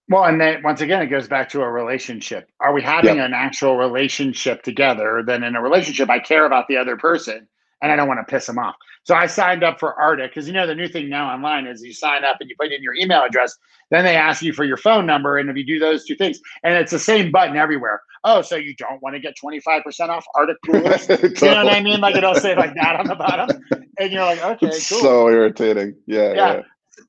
Well, 0.07 0.23
and 0.23 0.39
then 0.39 0.63
once 0.63 0.79
again, 0.79 1.01
it 1.01 1.07
goes 1.07 1.27
back 1.27 1.49
to 1.49 1.61
a 1.61 1.69
relationship. 1.69 2.49
Are 2.61 2.71
we 2.71 2.81
having 2.81 3.19
an 3.19 3.33
actual 3.33 3.75
relationship 3.75 4.63
together? 4.63 5.23
Then 5.27 5.43
in 5.43 5.57
a 5.57 5.61
relationship, 5.61 6.09
I 6.09 6.19
care 6.19 6.45
about 6.45 6.69
the 6.69 6.77
other 6.77 6.95
person 6.95 7.49
and 7.81 7.91
I 7.91 7.95
don't 7.95 8.07
want 8.07 8.19
to 8.25 8.29
piss 8.29 8.45
them 8.45 8.57
off. 8.59 8.75
So 9.03 9.15
I 9.15 9.25
signed 9.27 9.63
up 9.63 9.79
for 9.79 9.95
RTIC 9.99 10.29
because 10.29 10.47
you 10.47 10.53
know 10.53 10.67
the 10.67 10.75
new 10.75 10.87
thing 10.87 11.09
now 11.09 11.29
online 11.33 11.65
is 11.67 11.81
you 11.83 11.93
sign 11.93 12.23
up 12.23 12.37
and 12.39 12.49
you 12.49 12.55
put 12.59 12.71
in 12.71 12.83
your 12.83 12.93
email 12.95 13.23
address, 13.23 13.55
then 13.91 14.05
they 14.05 14.15
ask 14.15 14.41
you 14.41 14.53
for 14.53 14.63
your 14.65 14.77
phone 14.77 15.05
number, 15.05 15.37
and 15.37 15.49
if 15.49 15.55
you 15.57 15.65
do 15.65 15.79
those 15.79 16.05
two 16.05 16.15
things, 16.15 16.39
and 16.63 16.75
it's 16.75 16.91
the 16.91 16.99
same 16.99 17.31
button 17.31 17.55
everywhere. 17.57 18.01
Oh, 18.23 18.41
so 18.41 18.55
you 18.57 18.75
don't 18.75 19.01
want 19.01 19.15
to 19.15 19.19
get 19.19 19.35
twenty 19.37 19.59
five 19.61 19.83
percent 19.83 20.11
off 20.11 20.25
RTIC 20.35 20.55
coolers? 20.65 21.41
You 21.41 21.49
know 21.51 21.63
what 21.63 21.73
I 21.73 21.81
mean? 21.81 22.01
Like 22.01 22.15
it'll 22.15 22.35
say 22.35 22.55
like 22.55 22.75
that 22.75 22.97
on 22.99 23.07
the 23.07 23.15
bottom, 23.27 23.61
and 23.97 24.11
you're 24.11 24.25
like, 24.25 24.43
okay, 24.43 24.67
It's 24.67 24.89
cool. 24.89 24.99
so 25.01 25.29
irritating. 25.29 25.95
Yeah, 26.05 26.33
Yeah. 26.33 26.53
yeah. 26.55 26.61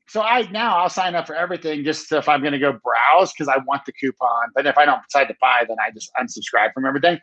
so 0.08 0.22
I 0.22 0.48
now 0.52 0.78
I'll 0.78 0.88
sign 0.88 1.14
up 1.16 1.26
for 1.26 1.34
everything 1.34 1.84
just 1.84 2.10
if 2.12 2.28
I'm 2.28 2.40
going 2.40 2.52
to 2.52 2.58
go 2.60 2.72
browse 2.72 3.32
because 3.32 3.48
I 3.48 3.58
want 3.66 3.84
the 3.84 3.92
coupon. 3.92 4.50
But 4.54 4.66
if 4.66 4.78
I 4.78 4.84
don't 4.86 5.02
decide 5.02 5.26
to 5.26 5.34
buy, 5.40 5.64
then 5.68 5.76
I 5.84 5.90
just 5.90 6.10
unsubscribe 6.20 6.72
from 6.72 6.86
everything. 6.86 7.18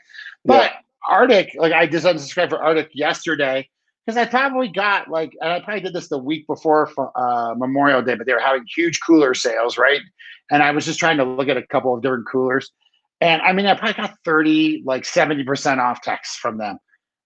But 0.45 0.73
RTIC, 1.09 1.55
like 1.57 1.73
I 1.73 1.87
just 1.87 2.05
unsubscribed 2.05 2.49
for 2.49 2.59
RTIC 2.59 2.89
yesterday 2.93 3.67
because 4.05 4.17
I 4.17 4.25
probably 4.25 4.69
got 4.69 5.09
like 5.09 5.33
and 5.41 5.51
I 5.51 5.59
probably 5.59 5.81
did 5.81 5.93
this 5.93 6.07
the 6.07 6.17
week 6.17 6.47
before 6.47 6.87
for, 6.87 7.11
uh, 7.15 7.55
Memorial 7.55 8.01
Day, 8.01 8.15
but 8.15 8.25
they 8.25 8.33
were 8.33 8.39
having 8.39 8.63
huge 8.75 8.99
cooler 9.05 9.33
sales, 9.33 9.77
right? 9.77 10.01
And 10.49 10.63
I 10.63 10.71
was 10.71 10.85
just 10.85 10.99
trying 10.99 11.17
to 11.17 11.25
look 11.25 11.49
at 11.49 11.57
a 11.57 11.65
couple 11.67 11.93
of 11.93 12.01
different 12.01 12.27
coolers, 12.31 12.71
and 13.19 13.41
I 13.41 13.53
mean 13.53 13.65
I 13.65 13.75
probably 13.75 13.93
got 13.93 14.15
thirty, 14.23 14.81
like 14.85 15.05
seventy 15.05 15.43
percent 15.43 15.79
off 15.79 16.01
texts 16.01 16.37
from 16.37 16.57
them. 16.57 16.77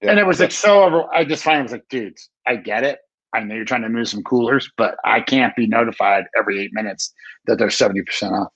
And 0.02 0.18
it 0.18 0.26
was 0.26 0.40
like 0.40 0.52
so 0.52 0.84
over. 0.84 1.14
I 1.14 1.24
just 1.24 1.44
finally 1.44 1.62
was 1.62 1.72
like, 1.72 1.88
dudes, 1.88 2.30
I 2.48 2.56
get 2.56 2.84
it. 2.84 2.98
I 3.34 3.42
know 3.42 3.54
you're 3.54 3.66
trying 3.66 3.84
to 3.84 3.90
move 3.90 4.10
some 4.10 4.24
coolers, 4.24 4.70
but 4.76 4.96
I 5.06 5.22
can't 5.22 5.56
be 5.56 5.68
notified 5.68 6.26
every 6.36 6.60
eight 6.60 6.74
minutes 6.74 7.14
that 7.46 7.60
they're 7.60 7.68
70% 7.68 8.32
off. 8.32 8.52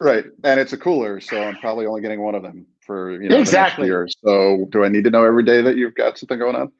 Right. 0.00 0.24
And 0.44 0.60
it's 0.60 0.72
a 0.72 0.76
cooler, 0.76 1.20
so 1.20 1.42
I'm 1.42 1.56
probably 1.56 1.86
only 1.86 2.02
getting 2.02 2.20
one 2.20 2.34
of 2.34 2.42
them 2.42 2.66
for 2.86 3.20
you 3.20 3.28
know 3.28 3.38
Exactly. 3.38 3.86
year. 3.86 4.08
So 4.24 4.66
do 4.70 4.84
I 4.84 4.88
need 4.88 5.04
to 5.04 5.10
know 5.10 5.24
every 5.24 5.42
day 5.42 5.62
that 5.62 5.76
you've 5.76 5.94
got 5.94 6.18
something 6.18 6.38
going 6.38 6.56
on? 6.56 6.72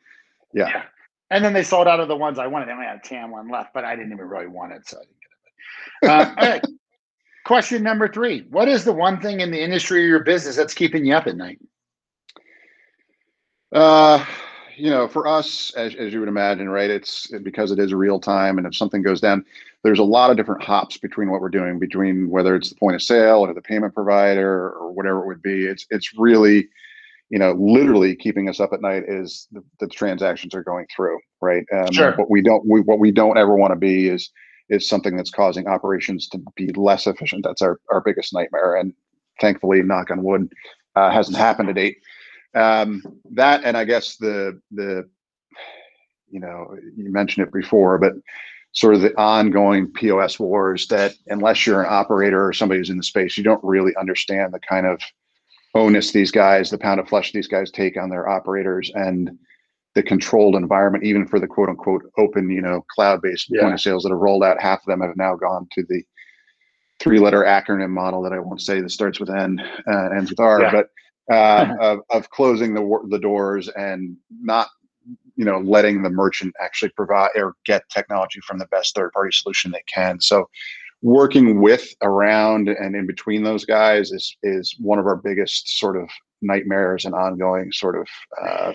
Yeah. 0.54 0.84
And 1.30 1.44
then 1.44 1.52
they 1.52 1.64
sold 1.64 1.88
out 1.88 1.98
of 1.98 2.08
the 2.08 2.16
ones 2.16 2.38
I 2.38 2.46
wanted. 2.46 2.68
They 2.68 2.72
only 2.72 2.86
had 2.86 3.00
a 3.04 3.08
tan 3.08 3.30
one 3.30 3.48
left, 3.48 3.74
but 3.74 3.84
I 3.84 3.96
didn't 3.96 4.12
even 4.12 4.26
really 4.26 4.46
want 4.46 4.72
it. 4.72 4.88
So 4.88 4.98
I 4.98 5.00
didn't 5.00 5.16
get 5.20 6.28
it. 6.28 6.28
Um, 6.28 6.34
all 6.38 6.50
right. 6.52 6.64
Question 7.44 7.84
number 7.84 8.08
three 8.08 8.44
What 8.50 8.68
is 8.68 8.84
the 8.84 8.92
one 8.92 9.20
thing 9.20 9.40
in 9.40 9.50
the 9.50 9.62
industry 9.62 10.04
or 10.04 10.08
your 10.08 10.24
business 10.24 10.56
that's 10.56 10.74
keeping 10.74 11.04
you 11.04 11.14
up 11.14 11.26
at 11.26 11.36
night? 11.36 11.60
Uh, 13.72 14.24
you 14.76 14.90
know, 14.90 15.08
for 15.08 15.26
us, 15.26 15.72
as, 15.76 15.94
as 15.94 16.12
you 16.12 16.20
would 16.20 16.28
imagine, 16.28 16.68
right, 16.68 16.90
it's 16.90 17.28
because 17.42 17.70
it 17.70 17.78
is 17.78 17.94
real 17.94 18.20
time, 18.20 18.58
and 18.58 18.66
if 18.66 18.76
something 18.76 19.02
goes 19.02 19.20
down, 19.20 19.44
there's 19.86 19.98
a 19.98 20.04
lot 20.04 20.30
of 20.30 20.36
different 20.36 20.62
hops 20.62 20.96
between 20.96 21.30
what 21.30 21.40
we're 21.40 21.48
doing, 21.48 21.78
between 21.78 22.28
whether 22.30 22.54
it's 22.54 22.70
the 22.70 22.76
point 22.76 22.96
of 22.96 23.02
sale 23.02 23.38
or 23.38 23.54
the 23.54 23.62
payment 23.62 23.94
provider 23.94 24.70
or 24.70 24.92
whatever 24.92 25.22
it 25.22 25.26
would 25.26 25.42
be. 25.42 25.66
It's 25.66 25.86
it's 25.90 26.12
really, 26.18 26.68
you 27.30 27.38
know, 27.38 27.52
literally 27.52 28.14
keeping 28.16 28.48
us 28.48 28.60
up 28.60 28.72
at 28.72 28.80
night 28.80 29.04
is 29.06 29.48
the, 29.52 29.62
the 29.80 29.86
transactions 29.86 30.54
are 30.54 30.62
going 30.62 30.86
through, 30.94 31.18
right? 31.40 31.64
Um, 31.72 31.92
Sure. 31.92 32.12
What 32.16 32.30
we 32.30 32.42
don't, 32.42 32.66
we, 32.66 32.80
what 32.80 32.98
we 32.98 33.10
don't 33.10 33.38
ever 33.38 33.54
want 33.54 33.72
to 33.72 33.76
be 33.76 34.08
is 34.08 34.30
is 34.68 34.88
something 34.88 35.16
that's 35.16 35.30
causing 35.30 35.68
operations 35.68 36.28
to 36.28 36.42
be 36.56 36.68
less 36.72 37.06
efficient. 37.06 37.44
That's 37.44 37.62
our 37.62 37.78
our 37.90 38.00
biggest 38.00 38.34
nightmare, 38.34 38.76
and 38.76 38.92
thankfully, 39.40 39.82
knock 39.82 40.10
on 40.10 40.22
wood, 40.22 40.52
uh, 40.96 41.10
hasn't 41.10 41.36
happened 41.36 41.68
to 41.68 41.74
date 41.74 41.98
um, 42.56 43.02
that 43.32 43.62
and 43.64 43.76
i 43.76 43.84
guess 43.84 44.16
the 44.16 44.60
the 44.72 45.08
you 46.28 46.40
know 46.40 46.74
you 46.96 47.12
mentioned 47.12 47.46
it 47.46 47.52
before 47.52 47.98
but 47.98 48.14
sort 48.76 48.94
of 48.94 49.00
the 49.00 49.16
ongoing 49.18 49.90
pos 49.98 50.38
wars 50.38 50.86
that 50.88 51.14
unless 51.28 51.66
you're 51.66 51.82
an 51.82 51.88
operator 51.90 52.46
or 52.46 52.52
somebody 52.52 52.78
who's 52.78 52.90
in 52.90 52.96
the 52.98 53.02
space 53.02 53.36
you 53.36 53.42
don't 53.42 53.62
really 53.64 53.92
understand 53.98 54.52
the 54.52 54.60
kind 54.60 54.86
of 54.86 55.00
onus 55.74 56.12
these 56.12 56.30
guys 56.30 56.70
the 56.70 56.78
pound 56.78 57.00
of 57.00 57.08
flesh 57.08 57.32
these 57.32 57.48
guys 57.48 57.70
take 57.70 57.96
on 57.96 58.10
their 58.10 58.28
operators 58.28 58.90
and 58.94 59.30
the 59.94 60.02
controlled 60.02 60.54
environment 60.54 61.04
even 61.04 61.26
for 61.26 61.40
the 61.40 61.46
quote 61.46 61.68
unquote 61.70 62.02
open 62.18 62.50
you 62.50 62.60
know 62.62 62.84
cloud 62.94 63.20
based 63.22 63.46
Yeah. 63.50 63.62
point 63.62 63.74
of 63.74 63.80
sales 63.80 64.02
that 64.04 64.10
have 64.10 64.18
rolled 64.18 64.44
out 64.44 64.60
half 64.60 64.80
of 64.80 64.86
them 64.86 65.00
have 65.00 65.16
now 65.16 65.34
gone 65.36 65.66
to 65.72 65.82
the 65.88 66.02
three 67.00 67.18
letter 67.18 67.42
acronym 67.44 67.90
model 67.90 68.22
that 68.22 68.32
i 68.32 68.38
won't 68.38 68.60
say 68.62 68.80
that 68.80 68.90
starts 68.90 69.18
with 69.20 69.30
n 69.30 69.58
uh, 69.90 70.08
ends 70.16 70.30
with 70.30 70.40
r 70.40 70.60
Yeah. 70.62 70.70
but 70.72 70.88
uh, 71.34 71.74
of, 71.80 72.00
of 72.10 72.30
closing 72.30 72.74
the 72.74 72.98
the 73.08 73.18
doors 73.18 73.68
and 73.68 74.16
not 74.40 74.68
you 75.36 75.44
know 75.44 75.58
letting 75.58 76.02
the 76.02 76.10
merchant 76.10 76.54
actually 76.60 76.90
provide 76.90 77.30
or 77.36 77.54
get 77.64 77.88
technology 77.90 78.40
from 78.46 78.58
the 78.58 78.66
best 78.66 78.94
third 78.94 79.12
party 79.12 79.30
solution 79.32 79.70
they 79.70 79.84
can. 79.92 80.20
So 80.20 80.48
working 81.02 81.60
with 81.60 81.94
around 82.02 82.68
and 82.68 82.96
in 82.96 83.06
between 83.06 83.42
those 83.42 83.64
guys 83.64 84.12
is 84.12 84.36
is 84.42 84.74
one 84.80 84.98
of 84.98 85.06
our 85.06 85.16
biggest 85.16 85.78
sort 85.78 85.96
of 85.96 86.08
nightmares 86.42 87.04
and 87.04 87.14
ongoing 87.14 87.70
sort 87.72 87.96
of 87.98 88.06
uh, 88.42 88.72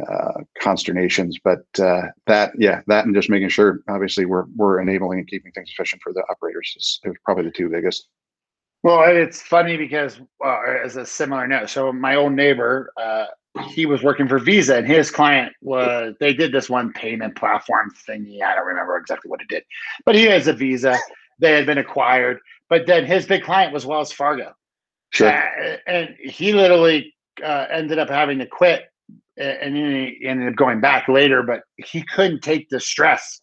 uh, 0.00 0.40
consternations. 0.60 1.38
But 1.42 1.64
uh, 1.78 2.08
that 2.26 2.52
yeah 2.58 2.80
that 2.86 3.06
and 3.06 3.14
just 3.14 3.30
making 3.30 3.48
sure 3.48 3.80
obviously 3.88 4.24
we're 4.24 4.46
we're 4.56 4.80
enabling 4.80 5.18
and 5.20 5.28
keeping 5.28 5.52
things 5.52 5.70
efficient 5.70 6.02
for 6.02 6.12
the 6.12 6.22
operators 6.30 6.74
is, 6.76 7.00
is 7.04 7.14
probably 7.24 7.44
the 7.44 7.52
two 7.52 7.68
biggest. 7.68 8.08
Well, 8.84 9.02
it's 9.06 9.40
funny 9.40 9.78
because, 9.78 10.20
uh, 10.44 10.60
as 10.84 10.96
a 10.96 11.06
similar 11.06 11.46
note, 11.46 11.70
so 11.70 11.90
my 11.90 12.16
old 12.16 12.34
neighbor, 12.34 12.92
uh, 12.98 13.24
he 13.62 13.86
was 13.86 14.02
working 14.02 14.28
for 14.28 14.38
Visa, 14.38 14.76
and 14.76 14.86
his 14.86 15.10
client 15.10 15.52
was 15.62 16.14
they 16.20 16.32
did 16.32 16.52
this 16.52 16.68
one 16.68 16.92
payment 16.92 17.36
platform 17.36 17.90
thingy. 18.08 18.42
I 18.42 18.54
don't 18.54 18.66
remember 18.66 18.96
exactly 18.96 19.30
what 19.30 19.40
it 19.40 19.48
did, 19.48 19.62
but 20.04 20.14
he 20.14 20.24
has 20.24 20.48
a 20.48 20.52
Visa. 20.52 20.98
They 21.38 21.52
had 21.52 21.66
been 21.66 21.78
acquired, 21.78 22.38
but 22.68 22.86
then 22.86 23.04
his 23.04 23.26
big 23.26 23.42
client 23.42 23.72
was 23.72 23.86
Wells 23.86 24.12
Fargo, 24.12 24.52
sure 25.10 25.28
Uh, 25.28 25.76
and 25.86 26.16
he 26.18 26.52
literally 26.52 27.14
uh, 27.42 27.66
ended 27.70 27.98
up 27.98 28.08
having 28.08 28.38
to 28.38 28.46
quit, 28.46 28.84
and 29.36 29.76
then 29.76 30.16
he 30.20 30.26
ended 30.26 30.48
up 30.48 30.56
going 30.56 30.80
back 30.80 31.08
later. 31.08 31.42
But 31.42 31.62
he 31.76 32.02
couldn't 32.02 32.42
take 32.42 32.68
the 32.70 32.80
stress 32.80 33.40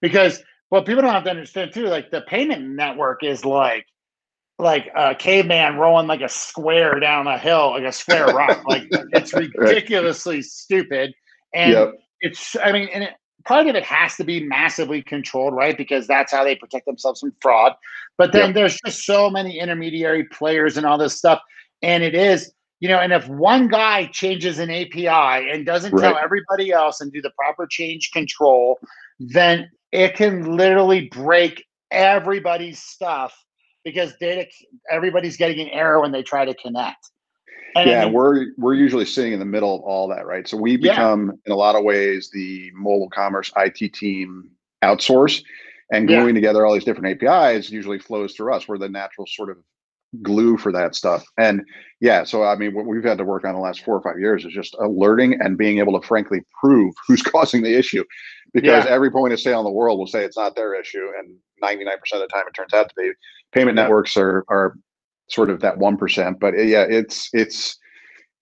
because 0.00 0.42
what 0.68 0.86
people 0.86 1.02
don't 1.02 1.12
have 1.12 1.24
to 1.24 1.30
understand 1.30 1.72
too, 1.72 1.86
like 1.86 2.10
the 2.10 2.22
payment 2.22 2.62
network 2.68 3.24
is 3.24 3.44
like 3.44 3.84
like 4.60 4.90
a 4.94 5.14
caveman 5.14 5.76
rolling 5.76 6.06
like 6.06 6.20
a 6.20 6.28
square 6.28 7.00
down 7.00 7.26
a 7.26 7.38
hill, 7.38 7.70
like 7.72 7.84
a 7.84 7.92
square 7.92 8.30
rock. 8.34 8.62
Like 8.66 8.84
it's 9.12 9.34
ridiculously 9.34 10.42
stupid, 10.42 11.12
and 11.54 11.72
yep 11.72 11.94
it's 12.20 12.56
I 12.62 12.72
mean, 12.72 12.88
and 12.92 13.04
it, 13.04 13.14
part 13.44 13.66
of 13.66 13.74
it 13.74 13.82
has 13.84 14.16
to 14.16 14.24
be 14.24 14.44
massively 14.44 15.02
controlled, 15.02 15.54
right? 15.54 15.76
Because 15.76 16.06
that's 16.06 16.32
how 16.32 16.44
they 16.44 16.54
protect 16.54 16.86
themselves 16.86 17.20
from 17.20 17.32
fraud. 17.40 17.72
But 18.18 18.32
then 18.32 18.48
Yep. 18.48 18.54
there's 18.54 18.78
just 18.84 19.04
so 19.06 19.30
many 19.30 19.58
intermediary 19.58 20.24
players 20.24 20.76
and 20.76 20.84
all 20.86 20.98
this 20.98 21.16
stuff, 21.16 21.40
and 21.82 22.02
it 22.02 22.14
is 22.14 22.52
you 22.80 22.88
know, 22.88 22.98
and 22.98 23.12
if 23.12 23.28
one 23.28 23.68
guy 23.68 24.06
changes 24.06 24.58
an 24.58 24.70
API 24.70 25.06
and 25.50 25.66
doesn't 25.66 25.98
tell 25.98 26.16
everybody 26.16 26.72
else 26.72 27.02
and 27.02 27.12
do 27.12 27.20
the 27.20 27.30
proper 27.38 27.66
change 27.66 28.10
control, 28.10 28.78
then 29.18 29.70
it 29.92 30.14
can 30.14 30.56
literally 30.56 31.08
break 31.10 31.62
everybody's 31.90 32.82
stuff 32.82 33.36
because 33.84 34.14
data 34.20 34.46
everybody's 34.90 35.36
getting 35.36 35.60
an 35.60 35.68
error 35.68 36.00
when 36.00 36.12
they 36.12 36.22
try 36.22 36.44
to 36.44 36.54
connect. 36.54 37.10
And 37.76 37.88
I 37.88 37.92
yeah, 37.92 38.04
mean, 38.04 38.12
we're 38.14 38.46
we're 38.58 38.74
usually 38.74 39.04
sitting 39.04 39.32
in 39.32 39.38
the 39.38 39.44
middle 39.44 39.74
of 39.74 39.82
all 39.82 40.08
that, 40.08 40.26
right? 40.26 40.46
So 40.46 40.56
we 40.56 40.76
Yeah. 40.76 40.92
become, 40.92 41.38
in 41.46 41.52
a 41.52 41.56
lot 41.56 41.76
of 41.76 41.84
ways, 41.84 42.30
the 42.32 42.70
mobile 42.74 43.08
commerce 43.08 43.52
IT 43.56 43.94
team 43.94 44.50
outsource, 44.82 45.44
and 45.92 46.08
Yeah. 46.08 46.18
gluing 46.18 46.34
together 46.34 46.66
all 46.66 46.74
these 46.74 46.84
different 46.84 47.22
APIs 47.22 47.70
usually 47.70 47.98
flows 47.98 48.34
through 48.34 48.54
us. 48.54 48.66
We're 48.66 48.78
the 48.78 48.88
natural 48.88 49.26
sort 49.26 49.50
of 49.50 49.58
glue 50.22 50.56
for 50.56 50.72
that 50.72 50.94
stuff. 50.94 51.24
And 51.38 51.62
yeah, 52.00 52.24
so 52.24 52.42
I 52.42 52.56
mean, 52.56 52.74
what 52.74 52.86
we've 52.86 53.04
had 53.04 53.18
to 53.18 53.24
work 53.24 53.44
on 53.44 53.54
the 53.54 53.60
last 53.60 53.84
four 53.84 53.96
or 53.96 54.02
five 54.02 54.18
years 54.18 54.44
is 54.44 54.52
just 54.52 54.74
alerting 54.80 55.40
and 55.40 55.56
being 55.56 55.78
able 55.78 55.98
to 56.00 56.06
frankly 56.06 56.40
prove 56.60 56.92
who's 57.08 57.22
causing 57.22 57.62
the 57.62 57.76
issue, 57.78 58.04
because 58.52 58.84
Yeah. 58.84 58.90
every 58.90 59.10
point 59.10 59.32
of 59.32 59.40
sale 59.40 59.60
in 59.60 59.64
the 59.64 59.70
world 59.70 59.98
will 59.98 60.06
say 60.06 60.24
it's 60.24 60.36
not 60.36 60.56
their 60.56 60.74
issue, 60.74 61.06
and 61.18 61.36
99% 61.62 61.94
of 62.14 62.20
the 62.20 62.26
time 62.26 62.44
it 62.48 62.54
turns 62.54 62.72
out 62.74 62.88
to 62.88 62.94
be. 62.96 63.12
Payment 63.52 63.76
Yeah. 63.76 63.82
networks 63.84 64.16
are 64.16 64.44
are 64.48 64.74
sort 65.28 65.50
of 65.50 65.60
that 65.60 65.78
one 65.78 65.96
percent, 65.96 66.40
but 66.40 66.54
uh, 66.54 66.62
yeah, 66.62 66.82
it's 66.88 67.28
it's 67.32 67.78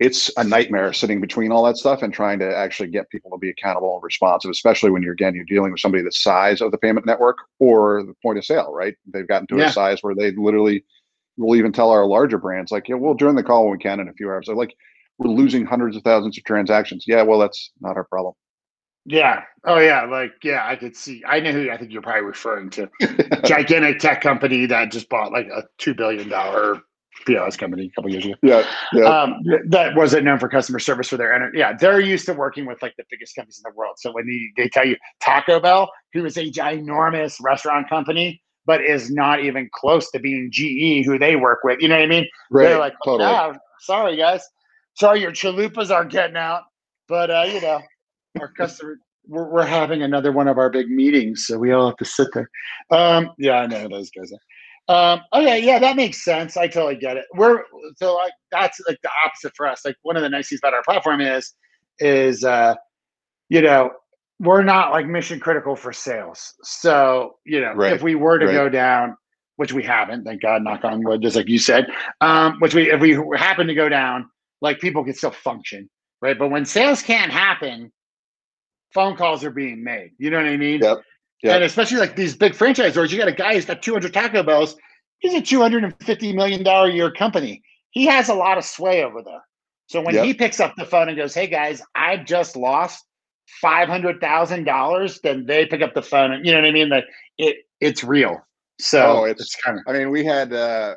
it's 0.00 0.30
a 0.36 0.44
nightmare 0.44 0.92
sitting 0.92 1.20
between 1.20 1.50
all 1.50 1.64
that 1.64 1.76
stuff 1.76 2.02
and 2.02 2.14
trying 2.14 2.38
to 2.38 2.56
actually 2.56 2.88
get 2.88 3.10
people 3.10 3.30
to 3.32 3.36
be 3.36 3.50
accountable 3.50 3.94
and 3.94 4.02
responsive, 4.04 4.48
especially 4.50 4.90
when 4.90 5.02
you're 5.02 5.12
again 5.12 5.34
you're 5.34 5.44
dealing 5.44 5.72
with 5.72 5.80
somebody 5.80 6.04
the 6.04 6.12
size 6.12 6.60
of 6.60 6.70
the 6.70 6.78
payment 6.78 7.04
network 7.04 7.36
or 7.58 8.04
the 8.04 8.14
point 8.22 8.38
of 8.38 8.44
sale, 8.44 8.72
right? 8.72 8.94
They've 9.12 9.26
gotten 9.26 9.48
to 9.48 9.58
Yeah. 9.58 9.66
a 9.66 9.72
size 9.72 9.98
where 10.02 10.14
they 10.14 10.30
literally 10.30 10.84
will 11.38 11.56
even 11.56 11.72
tell 11.72 11.90
our 11.90 12.04
larger 12.06 12.36
brands 12.38 12.70
like, 12.72 12.88
yeah, 12.88 12.96
we'll 12.96 13.14
join 13.14 13.34
the 13.36 13.42
call 13.42 13.64
when 13.64 13.72
we 13.72 13.78
can 13.78 14.00
in 14.00 14.08
a 14.08 14.12
few 14.12 14.28
hours. 14.28 14.46
They're 14.46 14.56
like, 14.56 14.74
we're 15.18 15.30
losing 15.30 15.64
hundreds 15.64 15.96
of 15.96 16.02
thousands 16.02 16.36
of 16.38 16.44
transactions. 16.44 17.04
Yeah, 17.06 17.22
well, 17.22 17.38
that's 17.38 17.70
not 17.80 17.96
our 17.96 18.04
problem. 18.04 18.34
yeah. 19.06 19.42
Oh 19.64 19.78
yeah, 19.78 20.04
like 20.04 20.32
yeah, 20.42 20.64
I 20.66 20.76
could 20.76 20.96
see 20.96 21.22
I 21.26 21.40
know 21.40 21.52
who 21.52 21.70
I 21.70 21.76
think 21.76 21.92
you're 21.92 22.02
probably 22.02 22.22
referring 22.22 22.70
to. 22.70 22.88
Gigantic 23.44 23.98
tech 23.98 24.20
company 24.20 24.66
that 24.66 24.92
just 24.92 25.08
bought 25.08 25.32
like 25.32 25.46
a 25.46 25.64
two 25.78 25.94
billion 25.94 26.28
dollar 26.28 26.80
POS 27.26 27.56
company 27.56 27.86
a 27.86 27.90
couple 27.96 28.10
years 28.12 28.24
ago. 28.24 28.34
yeah, 28.42 28.62
yeah, 28.92 29.04
um, 29.04 29.34
that 29.68 29.96
wasn't 29.96 30.24
known 30.24 30.38
for 30.38 30.48
customer 30.48 30.78
service 30.78 31.08
for 31.08 31.16
their 31.16 31.30
ener- 31.36 31.50
yeah 31.52 31.72
they're 31.76 32.00
used 32.00 32.26
to 32.26 32.32
working 32.32 32.64
with 32.64 32.80
like 32.80 32.94
the 32.96 33.02
biggest 33.10 33.34
companies 33.34 33.60
in 33.64 33.68
the 33.68 33.76
world 33.76 33.96
so 33.98 34.12
when 34.12 34.24
they, 34.26 34.62
they 34.62 34.68
tell 34.68 34.86
you 34.86 34.96
taco 35.20 35.58
bell 35.58 35.90
who 36.12 36.24
is 36.24 36.36
a 36.36 36.48
ginormous 36.48 37.36
restaurant 37.42 37.88
company 37.88 38.40
but 38.68 38.84
is 38.84 39.10
not 39.10 39.42
even 39.42 39.68
close 39.72 40.10
to 40.10 40.20
being 40.20 40.50
ge 40.52 41.04
who 41.04 41.18
they 41.18 41.34
work 41.34 41.60
with 41.64 41.80
you 41.80 41.88
know 41.88 41.96
what 41.96 42.04
i 42.04 42.06
mean 42.06 42.26
right, 42.50 42.64
they're 42.64 42.78
like 42.78 42.94
totally. 43.04 43.28
yeah 43.28 43.52
sorry 43.80 44.16
guys 44.16 44.42
sorry 44.94 45.20
your 45.20 45.32
chalupas 45.32 45.90
aren't 45.90 46.12
getting 46.12 46.36
out 46.36 46.62
but 47.08 47.30
uh 47.30 47.46
you 47.50 47.60
know 47.60 47.80
our 48.40 48.52
customer 48.52 48.98
we're, 49.26 49.50
we're 49.50 49.66
having 49.66 50.02
another 50.02 50.30
one 50.30 50.46
of 50.46 50.58
our 50.58 50.70
big 50.70 50.88
meetings 50.88 51.46
so 51.46 51.58
we 51.58 51.72
all 51.72 51.86
have 51.86 51.96
to 51.96 52.04
sit 52.04 52.28
there 52.34 52.50
um 52.92 53.30
yeah 53.38 53.54
i 53.54 53.66
know 53.66 53.88
those 53.88 54.10
guys 54.10 54.30
are 54.30 54.38
um, 54.90 55.20
okay, 55.34 55.62
yeah, 55.62 55.78
that 55.78 55.96
makes 55.96 56.24
sense. 56.24 56.56
I 56.56 56.66
totally 56.66 56.96
get 56.96 57.18
it. 57.18 57.26
We're 57.34 57.64
so 57.96 58.14
like 58.14 58.32
that's 58.50 58.80
like 58.88 58.96
the 59.02 59.10
opposite 59.22 59.52
for 59.54 59.66
us. 59.66 59.82
Like 59.84 59.96
one 60.00 60.16
of 60.16 60.22
the 60.22 60.30
nice 60.30 60.48
things 60.48 60.60
about 60.62 60.72
our 60.72 60.82
platform 60.82 61.20
is, 61.20 61.52
is 61.98 62.42
uh, 62.42 62.74
you 63.50 63.60
know, 63.60 63.90
we're 64.40 64.62
not 64.62 64.92
like 64.92 65.06
mission 65.06 65.40
critical 65.40 65.74
for 65.76 65.92
sales. 65.92 66.54
So 66.62 67.36
you 67.44 67.60
know, 67.60 67.72
Right, 67.74 67.92
if 67.92 68.02
we 68.02 68.14
were 68.14 68.38
to 68.38 68.46
right. 68.46 68.52
go 68.52 68.68
down, 68.68 69.16
which 69.56 69.72
we 69.72 69.82
haven't, 69.82 70.24
thank 70.24 70.42
God, 70.42 70.62
knock 70.62 70.84
on 70.84 71.02
wood, 71.04 71.22
just 71.22 71.36
like 71.36 71.48
you 71.48 71.58
said, 71.58 71.86
um, 72.20 72.58
which 72.60 72.74
we 72.74 72.90
if 72.90 73.00
we 73.00 73.18
happen 73.36 73.66
to 73.66 73.74
go 73.74 73.88
down, 73.88 74.28
like 74.60 74.78
people 74.80 75.04
can 75.04 75.14
still 75.14 75.30
function, 75.32 75.88
right? 76.22 76.38
But 76.38 76.48
when 76.50 76.64
sales 76.64 77.02
can't 77.02 77.32
happen, 77.32 77.92
phone 78.92 79.16
calls 79.16 79.44
are 79.44 79.50
being 79.50 79.82
made. 79.84 80.12
You 80.18 80.30
know 80.30 80.38
what 80.38 80.46
I 80.46 80.56
mean? 80.56 80.80
Yep. 80.82 80.98
Yep. 81.42 81.54
And 81.54 81.64
especially 81.64 81.98
like 81.98 82.16
these 82.16 82.36
big 82.36 82.54
franchise 82.54 82.92
stores, 82.92 83.12
you 83.12 83.18
got 83.18 83.28
a 83.28 83.32
guy 83.32 83.54
who's 83.54 83.64
got 83.64 83.80
200 83.82 84.12
Taco 84.12 84.42
Bells. 84.42 84.76
He's 85.20 85.34
a 85.34 85.40
250 85.40 86.32
million 86.32 86.62
dollar 86.62 86.88
a 86.88 86.92
year 86.92 87.10
company. 87.12 87.62
He 87.90 88.06
has 88.06 88.28
a 88.28 88.34
lot 88.34 88.58
of 88.58 88.64
sway 88.64 89.02
over 89.04 89.22
there. 89.22 89.42
So 89.86 90.00
when 90.02 90.14
Yep. 90.14 90.24
he 90.24 90.34
picks 90.34 90.60
up 90.60 90.74
the 90.76 90.84
phone 90.84 91.08
and 91.08 91.16
goes, 91.16 91.34
"Hey 91.34 91.46
guys, 91.46 91.80
I've 91.94 92.24
just 92.24 92.56
lost 92.56 93.04
five 93.60 93.88
hundred 93.88 94.20
thousand 94.20 94.64
dollars," 94.64 95.20
then 95.22 95.46
they 95.46 95.66
pick 95.66 95.82
up 95.82 95.94
the 95.94 96.02
phone 96.02 96.32
and 96.32 96.44
you 96.46 96.52
know 96.52 96.58
what 96.58 96.68
I 96.68 96.72
mean. 96.72 96.88
That 96.90 97.04
it 97.38 97.56
it's 97.80 98.04
real. 98.04 98.40
So 98.80 99.20
Oh, 99.20 99.24
it's, 99.24 99.40
it's- 99.40 99.56
kind 99.64 99.78
of 99.78 99.84
I 99.86 99.98
mean, 99.98 100.10
we 100.10 100.24
had 100.24 100.52
uh, 100.52 100.94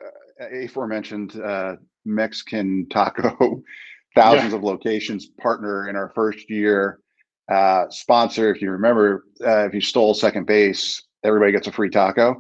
aforementioned 0.54 1.40
uh, 1.42 1.76
Mexican 2.06 2.88
taco, 2.90 3.62
thousands 4.16 4.54
of 4.54 4.64
locations 4.64 5.28
partner 5.42 5.90
in 5.90 5.96
our 5.96 6.10
first 6.14 6.50
year. 6.50 7.00
Uh, 7.52 7.86
sponsor, 7.90 8.54
if 8.54 8.62
you 8.62 8.72
remember, 8.72 9.26
uh, 9.46 9.66
if 9.66 9.74
you 9.74 9.82
stole 9.82 10.14
second 10.14 10.46
base, 10.46 11.02
everybody 11.24 11.52
gets 11.52 11.68
a 11.68 11.72
free 11.72 11.90
taco. 11.90 12.36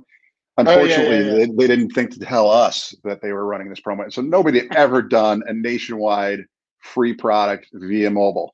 Oh, 0.57 0.63
yeah, 0.63 0.71
Unfortunately, 0.73 1.17
yeah, 1.17 1.23
yeah. 1.23 1.45
They, 1.45 1.45
they 1.47 1.67
didn't 1.67 1.89
think 1.91 2.11
to 2.11 2.19
tell 2.19 2.49
us 2.49 2.93
that 3.03 3.21
they 3.21 3.31
were 3.31 3.45
running 3.45 3.69
this 3.69 3.79
promo. 3.81 4.11
So 4.13 4.21
nobody 4.21 4.69
ever 4.75 5.01
done 5.01 5.41
a 5.47 5.53
nationwide 5.53 6.41
free 6.79 7.13
product 7.13 7.67
via 7.73 8.09
mobile. 8.09 8.53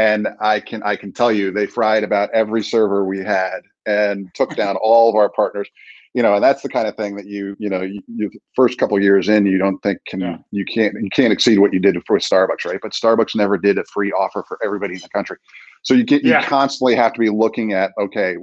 And 0.00 0.28
I 0.40 0.60
can 0.60 0.82
I 0.82 0.96
can 0.96 1.12
tell 1.12 1.32
you 1.32 1.50
they 1.50 1.66
fried 1.66 2.04
about 2.04 2.30
every 2.32 2.62
server 2.62 3.04
we 3.04 3.18
had 3.18 3.60
and 3.86 4.32
took 4.34 4.54
down 4.56 4.76
all 4.82 5.08
of 5.10 5.14
our 5.14 5.28
partners 5.30 5.68
you 6.12 6.22
know, 6.22 6.34
and 6.34 6.42
that's 6.42 6.62
the 6.62 6.68
kind 6.68 6.88
of 6.88 6.96
thing 6.96 7.14
that 7.16 7.26
you, 7.26 7.54
you 7.60 7.68
know, 7.70 7.82
you, 7.82 8.02
you 8.08 8.30
first 8.56 8.78
couple 8.78 8.96
of 8.96 9.02
years 9.02 9.28
in, 9.28 9.46
you 9.46 9.58
don't 9.58 9.78
think 9.78 9.98
can 10.06 10.20
Yeah. 10.20 10.38
you 10.50 10.64
can't 10.64 10.94
you 11.00 11.08
can't 11.10 11.32
exceed 11.32 11.58
what 11.60 11.72
you 11.72 11.78
did 11.78 11.96
for 12.06 12.18
Starbucks, 12.18 12.64
right? 12.64 12.80
But 12.82 12.92
Starbucks 12.92 13.36
never 13.36 13.56
did 13.56 13.78
a 13.78 13.84
free 13.84 14.10
offer 14.12 14.44
for 14.48 14.58
everybody 14.64 14.94
in 14.94 15.00
the 15.00 15.08
country, 15.10 15.36
so 15.82 15.94
you 15.94 16.04
get 16.04 16.22
you 16.24 16.30
Yeah. 16.30 16.44
constantly 16.44 16.96
have 16.96 17.12
to 17.12 17.20
be 17.20 17.30
looking 17.30 17.72
at 17.74 17.92
okay, 17.96 18.36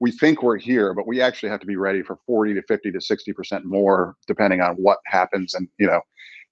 we 0.00 0.10
think 0.12 0.42
we're 0.42 0.58
here, 0.58 0.92
but 0.92 1.06
we 1.06 1.22
actually 1.22 1.48
have 1.48 1.60
to 1.60 1.66
be 1.66 1.76
ready 1.76 2.02
for 2.02 2.18
forty 2.26 2.52
to 2.54 2.62
fifty 2.68 2.90
to 2.92 3.00
sixty 3.00 3.32
percent 3.32 3.64
more, 3.64 4.16
depending 4.26 4.60
on 4.60 4.74
what 4.76 4.98
happens, 5.06 5.54
and 5.54 5.66
you 5.78 5.86
know, 5.86 6.02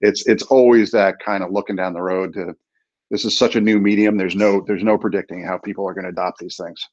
it's 0.01 0.25
it's 0.25 0.43
always 0.43 0.89
that 0.91 1.19
kind 1.23 1.43
of 1.43 1.51
looking 1.51 1.75
down 1.75 1.93
the 1.93 2.01
road 2.01 2.33
to. 2.33 2.55
This 3.13 3.25
is 3.25 3.37
such 3.37 3.55
a 3.55 3.61
new 3.61 3.79
medium. 3.79 4.17
There's 4.17 4.35
no 4.35 4.59
there's 4.65 4.83
no 4.83 4.97
predicting 4.97 5.45
how 5.45 5.59
people 5.59 5.87
are 5.87 5.93
going 5.93 6.05
to 6.05 6.09
adopt 6.09 6.39
these 6.39 6.57
things. 6.57 6.83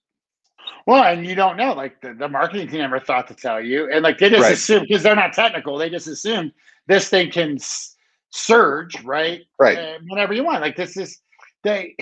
well, 0.86 1.02
and 1.02 1.26
you 1.26 1.34
don't 1.34 1.56
know. 1.56 1.72
Like 1.72 2.02
the, 2.02 2.12
the 2.12 2.28
marketing 2.28 2.68
team 2.68 2.80
never 2.80 3.00
thought 3.00 3.26
to 3.28 3.34
tell 3.34 3.58
you, 3.58 3.90
and 3.90 4.02
like 4.02 4.18
they 4.18 4.28
just 4.28 4.42
Right. 4.42 4.52
assume 4.52 4.82
because 4.86 5.02
they're 5.02 5.16
not 5.16 5.32
technical. 5.32 5.78
They 5.78 5.88
just 5.88 6.08
assume 6.08 6.52
this 6.88 7.08
thing 7.08 7.30
can 7.30 7.54
s- 7.54 7.96
surge, 8.28 9.02
right? 9.02 9.40
Right. 9.58 9.78
uh, 9.78 9.98
whenever 10.08 10.34
you 10.34 10.44
want. 10.44 10.60
Like 10.60 10.76
this 10.76 10.98
is 10.98 11.18
they. 11.64 11.96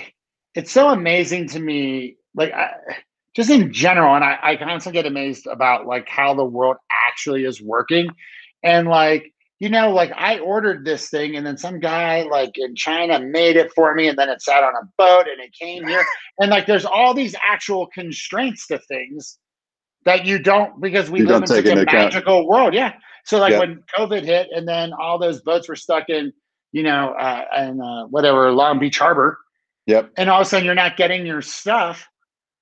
It's 0.53 0.71
so 0.73 0.89
amazing 0.89 1.47
to 1.49 1.59
me, 1.61 2.17
like 2.35 2.51
I, 2.51 2.71
just 3.37 3.49
in 3.49 3.71
general, 3.71 4.15
and 4.15 4.25
I, 4.25 4.37
I 4.43 4.55
constantly 4.57 5.01
get 5.01 5.07
amazed 5.07 5.47
about 5.47 5.85
like 5.87 6.09
how 6.09 6.33
the 6.33 6.43
world 6.43 6.75
actually 7.07 7.45
is 7.45 7.61
working, 7.61 8.09
and 8.63 8.89
like 8.89 9.31
you 9.59 9.69
know, 9.69 9.91
like 9.91 10.11
I 10.15 10.39
ordered 10.39 10.85
this 10.85 11.09
thing, 11.09 11.35
and 11.35 11.45
then 11.45 11.57
some 11.57 11.79
guy 11.79 12.23
like 12.23 12.51
in 12.57 12.75
China 12.75 13.19
made 13.19 13.55
it 13.57 13.71
for 13.75 13.93
me, 13.93 14.07
and 14.07 14.17
then 14.17 14.29
it 14.29 14.41
sat 14.41 14.63
on 14.63 14.73
a 14.75 14.87
boat, 14.97 15.25
and 15.31 15.39
it 15.41 15.51
came 15.53 15.85
here, 15.87 16.05
and 16.39 16.49
like 16.49 16.65
there's 16.65 16.85
all 16.85 17.13
these 17.13 17.35
actual 17.43 17.87
constraints 17.87 18.67
to 18.67 18.79
things 18.79 19.37
that 20.05 20.25
you 20.25 20.39
don't 20.39 20.79
because 20.81 21.09
we 21.09 21.19
You 21.19 21.27
live 21.27 21.41
in 21.43 21.47
such 21.47 21.65
a 21.65 21.71
account. 21.73 21.85
magical 22.13 22.47
world. 22.47 22.73
Yeah. 22.73 22.93
So 23.25 23.37
like 23.39 23.51
Yeah. 23.51 23.59
when 23.59 23.83
COVID 23.97 24.23
hit, 24.23 24.47
and 24.55 24.67
then 24.67 24.93
all 24.93 25.19
those 25.19 25.41
boats 25.41 25.67
were 25.67 25.75
stuck 25.75 26.09
in, 26.09 26.31
you 26.71 26.83
know, 26.83 27.09
uh, 27.19 27.43
in 27.57 27.81
uh, 27.81 28.05
whatever 28.05 28.51
Long 28.53 28.79
Beach 28.79 28.97
Harbor, 28.97 29.37
Yep. 29.87 30.11
and 30.17 30.29
all 30.29 30.39
of 30.41 30.47
a 30.47 30.49
sudden 30.49 30.65
you're 30.65 30.73
not 30.75 30.95
getting 30.97 31.25
your 31.25 31.41
stuff, 31.41 32.07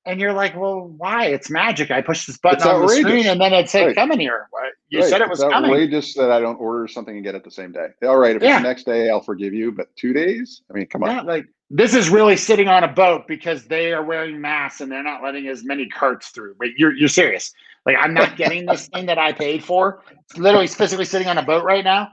and 0.07 0.19
you're 0.19 0.33
like, 0.33 0.55
well, 0.55 0.87
why? 0.97 1.25
It's 1.25 1.49
magic. 1.49 1.91
I 1.91 2.01
pushed 2.01 2.27
this 2.27 2.37
button 2.37 2.57
It's 2.59 2.65
on 2.65 2.81
the 2.81 2.87
screen, 2.87 3.27
and 3.27 3.39
then 3.39 3.53
it 3.53 3.69
said, 3.69 3.87
Right. 3.87 3.95
"Come 3.95 4.11
in 4.11 4.19
here." 4.19 4.47
What? 4.51 4.73
You 4.89 5.01
Right. 5.01 5.09
said 5.09 5.21
it 5.21 5.29
was 5.29 5.41
it's 5.41 5.51
coming. 5.51 5.69
outrageous 5.71 6.13
that 6.15 6.31
I 6.31 6.39
don't 6.39 6.55
order 6.55 6.87
something 6.87 7.15
and 7.15 7.23
get 7.23 7.35
it 7.35 7.43
the 7.43 7.51
same 7.51 7.71
day. 7.71 7.87
All 8.03 8.17
right, 8.17 8.35
if 8.35 8.41
Yeah. 8.41 8.55
it's 8.55 8.61
the 8.63 8.67
next 8.67 8.83
day, 8.85 9.09
I'll 9.09 9.21
forgive 9.21 9.53
you, 9.53 9.71
but 9.71 9.87
two 9.97 10.13
days? 10.13 10.61
I 10.71 10.73
mean, 10.73 10.87
come 10.87 11.03
on. 11.03 11.25
Like 11.25 11.45
this 11.69 11.93
is 11.93 12.09
really 12.09 12.37
sitting 12.37 12.69
on 12.69 12.83
a 12.85 12.87
boat 12.87 13.27
because 13.27 13.65
they 13.65 13.91
are 13.91 14.03
wearing 14.03 14.39
masks 14.39 14.79
and 14.81 14.89
they're 14.91 15.03
not 15.03 15.21
letting 15.21 15.47
as 15.49 15.65
many 15.65 15.87
carts 15.89 16.29
through. 16.29 16.55
But 16.57 16.69
you're 16.77 16.93
you're 16.93 17.09
serious. 17.09 17.53
Like 17.85 17.97
I'm 17.99 18.13
not 18.13 18.37
getting 18.37 18.65
this 18.65 18.87
thing 18.87 19.05
that 19.07 19.17
I 19.17 19.33
paid 19.33 19.63
for. 19.63 20.03
It's 20.29 20.37
literally 20.37 20.67
physically 20.67 21.05
sitting 21.05 21.27
on 21.27 21.37
a 21.37 21.43
boat 21.43 21.63
right 21.63 21.83
now, 21.83 22.09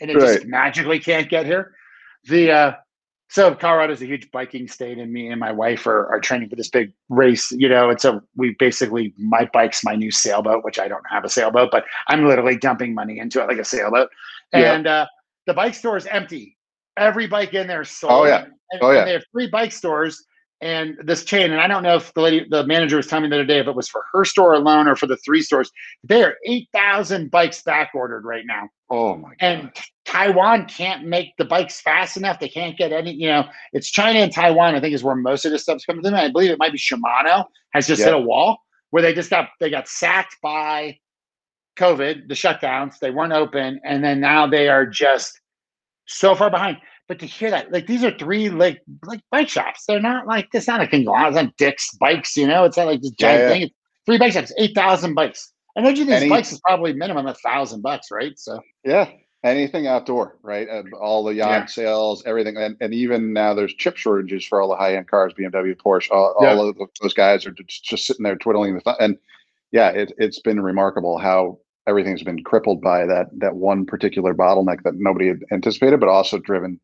and 0.00 0.10
it 0.10 0.18
just 0.18 0.46
magically 0.46 0.98
can't 1.00 1.28
get 1.28 1.46
here. 1.46 1.72
The 2.24 2.50
uh 2.50 2.72
so 3.28 3.54
Colorado's 3.54 4.00
a 4.00 4.06
huge 4.06 4.30
biking 4.30 4.68
state, 4.68 4.98
and 4.98 5.12
me 5.12 5.28
and 5.28 5.38
my 5.38 5.52
wife 5.52 5.86
are, 5.86 6.06
are 6.06 6.18
training 6.20 6.48
for 6.48 6.56
this 6.56 6.68
big 6.68 6.92
race, 7.10 7.52
you 7.52 7.68
know. 7.68 7.90
And 7.90 8.00
so 8.00 8.22
we 8.36 8.56
basically 8.58 9.12
my 9.18 9.48
bike's 9.52 9.84
my 9.84 9.94
new 9.94 10.10
sailboat, 10.10 10.64
which 10.64 10.78
I 10.78 10.88
don't 10.88 11.04
have 11.10 11.24
a 11.24 11.28
sailboat, 11.28 11.70
but 11.70 11.84
I'm 12.08 12.26
literally 12.26 12.56
dumping 12.56 12.94
money 12.94 13.18
into 13.18 13.42
it 13.42 13.48
like 13.48 13.58
a 13.58 13.64
sailboat. 13.64 14.08
Yeah. 14.52 14.72
And 14.72 14.86
uh 14.86 15.06
the 15.46 15.54
bike 15.54 15.74
store 15.74 15.96
is 15.96 16.06
empty. 16.06 16.56
Every 16.96 17.26
bike 17.26 17.54
in 17.54 17.66
there 17.66 17.82
is 17.82 17.90
sold. 17.90 18.12
Oh, 18.12 18.24
yeah. 18.24 18.44
And, 18.70 18.82
Oh, 18.82 18.88
and 18.88 18.96
yeah. 18.96 19.04
they 19.04 19.12
have 19.12 19.24
three 19.32 19.48
bike 19.48 19.72
stores 19.72 20.24
and 20.60 20.96
this 21.04 21.24
chain, 21.24 21.52
and 21.52 21.60
I 21.60 21.68
don't 21.68 21.82
know 21.82 21.96
if 21.96 22.12
the 22.14 22.20
lady, 22.20 22.46
the 22.48 22.66
manager 22.66 22.96
was 22.96 23.06
telling 23.06 23.24
me 23.24 23.28
the 23.28 23.36
other 23.36 23.44
day 23.44 23.60
if 23.60 23.66
it 23.68 23.74
was 23.74 23.88
for 23.88 24.04
her 24.12 24.24
store 24.24 24.54
alone 24.54 24.88
or 24.88 24.96
for 24.96 25.06
the 25.06 25.16
three 25.18 25.40
stores. 25.40 25.70
They 26.02 26.22
are 26.24 26.36
eight 26.46 26.68
thousand 26.72 27.30
bikes 27.30 27.62
back 27.62 27.90
ordered 27.94 28.24
right 28.24 28.44
now. 28.44 28.68
Oh 28.90 29.16
my 29.16 29.28
god! 29.30 29.36
And 29.40 29.72
Taiwan 30.04 30.66
can't 30.66 31.06
make 31.06 31.36
the 31.36 31.44
bikes 31.44 31.80
fast 31.80 32.16
enough. 32.16 32.40
They 32.40 32.48
can't 32.48 32.76
get 32.76 32.92
any. 32.92 33.12
You 33.12 33.28
know, 33.28 33.44
it's 33.72 33.90
China 33.90 34.18
and 34.18 34.32
Taiwan. 34.32 34.74
I 34.74 34.80
think 34.80 34.94
is 34.94 35.04
where 35.04 35.14
most 35.14 35.44
of 35.44 35.52
this 35.52 35.62
stuff's 35.62 35.84
coming 35.84 36.02
from. 36.02 36.14
I 36.14 36.30
believe 36.30 36.50
it 36.50 36.58
might 36.58 36.72
be 36.72 36.78
Shimano 36.78 37.44
has 37.72 37.86
just 37.86 38.02
hit 38.02 38.14
a 38.14 38.18
wall 38.18 38.58
where 38.90 39.02
they 39.02 39.14
just 39.14 39.30
got 39.30 39.50
they 39.60 39.70
got 39.70 39.86
sacked 39.86 40.36
by 40.42 40.98
COVID, 41.78 42.26
the 42.26 42.34
shutdowns. 42.34 42.98
They 42.98 43.10
weren't 43.10 43.32
open, 43.32 43.80
and 43.84 44.02
then 44.02 44.20
now 44.20 44.46
they 44.46 44.68
are 44.68 44.86
just 44.86 45.40
so 46.06 46.34
far 46.34 46.50
behind. 46.50 46.78
But 47.08 47.18
to 47.20 47.26
hear 47.26 47.50
that, 47.50 47.72
like 47.72 47.86
these 47.86 48.04
are 48.04 48.16
three 48.16 48.50
like 48.50 48.82
like 49.04 49.20
bike 49.30 49.48
shops. 49.48 49.84
They're 49.86 50.00
not 50.00 50.26
like 50.26 50.48
it's 50.52 50.68
not 50.68 50.82
a 50.82 50.86
conglomerate. 50.86 51.28
It's 51.28 51.42
not 51.42 51.56
Dick's 51.56 51.94
bikes, 51.96 52.36
you 52.36 52.46
know. 52.46 52.64
It's 52.64 52.76
not 52.76 52.86
like 52.86 53.00
this 53.00 53.12
giant 53.12 53.40
yeah, 53.40 53.46
yeah. 53.46 53.52
thing. 53.52 53.62
It's 53.62 53.74
three 54.04 54.18
bike 54.18 54.32
shops, 54.34 54.52
eight 54.58 54.74
thousand 54.74 55.14
bikes. 55.14 55.52
I 55.76 55.80
know 55.80 55.92
these 55.92 56.08
Any, 56.08 56.28
bikes 56.28 56.52
is 56.52 56.60
probably 56.60 56.92
minimum 56.92 57.26
a 57.26 57.34
thousand 57.34 57.82
bucks, 57.82 58.10
right? 58.10 58.38
So 58.38 58.60
yeah, 58.84 59.08
anything 59.44 59.86
outdoor, 59.86 60.36
right? 60.42 60.68
Uh, 60.68 60.80
and 60.80 60.92
all 60.92 61.24
the 61.24 61.34
yacht 61.34 61.62
yeah. 61.62 61.66
sales, 61.66 62.22
everything, 62.26 62.56
and, 62.56 62.76
and 62.80 62.92
even 62.92 63.32
now 63.32 63.54
there's 63.54 63.74
chip 63.74 63.96
shortages 63.96 64.44
for 64.44 64.60
all 64.60 64.68
the 64.68 64.76
high 64.76 64.96
end 64.96 65.08
cars, 65.08 65.32
BMW, 65.32 65.74
Porsche. 65.76 66.10
All, 66.10 66.34
all 66.38 66.68
of 66.68 66.76
those 67.00 67.14
guys 67.14 67.46
are 67.46 67.52
just, 67.52 67.84
just 67.84 68.06
sitting 68.06 68.24
there 68.24 68.36
twiddling 68.36 68.74
the 68.74 68.80
thumb. 68.80 68.96
And 69.00 69.18
yeah, 69.72 69.90
it, 69.90 70.12
it's 70.18 70.40
been 70.40 70.60
remarkable 70.60 71.18
how 71.18 71.58
everything's 71.86 72.22
been 72.22 72.44
crippled 72.44 72.82
by 72.82 73.06
that 73.06 73.28
that 73.38 73.56
one 73.56 73.86
particular 73.86 74.34
bottleneck 74.34 74.82
that 74.82 74.94
nobody 74.96 75.28
had 75.28 75.44
anticipated, 75.52 76.00
but 76.00 76.08
also 76.08 76.38
driven 76.38 76.80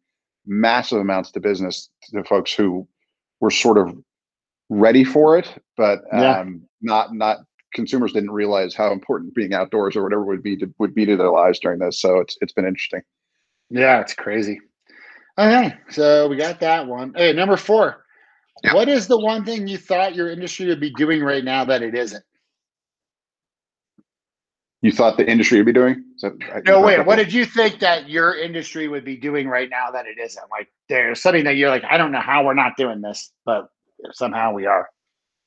massive 0.47 0.99
amounts 0.99 1.31
to 1.33 1.41
business 1.41 1.89
to 2.13 2.25
folks 2.25 2.53
who 2.53 2.87
were 3.41 3.51
sort 3.51 3.79
of 3.79 3.97
ready 4.69 5.05
for 5.05 5.39
it, 5.39 5.49
but 5.77 6.01
yeah. 6.13 6.41
um, 6.41 6.63
not 6.81 7.15
not 7.15 7.39
consumers 7.75 8.13
didn't 8.13 8.31
realize 8.31 8.75
how 8.75 8.93
important 8.93 9.35
being 9.35 9.53
outdoors 9.53 9.97
or 9.97 10.03
whatever 10.03 10.25
would 10.25 10.43
be 10.43 10.57
to, 10.57 10.73
would 10.79 10.95
be 10.95 11.05
to 11.05 11.17
their 11.17 11.31
lives 11.31 11.59
during 11.59 11.79
this. 11.79 12.01
So 12.01 12.19
it's 12.19 12.37
it's 12.41 12.53
been 12.53 12.67
interesting. 12.67 13.03
Yeah, 13.71 14.01
it's 14.01 14.15
crazy. 14.15 14.61
Okay, 15.37 15.75
so 15.91 16.29
we 16.29 16.37
got 16.37 16.61
that 16.61 16.87
one. 16.87 17.13
Hey, 17.17 17.33
number 17.33 17.57
four. 17.57 18.05
Yeah. 18.63 18.75
What 18.75 18.89
is 18.89 19.09
the 19.09 19.19
one 19.19 19.45
thing 19.45 19.67
you 19.67 19.77
thought 19.77 20.15
your 20.15 20.31
industry 20.31 20.67
would 20.67 20.81
be 20.81 20.91
doing 20.91 21.23
right 21.23 21.43
now 21.45 21.65
that 21.65 21.83
it 21.83 21.95
isn't? 21.95 22.25
You 24.85 24.93
thought 24.93 25.16
the 25.16 25.26
industry 25.26 25.57
would 25.57 25.64
be 25.64 25.72
doing? 25.72 26.05
That, 26.20 26.62
no, 26.66 26.82
wait. 26.82 27.07
What 27.07 27.16
did 27.16 27.32
you 27.32 27.47
think 27.47 27.78
that 27.78 28.11
your 28.11 28.37
industry 28.37 28.87
would 28.87 29.03
be 29.03 29.16
doing 29.16 29.49
right 29.49 29.70
now 29.70 29.91
that 29.91 30.05
it 30.07 30.18
isn't? 30.18 30.45
Like 30.51 30.68
there's 30.91 31.22
something 31.22 31.45
that 31.45 31.57
you're 31.57 31.70
like, 31.70 31.85
I 31.85 31.97
don't 31.97 32.12
know 32.12 32.20
how 32.20 32.45
we're 32.45 32.53
not 32.53 32.76
doing 32.76 33.01
this, 33.01 33.32
but 33.47 33.68
somehow 34.12 34.53
we 34.53 34.66
are. 34.66 34.91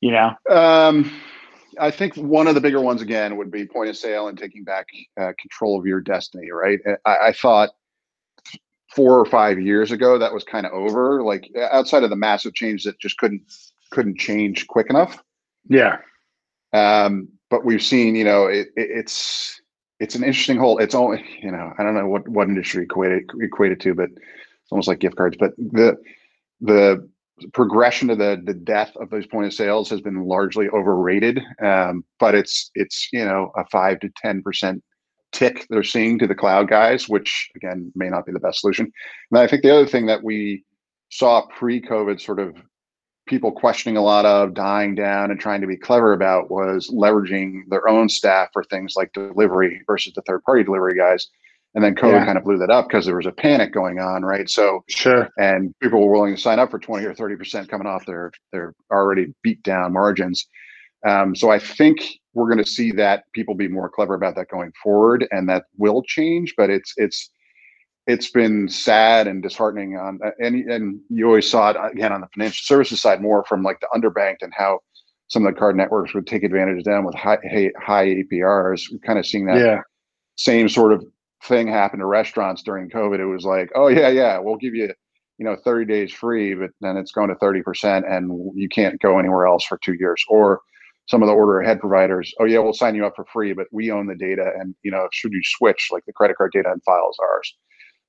You 0.01 0.11
know. 0.11 0.33
Um, 0.49 1.11
I 1.79 1.91
think 1.91 2.15
one 2.15 2.47
of 2.47 2.55
the 2.55 2.61
bigger 2.61 2.81
ones 2.81 3.03
again 3.03 3.38
would 3.38 3.51
be 3.51 3.67
point 3.67 3.91
of 3.91 3.97
sale 3.97 4.27
and 4.27 4.35
taking 4.35 4.63
back 4.63 4.88
uh, 5.21 5.33
control 5.39 5.79
of 5.79 5.85
your 5.85 6.01
destiny. 6.01 6.49
Right. 6.51 6.79
I, 7.05 7.17
I 7.27 7.31
thought 7.31 7.69
four 8.95 9.19
or 9.19 9.25
five 9.25 9.59
years 9.59 9.91
ago 9.91 10.17
that 10.17 10.33
was 10.33 10.45
kind 10.45 10.65
of 10.65 10.71
over. 10.71 11.21
Like 11.21 11.47
outside 11.71 12.01
of 12.01 12.09
the 12.09 12.15
massive 12.15 12.55
change 12.55 12.85
that 12.85 12.99
just 12.99 13.19
couldn't 13.19 13.43
couldn't 13.91 14.17
change 14.17 14.65
quick 14.65 14.88
enough. 14.89 15.23
Yeah. 15.69 15.97
Um, 16.73 17.29
but 17.50 17.66
we've 17.66 17.84
seen, 17.84 18.16
you 18.16 18.24
know, 18.24 18.45
it, 18.45 18.68
it, 18.76 18.89
it's 18.91 19.62
it's 20.00 20.16
an 20.16 20.24
interesting 20.24 20.58
whole. 20.58 20.78
It's 20.78 20.95
only, 20.95 21.24
you 21.41 21.52
know, 21.52 21.74
I 21.78 21.84
don't 21.84 21.95
know 21.95 22.08
what 22.08 22.28
what 22.28 22.48
industry 22.48 22.84
equated 22.84 23.30
equated 23.41 23.80
to, 23.82 23.95
but 23.95 24.10
it's 24.12 24.72
almost 24.72 24.88
like 24.88 25.00
gift 25.00 25.16
cards. 25.16 25.38
But 25.39 25.56
the 25.58 25.98
the 26.62 27.08
progression 27.54 28.08
to 28.10 28.16
the 28.16 28.41
the 28.43 28.54
death 28.54 28.95
of 28.98 29.10
those 29.10 29.28
point 29.28 29.48
of 29.48 29.54
sales 29.54 29.89
has 29.89 30.02
been 30.02 30.26
largely 30.26 30.68
overrated. 30.70 31.41
Um, 31.62 32.04
but 32.20 32.36
it's 32.36 32.72
it's 32.76 33.10
you 33.12 33.24
know 33.24 33.52
a 33.56 33.66
five 33.66 34.00
to 34.02 34.10
ten 34.18 34.41
percent 34.41 34.84
tick 35.32 35.68
they're 35.70 35.84
seeing 35.84 36.18
to 36.20 36.28
the 36.28 36.36
cloud 36.36 36.70
guys, 36.70 37.10
which 37.10 37.50
again 37.56 37.91
may 37.95 38.10
not 38.10 38.26
be 38.26 38.32
the 38.32 38.39
best 38.39 38.62
solution. 38.62 38.91
And 39.32 39.39
I 39.39 39.48
think 39.48 39.64
the 39.64 39.74
other 39.74 39.88
thing 39.88 40.06
that 40.08 40.24
we 40.24 40.64
saw 41.10 41.45
pre-COVID 41.48 42.20
sort 42.20 42.39
of 42.39 42.56
people 43.28 43.51
questioning 43.51 43.97
a 43.97 44.01
lot 44.01 44.25
of, 44.25 44.53
dying 44.53 44.95
down, 44.95 45.32
and 45.32 45.39
trying 45.39 45.61
to 45.61 45.67
be 45.67 45.78
clever 45.78 46.13
about 46.13 46.49
was 46.49 46.89
leveraging 46.89 47.61
their 47.69 47.88
own 47.88 48.09
staff 48.09 48.49
for 48.53 48.63
things 48.63 48.95
like 48.95 49.13
delivery 49.13 49.82
versus 49.86 50.13
the 50.13 50.21
third 50.23 50.43
party 50.43 50.63
delivery 50.63 50.95
guys. 50.97 51.28
And 51.75 51.84
then 51.84 51.93
COVID 51.93 52.13
yeah. 52.13 52.25
kind 52.25 52.38
of 52.38 52.43
blew 52.43 52.57
that 52.57 52.71
up 52.71 52.88
because 52.88 53.05
there 53.05 53.17
was 53.17 53.28
a 53.28 53.32
panic 53.32 53.71
going 53.71 53.99
on, 53.99 54.23
right? 54.23 54.49
So 54.49 54.84
sure, 54.88 55.30
and 55.38 55.75
people 55.80 56.03
were 56.03 56.11
willing 56.11 56.36
to 56.36 56.41
sign 56.41 56.57
up 56.57 56.71
for 56.71 56.80
twenty 56.80 57.05
or 57.05 57.13
thirty 57.13 57.36
percent 57.36 57.69
coming 57.69 57.86
off 57.86 58.05
their 58.05 58.32
their 58.51 58.73
already 58.89 59.36
beat 59.43 59.61
down 59.61 59.93
margins. 59.93 60.47
Um, 61.05 61.36
so 61.36 61.51
I 61.51 61.59
think 61.59 61.99
we're 62.34 62.47
going 62.47 62.63
to 62.63 62.69
see 62.69 62.91
that 62.93 63.25
people 63.34 63.53
be 63.53 63.67
more 63.67 63.89
clever 63.89 64.15
about 64.15 64.36
that 64.36 64.49
going 64.49 64.71
forward, 64.82 65.28
and 65.30 65.47
that 65.49 65.65
will 65.78 66.01
change. 66.01 66.55
But 66.57 66.71
it's 66.71 66.93
it's 66.97 67.30
it's 68.08 68.32
been 68.32 68.70
sad 68.70 69.28
and 69.28 69.43
disheartening 69.43 69.97
on 69.97 70.20
uh, 70.26 70.32
and 70.39 70.55
and 70.72 70.99
you 71.10 71.28
always 71.28 71.49
saw 71.49 71.70
it 71.70 71.78
uh, 71.78 71.89
again 71.89 72.12
on 72.12 72.22
the 72.22 72.28
financial 72.34 72.64
services 72.64 73.01
side 73.01 73.22
more 73.22 73.43
from 73.43 73.62
like 73.64 73.80
the 73.82 73.88
underbanked 73.93 74.41
and 74.41 74.53
how 74.55 74.80
some 75.28 75.45
of 75.45 75.53
the 75.53 75.60
card 75.60 75.76
networks 75.76 76.14
would 76.14 76.26
take 76.26 76.43
advantage 76.43 76.80
of 76.80 76.84
them 76.86 77.05
with 77.05 77.16
high 77.16 77.38
high 77.80 78.08
APRs. 78.08 78.91
We're 78.91 78.99
kind 78.99 79.20
of 79.20 79.26
seeing 79.26 79.45
that 79.47 79.60
yeah. 79.60 79.82
same 80.38 80.70
sort 80.70 80.93
of 80.93 81.05
thing 81.43 81.68
happen 81.68 81.99
to 81.99 82.05
restaurants 82.05 82.64
during 82.64 82.89
COVID. 82.89 83.20
It 83.20 83.26
was 83.26 83.43
like, 83.43 83.70
oh 83.76 83.88
yeah, 83.88 84.08
yeah, 84.08 84.39
we'll 84.39 84.55
give 84.55 84.74
you 84.74 84.93
you 85.38 85.45
know 85.45 85.58
30 85.64 85.86
days 85.86 86.14
free, 86.14 86.55
but 86.55 86.72
then 86.82 86.97
it's 86.97 87.12
going 87.12 87.30
to 87.30 87.36
30% 87.36 88.10
and 88.10 88.51
you 88.55 88.70
can't 88.70 88.99
go 89.01 89.20
anywhere 89.20 89.45
else 89.45 89.66
for 89.66 89.78
two 89.84 89.93
years. 89.93 90.24
Or 90.30 90.62
some 91.08 91.22
of 91.22 91.28
the 91.28 91.34
order 91.34 91.60
ahead 91.60 91.80
providers, 91.80 92.34
oh 92.39 92.45
yeah, 92.45 92.60
we'll 92.60 92.74
sign 92.74 92.95
you 92.95 93.05
up 93.05 93.16
for 93.16 93.26
free, 93.32 93.53
but 93.53 93.68
we 93.72 93.91
own 93.91 94.08
the 94.08 94.16
data 94.16 94.51
and 94.58 94.76
you 94.84 94.91
know 94.91 95.10
should 95.12 95.34
you 95.34 95.41
switch, 95.43 95.89
like 95.91 96.05
the 96.05 96.14
credit 96.14 96.38
card 96.38 96.53
data 96.53 96.72
and 96.72 96.82
files 96.84 97.18
ours 97.22 97.53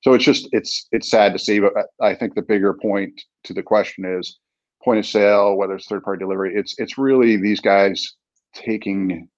so 0.02 0.14
it's 0.14 0.24
just 0.24 0.48
it's 0.52 0.86
it's 0.92 1.10
sad 1.10 1.32
to 1.32 1.38
see 1.38 1.60
but 1.60 1.72
i 2.00 2.14
think 2.14 2.34
the 2.34 2.42
bigger 2.42 2.74
point 2.74 3.20
to 3.44 3.52
the 3.52 3.62
question 3.62 4.04
is 4.04 4.38
point 4.82 4.98
of 4.98 5.06
sale 5.06 5.56
whether 5.56 5.74
it's 5.74 5.86
third 5.86 6.02
party 6.02 6.20
delivery. 6.20 6.54
It's 6.54 6.74
it's 6.78 6.98
really 6.98 7.36
these 7.36 7.60
guys 7.60 8.14
taking 8.54 9.28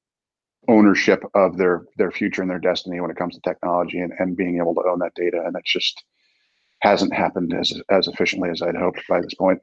ownership 0.69 1.23
of 1.35 1.57
their 1.57 1.85
their 1.97 2.11
future 2.11 2.43
and 2.43 2.51
their 2.51 2.59
destiny 2.59 3.01
when 3.01 3.11
it 3.11 3.17
comes 3.17 3.35
to 3.35 3.41
technology 3.41 3.99
and, 3.99 4.13
and 4.19 4.37
being 4.37 4.59
able 4.59 4.75
to 4.75 4.89
own 4.89 4.99
that 5.01 5.15
data. 5.15 5.43
And 5.45 5.57
it's 5.57 5.73
just 5.73 6.03
hasn't 6.83 7.15
happened 7.15 7.55
as 7.55 7.73
as 7.91 8.07
efficiently 8.07 8.51
as 8.51 8.63
i'd 8.63 8.77
hoped 8.77 9.03
by 9.09 9.21
this 9.21 9.35
point. 9.35 9.61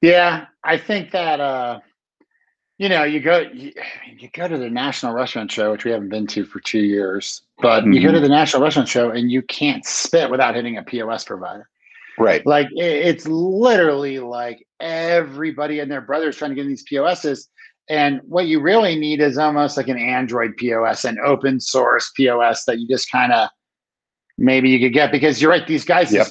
Yeah 0.00 0.46
i 0.62 0.76
think 0.76 1.10
that 1.12 1.40
uh 1.40 1.80
you 2.82 2.88
know, 2.88 3.04
you 3.04 3.20
go 3.20 3.38
you, 3.38 3.72
you, 4.18 4.28
go 4.32 4.48
to 4.48 4.58
the 4.58 4.68
National 4.68 5.12
Restaurant 5.12 5.52
Show, 5.52 5.70
which 5.70 5.84
we 5.84 5.92
haven't 5.92 6.08
been 6.08 6.26
to 6.26 6.44
for 6.44 6.58
two 6.58 6.80
years, 6.80 7.42
but 7.58 7.82
mm-hmm. 7.82 7.92
you 7.92 8.02
go 8.02 8.08
to 8.08 8.14
mm-hmm. 8.14 8.24
the 8.24 8.28
National 8.28 8.60
Restaurant 8.60 8.88
Show 8.88 9.10
and 9.10 9.30
you 9.30 9.40
can't 9.42 9.86
spit 9.86 10.28
without 10.28 10.56
hitting 10.56 10.78
a 10.78 10.82
POS 10.82 11.22
provider. 11.22 11.68
Right. 12.18 12.44
Like 12.44 12.66
it, 12.72 13.06
it's 13.06 13.24
literally 13.24 14.18
like 14.18 14.66
everybody 14.80 15.78
and 15.78 15.88
their 15.88 16.00
brothers 16.00 16.36
trying 16.36 16.50
to 16.50 16.56
get 16.56 16.66
these 16.66 16.82
POSs. 16.82 17.48
And 17.88 18.20
what 18.24 18.48
you 18.48 18.60
really 18.60 18.96
need 18.96 19.20
is 19.20 19.38
almost 19.38 19.76
like 19.76 19.86
an 19.86 19.98
Android 19.98 20.56
POS, 20.56 21.04
an 21.04 21.18
open 21.24 21.60
source 21.60 22.10
POS 22.16 22.64
that 22.64 22.80
you 22.80 22.88
just 22.88 23.12
kind 23.12 23.32
of 23.32 23.48
maybe 24.38 24.68
you 24.68 24.80
could 24.80 24.92
get 24.92 25.12
because 25.12 25.40
you're 25.40 25.52
right. 25.52 25.68
These 25.68 25.84
guys, 25.84 26.12
yep. 26.12 26.26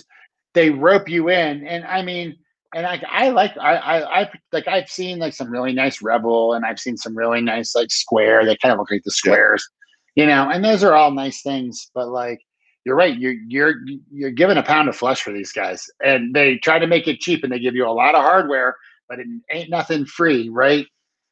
they 0.53 0.69
rope 0.69 1.07
you 1.07 1.29
in. 1.29 1.65
And 1.65 1.85
I 1.85 2.01
mean, 2.01 2.35
and 2.73 2.85
I, 2.85 3.03
I 3.09 3.29
like 3.29 3.57
I, 3.57 3.75
I 3.75 4.21
I 4.21 4.31
like 4.51 4.67
I've 4.67 4.89
seen 4.89 5.19
like 5.19 5.33
some 5.33 5.51
really 5.51 5.73
nice 5.73 6.01
Revel, 6.01 6.53
and 6.53 6.65
I've 6.65 6.79
seen 6.79 6.97
some 6.97 7.17
really 7.17 7.41
nice 7.41 7.75
like 7.75 7.91
Square. 7.91 8.45
They 8.45 8.57
kind 8.57 8.71
of 8.71 8.79
look 8.79 8.91
like 8.91 9.03
the 9.03 9.11
squares, 9.11 9.67
you 10.15 10.25
know, 10.25 10.49
and 10.49 10.63
those 10.63 10.83
are 10.83 10.93
all 10.93 11.11
nice 11.11 11.41
things. 11.41 11.91
But 11.93 12.09
like 12.09 12.39
you're 12.85 12.95
right, 12.95 13.17
you're 13.17 13.35
you're 13.47 13.75
you're 14.11 14.31
giving 14.31 14.57
a 14.57 14.63
pound 14.63 14.89
of 14.89 14.95
flesh 14.95 15.21
for 15.21 15.33
these 15.33 15.51
guys, 15.51 15.85
and 16.03 16.33
they 16.33 16.57
try 16.57 16.79
to 16.79 16.87
make 16.87 17.07
it 17.07 17.19
cheap 17.19 17.43
and 17.43 17.51
they 17.51 17.59
give 17.59 17.75
you 17.75 17.85
a 17.85 17.91
lot 17.91 18.15
of 18.15 18.21
hardware, 18.21 18.75
but 19.09 19.19
it 19.19 19.27
ain't 19.51 19.69
nothing 19.69 20.05
free, 20.05 20.49
right? 20.49 20.87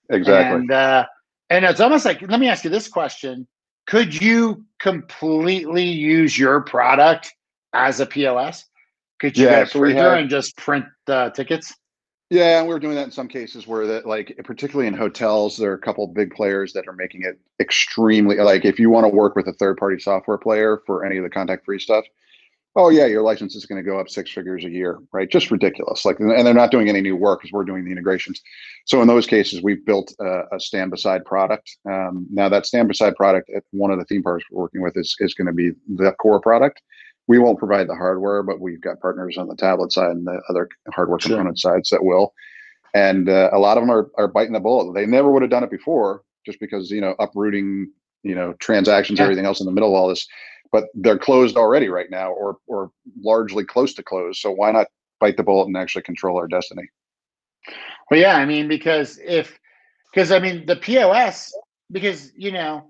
Exactly. 0.10 0.60
And 0.60 0.72
uh, 0.72 1.06
and 1.50 1.64
it's 1.64 1.80
almost 1.80 2.06
like 2.06 2.22
let 2.22 2.40
me 2.40 2.50
ask 2.50 2.64
you 2.66 2.70
this 2.70 2.90
question: 2.90 3.48
Could 3.88 4.20
you 4.20 4.66
completely 4.80 5.86
use 5.86 6.38
your 6.38 6.62
product 6.62 7.34
as 7.74 8.02
a 8.02 8.06
POS? 8.06 8.66
Could 9.20 9.38
you 9.38 9.46
yeah, 9.46 9.52
get 9.52 9.68
a 9.68 9.72
so 9.72 9.84
have, 9.84 10.18
and 10.18 10.30
just 10.30 10.56
print 10.58 10.86
the 11.06 11.32
tickets? 11.36 11.74
Yeah, 12.30 12.60
and 12.60 12.68
we're 12.68 12.80
doing 12.80 12.96
that 12.96 13.06
in 13.06 13.12
some 13.12 13.28
cases 13.28 13.66
where 13.66 13.88
that 13.88 14.06
like 14.06 14.40
particularly 14.44 14.88
in 14.88 14.94
hotels, 14.94 15.58
there 15.58 15.72
are 15.72 15.76
a 15.76 15.80
couple 15.80 16.06
big 16.08 16.34
players 16.34 16.74
that 16.74 16.88
are 16.88 16.94
making 16.94 17.24
it 17.24 17.40
extremely 17.60 18.38
like 18.38 18.66
if 18.66 18.80
you 18.80 18.90
want 18.90 19.06
to 19.06 19.10
work 19.10 19.36
with 19.36 19.48
a 19.48 19.54
third 19.54 19.78
party 19.78 20.00
software 20.00 20.38
player 20.38 20.82
for 20.86 21.04
any 21.04 21.18
of 21.18 21.24
the 21.24 21.30
contact 21.30 21.66
free 21.66 21.80
stuff, 21.80 22.06
oh 22.76 22.90
yeah, 22.90 23.08
your 23.08 23.24
license 23.24 23.56
is 23.56 23.66
going 23.66 23.84
to 23.84 23.90
go 23.90 24.00
up 24.00 24.10
six 24.10 24.32
figures 24.32 24.64
a 24.64 24.70
year, 24.70 25.00
right? 25.12 25.30
Just 25.30 25.50
ridiculous. 25.50 26.06
Like, 26.06 26.20
and 26.20 26.46
they're 26.46 26.54
not 26.54 26.72
doing 26.72 26.88
any 26.88 27.02
new 27.02 27.16
work 27.16 27.42
because 27.42 27.52
we're 27.52 27.64
doing 27.64 27.84
the 27.84 27.92
integrations. 27.92 28.42
So 28.86 29.02
in 29.02 29.08
those 29.08 29.26
cases, 29.26 29.64
we've 29.64 29.84
built 29.86 30.14
a, 30.20 30.44
a 30.52 30.60
stand 30.60 30.92
beside 30.92 31.26
product. 31.26 31.78
Um, 31.90 32.28
now 32.32 32.48
that 32.50 32.68
stand 32.68 32.88
beside 32.88 33.16
product 33.16 33.50
at 33.56 33.64
one 33.72 33.92
of 33.92 33.98
the 33.98 34.06
theme 34.06 34.22
parks 34.22 34.46
we're 34.52 34.62
working 34.62 34.82
with 34.82 34.96
is 34.98 35.16
is 35.20 35.34
going 35.34 35.48
to 35.48 35.54
be 35.54 35.72
the 35.88 36.12
core 36.14 36.40
product 36.40 36.82
we 37.30 37.38
won't 37.38 37.60
provide 37.60 37.88
the 37.88 37.96
hardware, 37.96 38.42
but 38.42 38.60
we've 38.60 38.82
got 38.82 39.00
partners 39.00 39.38
on 39.38 39.48
the 39.48 39.56
tablet 39.56 39.92
side 39.94 40.10
and 40.10 40.26
the 40.26 40.42
other 40.50 40.68
hardware 40.94 41.20
Sure. 41.20 41.38
component 41.38 41.60
sides 41.60 41.90
that 41.92 42.04
will. 42.04 42.34
And 42.96 43.30
uh, 43.30 43.52
a 43.54 43.60
lot 43.60 43.78
of 43.78 43.84
them 43.84 43.92
are, 43.92 44.10
are 44.18 44.28
biting 44.28 44.54
the 44.54 44.60
bullet. 44.60 44.94
They 44.96 45.06
never 45.06 45.30
would 45.32 45.44
have 45.44 45.52
done 45.52 45.64
it 45.64 45.70
before 45.70 46.24
just 46.44 46.60
because, 46.60 46.90
you 46.90 47.02
know, 47.02 47.14
uprooting, 47.20 47.92
you 48.24 48.34
know, 48.34 48.54
transactions, 48.54 49.20
Yeah. 49.20 49.26
everything 49.26 49.46
else 49.46 49.60
in 49.60 49.68
the 49.68 49.72
middle 49.72 49.90
of 49.90 49.96
all 49.96 50.08
this. 50.08 50.28
But 50.72 50.86
they're 50.96 51.20
closed 51.20 51.56
already 51.56 51.88
right 51.90 52.10
now 52.10 52.32
or 52.32 52.58
or 52.66 52.92
largely 53.22 53.64
close 53.64 53.94
to 53.94 54.04
close. 54.04 54.42
So 54.42 54.50
why 54.52 54.72
not 54.72 54.88
bite 55.20 55.38
the 55.38 55.44
bullet 55.44 55.68
and 55.68 55.78
actually 55.78 56.02
control 56.02 56.36
our 56.38 56.48
destiny? 56.48 56.90
Well, 58.10 58.20
yeah, 58.20 58.38
I 58.38 58.46
mean, 58.46 58.68
because 58.68 59.20
if, 59.24 59.60
because 60.12 60.32
I 60.32 60.40
mean, 60.40 60.66
the 60.66 60.76
POS, 60.78 61.54
because 61.92 62.32
you 62.36 62.52
know, 62.52 62.90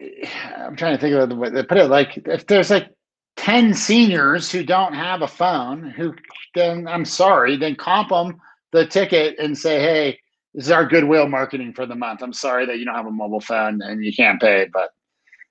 I'm 0.56 0.76
trying 0.76 0.96
to 0.96 1.00
think 1.00 1.14
of 1.14 1.28
the 1.28 1.36
way 1.36 1.50
they 1.50 1.62
put 1.62 1.78
it. 1.78 1.86
Like, 1.88 2.18
if 2.26 2.46
there's 2.46 2.70
like 2.70 2.88
ten 3.36 3.74
seniors 3.74 4.50
who 4.50 4.62
don't 4.64 4.94
have 4.94 5.22
a 5.22 5.28
phone, 5.28 5.90
who 5.90 6.14
then 6.54 6.86
I'm 6.88 7.04
sorry, 7.04 7.56
then 7.56 7.76
comp 7.76 8.10
them 8.10 8.40
the 8.72 8.86
ticket 8.86 9.38
and 9.38 9.56
say, 9.56 9.80
hey, 9.80 10.18
this 10.54 10.66
is 10.66 10.70
our 10.70 10.86
goodwill 10.86 11.28
marketing 11.28 11.72
for 11.74 11.86
the 11.86 11.94
month. 11.94 12.22
I'm 12.22 12.32
sorry 12.32 12.66
that 12.66 12.78
you 12.78 12.84
don't 12.84 12.94
have 12.94 13.06
a 13.06 13.10
mobile 13.10 13.40
phone 13.40 13.80
and 13.82 14.04
you 14.04 14.12
can't 14.12 14.40
pay, 14.40 14.68
but 14.72 14.90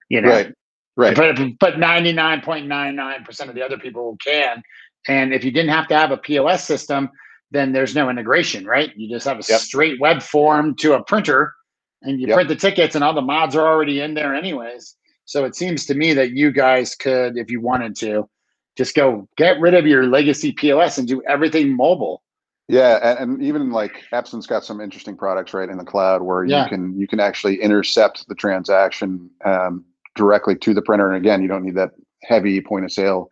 you 0.09 0.21
know, 0.21 0.29
Right. 0.29 0.53
Right. 0.97 1.15
but 1.15 1.37
but 1.59 1.75
99.99% 1.75 3.49
of 3.49 3.55
the 3.55 3.61
other 3.63 3.77
people 3.77 4.17
can. 4.25 4.61
And 5.07 5.33
if 5.33 5.45
you 5.45 5.51
didn't 5.51 5.71
have 5.71 5.87
to 5.87 5.95
have 5.97 6.11
a 6.11 6.17
POS 6.17 6.65
system, 6.65 7.09
then 7.51 7.71
there's 7.71 7.95
no 7.95 8.09
integration, 8.09 8.65
right? 8.65 8.91
You 8.97 9.09
just 9.09 9.25
have 9.25 9.39
a 9.39 9.43
Yep. 9.47 9.59
straight 9.61 9.99
web 10.01 10.21
form 10.21 10.75
to 10.77 10.93
a 10.93 11.03
printer 11.03 11.53
and 12.01 12.19
you 12.19 12.27
Yep. 12.27 12.35
print 12.35 12.49
the 12.49 12.55
tickets 12.55 12.95
and 12.95 13.03
all 13.03 13.13
the 13.13 13.21
mods 13.21 13.55
are 13.55 13.67
already 13.67 14.01
in 14.01 14.13
there 14.13 14.33
anyways. 14.33 14.95
So 15.25 15.45
it 15.45 15.55
seems 15.55 15.85
to 15.87 15.93
me 15.93 16.13
that 16.13 16.31
you 16.31 16.51
guys 16.51 16.95
could, 16.95 17.37
if 17.37 17.51
you 17.51 17.61
wanted 17.61 17.95
to, 17.97 18.27
just 18.75 18.95
go 18.95 19.27
get 19.37 19.59
rid 19.59 19.73
of 19.73 19.85
your 19.85 20.07
legacy 20.07 20.51
POS 20.51 20.97
and 20.97 21.07
do 21.07 21.21
everything 21.23 21.75
mobile. 21.75 22.23
Yeah, 22.67 22.99
and, 23.01 23.33
and 23.33 23.43
even 23.43 23.71
like 23.71 24.03
Epson's 24.11 24.47
got 24.47 24.63
some 24.63 24.79
interesting 24.79 25.17
products 25.17 25.53
right 25.53 25.69
in 25.69 25.77
the 25.77 25.83
cloud 25.83 26.21
where 26.21 26.43
Yeah. 26.45 26.63
you 26.63 26.69
can 26.69 26.99
you 26.99 27.07
can 27.07 27.19
actually 27.19 27.61
intercept 27.61 28.27
the 28.27 28.35
transaction 28.35 29.29
um, 29.43 29.83
directly 30.15 30.55
to 30.55 30.73
the 30.73 30.81
printer. 30.81 31.07
And 31.07 31.17
again, 31.17 31.41
you 31.41 31.47
don't 31.47 31.63
need 31.63 31.75
that 31.75 31.91
heavy 32.23 32.61
point 32.61 32.85
of 32.85 32.91
sale 32.91 33.31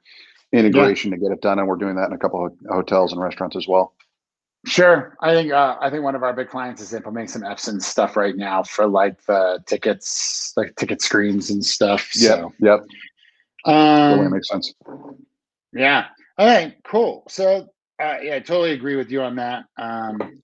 integration 0.51 1.11
to 1.11 1.17
get 1.17 1.31
it 1.31 1.41
done. 1.41 1.59
And 1.59 1.67
we're 1.67 1.75
doing 1.77 1.95
that 1.95 2.07
in 2.07 2.13
a 2.13 2.17
couple 2.17 2.45
of 2.45 2.53
hotels 2.69 3.11
and 3.11 3.21
restaurants 3.21 3.55
as 3.55 3.67
well. 3.67 3.93
Sure. 4.65 5.15
I 5.21 5.33
think 5.33 5.51
uh, 5.51 5.77
I 5.79 5.89
think 5.89 6.03
one 6.03 6.15
of 6.15 6.23
our 6.23 6.33
big 6.33 6.49
clients 6.49 6.81
is 6.81 6.93
implementing 6.93 7.29
some 7.29 7.43
Epson 7.43 7.81
stuff 7.81 8.17
right 8.17 8.35
now 8.35 8.63
for 8.63 8.85
like 8.87 9.23
the 9.25 9.63
tickets, 9.65 10.51
like 10.57 10.75
ticket 10.75 11.01
screens 11.01 11.49
and 11.49 11.63
stuff. 11.63 12.09
So, 12.11 12.53
yep, 12.59 12.83
um, 13.65 14.29
makes 14.31 14.49
sense. 14.49 14.73
yeah. 15.73 16.05
All 16.37 16.47
right. 16.47 16.75
Cool. 16.83 17.23
So, 17.29 17.69
uh, 18.01 18.15
yeah, 18.21 18.35
I 18.35 18.39
totally 18.39 18.71
agree 18.73 18.95
with 18.95 19.09
you 19.09 19.21
on 19.21 19.35
that. 19.37 19.65
Um, 19.77 20.41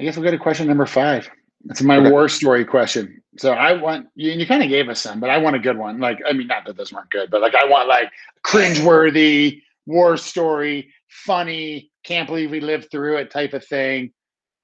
I 0.00 0.04
guess 0.04 0.16
we'll 0.16 0.24
go 0.24 0.30
to 0.30 0.38
question 0.38 0.66
number 0.68 0.86
five. 0.86 1.30
It's 1.68 1.82
my 1.82 1.96
Okay. 1.98 2.10
war 2.10 2.28
story 2.28 2.64
question. 2.64 3.20
So 3.36 3.52
I 3.52 3.72
want 3.74 4.08
you, 4.14 4.30
and 4.32 4.40
you 4.40 4.46
kind 4.46 4.62
of 4.62 4.68
gave 4.68 4.88
us 4.88 5.00
some, 5.00 5.20
but 5.20 5.28
I 5.30 5.38
want 5.38 5.56
a 5.56 5.58
good 5.58 5.76
one. 5.76 5.98
Like, 5.98 6.18
I 6.26 6.32
mean, 6.32 6.46
not 6.46 6.64
that 6.66 6.76
those 6.76 6.92
weren't 6.92 7.10
good, 7.10 7.30
but 7.30 7.40
like, 7.40 7.54
I 7.54 7.64
want 7.66 7.88
like 7.88 8.10
cringeworthy 8.44 9.60
war 9.86 10.16
story, 10.16 10.92
funny, 11.08 11.87
can't 12.04 12.26
believe 12.26 12.50
we 12.50 12.60
lived 12.60 12.90
through 12.90 13.16
it 13.18 13.30
type 13.30 13.54
of 13.54 13.64
thing. 13.64 14.12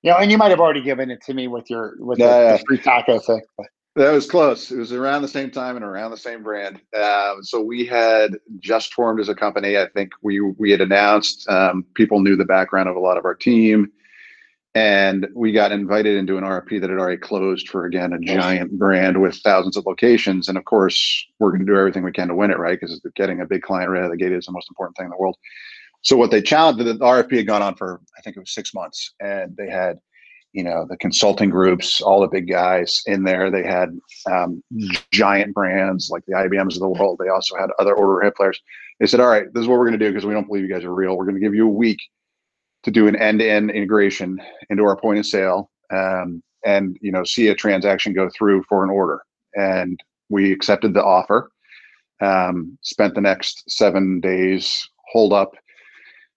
You 0.02 0.10
know, 0.10 0.18
and 0.18 0.30
you 0.30 0.36
might 0.38 0.50
have 0.50 0.60
already 0.60 0.82
given 0.82 1.10
it 1.10 1.22
to 1.22 1.34
me 1.34 1.48
with 1.48 1.70
your 1.70 1.94
with 1.98 2.18
the- 2.18 2.24
Yeah, 2.24 2.56
the, 2.56 2.64
free 2.66 2.78
taco 2.78 3.18
thing. 3.18 3.40
That 3.96 4.10
was 4.10 4.28
close. 4.28 4.72
It 4.72 4.76
was 4.76 4.92
around 4.92 5.22
the 5.22 5.28
same 5.28 5.52
time 5.52 5.76
and 5.76 5.84
around 5.84 6.10
the 6.10 6.16
same 6.16 6.42
brand. 6.42 6.80
Um, 7.00 7.42
so 7.42 7.60
we 7.62 7.86
had 7.86 8.36
just 8.58 8.92
formed 8.92 9.20
as 9.20 9.28
a 9.28 9.36
company. 9.36 9.78
I 9.78 9.86
think 9.86 10.10
we 10.20 10.40
we 10.40 10.72
had 10.72 10.80
announced. 10.80 11.48
Um, 11.48 11.84
people 11.94 12.20
knew 12.20 12.34
the 12.34 12.44
background 12.44 12.88
of 12.88 12.96
a 12.96 13.00
lot 13.00 13.16
of 13.16 13.24
our 13.24 13.36
team, 13.36 13.92
and 14.74 15.28
we 15.32 15.52
got 15.52 15.70
invited 15.70 16.16
into 16.16 16.36
an 16.36 16.42
RFP 16.42 16.80
that 16.80 16.90
had 16.90 16.98
already 16.98 17.18
closed 17.18 17.68
for 17.68 17.86
again 17.86 18.12
a 18.12 18.18
giant 18.18 18.76
brand 18.76 19.22
with 19.22 19.36
thousands 19.36 19.76
of 19.76 19.86
locations. 19.86 20.48
And 20.48 20.58
of 20.58 20.64
course, 20.64 21.24
we're 21.38 21.50
going 21.50 21.64
to 21.64 21.72
do 21.72 21.78
everything 21.78 22.02
we 22.02 22.10
can 22.10 22.28
to 22.28 22.34
win 22.34 22.50
it, 22.50 22.58
right? 22.58 22.78
Because 22.78 23.00
getting 23.14 23.40
a 23.42 23.46
big 23.46 23.62
client 23.62 23.90
right 23.90 24.00
out 24.00 24.06
of 24.06 24.10
the 24.10 24.16
gate 24.16 24.32
is 24.32 24.46
the 24.46 24.52
most 24.52 24.68
important 24.68 24.96
thing 24.96 25.06
in 25.06 25.10
the 25.10 25.16
world. 25.16 25.36
So 26.04 26.16
what 26.16 26.30
they 26.30 26.42
challenged, 26.42 26.84
the 26.84 26.94
RFP 26.94 27.36
had 27.38 27.46
gone 27.46 27.62
on 27.62 27.74
for 27.74 28.00
I 28.16 28.20
think 28.20 28.36
it 28.36 28.40
was 28.40 28.54
six 28.54 28.74
months, 28.74 29.12
and 29.20 29.56
they 29.56 29.68
had 29.68 29.98
you 30.52 30.62
know 30.62 30.86
the 30.88 30.96
consulting 30.98 31.50
groups 31.50 32.00
all 32.00 32.20
the 32.20 32.28
big 32.28 32.48
guys 32.48 33.02
in 33.06 33.24
there. 33.24 33.50
They 33.50 33.64
had 33.64 33.98
um, 34.30 34.62
giant 35.12 35.54
brands 35.54 36.10
like 36.10 36.24
the 36.26 36.34
ibms 36.34 36.74
of 36.74 36.80
the 36.80 36.88
world. 36.88 37.18
They 37.18 37.30
also 37.30 37.56
had 37.56 37.70
other 37.78 37.94
order 37.94 38.24
hit 38.24 38.36
players. 38.36 38.60
They 39.00 39.06
said 39.06 39.20
all 39.20 39.28
right 39.28 39.52
this 39.52 39.62
is 39.62 39.68
what 39.68 39.78
we're 39.78 39.88
going 39.88 39.98
to 39.98 40.04
do 40.04 40.12
because 40.12 40.26
we 40.26 40.34
don't 40.34 40.46
believe 40.46 40.62
you 40.62 40.72
guys 40.72 40.84
are 40.84 40.94
real. 40.94 41.16
We're 41.16 41.24
going 41.24 41.36
to 41.36 41.40
give 41.40 41.54
you 41.54 41.66
a 41.66 41.72
week 41.72 42.00
to 42.84 42.90
do 42.90 43.08
an 43.08 43.16
end-to-end 43.16 43.70
integration 43.70 44.38
into 44.68 44.84
our 44.84 44.96
point 44.96 45.18
of 45.18 45.24
sale 45.24 45.70
um, 45.90 46.42
and 46.66 46.98
you 47.00 47.10
know 47.10 47.24
see 47.24 47.48
a 47.48 47.54
transaction 47.54 48.12
go 48.12 48.28
through 48.36 48.62
for 48.68 48.84
an 48.84 48.90
order. 48.90 49.22
And 49.54 49.98
we 50.28 50.52
accepted 50.52 50.92
the 50.92 51.04
offer 51.04 51.50
um, 52.20 52.78
spent 52.82 53.14
the 53.14 53.20
next 53.20 53.64
seven 53.70 54.20
days 54.20 54.88
hold 55.12 55.32
up 55.32 55.54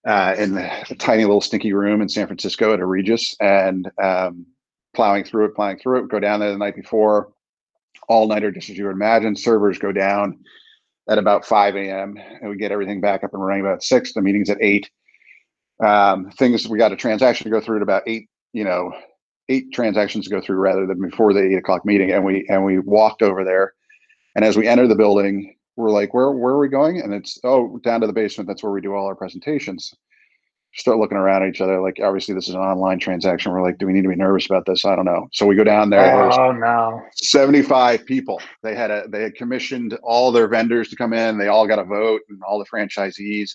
uh, 0.07 0.33
in 0.37 0.53
the 0.55 0.95
tiny 0.97 1.25
little 1.25 1.41
stinky 1.41 1.73
room 1.73 2.01
in 2.01 2.07
San 2.07 2.27
Francisco 2.27 2.73
at 2.73 2.79
a 2.79 2.85
Regus 2.85 3.35
and 3.41 3.91
um, 4.01 4.45
plowing 4.95 5.25
through 5.25 5.45
it, 5.45 5.55
plowing 5.55 5.77
through 5.77 5.99
it. 5.99 6.09
Go 6.09 6.19
down 6.19 6.39
there 6.39 6.51
the 6.51 6.57
night 6.57 6.77
before, 6.77 7.33
all 8.07 8.25
nighter, 8.27 8.49
just 8.49 8.69
as 8.69 8.77
you 8.77 8.85
would 8.85 8.93
imagine. 8.93 9.35
Servers 9.35 9.77
go 9.77 9.91
down 9.91 10.39
at 11.09 11.17
about 11.17 11.45
5 11.45 11.75
a.m. 11.75 12.17
and 12.17 12.49
we 12.49 12.55
get 12.55 12.71
everything 12.71 13.01
back 13.01 13.25
up 13.25 13.33
and 13.33 13.45
running 13.45 13.65
about 13.65 13.83
six. 13.83 14.13
The 14.13 14.21
meeting's 14.21 14.49
at 14.49 14.57
eight. 14.61 14.89
Um, 15.83 16.31
things 16.31 16.67
we 16.67 16.77
got 16.77 16.93
a 16.93 16.95
transaction 16.95 17.43
to 17.43 17.51
go 17.51 17.59
through 17.59 17.77
at 17.77 17.83
about 17.83 18.03
eight. 18.07 18.29
You 18.53 18.63
know, 18.63 18.93
eight 19.49 19.73
transactions 19.73 20.25
to 20.25 20.31
go 20.31 20.41
through 20.41 20.57
rather 20.57 20.87
than 20.87 21.01
before 21.01 21.33
the 21.33 21.43
eight 21.43 21.57
o'clock 21.57 21.85
meeting. 21.85 22.11
And 22.11 22.23
we 22.23 22.47
and 22.49 22.63
we 22.63 22.79
walked 22.79 23.21
over 23.21 23.43
there. 23.43 23.73
And 24.35 24.45
as 24.45 24.55
we 24.55 24.67
enter 24.67 24.87
the 24.87 24.95
building, 24.95 25.55
we're 25.77 25.91
like, 25.91 26.13
where 26.13 26.31
where 26.31 26.53
are 26.53 26.59
we 26.59 26.67
going? 26.67 26.99
And 26.99 27.13
it's 27.13 27.39
oh, 27.43 27.77
down 27.83 28.01
to 28.01 28.07
the 28.07 28.13
basement. 28.13 28.47
That's 28.47 28.63
where 28.63 28.71
we 28.71 28.81
do 28.81 28.93
all 28.93 29.05
our 29.05 29.15
presentations. 29.15 29.93
Start 30.73 30.97
looking 30.97 31.17
around 31.17 31.43
at 31.43 31.49
each 31.49 31.61
other. 31.61 31.81
Like, 31.81 31.97
obviously, 32.03 32.35
this 32.35 32.49
is 32.49 32.55
an 32.55 32.61
online 32.61 32.99
transaction. 32.99 33.51
We're 33.51 33.63
like, 33.63 33.77
do 33.77 33.87
we 33.87 33.93
need 33.93 34.03
to 34.03 34.09
be 34.09 34.15
nervous 34.15 34.45
about 34.47 34.65
this? 34.65 34.85
I 34.85 34.95
don't 34.95 35.05
know. 35.05 35.27
So 35.31 35.45
we 35.45 35.55
go 35.55 35.63
down 35.63 35.89
there. 35.89 36.29
Oh 36.31 36.51
no. 36.51 37.01
75 37.15 38.05
people. 38.05 38.41
They 38.63 38.75
had 38.75 38.91
a 38.91 39.07
they 39.07 39.21
had 39.21 39.35
commissioned 39.35 39.97
all 40.03 40.31
their 40.31 40.47
vendors 40.47 40.89
to 40.89 40.95
come 40.95 41.13
in. 41.13 41.37
They 41.37 41.47
all 41.47 41.67
got 41.67 41.79
a 41.79 41.85
vote 41.85 42.21
and 42.27 42.41
all 42.43 42.59
the 42.59 42.65
franchisees. 42.65 43.51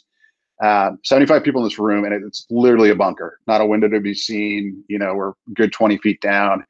Um, 0.63 1.01
75 1.05 1.43
people 1.43 1.61
in 1.61 1.67
this 1.67 1.79
room, 1.79 2.05
and 2.05 2.15
it's 2.25 2.47
literally 2.49 2.91
a 2.91 2.95
bunker, 2.95 3.41
not 3.49 3.61
a 3.61 3.67
window 3.67 3.89
to 3.89 3.99
be 3.99 4.15
seen. 4.15 4.85
You 4.87 4.99
know, 4.99 5.15
we're 5.15 5.33
good 5.55 5.73
20 5.73 5.99
feet 5.99 6.21
down, 6.21 6.65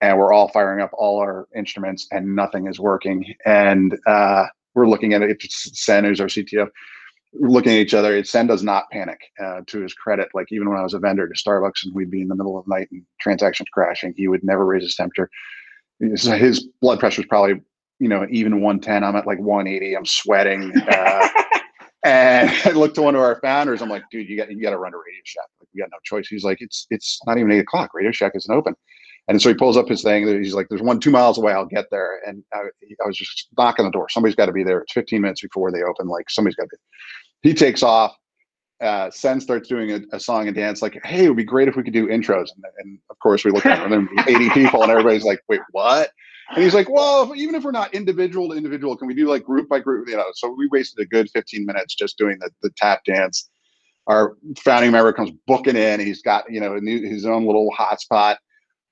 and 0.00 0.16
we're 0.18 0.32
all 0.32 0.48
firing 0.48 0.80
up 0.80 0.90
all 0.94 1.18
our 1.18 1.46
instruments, 1.54 2.08
and 2.10 2.34
nothing 2.34 2.68
is 2.68 2.80
working. 2.80 3.34
And 3.44 3.98
uh, 4.06 4.46
we're 4.74 4.88
looking 4.88 5.14
at 5.14 5.22
it. 5.22 5.30
It's 5.30 5.84
Sen, 5.84 6.04
who's 6.04 6.20
our 6.20 6.26
CTO, 6.26 6.68
looking 7.32 7.72
at 7.72 7.78
each 7.78 7.94
other. 7.94 8.16
It, 8.16 8.26
Sen 8.26 8.46
does 8.46 8.62
not 8.62 8.90
panic. 8.90 9.20
Uh, 9.42 9.60
to 9.66 9.80
his 9.80 9.94
credit, 9.94 10.28
like 10.34 10.46
even 10.50 10.68
when 10.68 10.78
I 10.78 10.82
was 10.82 10.94
a 10.94 10.98
vendor 10.98 11.28
to 11.28 11.34
Starbucks, 11.34 11.84
and 11.84 11.94
we'd 11.94 12.10
be 12.10 12.22
in 12.22 12.28
the 12.28 12.34
middle 12.34 12.58
of 12.58 12.64
the 12.66 12.74
night 12.74 12.88
and 12.90 13.02
transactions 13.20 13.68
crashing, 13.72 14.14
he 14.16 14.28
would 14.28 14.44
never 14.44 14.64
raise 14.64 14.82
his 14.82 14.96
temperature. 14.96 15.30
His, 16.00 16.24
his 16.24 16.68
blood 16.80 16.98
pressure 17.00 17.22
is 17.22 17.28
probably, 17.28 17.62
you 17.98 18.08
know, 18.08 18.26
even 18.30 18.60
110. 18.60 19.04
I'm 19.04 19.16
at 19.16 19.26
like 19.26 19.38
180. 19.38 19.96
I'm 19.96 20.06
sweating. 20.06 20.72
Uh, 20.88 21.28
and 22.04 22.50
I 22.64 22.70
looked 22.70 22.96
to 22.96 23.02
one 23.02 23.14
of 23.14 23.20
our 23.20 23.40
founders. 23.40 23.80
I'm 23.80 23.88
like, 23.88 24.04
dude, 24.10 24.28
you 24.28 24.36
got 24.36 24.50
you 24.50 24.60
got 24.60 24.70
to 24.70 24.78
run 24.78 24.92
to 24.92 24.98
Radio 24.98 25.20
Shack. 25.24 25.46
Like, 25.60 25.68
we 25.74 25.80
got 25.80 25.90
no 25.90 25.98
choice. 26.04 26.28
He's 26.28 26.44
like, 26.44 26.58
it's 26.60 26.86
it's 26.90 27.20
not 27.26 27.38
even 27.38 27.50
eight 27.52 27.60
o'clock. 27.60 27.94
Radio 27.94 28.12
Shack 28.12 28.32
isn't 28.34 28.54
open. 28.54 28.74
And 29.28 29.40
so 29.40 29.48
he 29.48 29.54
pulls 29.54 29.76
up 29.76 29.88
his 29.88 30.02
thing. 30.02 30.26
He's 30.42 30.54
like, 30.54 30.68
there's 30.68 30.82
one 30.82 31.00
two 31.00 31.10
miles 31.10 31.38
away. 31.38 31.52
I'll 31.52 31.64
get 31.64 31.86
there. 31.90 32.20
And 32.26 32.44
I, 32.52 32.64
I 33.02 33.06
was 33.06 33.16
just 33.16 33.48
knocking 33.56 33.84
the 33.86 33.90
door. 33.90 34.08
Somebody's 34.10 34.36
got 34.36 34.46
to 34.46 34.52
be 34.52 34.64
there. 34.64 34.80
It's 34.80 34.92
15 34.92 35.20
minutes 35.20 35.40
before 35.40 35.72
they 35.72 35.82
open. 35.82 36.08
Like 36.08 36.28
somebody's 36.28 36.56
got 36.56 36.64
to 36.64 36.68
be. 37.42 37.48
He 37.48 37.54
takes 37.54 37.82
off. 37.82 38.14
Uh, 38.82 39.10
Sen 39.10 39.40
starts 39.40 39.68
doing 39.68 39.92
a, 39.92 40.16
a 40.16 40.20
song 40.20 40.46
and 40.46 40.54
dance. 40.54 40.82
Like, 40.82 40.98
hey, 41.04 41.24
it 41.24 41.28
would 41.28 41.36
be 41.38 41.44
great 41.44 41.68
if 41.68 41.76
we 41.76 41.82
could 41.82 41.94
do 41.94 42.06
intros. 42.08 42.48
And, 42.54 42.64
and 42.78 42.98
of 43.08 43.18
course, 43.18 43.44
we 43.44 43.50
look 43.50 43.64
at 43.64 43.88
them, 43.88 44.08
80 44.26 44.50
people, 44.50 44.82
and 44.82 44.90
everybody's 44.90 45.24
like, 45.24 45.40
wait, 45.48 45.60
what? 45.70 46.10
And 46.50 46.62
he's 46.62 46.74
like, 46.74 46.90
well, 46.90 47.30
if- 47.30 47.38
even 47.38 47.54
if 47.54 47.64
we're 47.64 47.70
not 47.70 47.94
individual 47.94 48.50
to 48.50 48.56
individual, 48.56 48.96
can 48.96 49.08
we 49.08 49.14
do 49.14 49.26
like 49.28 49.44
group 49.44 49.68
by 49.68 49.78
group? 49.78 50.08
You 50.08 50.16
know, 50.16 50.26
so 50.34 50.50
we 50.50 50.68
wasted 50.70 51.02
a 51.02 51.08
good 51.08 51.30
15 51.30 51.64
minutes 51.64 51.94
just 51.94 52.18
doing 52.18 52.38
the, 52.40 52.50
the 52.62 52.70
tap 52.76 53.04
dance. 53.04 53.48
Our 54.06 54.36
founding 54.58 54.90
member 54.90 55.12
comes 55.14 55.30
booking 55.46 55.76
in. 55.76 56.00
He's 56.00 56.20
got, 56.20 56.44
you 56.50 56.60
know, 56.60 56.76
new, 56.76 57.08
his 57.08 57.24
own 57.24 57.46
little 57.46 57.70
hotspot, 57.78 58.36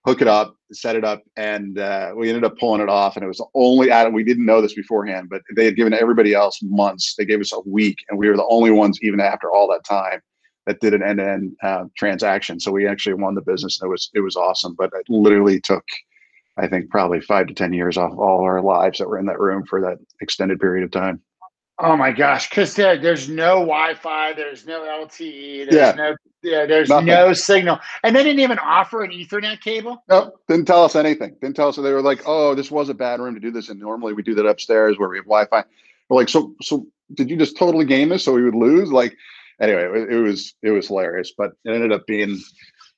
hook 0.04 0.20
it 0.20 0.28
up, 0.28 0.56
set 0.72 0.96
it 0.96 1.04
up. 1.04 1.22
And 1.36 1.78
uh, 1.78 2.12
we 2.16 2.28
ended 2.28 2.44
up 2.44 2.58
pulling 2.58 2.80
it 2.80 2.88
off. 2.88 3.16
And 3.16 3.24
it 3.24 3.28
was 3.28 3.40
only, 3.54 3.90
Adam, 3.90 4.12
we 4.12 4.24
didn't 4.24 4.46
know 4.46 4.60
this 4.60 4.74
beforehand, 4.74 5.28
but 5.30 5.42
they 5.54 5.64
had 5.64 5.76
given 5.76 5.94
everybody 5.94 6.34
else 6.34 6.58
months. 6.62 7.14
They 7.16 7.24
gave 7.24 7.40
us 7.40 7.52
a 7.52 7.60
week. 7.60 7.98
And 8.08 8.18
we 8.18 8.28
were 8.28 8.36
the 8.36 8.46
only 8.48 8.72
ones, 8.72 8.98
even 9.02 9.20
after 9.20 9.52
all 9.52 9.68
that 9.68 9.84
time, 9.84 10.20
that 10.66 10.80
did 10.80 10.94
an 10.94 11.02
end-to-end 11.02 11.56
uh, 11.62 11.84
transaction. 11.96 12.58
So 12.58 12.72
we 12.72 12.86
actually 12.86 13.14
won 13.14 13.34
the 13.34 13.42
business. 13.42 13.80
And 13.80 13.88
it 13.88 13.90
was, 13.90 14.10
it 14.14 14.20
was 14.20 14.36
awesome. 14.36 14.74
But 14.76 14.90
it 14.94 15.06
literally 15.08 15.60
took, 15.60 15.84
I 16.56 16.66
think 16.66 16.90
probably 16.90 17.20
five 17.20 17.46
to 17.46 17.54
ten 17.54 17.72
years 17.72 17.96
off 17.96 18.12
all 18.16 18.42
our 18.42 18.60
lives 18.60 18.98
that 18.98 19.08
were 19.08 19.18
in 19.18 19.26
that 19.26 19.40
room 19.40 19.64
for 19.66 19.80
that 19.82 19.98
extended 20.20 20.58
period 20.58 20.84
of 20.84 20.90
time. 20.90 21.20
Oh 21.78 21.96
my 21.96 22.12
gosh, 22.12 22.48
because 22.48 22.74
there, 22.74 22.96
there's 22.98 23.28
no 23.28 23.60
Wi-Fi, 23.60 24.34
there's 24.34 24.66
no 24.66 24.82
LTE, 24.82 25.64
there's 25.70 25.74
Yeah. 25.74 25.92
no 25.96 26.16
yeah, 26.44 26.66
there's 26.66 26.88
Nothing. 26.88 27.06
no 27.06 27.32
signal, 27.32 27.78
and 28.02 28.16
they 28.16 28.24
didn't 28.24 28.40
even 28.40 28.58
offer 28.58 29.04
an 29.04 29.12
Ethernet 29.12 29.60
cable. 29.60 30.02
Nope, 30.08 30.40
didn't 30.48 30.66
tell 30.66 30.84
us 30.84 30.96
anything. 30.96 31.36
Didn't 31.40 31.54
tell 31.54 31.68
us. 31.68 31.76
They 31.76 31.92
were 31.92 32.02
like, 32.02 32.22
"Oh, 32.26 32.56
this 32.56 32.68
was 32.68 32.88
a 32.88 32.94
bad 32.94 33.20
room 33.20 33.34
to 33.34 33.40
do 33.40 33.52
this." 33.52 33.68
And 33.68 33.78
normally 33.78 34.12
we 34.12 34.24
do 34.24 34.34
that 34.34 34.44
upstairs 34.46 34.98
where 34.98 35.08
we 35.08 35.18
have 35.18 35.24
Wi-Fi. 35.26 35.62
We're 36.08 36.16
like, 36.16 36.28
"So, 36.28 36.54
so 36.60 36.84
did 37.14 37.30
you 37.30 37.36
just 37.36 37.56
totally 37.56 37.84
game 37.84 38.08
this 38.08 38.24
so 38.24 38.32
we 38.32 38.42
would 38.42 38.56
lose?" 38.56 38.90
Like, 38.90 39.16
anyway, 39.60 39.84
it, 40.00 40.12
it 40.14 40.20
was 40.20 40.52
it 40.62 40.70
was 40.72 40.88
hilarious, 40.88 41.32
but 41.38 41.52
it 41.64 41.70
ended 41.72 41.92
up 41.92 42.06
being 42.08 42.36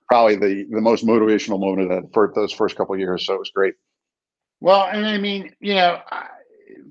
probably 0.08 0.36
the 0.36 0.66
the 0.70 0.80
most 0.80 1.04
motivational 1.06 1.60
moment 1.60 1.82
of 1.82 1.88
that 2.02 2.14
for 2.14 2.32
those 2.34 2.50
first 2.52 2.76
couple 2.76 2.94
of 2.94 3.00
years. 3.00 3.26
So 3.26 3.34
it 3.34 3.38
was 3.40 3.50
great. 3.54 3.74
Well, 4.60 4.86
and 4.90 5.04
I 5.06 5.18
mean, 5.18 5.54
you 5.60 5.74
know, 5.74 6.00
I- 6.10 6.28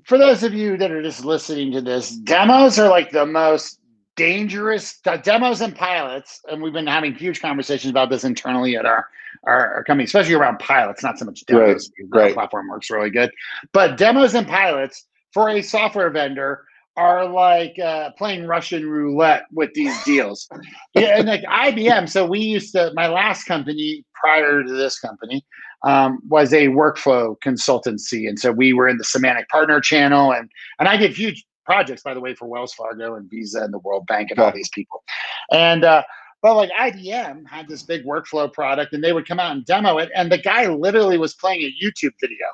for 0.04 0.18
those 0.18 0.42
of 0.42 0.54
you 0.54 0.76
that 0.76 0.90
are 0.90 1.02
just 1.02 1.24
listening 1.24 1.72
to 1.72 1.80
this, 1.80 2.10
demos 2.10 2.78
are 2.78 2.88
like 2.88 3.10
the 3.10 3.26
most 3.26 3.80
dangerous 4.16 5.00
demos 5.22 5.60
and 5.60 5.74
pilots, 5.74 6.40
and 6.48 6.62
we've 6.62 6.72
been 6.72 6.86
having 6.86 7.14
huge 7.14 7.40
conversations 7.40 7.90
about 7.90 8.10
this 8.10 8.24
internally 8.24 8.76
at 8.76 8.86
our 8.86 9.08
our, 9.46 9.74
our 9.74 9.84
company, 9.84 10.04
especially 10.04 10.34
around 10.34 10.58
pilots, 10.58 11.02
not 11.02 11.18
so 11.18 11.24
much 11.24 11.44
demos. 11.46 11.90
our 12.12 12.20
right. 12.20 12.34
platform 12.34 12.68
works 12.68 12.88
really 12.88 13.10
good, 13.10 13.30
but 13.72 13.96
demos 13.98 14.34
and 14.34 14.46
pilots 14.46 15.06
for 15.32 15.48
a 15.50 15.60
software 15.60 16.10
vendor 16.10 16.64
are 16.96 17.26
like 17.28 17.76
uh, 17.80 18.10
playing 18.16 18.46
Russian 18.46 18.88
roulette 18.88 19.44
with 19.52 19.72
these 19.74 20.00
deals. 20.04 20.48
yeah, 20.94 21.18
and 21.18 21.26
like 21.26 21.42
IBM. 21.42 22.08
So 22.08 22.24
we 22.24 22.38
used 22.38 22.72
to 22.72 22.92
my 22.94 23.08
last 23.08 23.44
company 23.44 24.04
prior 24.14 24.62
to 24.62 24.72
this 24.72 25.00
company 25.00 25.44
um, 25.84 26.18
was 26.28 26.52
a 26.52 26.68
workflow 26.68 27.36
consultancy, 27.40 28.28
and 28.28 28.38
so 28.38 28.50
we 28.50 28.72
were 28.72 28.88
in 28.88 28.96
the 28.96 29.04
semantic 29.04 29.48
partner 29.48 29.80
channel, 29.80 30.32
and 30.32 30.50
and 30.78 30.88
I 30.88 30.96
did 30.96 31.16
huge 31.16 31.44
projects, 31.64 32.02
by 32.02 32.14
the 32.14 32.20
way, 32.20 32.34
for 32.34 32.46
Wells 32.46 32.74
Fargo 32.74 33.14
and 33.14 33.30
Visa 33.30 33.62
and 33.62 33.72
the 33.72 33.78
World 33.78 34.06
Bank 34.06 34.30
and 34.30 34.38
all 34.40 34.52
these 34.52 34.70
people, 34.70 35.02
and. 35.50 35.84
uh 35.84 36.02
but 36.42 36.56
like 36.56 36.70
IBM 36.78 37.48
had 37.48 37.68
this 37.68 37.82
big 37.84 38.04
workflow 38.04 38.52
product, 38.52 38.92
and 38.92 39.02
they 39.02 39.14
would 39.14 39.26
come 39.26 39.40
out 39.40 39.52
and 39.52 39.64
demo 39.64 39.96
it, 39.96 40.10
and 40.14 40.30
the 40.30 40.36
guy 40.36 40.68
literally 40.68 41.16
was 41.16 41.34
playing 41.34 41.62
a 41.62 41.74
YouTube 41.82 42.12
video. 42.20 42.46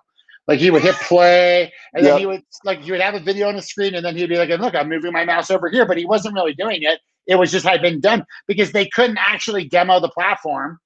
Like 0.46 0.60
he 0.60 0.70
would 0.70 0.82
hit 0.82 0.94
play, 0.94 1.72
and 1.92 2.06
then 2.06 2.16
he 2.16 2.24
would 2.24 2.42
like 2.64 2.82
he 2.82 2.92
would 2.92 3.00
have 3.00 3.14
a 3.14 3.20
video 3.20 3.48
on 3.48 3.56
the 3.56 3.62
screen, 3.62 3.96
and 3.96 4.04
then 4.04 4.16
he'd 4.16 4.28
be 4.28 4.36
like, 4.36 4.48
"Look, 4.60 4.76
I'm 4.76 4.88
moving 4.88 5.12
my 5.12 5.24
mouse 5.24 5.50
over 5.50 5.68
here," 5.68 5.86
but 5.86 5.98
he 5.98 6.06
wasn't 6.06 6.34
really 6.34 6.54
doing 6.54 6.82
it. 6.82 7.00
It 7.26 7.34
was 7.34 7.50
just 7.50 7.66
had 7.66 7.82
been 7.82 8.00
done 8.00 8.24
because 8.46 8.70
they 8.70 8.86
couldn't 8.86 9.18
actually 9.18 9.68
demo 9.68 9.98
the 9.98 10.08
platform 10.08 10.78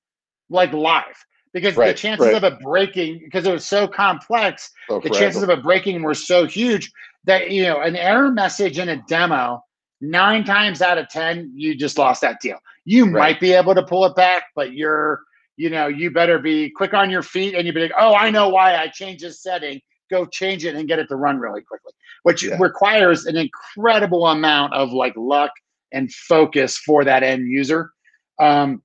like 0.49 0.73
live 0.73 1.27
because 1.55 1.77
the 1.77 1.95
chances 1.95 2.27
right. 2.27 2.35
of 2.35 2.45
it 2.45 2.61
breaking 2.61 3.21
because 3.25 3.47
it 3.47 3.53
was 3.53 3.65
so 3.65 3.89
complex 3.89 4.71
So 4.91 5.01
the 5.01 5.09
chances 5.11 5.43
of 5.43 5.49
fragile. 5.49 5.61
it 5.61 5.63
breaking 5.63 6.03
were 6.03 6.15
so 6.15 6.47
huge 6.47 6.93
that 7.25 7.51
you 7.51 7.63
know 7.63 7.81
an 7.81 7.97
error 7.97 8.31
message 8.31 8.79
in 8.79 8.91
a 8.91 9.03
demo 9.09 9.65
nine 10.03 10.45
times 10.45 10.83
out 10.83 10.99
of 10.99 11.09
ten 11.09 11.51
you 11.55 11.75
just 11.75 11.97
lost 11.97 12.21
that 12.21 12.41
deal 12.41 12.59
you 12.85 13.07
Right. 13.07 13.13
might 13.13 13.41
be 13.41 13.53
able 13.53 13.75
to 13.75 13.83
pull 13.83 14.05
it 14.05 14.15
back 14.15 14.45
but 14.55 14.75
you're 14.75 15.21
you 15.57 15.71
know 15.71 15.87
you 15.87 16.11
better 16.11 16.39
be 16.39 16.69
quick 16.69 16.93
on 16.93 17.09
your 17.09 17.23
feet 17.23 17.55
and 17.55 17.67
you 17.67 17.73
be 17.73 17.81
like 17.81 17.93
oh 17.99 18.15
i 18.15 18.29
know 18.31 18.49
why 18.51 18.77
i 18.77 18.89
changed 18.89 19.25
this 19.25 19.43
setting 19.43 19.81
go 20.11 20.27
change 20.27 20.65
it 20.67 20.75
and 20.75 20.89
get 20.89 20.99
it 20.99 21.07
to 21.09 21.17
run 21.17 21.39
really 21.39 21.63
quickly 21.63 21.93
which 22.25 22.43
Yeah. 22.43 22.57
requires 22.61 23.25
an 23.27 23.37
incredible 23.37 24.27
amount 24.27 24.75
of 24.75 24.93
like 24.93 25.15
luck 25.17 25.53
and 25.93 26.13
focus 26.13 26.77
for 26.77 27.05
that 27.05 27.23
end 27.23 27.49
user 27.49 27.93
um, 28.41 28.83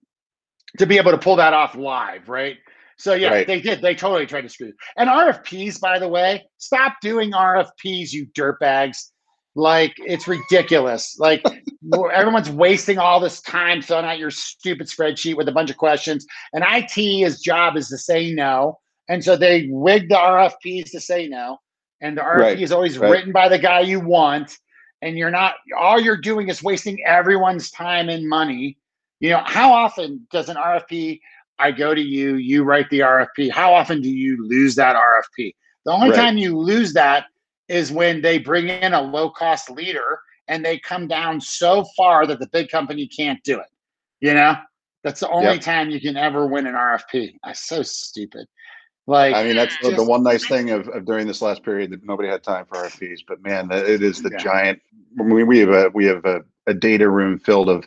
to 0.78 0.86
be 0.86 0.98
able 0.98 1.12
to 1.12 1.18
pull 1.18 1.36
that 1.38 1.54
off 1.54 1.76
live 1.76 2.30
right 2.30 2.58
so 2.98 3.14
yeah, 3.14 3.30
Right. 3.30 3.48
they 3.48 3.62
did. 3.62 3.82
They 3.82 3.96
totally 3.96 4.26
tried 4.26 4.42
to 4.42 4.50
screw. 4.50 4.74
And 4.98 5.10
RFPs, 5.10 5.80
by 5.80 6.00
the 6.00 6.08
way, 6.10 6.44
stop 6.58 6.96
doing 7.02 7.32
RFPs, 7.32 8.12
you 8.12 8.28
dirtbags. 8.38 9.12
Like 9.56 9.94
it's 10.00 10.28
ridiculous. 10.28 11.16
Like 11.18 11.42
everyone's 12.14 12.50
wasting 12.50 12.98
all 12.98 13.22
this 13.22 13.40
time 13.40 13.82
filling 13.82 14.04
out 14.04 14.20
your 14.20 14.32
stupid 14.32 14.88
spreadsheet 14.88 15.38
with 15.38 15.48
a 15.48 15.52
bunch 15.54 15.70
of 15.70 15.78
questions. 15.78 16.26
And 16.52 16.62
IT's 16.70 17.40
job 17.42 17.78
is 17.78 17.88
to 17.88 17.98
say 17.98 18.34
no, 18.34 18.78
and 19.08 19.24
so 19.24 19.38
they 19.38 19.68
wig 19.72 20.10
the 20.10 20.16
RFPs 20.16 20.92
to 20.92 21.00
say 21.00 21.30
no. 21.30 21.58
And 22.02 22.18
the 22.18 22.22
RFP 22.22 22.40
Right, 22.42 22.60
is 22.62 22.74
always 22.74 22.98
right. 22.98 23.10
written 23.12 23.32
by 23.32 23.48
the 23.48 23.60
guy 23.60 23.80
you 23.80 24.02
want, 24.02 24.58
and 25.02 25.18
you're 25.18 25.32
not. 25.32 25.56
All 25.80 26.02
you're 26.02 26.18
doing 26.18 26.50
is 26.50 26.62
wasting 26.62 27.02
everyone's 27.06 27.72
time 27.72 28.10
and 28.10 28.28
money. 28.28 28.78
You 29.20 29.32
know 29.32 29.42
how 29.46 29.74
often 29.74 30.28
does 30.32 30.50
an 30.50 30.56
RFP 30.58 31.20
I 31.60 31.72
go 31.72 31.94
to 31.94 32.02
you, 32.02 32.36
you 32.36 32.64
write 32.64 32.90
the 32.90 33.00
RFP. 33.02 33.52
How 33.52 33.74
often 33.74 34.02
do 34.02 34.10
you 34.10 34.48
lose 34.48 34.76
that 34.76 34.96
RFP? 34.96 35.54
The 35.86 35.92
only 35.92 36.10
Right. 36.10 36.16
time 36.16 36.38
you 36.38 36.58
lose 36.58 36.94
that 36.94 37.26
is 37.68 37.92
when 37.92 38.22
they 38.22 38.40
bring 38.40 38.70
in 38.70 38.94
a 38.94 39.02
low 39.02 39.30
cost 39.30 39.70
leader 39.70 40.20
and 40.48 40.64
they 40.64 40.80
come 40.80 41.08
down 41.08 41.42
so 41.42 41.86
far 41.98 42.26
that 42.26 42.40
the 42.40 42.48
big 42.48 42.70
company 42.70 43.08
can't 43.08 43.44
do 43.44 43.60
it. 43.60 43.68
You 44.22 44.34
know, 44.34 44.56
that's 45.04 45.20
the 45.20 45.30
only 45.30 45.56
Yep. 45.56 45.62
time 45.62 45.90
you 45.90 46.00
can 46.00 46.18
ever 46.18 46.48
win 46.48 46.66
an 46.66 46.76
RFP. 46.76 47.38
That's 47.44 47.68
so 47.68 47.84
stupid. 47.84 48.48
Like, 49.06 49.36
I 49.36 49.44
mean, 49.44 49.56
that's 49.56 49.76
the, 49.78 49.92
the 49.92 50.04
one 50.04 50.24
nice 50.24 50.46
thing 50.46 50.70
of, 50.70 50.88
of 50.90 51.06
during 51.06 51.28
this 51.28 51.42
last 51.42 51.64
period 51.64 51.92
that 51.92 52.06
nobody 52.06 52.30
had 52.30 52.44
time 52.44 52.66
for 52.66 52.78
RFPs. 52.78 53.20
But 53.28 53.42
man, 53.42 53.70
it 53.72 54.02
is 54.02 54.22
the 54.22 54.30
Yeah. 54.30 54.38
giant. 54.38 54.82
We, 55.18 55.44
we 55.44 55.60
have 55.60 55.70
a 55.70 55.90
we 55.94 56.06
have 56.06 56.24
a, 56.26 56.42
a 56.68 56.74
data 56.74 57.10
room 57.10 57.40
filled 57.40 57.70
of, 57.70 57.86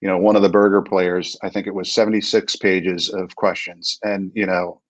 you 0.00 0.08
know, 0.08 0.18
one 0.18 0.36
of 0.36 0.42
the 0.42 0.48
burger 0.48 0.82
players. 0.82 1.36
I 1.42 1.48
think 1.48 1.66
it 1.66 1.74
was 1.74 1.90
seventy 1.92 2.20
six 2.20 2.56
pages 2.56 3.08
of 3.12 3.34
questions, 3.36 3.98
and 4.02 4.30
you 4.34 4.46
know, 4.46 4.80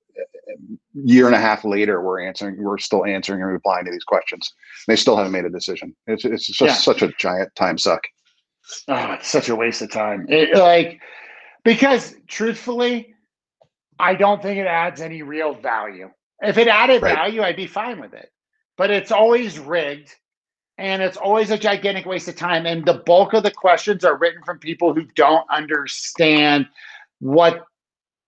year 0.94 1.26
and 1.26 1.34
a 1.34 1.40
half 1.40 1.64
later, 1.64 2.02
we're 2.02 2.20
answering. 2.20 2.62
We're 2.62 2.78
still 2.78 3.04
answering 3.04 3.42
and 3.42 3.50
replying 3.50 3.84
to 3.86 3.90
these 3.90 4.04
questions. 4.04 4.52
They 4.86 4.96
still 4.96 5.16
haven't 5.16 5.32
made 5.32 5.44
a 5.44 5.50
decision. 5.50 5.94
It's 6.06 6.24
it's 6.24 6.46
just 6.46 6.60
Yeah. 6.60 6.74
such 6.74 7.02
a 7.02 7.08
giant 7.18 7.54
time 7.54 7.78
suck. 7.78 8.02
Oh, 8.88 9.12
it's 9.12 9.28
such 9.28 9.48
a 9.48 9.56
waste 9.56 9.80
of 9.80 9.90
time. 9.90 10.26
It, 10.28 10.54
like, 10.54 11.00
because 11.64 12.14
truthfully, 12.26 13.14
I 13.98 14.14
don't 14.14 14.42
think 14.42 14.58
it 14.58 14.66
adds 14.66 15.00
any 15.00 15.22
real 15.22 15.54
value. 15.54 16.10
If 16.42 16.58
it 16.58 16.68
added 16.68 17.02
Right. 17.02 17.14
value, 17.14 17.42
I'd 17.42 17.56
be 17.56 17.66
fine 17.66 17.98
with 17.98 18.12
it. 18.12 18.30
But 18.76 18.90
it's 18.90 19.10
always 19.10 19.58
rigged 19.58 20.14
and 20.78 21.02
it's 21.02 21.16
always 21.16 21.50
a 21.50 21.58
gigantic 21.58 22.06
waste 22.06 22.28
of 22.28 22.36
time. 22.36 22.64
And 22.64 22.84
the 22.84 23.02
bulk 23.04 23.34
of 23.34 23.42
the 23.42 23.50
questions 23.50 24.04
are 24.04 24.16
written 24.16 24.42
from 24.44 24.58
people 24.58 24.94
who 24.94 25.04
don't 25.14 25.44
understand 25.50 26.66
what 27.20 27.64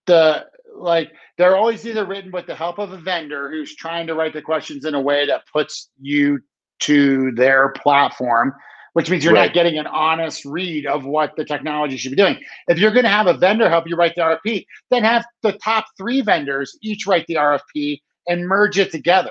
the 0.07 0.47
like 0.75 1.13
they're 1.39 1.57
always 1.57 1.87
either 1.87 2.05
written 2.05 2.31
with 2.31 2.47
the 2.47 2.55
help 2.55 2.79
of 2.79 2.93
a 2.93 2.97
vendor 2.99 3.51
who's 3.51 3.75
trying 3.75 4.07
to 4.07 4.15
write 4.15 4.33
the 4.33 4.43
questions 4.43 4.85
in 4.85 4.95
a 4.95 5.01
way 5.01 5.27
that 5.27 5.43
puts 5.53 5.91
you 6.01 6.41
to 6.81 7.33
their 7.33 7.71
platform 7.71 8.55
which 8.95 9.09
means 9.09 9.25
you're 9.25 9.33
Right. 9.33 9.47
not 9.47 9.55
getting 9.55 9.79
an 9.79 9.87
honest 9.87 10.45
read 10.45 10.87
of 10.87 11.05
what 11.05 11.37
the 11.37 11.45
technology 11.45 11.97
should 11.97 12.11
be 12.11 12.17
doing. 12.17 12.43
If 12.69 12.79
you're 12.79 12.91
going 12.91 13.05
to 13.05 13.11
have 13.11 13.27
a 13.29 13.35
vendor 13.35 13.69
help 13.69 13.87
you 13.87 13.95
write 13.97 14.15
the 14.17 14.23
RFP, 14.23 14.67
then 14.91 15.05
have 15.05 15.25
the 15.43 15.53
top 15.53 15.85
three 15.97 16.21
vendors 16.23 16.77
each 16.83 17.07
write 17.07 17.27
the 17.29 17.37
RFP 17.37 18.01
and 18.27 18.47
merge 18.47 18.79
it 18.79 18.91
together. 18.91 19.31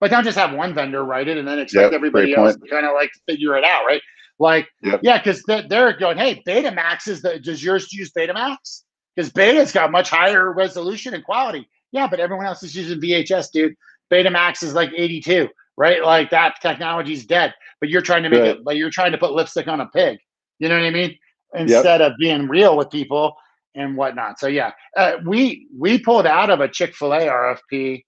But 0.00 0.10
don't 0.10 0.24
just 0.24 0.38
have 0.38 0.52
one 0.52 0.74
vendor 0.74 1.04
write 1.04 1.28
it 1.28 1.36
and 1.38 1.46
then 1.48 1.58
expect 1.58 1.86
Yep, 1.86 1.92
everybody 1.92 2.34
else 2.34 2.52
point. 2.56 2.64
to 2.64 2.70
kind 2.70 2.86
of 2.86 2.92
like 2.94 3.10
figure 3.28 3.56
it 3.56 3.64
out, 3.64 3.84
right? 3.84 4.00
Like, 4.38 4.68
Yep. 4.82 5.00
yeah, 5.02 5.18
because 5.18 5.42
they're 5.68 5.96
going, 5.98 6.16
hey, 6.18 6.42
Betamax 6.46 7.08
is 7.08 7.20
the 7.22 7.40
does 7.40 7.62
yours 7.62 7.92
use 7.92 8.12
Betamax? 8.12 8.82
Because 9.16 9.32
Beta's 9.32 9.72
got 9.72 9.90
much 9.90 10.10
higher 10.10 10.52
resolution 10.52 11.14
and 11.14 11.24
quality. 11.24 11.68
Yeah, 11.90 12.06
but 12.06 12.20
everyone 12.20 12.46
else 12.46 12.62
is 12.62 12.74
using 12.76 13.00
VHS, 13.00 13.50
dude. 13.52 13.74
Betamax 14.12 14.62
is 14.62 14.74
like 14.74 14.90
82, 14.96 15.48
right? 15.76 16.04
Like 16.04 16.30
that 16.30 16.54
technology's 16.62 17.26
dead. 17.26 17.52
But 17.80 17.88
you're 17.88 18.02
trying 18.02 18.22
to 18.22 18.28
make 18.28 18.40
Right. 18.40 18.50
it 18.56 18.64
like 18.64 18.76
you're 18.76 18.90
trying 18.90 19.12
to 19.12 19.18
put 19.18 19.32
lipstick 19.32 19.66
on 19.66 19.80
a 19.80 19.86
pig. 19.86 20.18
You 20.60 20.68
know 20.68 20.76
what 20.76 20.86
I 20.86 20.90
mean? 20.90 21.16
Instead 21.54 22.00
of 22.02 22.12
being 22.20 22.46
real 22.46 22.76
with 22.76 22.90
people 22.90 23.34
and 23.74 23.96
whatnot. 23.96 24.38
So 24.38 24.46
yeah, 24.48 24.72
uh, 24.96 25.14
we 25.24 25.66
we 25.76 25.98
pulled 25.98 26.26
out 26.26 26.50
of 26.50 26.60
a 26.60 26.68
Chick 26.68 26.94
Fil 26.94 27.12
A 27.14 27.26
RFP 27.26 28.04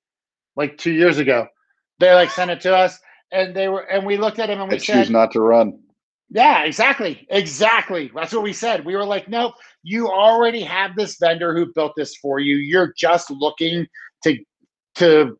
like 0.56 0.76
two 0.78 0.92
years 0.92 1.18
ago. 1.18 1.46
They 2.00 2.14
like 2.14 2.30
sent 2.32 2.50
it 2.52 2.62
to 2.62 2.76
us, 2.76 2.98
and 3.32 3.56
they 3.56 3.68
were, 3.68 3.82
and 3.82 4.06
we 4.06 4.18
looked 4.18 4.40
at 4.40 4.50
him 4.50 4.60
and 4.60 4.70
we 4.70 4.76
I 4.76 4.78
said, 4.78 5.06
choose 5.06 5.10
not 5.10 5.32
to 5.32 5.40
run. 5.42 5.80
yeah, 6.30 6.64
exactly. 6.64 7.26
Exactly. 7.30 8.10
That's 8.14 8.34
what 8.34 8.42
we 8.44 8.52
said. 8.54 8.84
We 8.86 8.96
were 8.96 9.06
like, 9.06 9.28
nope, 9.28 9.54
you 9.84 10.08
already 10.08 10.62
have 10.62 10.96
this 10.96 11.18
vendor 11.18 11.54
who 11.54 11.72
built 11.74 11.94
this 11.96 12.16
for 12.16 12.40
you. 12.40 12.56
You're 12.56 12.94
just 12.96 13.30
looking 13.30 13.86
to 14.24 14.38
to 14.96 15.38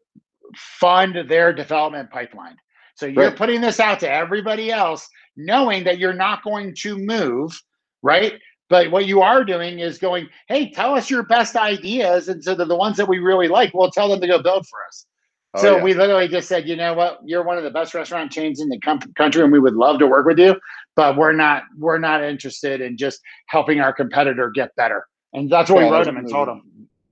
fund 0.57 1.17
their 1.29 1.53
development 1.53 2.11
pipeline. 2.11 2.57
So 2.97 3.07
you're 3.07 3.31
Right. 3.31 3.37
putting 3.37 3.61
this 3.63 3.81
out 3.81 4.01
to 4.01 4.13
everybody 4.13 4.73
else, 4.73 5.09
knowing 5.37 5.85
that 5.85 5.99
you're 5.99 6.13
not 6.15 6.45
going 6.45 6.75
to 6.81 6.99
move, 6.99 7.61
right? 8.03 8.35
But 8.69 8.91
what 8.91 9.07
you 9.07 9.23
are 9.23 9.45
doing 9.45 9.81
is 9.81 9.99
going, 9.99 10.29
hey, 10.49 10.71
tell 10.73 10.95
us 10.95 11.11
your 11.11 11.25
best 11.25 11.57
ideas. 11.57 12.29
And 12.29 12.43
so 12.45 12.55
the, 12.55 12.65
the 12.67 12.77
ones 12.77 12.97
that 12.99 13.09
we 13.09 13.19
really 13.19 13.49
like, 13.49 13.73
we'll 13.75 13.91
tell 13.91 14.09
them 14.09 14.21
to 14.21 14.29
go 14.29 14.43
build 14.43 14.67
for 14.69 14.79
us. 14.89 15.07
Oh, 15.55 15.63
so 15.63 15.77
yeah. 15.77 15.83
we 15.83 15.95
literally 15.95 16.29
just 16.29 16.49
said, 16.49 16.69
you 16.69 16.77
know 16.77 16.95
what, 16.95 17.19
you're 17.25 17.43
one 17.43 17.59
of 17.59 17.65
the 17.65 17.71
best 17.71 17.93
restaurant 17.93 18.31
chains 18.31 18.61
in 18.61 18.69
the 18.69 18.79
com- 18.81 19.01
country, 19.17 19.43
and 19.43 19.51
we 19.51 19.59
would 19.59 19.75
love 19.75 19.99
to 19.99 20.07
work 20.07 20.27
with 20.27 20.39
you, 20.39 20.55
but 20.95 21.17
we're 21.17 21.33
not 21.33 21.65
we're 21.77 21.99
not 21.99 22.23
interested 22.23 22.81
in 22.81 22.97
just 22.97 23.21
helping 23.47 23.81
our 23.81 23.93
competitor 23.93 24.51
get 24.51 24.75
better. 24.77 25.07
And 25.33 25.51
that's 25.51 25.71
what 25.71 25.81
Yeah, 25.81 25.91
we 25.91 25.97
wrote 25.97 26.07
him 26.07 26.17
and 26.17 26.29
told 26.29 26.49
him. 26.49 26.63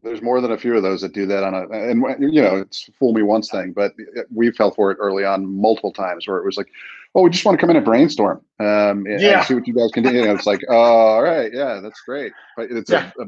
There's 0.02 0.22
more 0.22 0.40
than 0.40 0.52
a 0.52 0.58
few 0.58 0.76
of 0.76 0.82
those 0.82 1.00
that 1.00 1.12
do 1.12 1.26
that 1.26 1.42
on 1.44 1.54
a 1.54 1.68
and 1.70 2.04
you 2.32 2.40
know 2.42 2.56
it's 2.56 2.88
fool 2.98 3.12
me 3.12 3.22
once 3.22 3.50
thing 3.50 3.72
but 3.72 3.92
we 4.34 4.50
fell 4.52 4.70
for 4.70 4.90
it 4.90 4.98
early 5.00 5.24
on 5.24 5.46
multiple 5.60 5.92
times 5.92 6.26
where 6.26 6.38
it 6.38 6.44
was 6.44 6.56
like 6.56 6.68
oh 7.14 7.22
we 7.22 7.30
just 7.30 7.44
want 7.44 7.58
to 7.58 7.60
come 7.60 7.70
in 7.70 7.76
and 7.76 7.84
brainstorm 7.84 8.38
um 8.60 9.06
and, 9.06 9.20
Yeah. 9.20 9.38
and 9.38 9.46
see 9.46 9.54
what 9.54 9.66
you 9.66 9.74
guys 9.74 9.90
can 9.92 10.04
do 10.04 10.12
know, 10.12 10.34
it's 10.34 10.46
like 10.46 10.60
oh 10.68 10.74
all 10.74 11.22
right 11.22 11.52
yeah 11.52 11.80
that's 11.80 12.00
great 12.02 12.32
but 12.56 12.70
it's 12.70 12.90
Yeah. 12.90 13.10
a, 13.18 13.22
a 13.24 13.26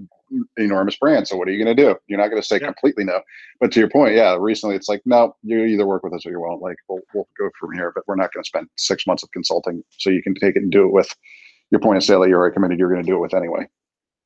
enormous 0.59 0.97
brand 0.97 1.27
so 1.27 1.37
what 1.37 1.49
are 1.49 1.51
you 1.51 1.63
going 1.63 1.75
to 1.77 1.83
do 1.83 1.97
you're 2.07 2.19
not 2.19 2.29
going 2.29 2.41
to 2.41 2.47
say 2.47 2.59
Yeah. 2.61 2.67
completely 2.67 3.05
no 3.05 3.21
but 3.61 3.73
to 3.73 3.81
your 3.81 3.89
point 3.91 4.15
yeah 4.15 4.37
recently 4.39 4.77
it's 4.77 4.89
like 4.89 5.03
no 5.05 5.35
you 5.43 5.65
either 5.65 5.87
work 5.87 6.05
with 6.05 6.13
us 6.15 6.25
or 6.25 6.31
you 6.31 6.41
won't 6.41 6.63
like 6.63 6.77
we'll, 6.89 7.01
we'll 7.15 7.29
go 7.39 7.51
from 7.59 7.73
here 7.75 7.91
but 7.95 8.05
we're 8.07 8.17
not 8.17 8.33
going 8.33 8.45
to 8.45 8.49
spend 8.49 8.69
six 8.77 9.07
months 9.07 9.23
of 9.23 9.31
consulting 9.33 9.83
so 9.99 10.09
you 10.11 10.23
can 10.23 10.35
take 10.35 10.57
it 10.57 10.63
and 10.63 10.71
do 10.71 10.85
it 10.85 10.93
with 10.93 11.15
your 11.71 11.81
point 11.81 11.97
of 11.97 12.05
sale 12.05 12.21
that 12.21 12.29
you're 12.29 12.39
already 12.39 12.55
committed 12.55 12.79
you're 12.79 12.91
going 12.93 13.03
to 13.03 13.07
do 13.11 13.17
it 13.17 13.21
with 13.21 13.35
anyway 13.35 13.67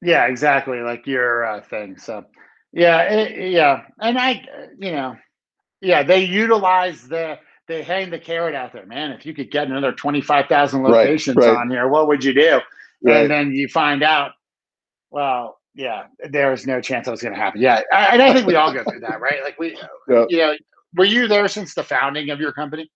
Yeah, 0.05 0.27
exactly. 0.27 0.81
Like 0.81 1.07
your 1.09 1.47
uh, 1.47 1.63
thing. 1.63 1.99
So, 1.99 2.25
yeah, 2.73 3.03
it, 3.05 3.53
yeah, 3.53 3.85
and 4.01 4.19
I, 4.19 4.45
you 4.79 4.93
know, 4.93 5.17
yeah, 5.83 6.03
they 6.05 6.25
utilize 6.25 7.09
the 7.09 7.39
they 7.69 7.83
hang 7.83 8.11
the 8.11 8.21
carrot 8.21 8.55
out 8.55 8.73
there, 8.73 8.87
man. 8.87 9.13
If 9.13 9.27
you 9.27 9.35
could 9.35 9.51
get 9.51 9.69
another 9.69 9.93
twenty 9.93 10.23
five 10.23 10.49
thousand 10.49 10.83
Right, 10.87 11.17
locations 11.23 11.37
right. 11.37 11.61
on 11.61 11.71
here, 11.71 11.89
what 11.89 12.09
would 12.09 12.25
you 12.25 12.35
do? 12.35 12.61
Right. 13.03 13.17
And 13.17 13.31
then 13.31 13.53
you 13.53 13.69
find 13.69 14.03
out, 14.03 14.33
well, 15.11 15.59
yeah, 15.75 16.05
there 16.31 16.51
was 16.51 16.67
no 16.67 16.81
chance 16.81 17.07
that 17.07 17.13
was 17.13 17.23
going 17.23 17.35
to 17.35 17.41
happen. 17.41 17.63
Yeah, 17.63 17.83
I, 17.93 18.07
and 18.15 18.23
I 18.23 18.33
think 18.33 18.47
we 18.47 18.57
all 18.57 18.73
go 18.73 18.85
through 18.85 19.01
that, 19.01 19.21
right? 19.21 19.43
Like 19.45 19.59
we, 19.59 19.79
Yeah. 20.09 20.27
you 20.29 20.39
know, 20.39 20.55
were 20.97 21.05
you 21.07 21.29
there 21.29 21.49
since 21.49 21.75
the 21.75 21.85
founding 21.85 22.31
of 22.31 22.41
your 22.41 22.53
company? 22.53 22.91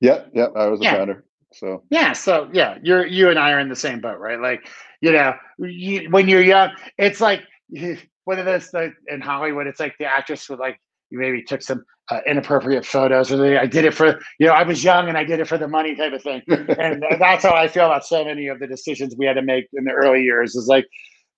yeah 0.00 0.24
yeah 0.32 0.48
i 0.56 0.66
was 0.66 0.80
a 0.80 0.84
Yeah. 0.84 0.96
founder 0.96 1.24
so 1.52 1.84
Yeah, 1.90 2.12
so 2.12 2.50
yeah, 2.52 2.78
you're 2.82 3.06
you 3.06 3.30
and 3.30 3.38
I 3.38 3.52
are 3.52 3.60
in 3.60 3.68
the 3.68 3.76
same 3.76 4.00
boat, 4.00 4.18
right? 4.18 4.40
Like, 4.40 4.68
you 5.00 5.12
know, 5.12 5.34
you, 5.58 6.08
when 6.10 6.28
you're 6.28 6.42
young, 6.42 6.70
it's 6.96 7.20
like 7.20 7.42
one 8.24 8.38
of 8.38 8.46
those 8.46 8.72
like, 8.72 8.94
in 9.08 9.20
Hollywood. 9.20 9.66
It's 9.66 9.80
like 9.80 9.94
the 9.98 10.06
actress 10.06 10.48
would 10.48 10.58
like 10.58 10.78
you 11.10 11.18
maybe 11.18 11.42
took 11.42 11.62
some 11.62 11.84
uh, 12.10 12.20
inappropriate 12.26 12.84
photos, 12.84 13.32
or 13.32 13.36
they, 13.36 13.56
I 13.58 13.66
did 13.66 13.84
it 13.84 13.94
for 13.94 14.20
you 14.38 14.46
know 14.46 14.52
I 14.52 14.62
was 14.62 14.82
young 14.82 15.08
and 15.08 15.16
I 15.16 15.24
did 15.24 15.40
it 15.40 15.48
for 15.48 15.58
the 15.58 15.68
money 15.68 15.94
type 15.94 16.12
of 16.12 16.22
thing. 16.22 16.42
And 16.78 17.02
that's 17.18 17.44
how 17.44 17.54
I 17.54 17.68
feel 17.68 17.86
about 17.86 18.04
so 18.04 18.24
many 18.24 18.48
of 18.48 18.58
the 18.60 18.66
decisions 18.66 19.14
we 19.18 19.26
had 19.26 19.34
to 19.34 19.42
make 19.42 19.66
in 19.72 19.84
the 19.84 19.92
early 19.92 20.22
years. 20.22 20.54
Is 20.54 20.66
like 20.66 20.86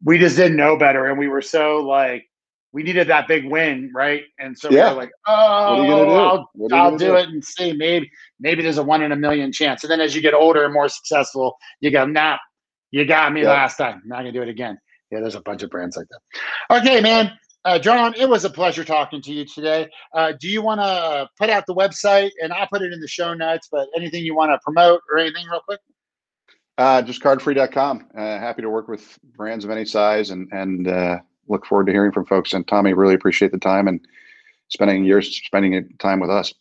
we 0.04 0.18
just 0.18 0.36
didn't 0.36 0.56
know 0.56 0.76
better, 0.76 1.06
and 1.06 1.18
we 1.18 1.28
were 1.28 1.42
so 1.42 1.78
like 1.78 2.24
we 2.72 2.82
needed 2.82 3.08
that 3.08 3.26
big 3.26 3.50
win, 3.50 3.90
right? 3.94 4.22
And 4.38 4.56
so 4.56 4.70
Yeah. 4.70 4.90
we 4.90 4.94
were 4.94 5.00
like, 5.00 5.10
oh, 5.26 5.70
what 5.70 5.78
are 5.80 5.84
you 5.84 6.06
do 6.06 6.12
I'll 6.12 6.50
you 6.54 6.68
I'll 6.76 6.90
gonna 6.90 6.98
do 6.98 7.14
it 7.16 7.28
and 7.28 7.44
see. 7.44 7.72
Maybe 7.72 8.10
maybe 8.38 8.62
there's 8.62 8.78
a 8.78 8.82
one 8.82 9.02
in 9.02 9.12
a 9.12 9.16
million 9.16 9.52
chance. 9.52 9.82
And 9.82 9.90
then 9.90 10.00
as 10.00 10.14
you 10.14 10.22
get 10.22 10.34
older 10.34 10.64
and 10.64 10.72
more 10.72 10.88
successful, 10.88 11.56
you 11.80 11.90
go, 11.90 12.06
nah, 12.06 12.38
you 12.90 13.04
got 13.04 13.32
me 13.32 13.42
Yeah. 13.42 13.50
last 13.50 13.76
time. 13.76 14.00
I'm 14.02 14.08
not 14.08 14.18
gonna 14.18 14.32
do 14.32 14.42
it 14.42 14.48
again. 14.48 14.78
Yeah, 15.10 15.20
there's 15.20 15.34
a 15.34 15.40
bunch 15.40 15.62
of 15.62 15.70
brands 15.70 15.96
like 15.96 16.06
that. 16.08 16.78
Okay, 16.80 17.00
man. 17.00 17.32
Uh, 17.64 17.78
John, 17.78 18.14
it 18.16 18.26
was 18.28 18.44
a 18.44 18.50
pleasure 18.50 18.84
talking 18.84 19.20
to 19.22 19.32
you 19.32 19.44
today. 19.44 19.88
Uh, 20.14 20.32
do 20.40 20.48
you 20.48 20.62
want 20.62 20.80
to 20.80 21.28
put 21.38 21.50
out 21.50 21.66
the 21.66 21.74
website 21.74 22.30
and 22.42 22.52
I'll 22.54 22.66
put 22.68 22.80
it 22.80 22.90
in 22.92 23.00
the 23.00 23.08
show 23.08 23.34
notes, 23.34 23.68
but 23.70 23.86
anything 23.94 24.24
you 24.24 24.34
want 24.34 24.50
to 24.50 24.58
promote 24.64 25.02
or 25.10 25.18
anything 25.18 25.46
real 25.46 25.60
quick? 25.60 25.80
Uh, 26.78 27.02
just 27.02 27.20
cardfree.com. 27.22 28.08
Uh, 28.16 28.20
happy 28.38 28.62
to 28.62 28.70
work 28.70 28.88
with 28.88 29.18
brands 29.36 29.66
of 29.66 29.70
any 29.70 29.84
size 29.84 30.30
and, 30.30 30.48
and 30.52 30.88
uh, 30.88 31.18
look 31.48 31.66
forward 31.66 31.86
to 31.86 31.92
hearing 31.92 32.12
from 32.12 32.24
folks. 32.24 32.54
And 32.54 32.66
Tommy, 32.66 32.94
really 32.94 33.12
appreciate 33.14 33.52
the 33.52 33.58
time 33.58 33.88
and 33.88 34.00
spending 34.68 35.04
years 35.04 35.36
spending 35.44 35.86
time 35.98 36.20
with 36.20 36.30
us. 36.30 36.54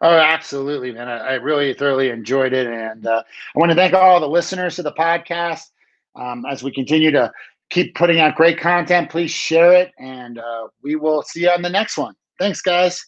Oh, 0.00 0.16
absolutely, 0.16 0.92
man. 0.92 1.08
I, 1.08 1.18
I 1.18 1.32
really 1.34 1.74
thoroughly 1.74 2.10
enjoyed 2.10 2.52
it. 2.52 2.66
And 2.66 3.06
uh, 3.06 3.22
I 3.54 3.58
want 3.58 3.70
to 3.70 3.76
thank 3.76 3.94
all 3.94 4.20
the 4.20 4.28
listeners 4.28 4.76
to 4.76 4.82
the 4.82 4.92
podcast. 4.92 5.62
Um, 6.14 6.44
as 6.48 6.62
we 6.62 6.72
continue 6.72 7.10
to 7.10 7.30
keep 7.70 7.94
putting 7.94 8.20
out 8.20 8.36
great 8.36 8.58
content, 8.58 9.10
please 9.10 9.30
share 9.30 9.72
it. 9.72 9.92
And 9.98 10.38
uh, 10.38 10.68
we 10.82 10.96
will 10.96 11.22
see 11.22 11.42
you 11.42 11.50
on 11.50 11.62
the 11.62 11.70
next 11.70 11.96
one. 11.98 12.14
Thanks, 12.38 12.60
guys. 12.62 13.04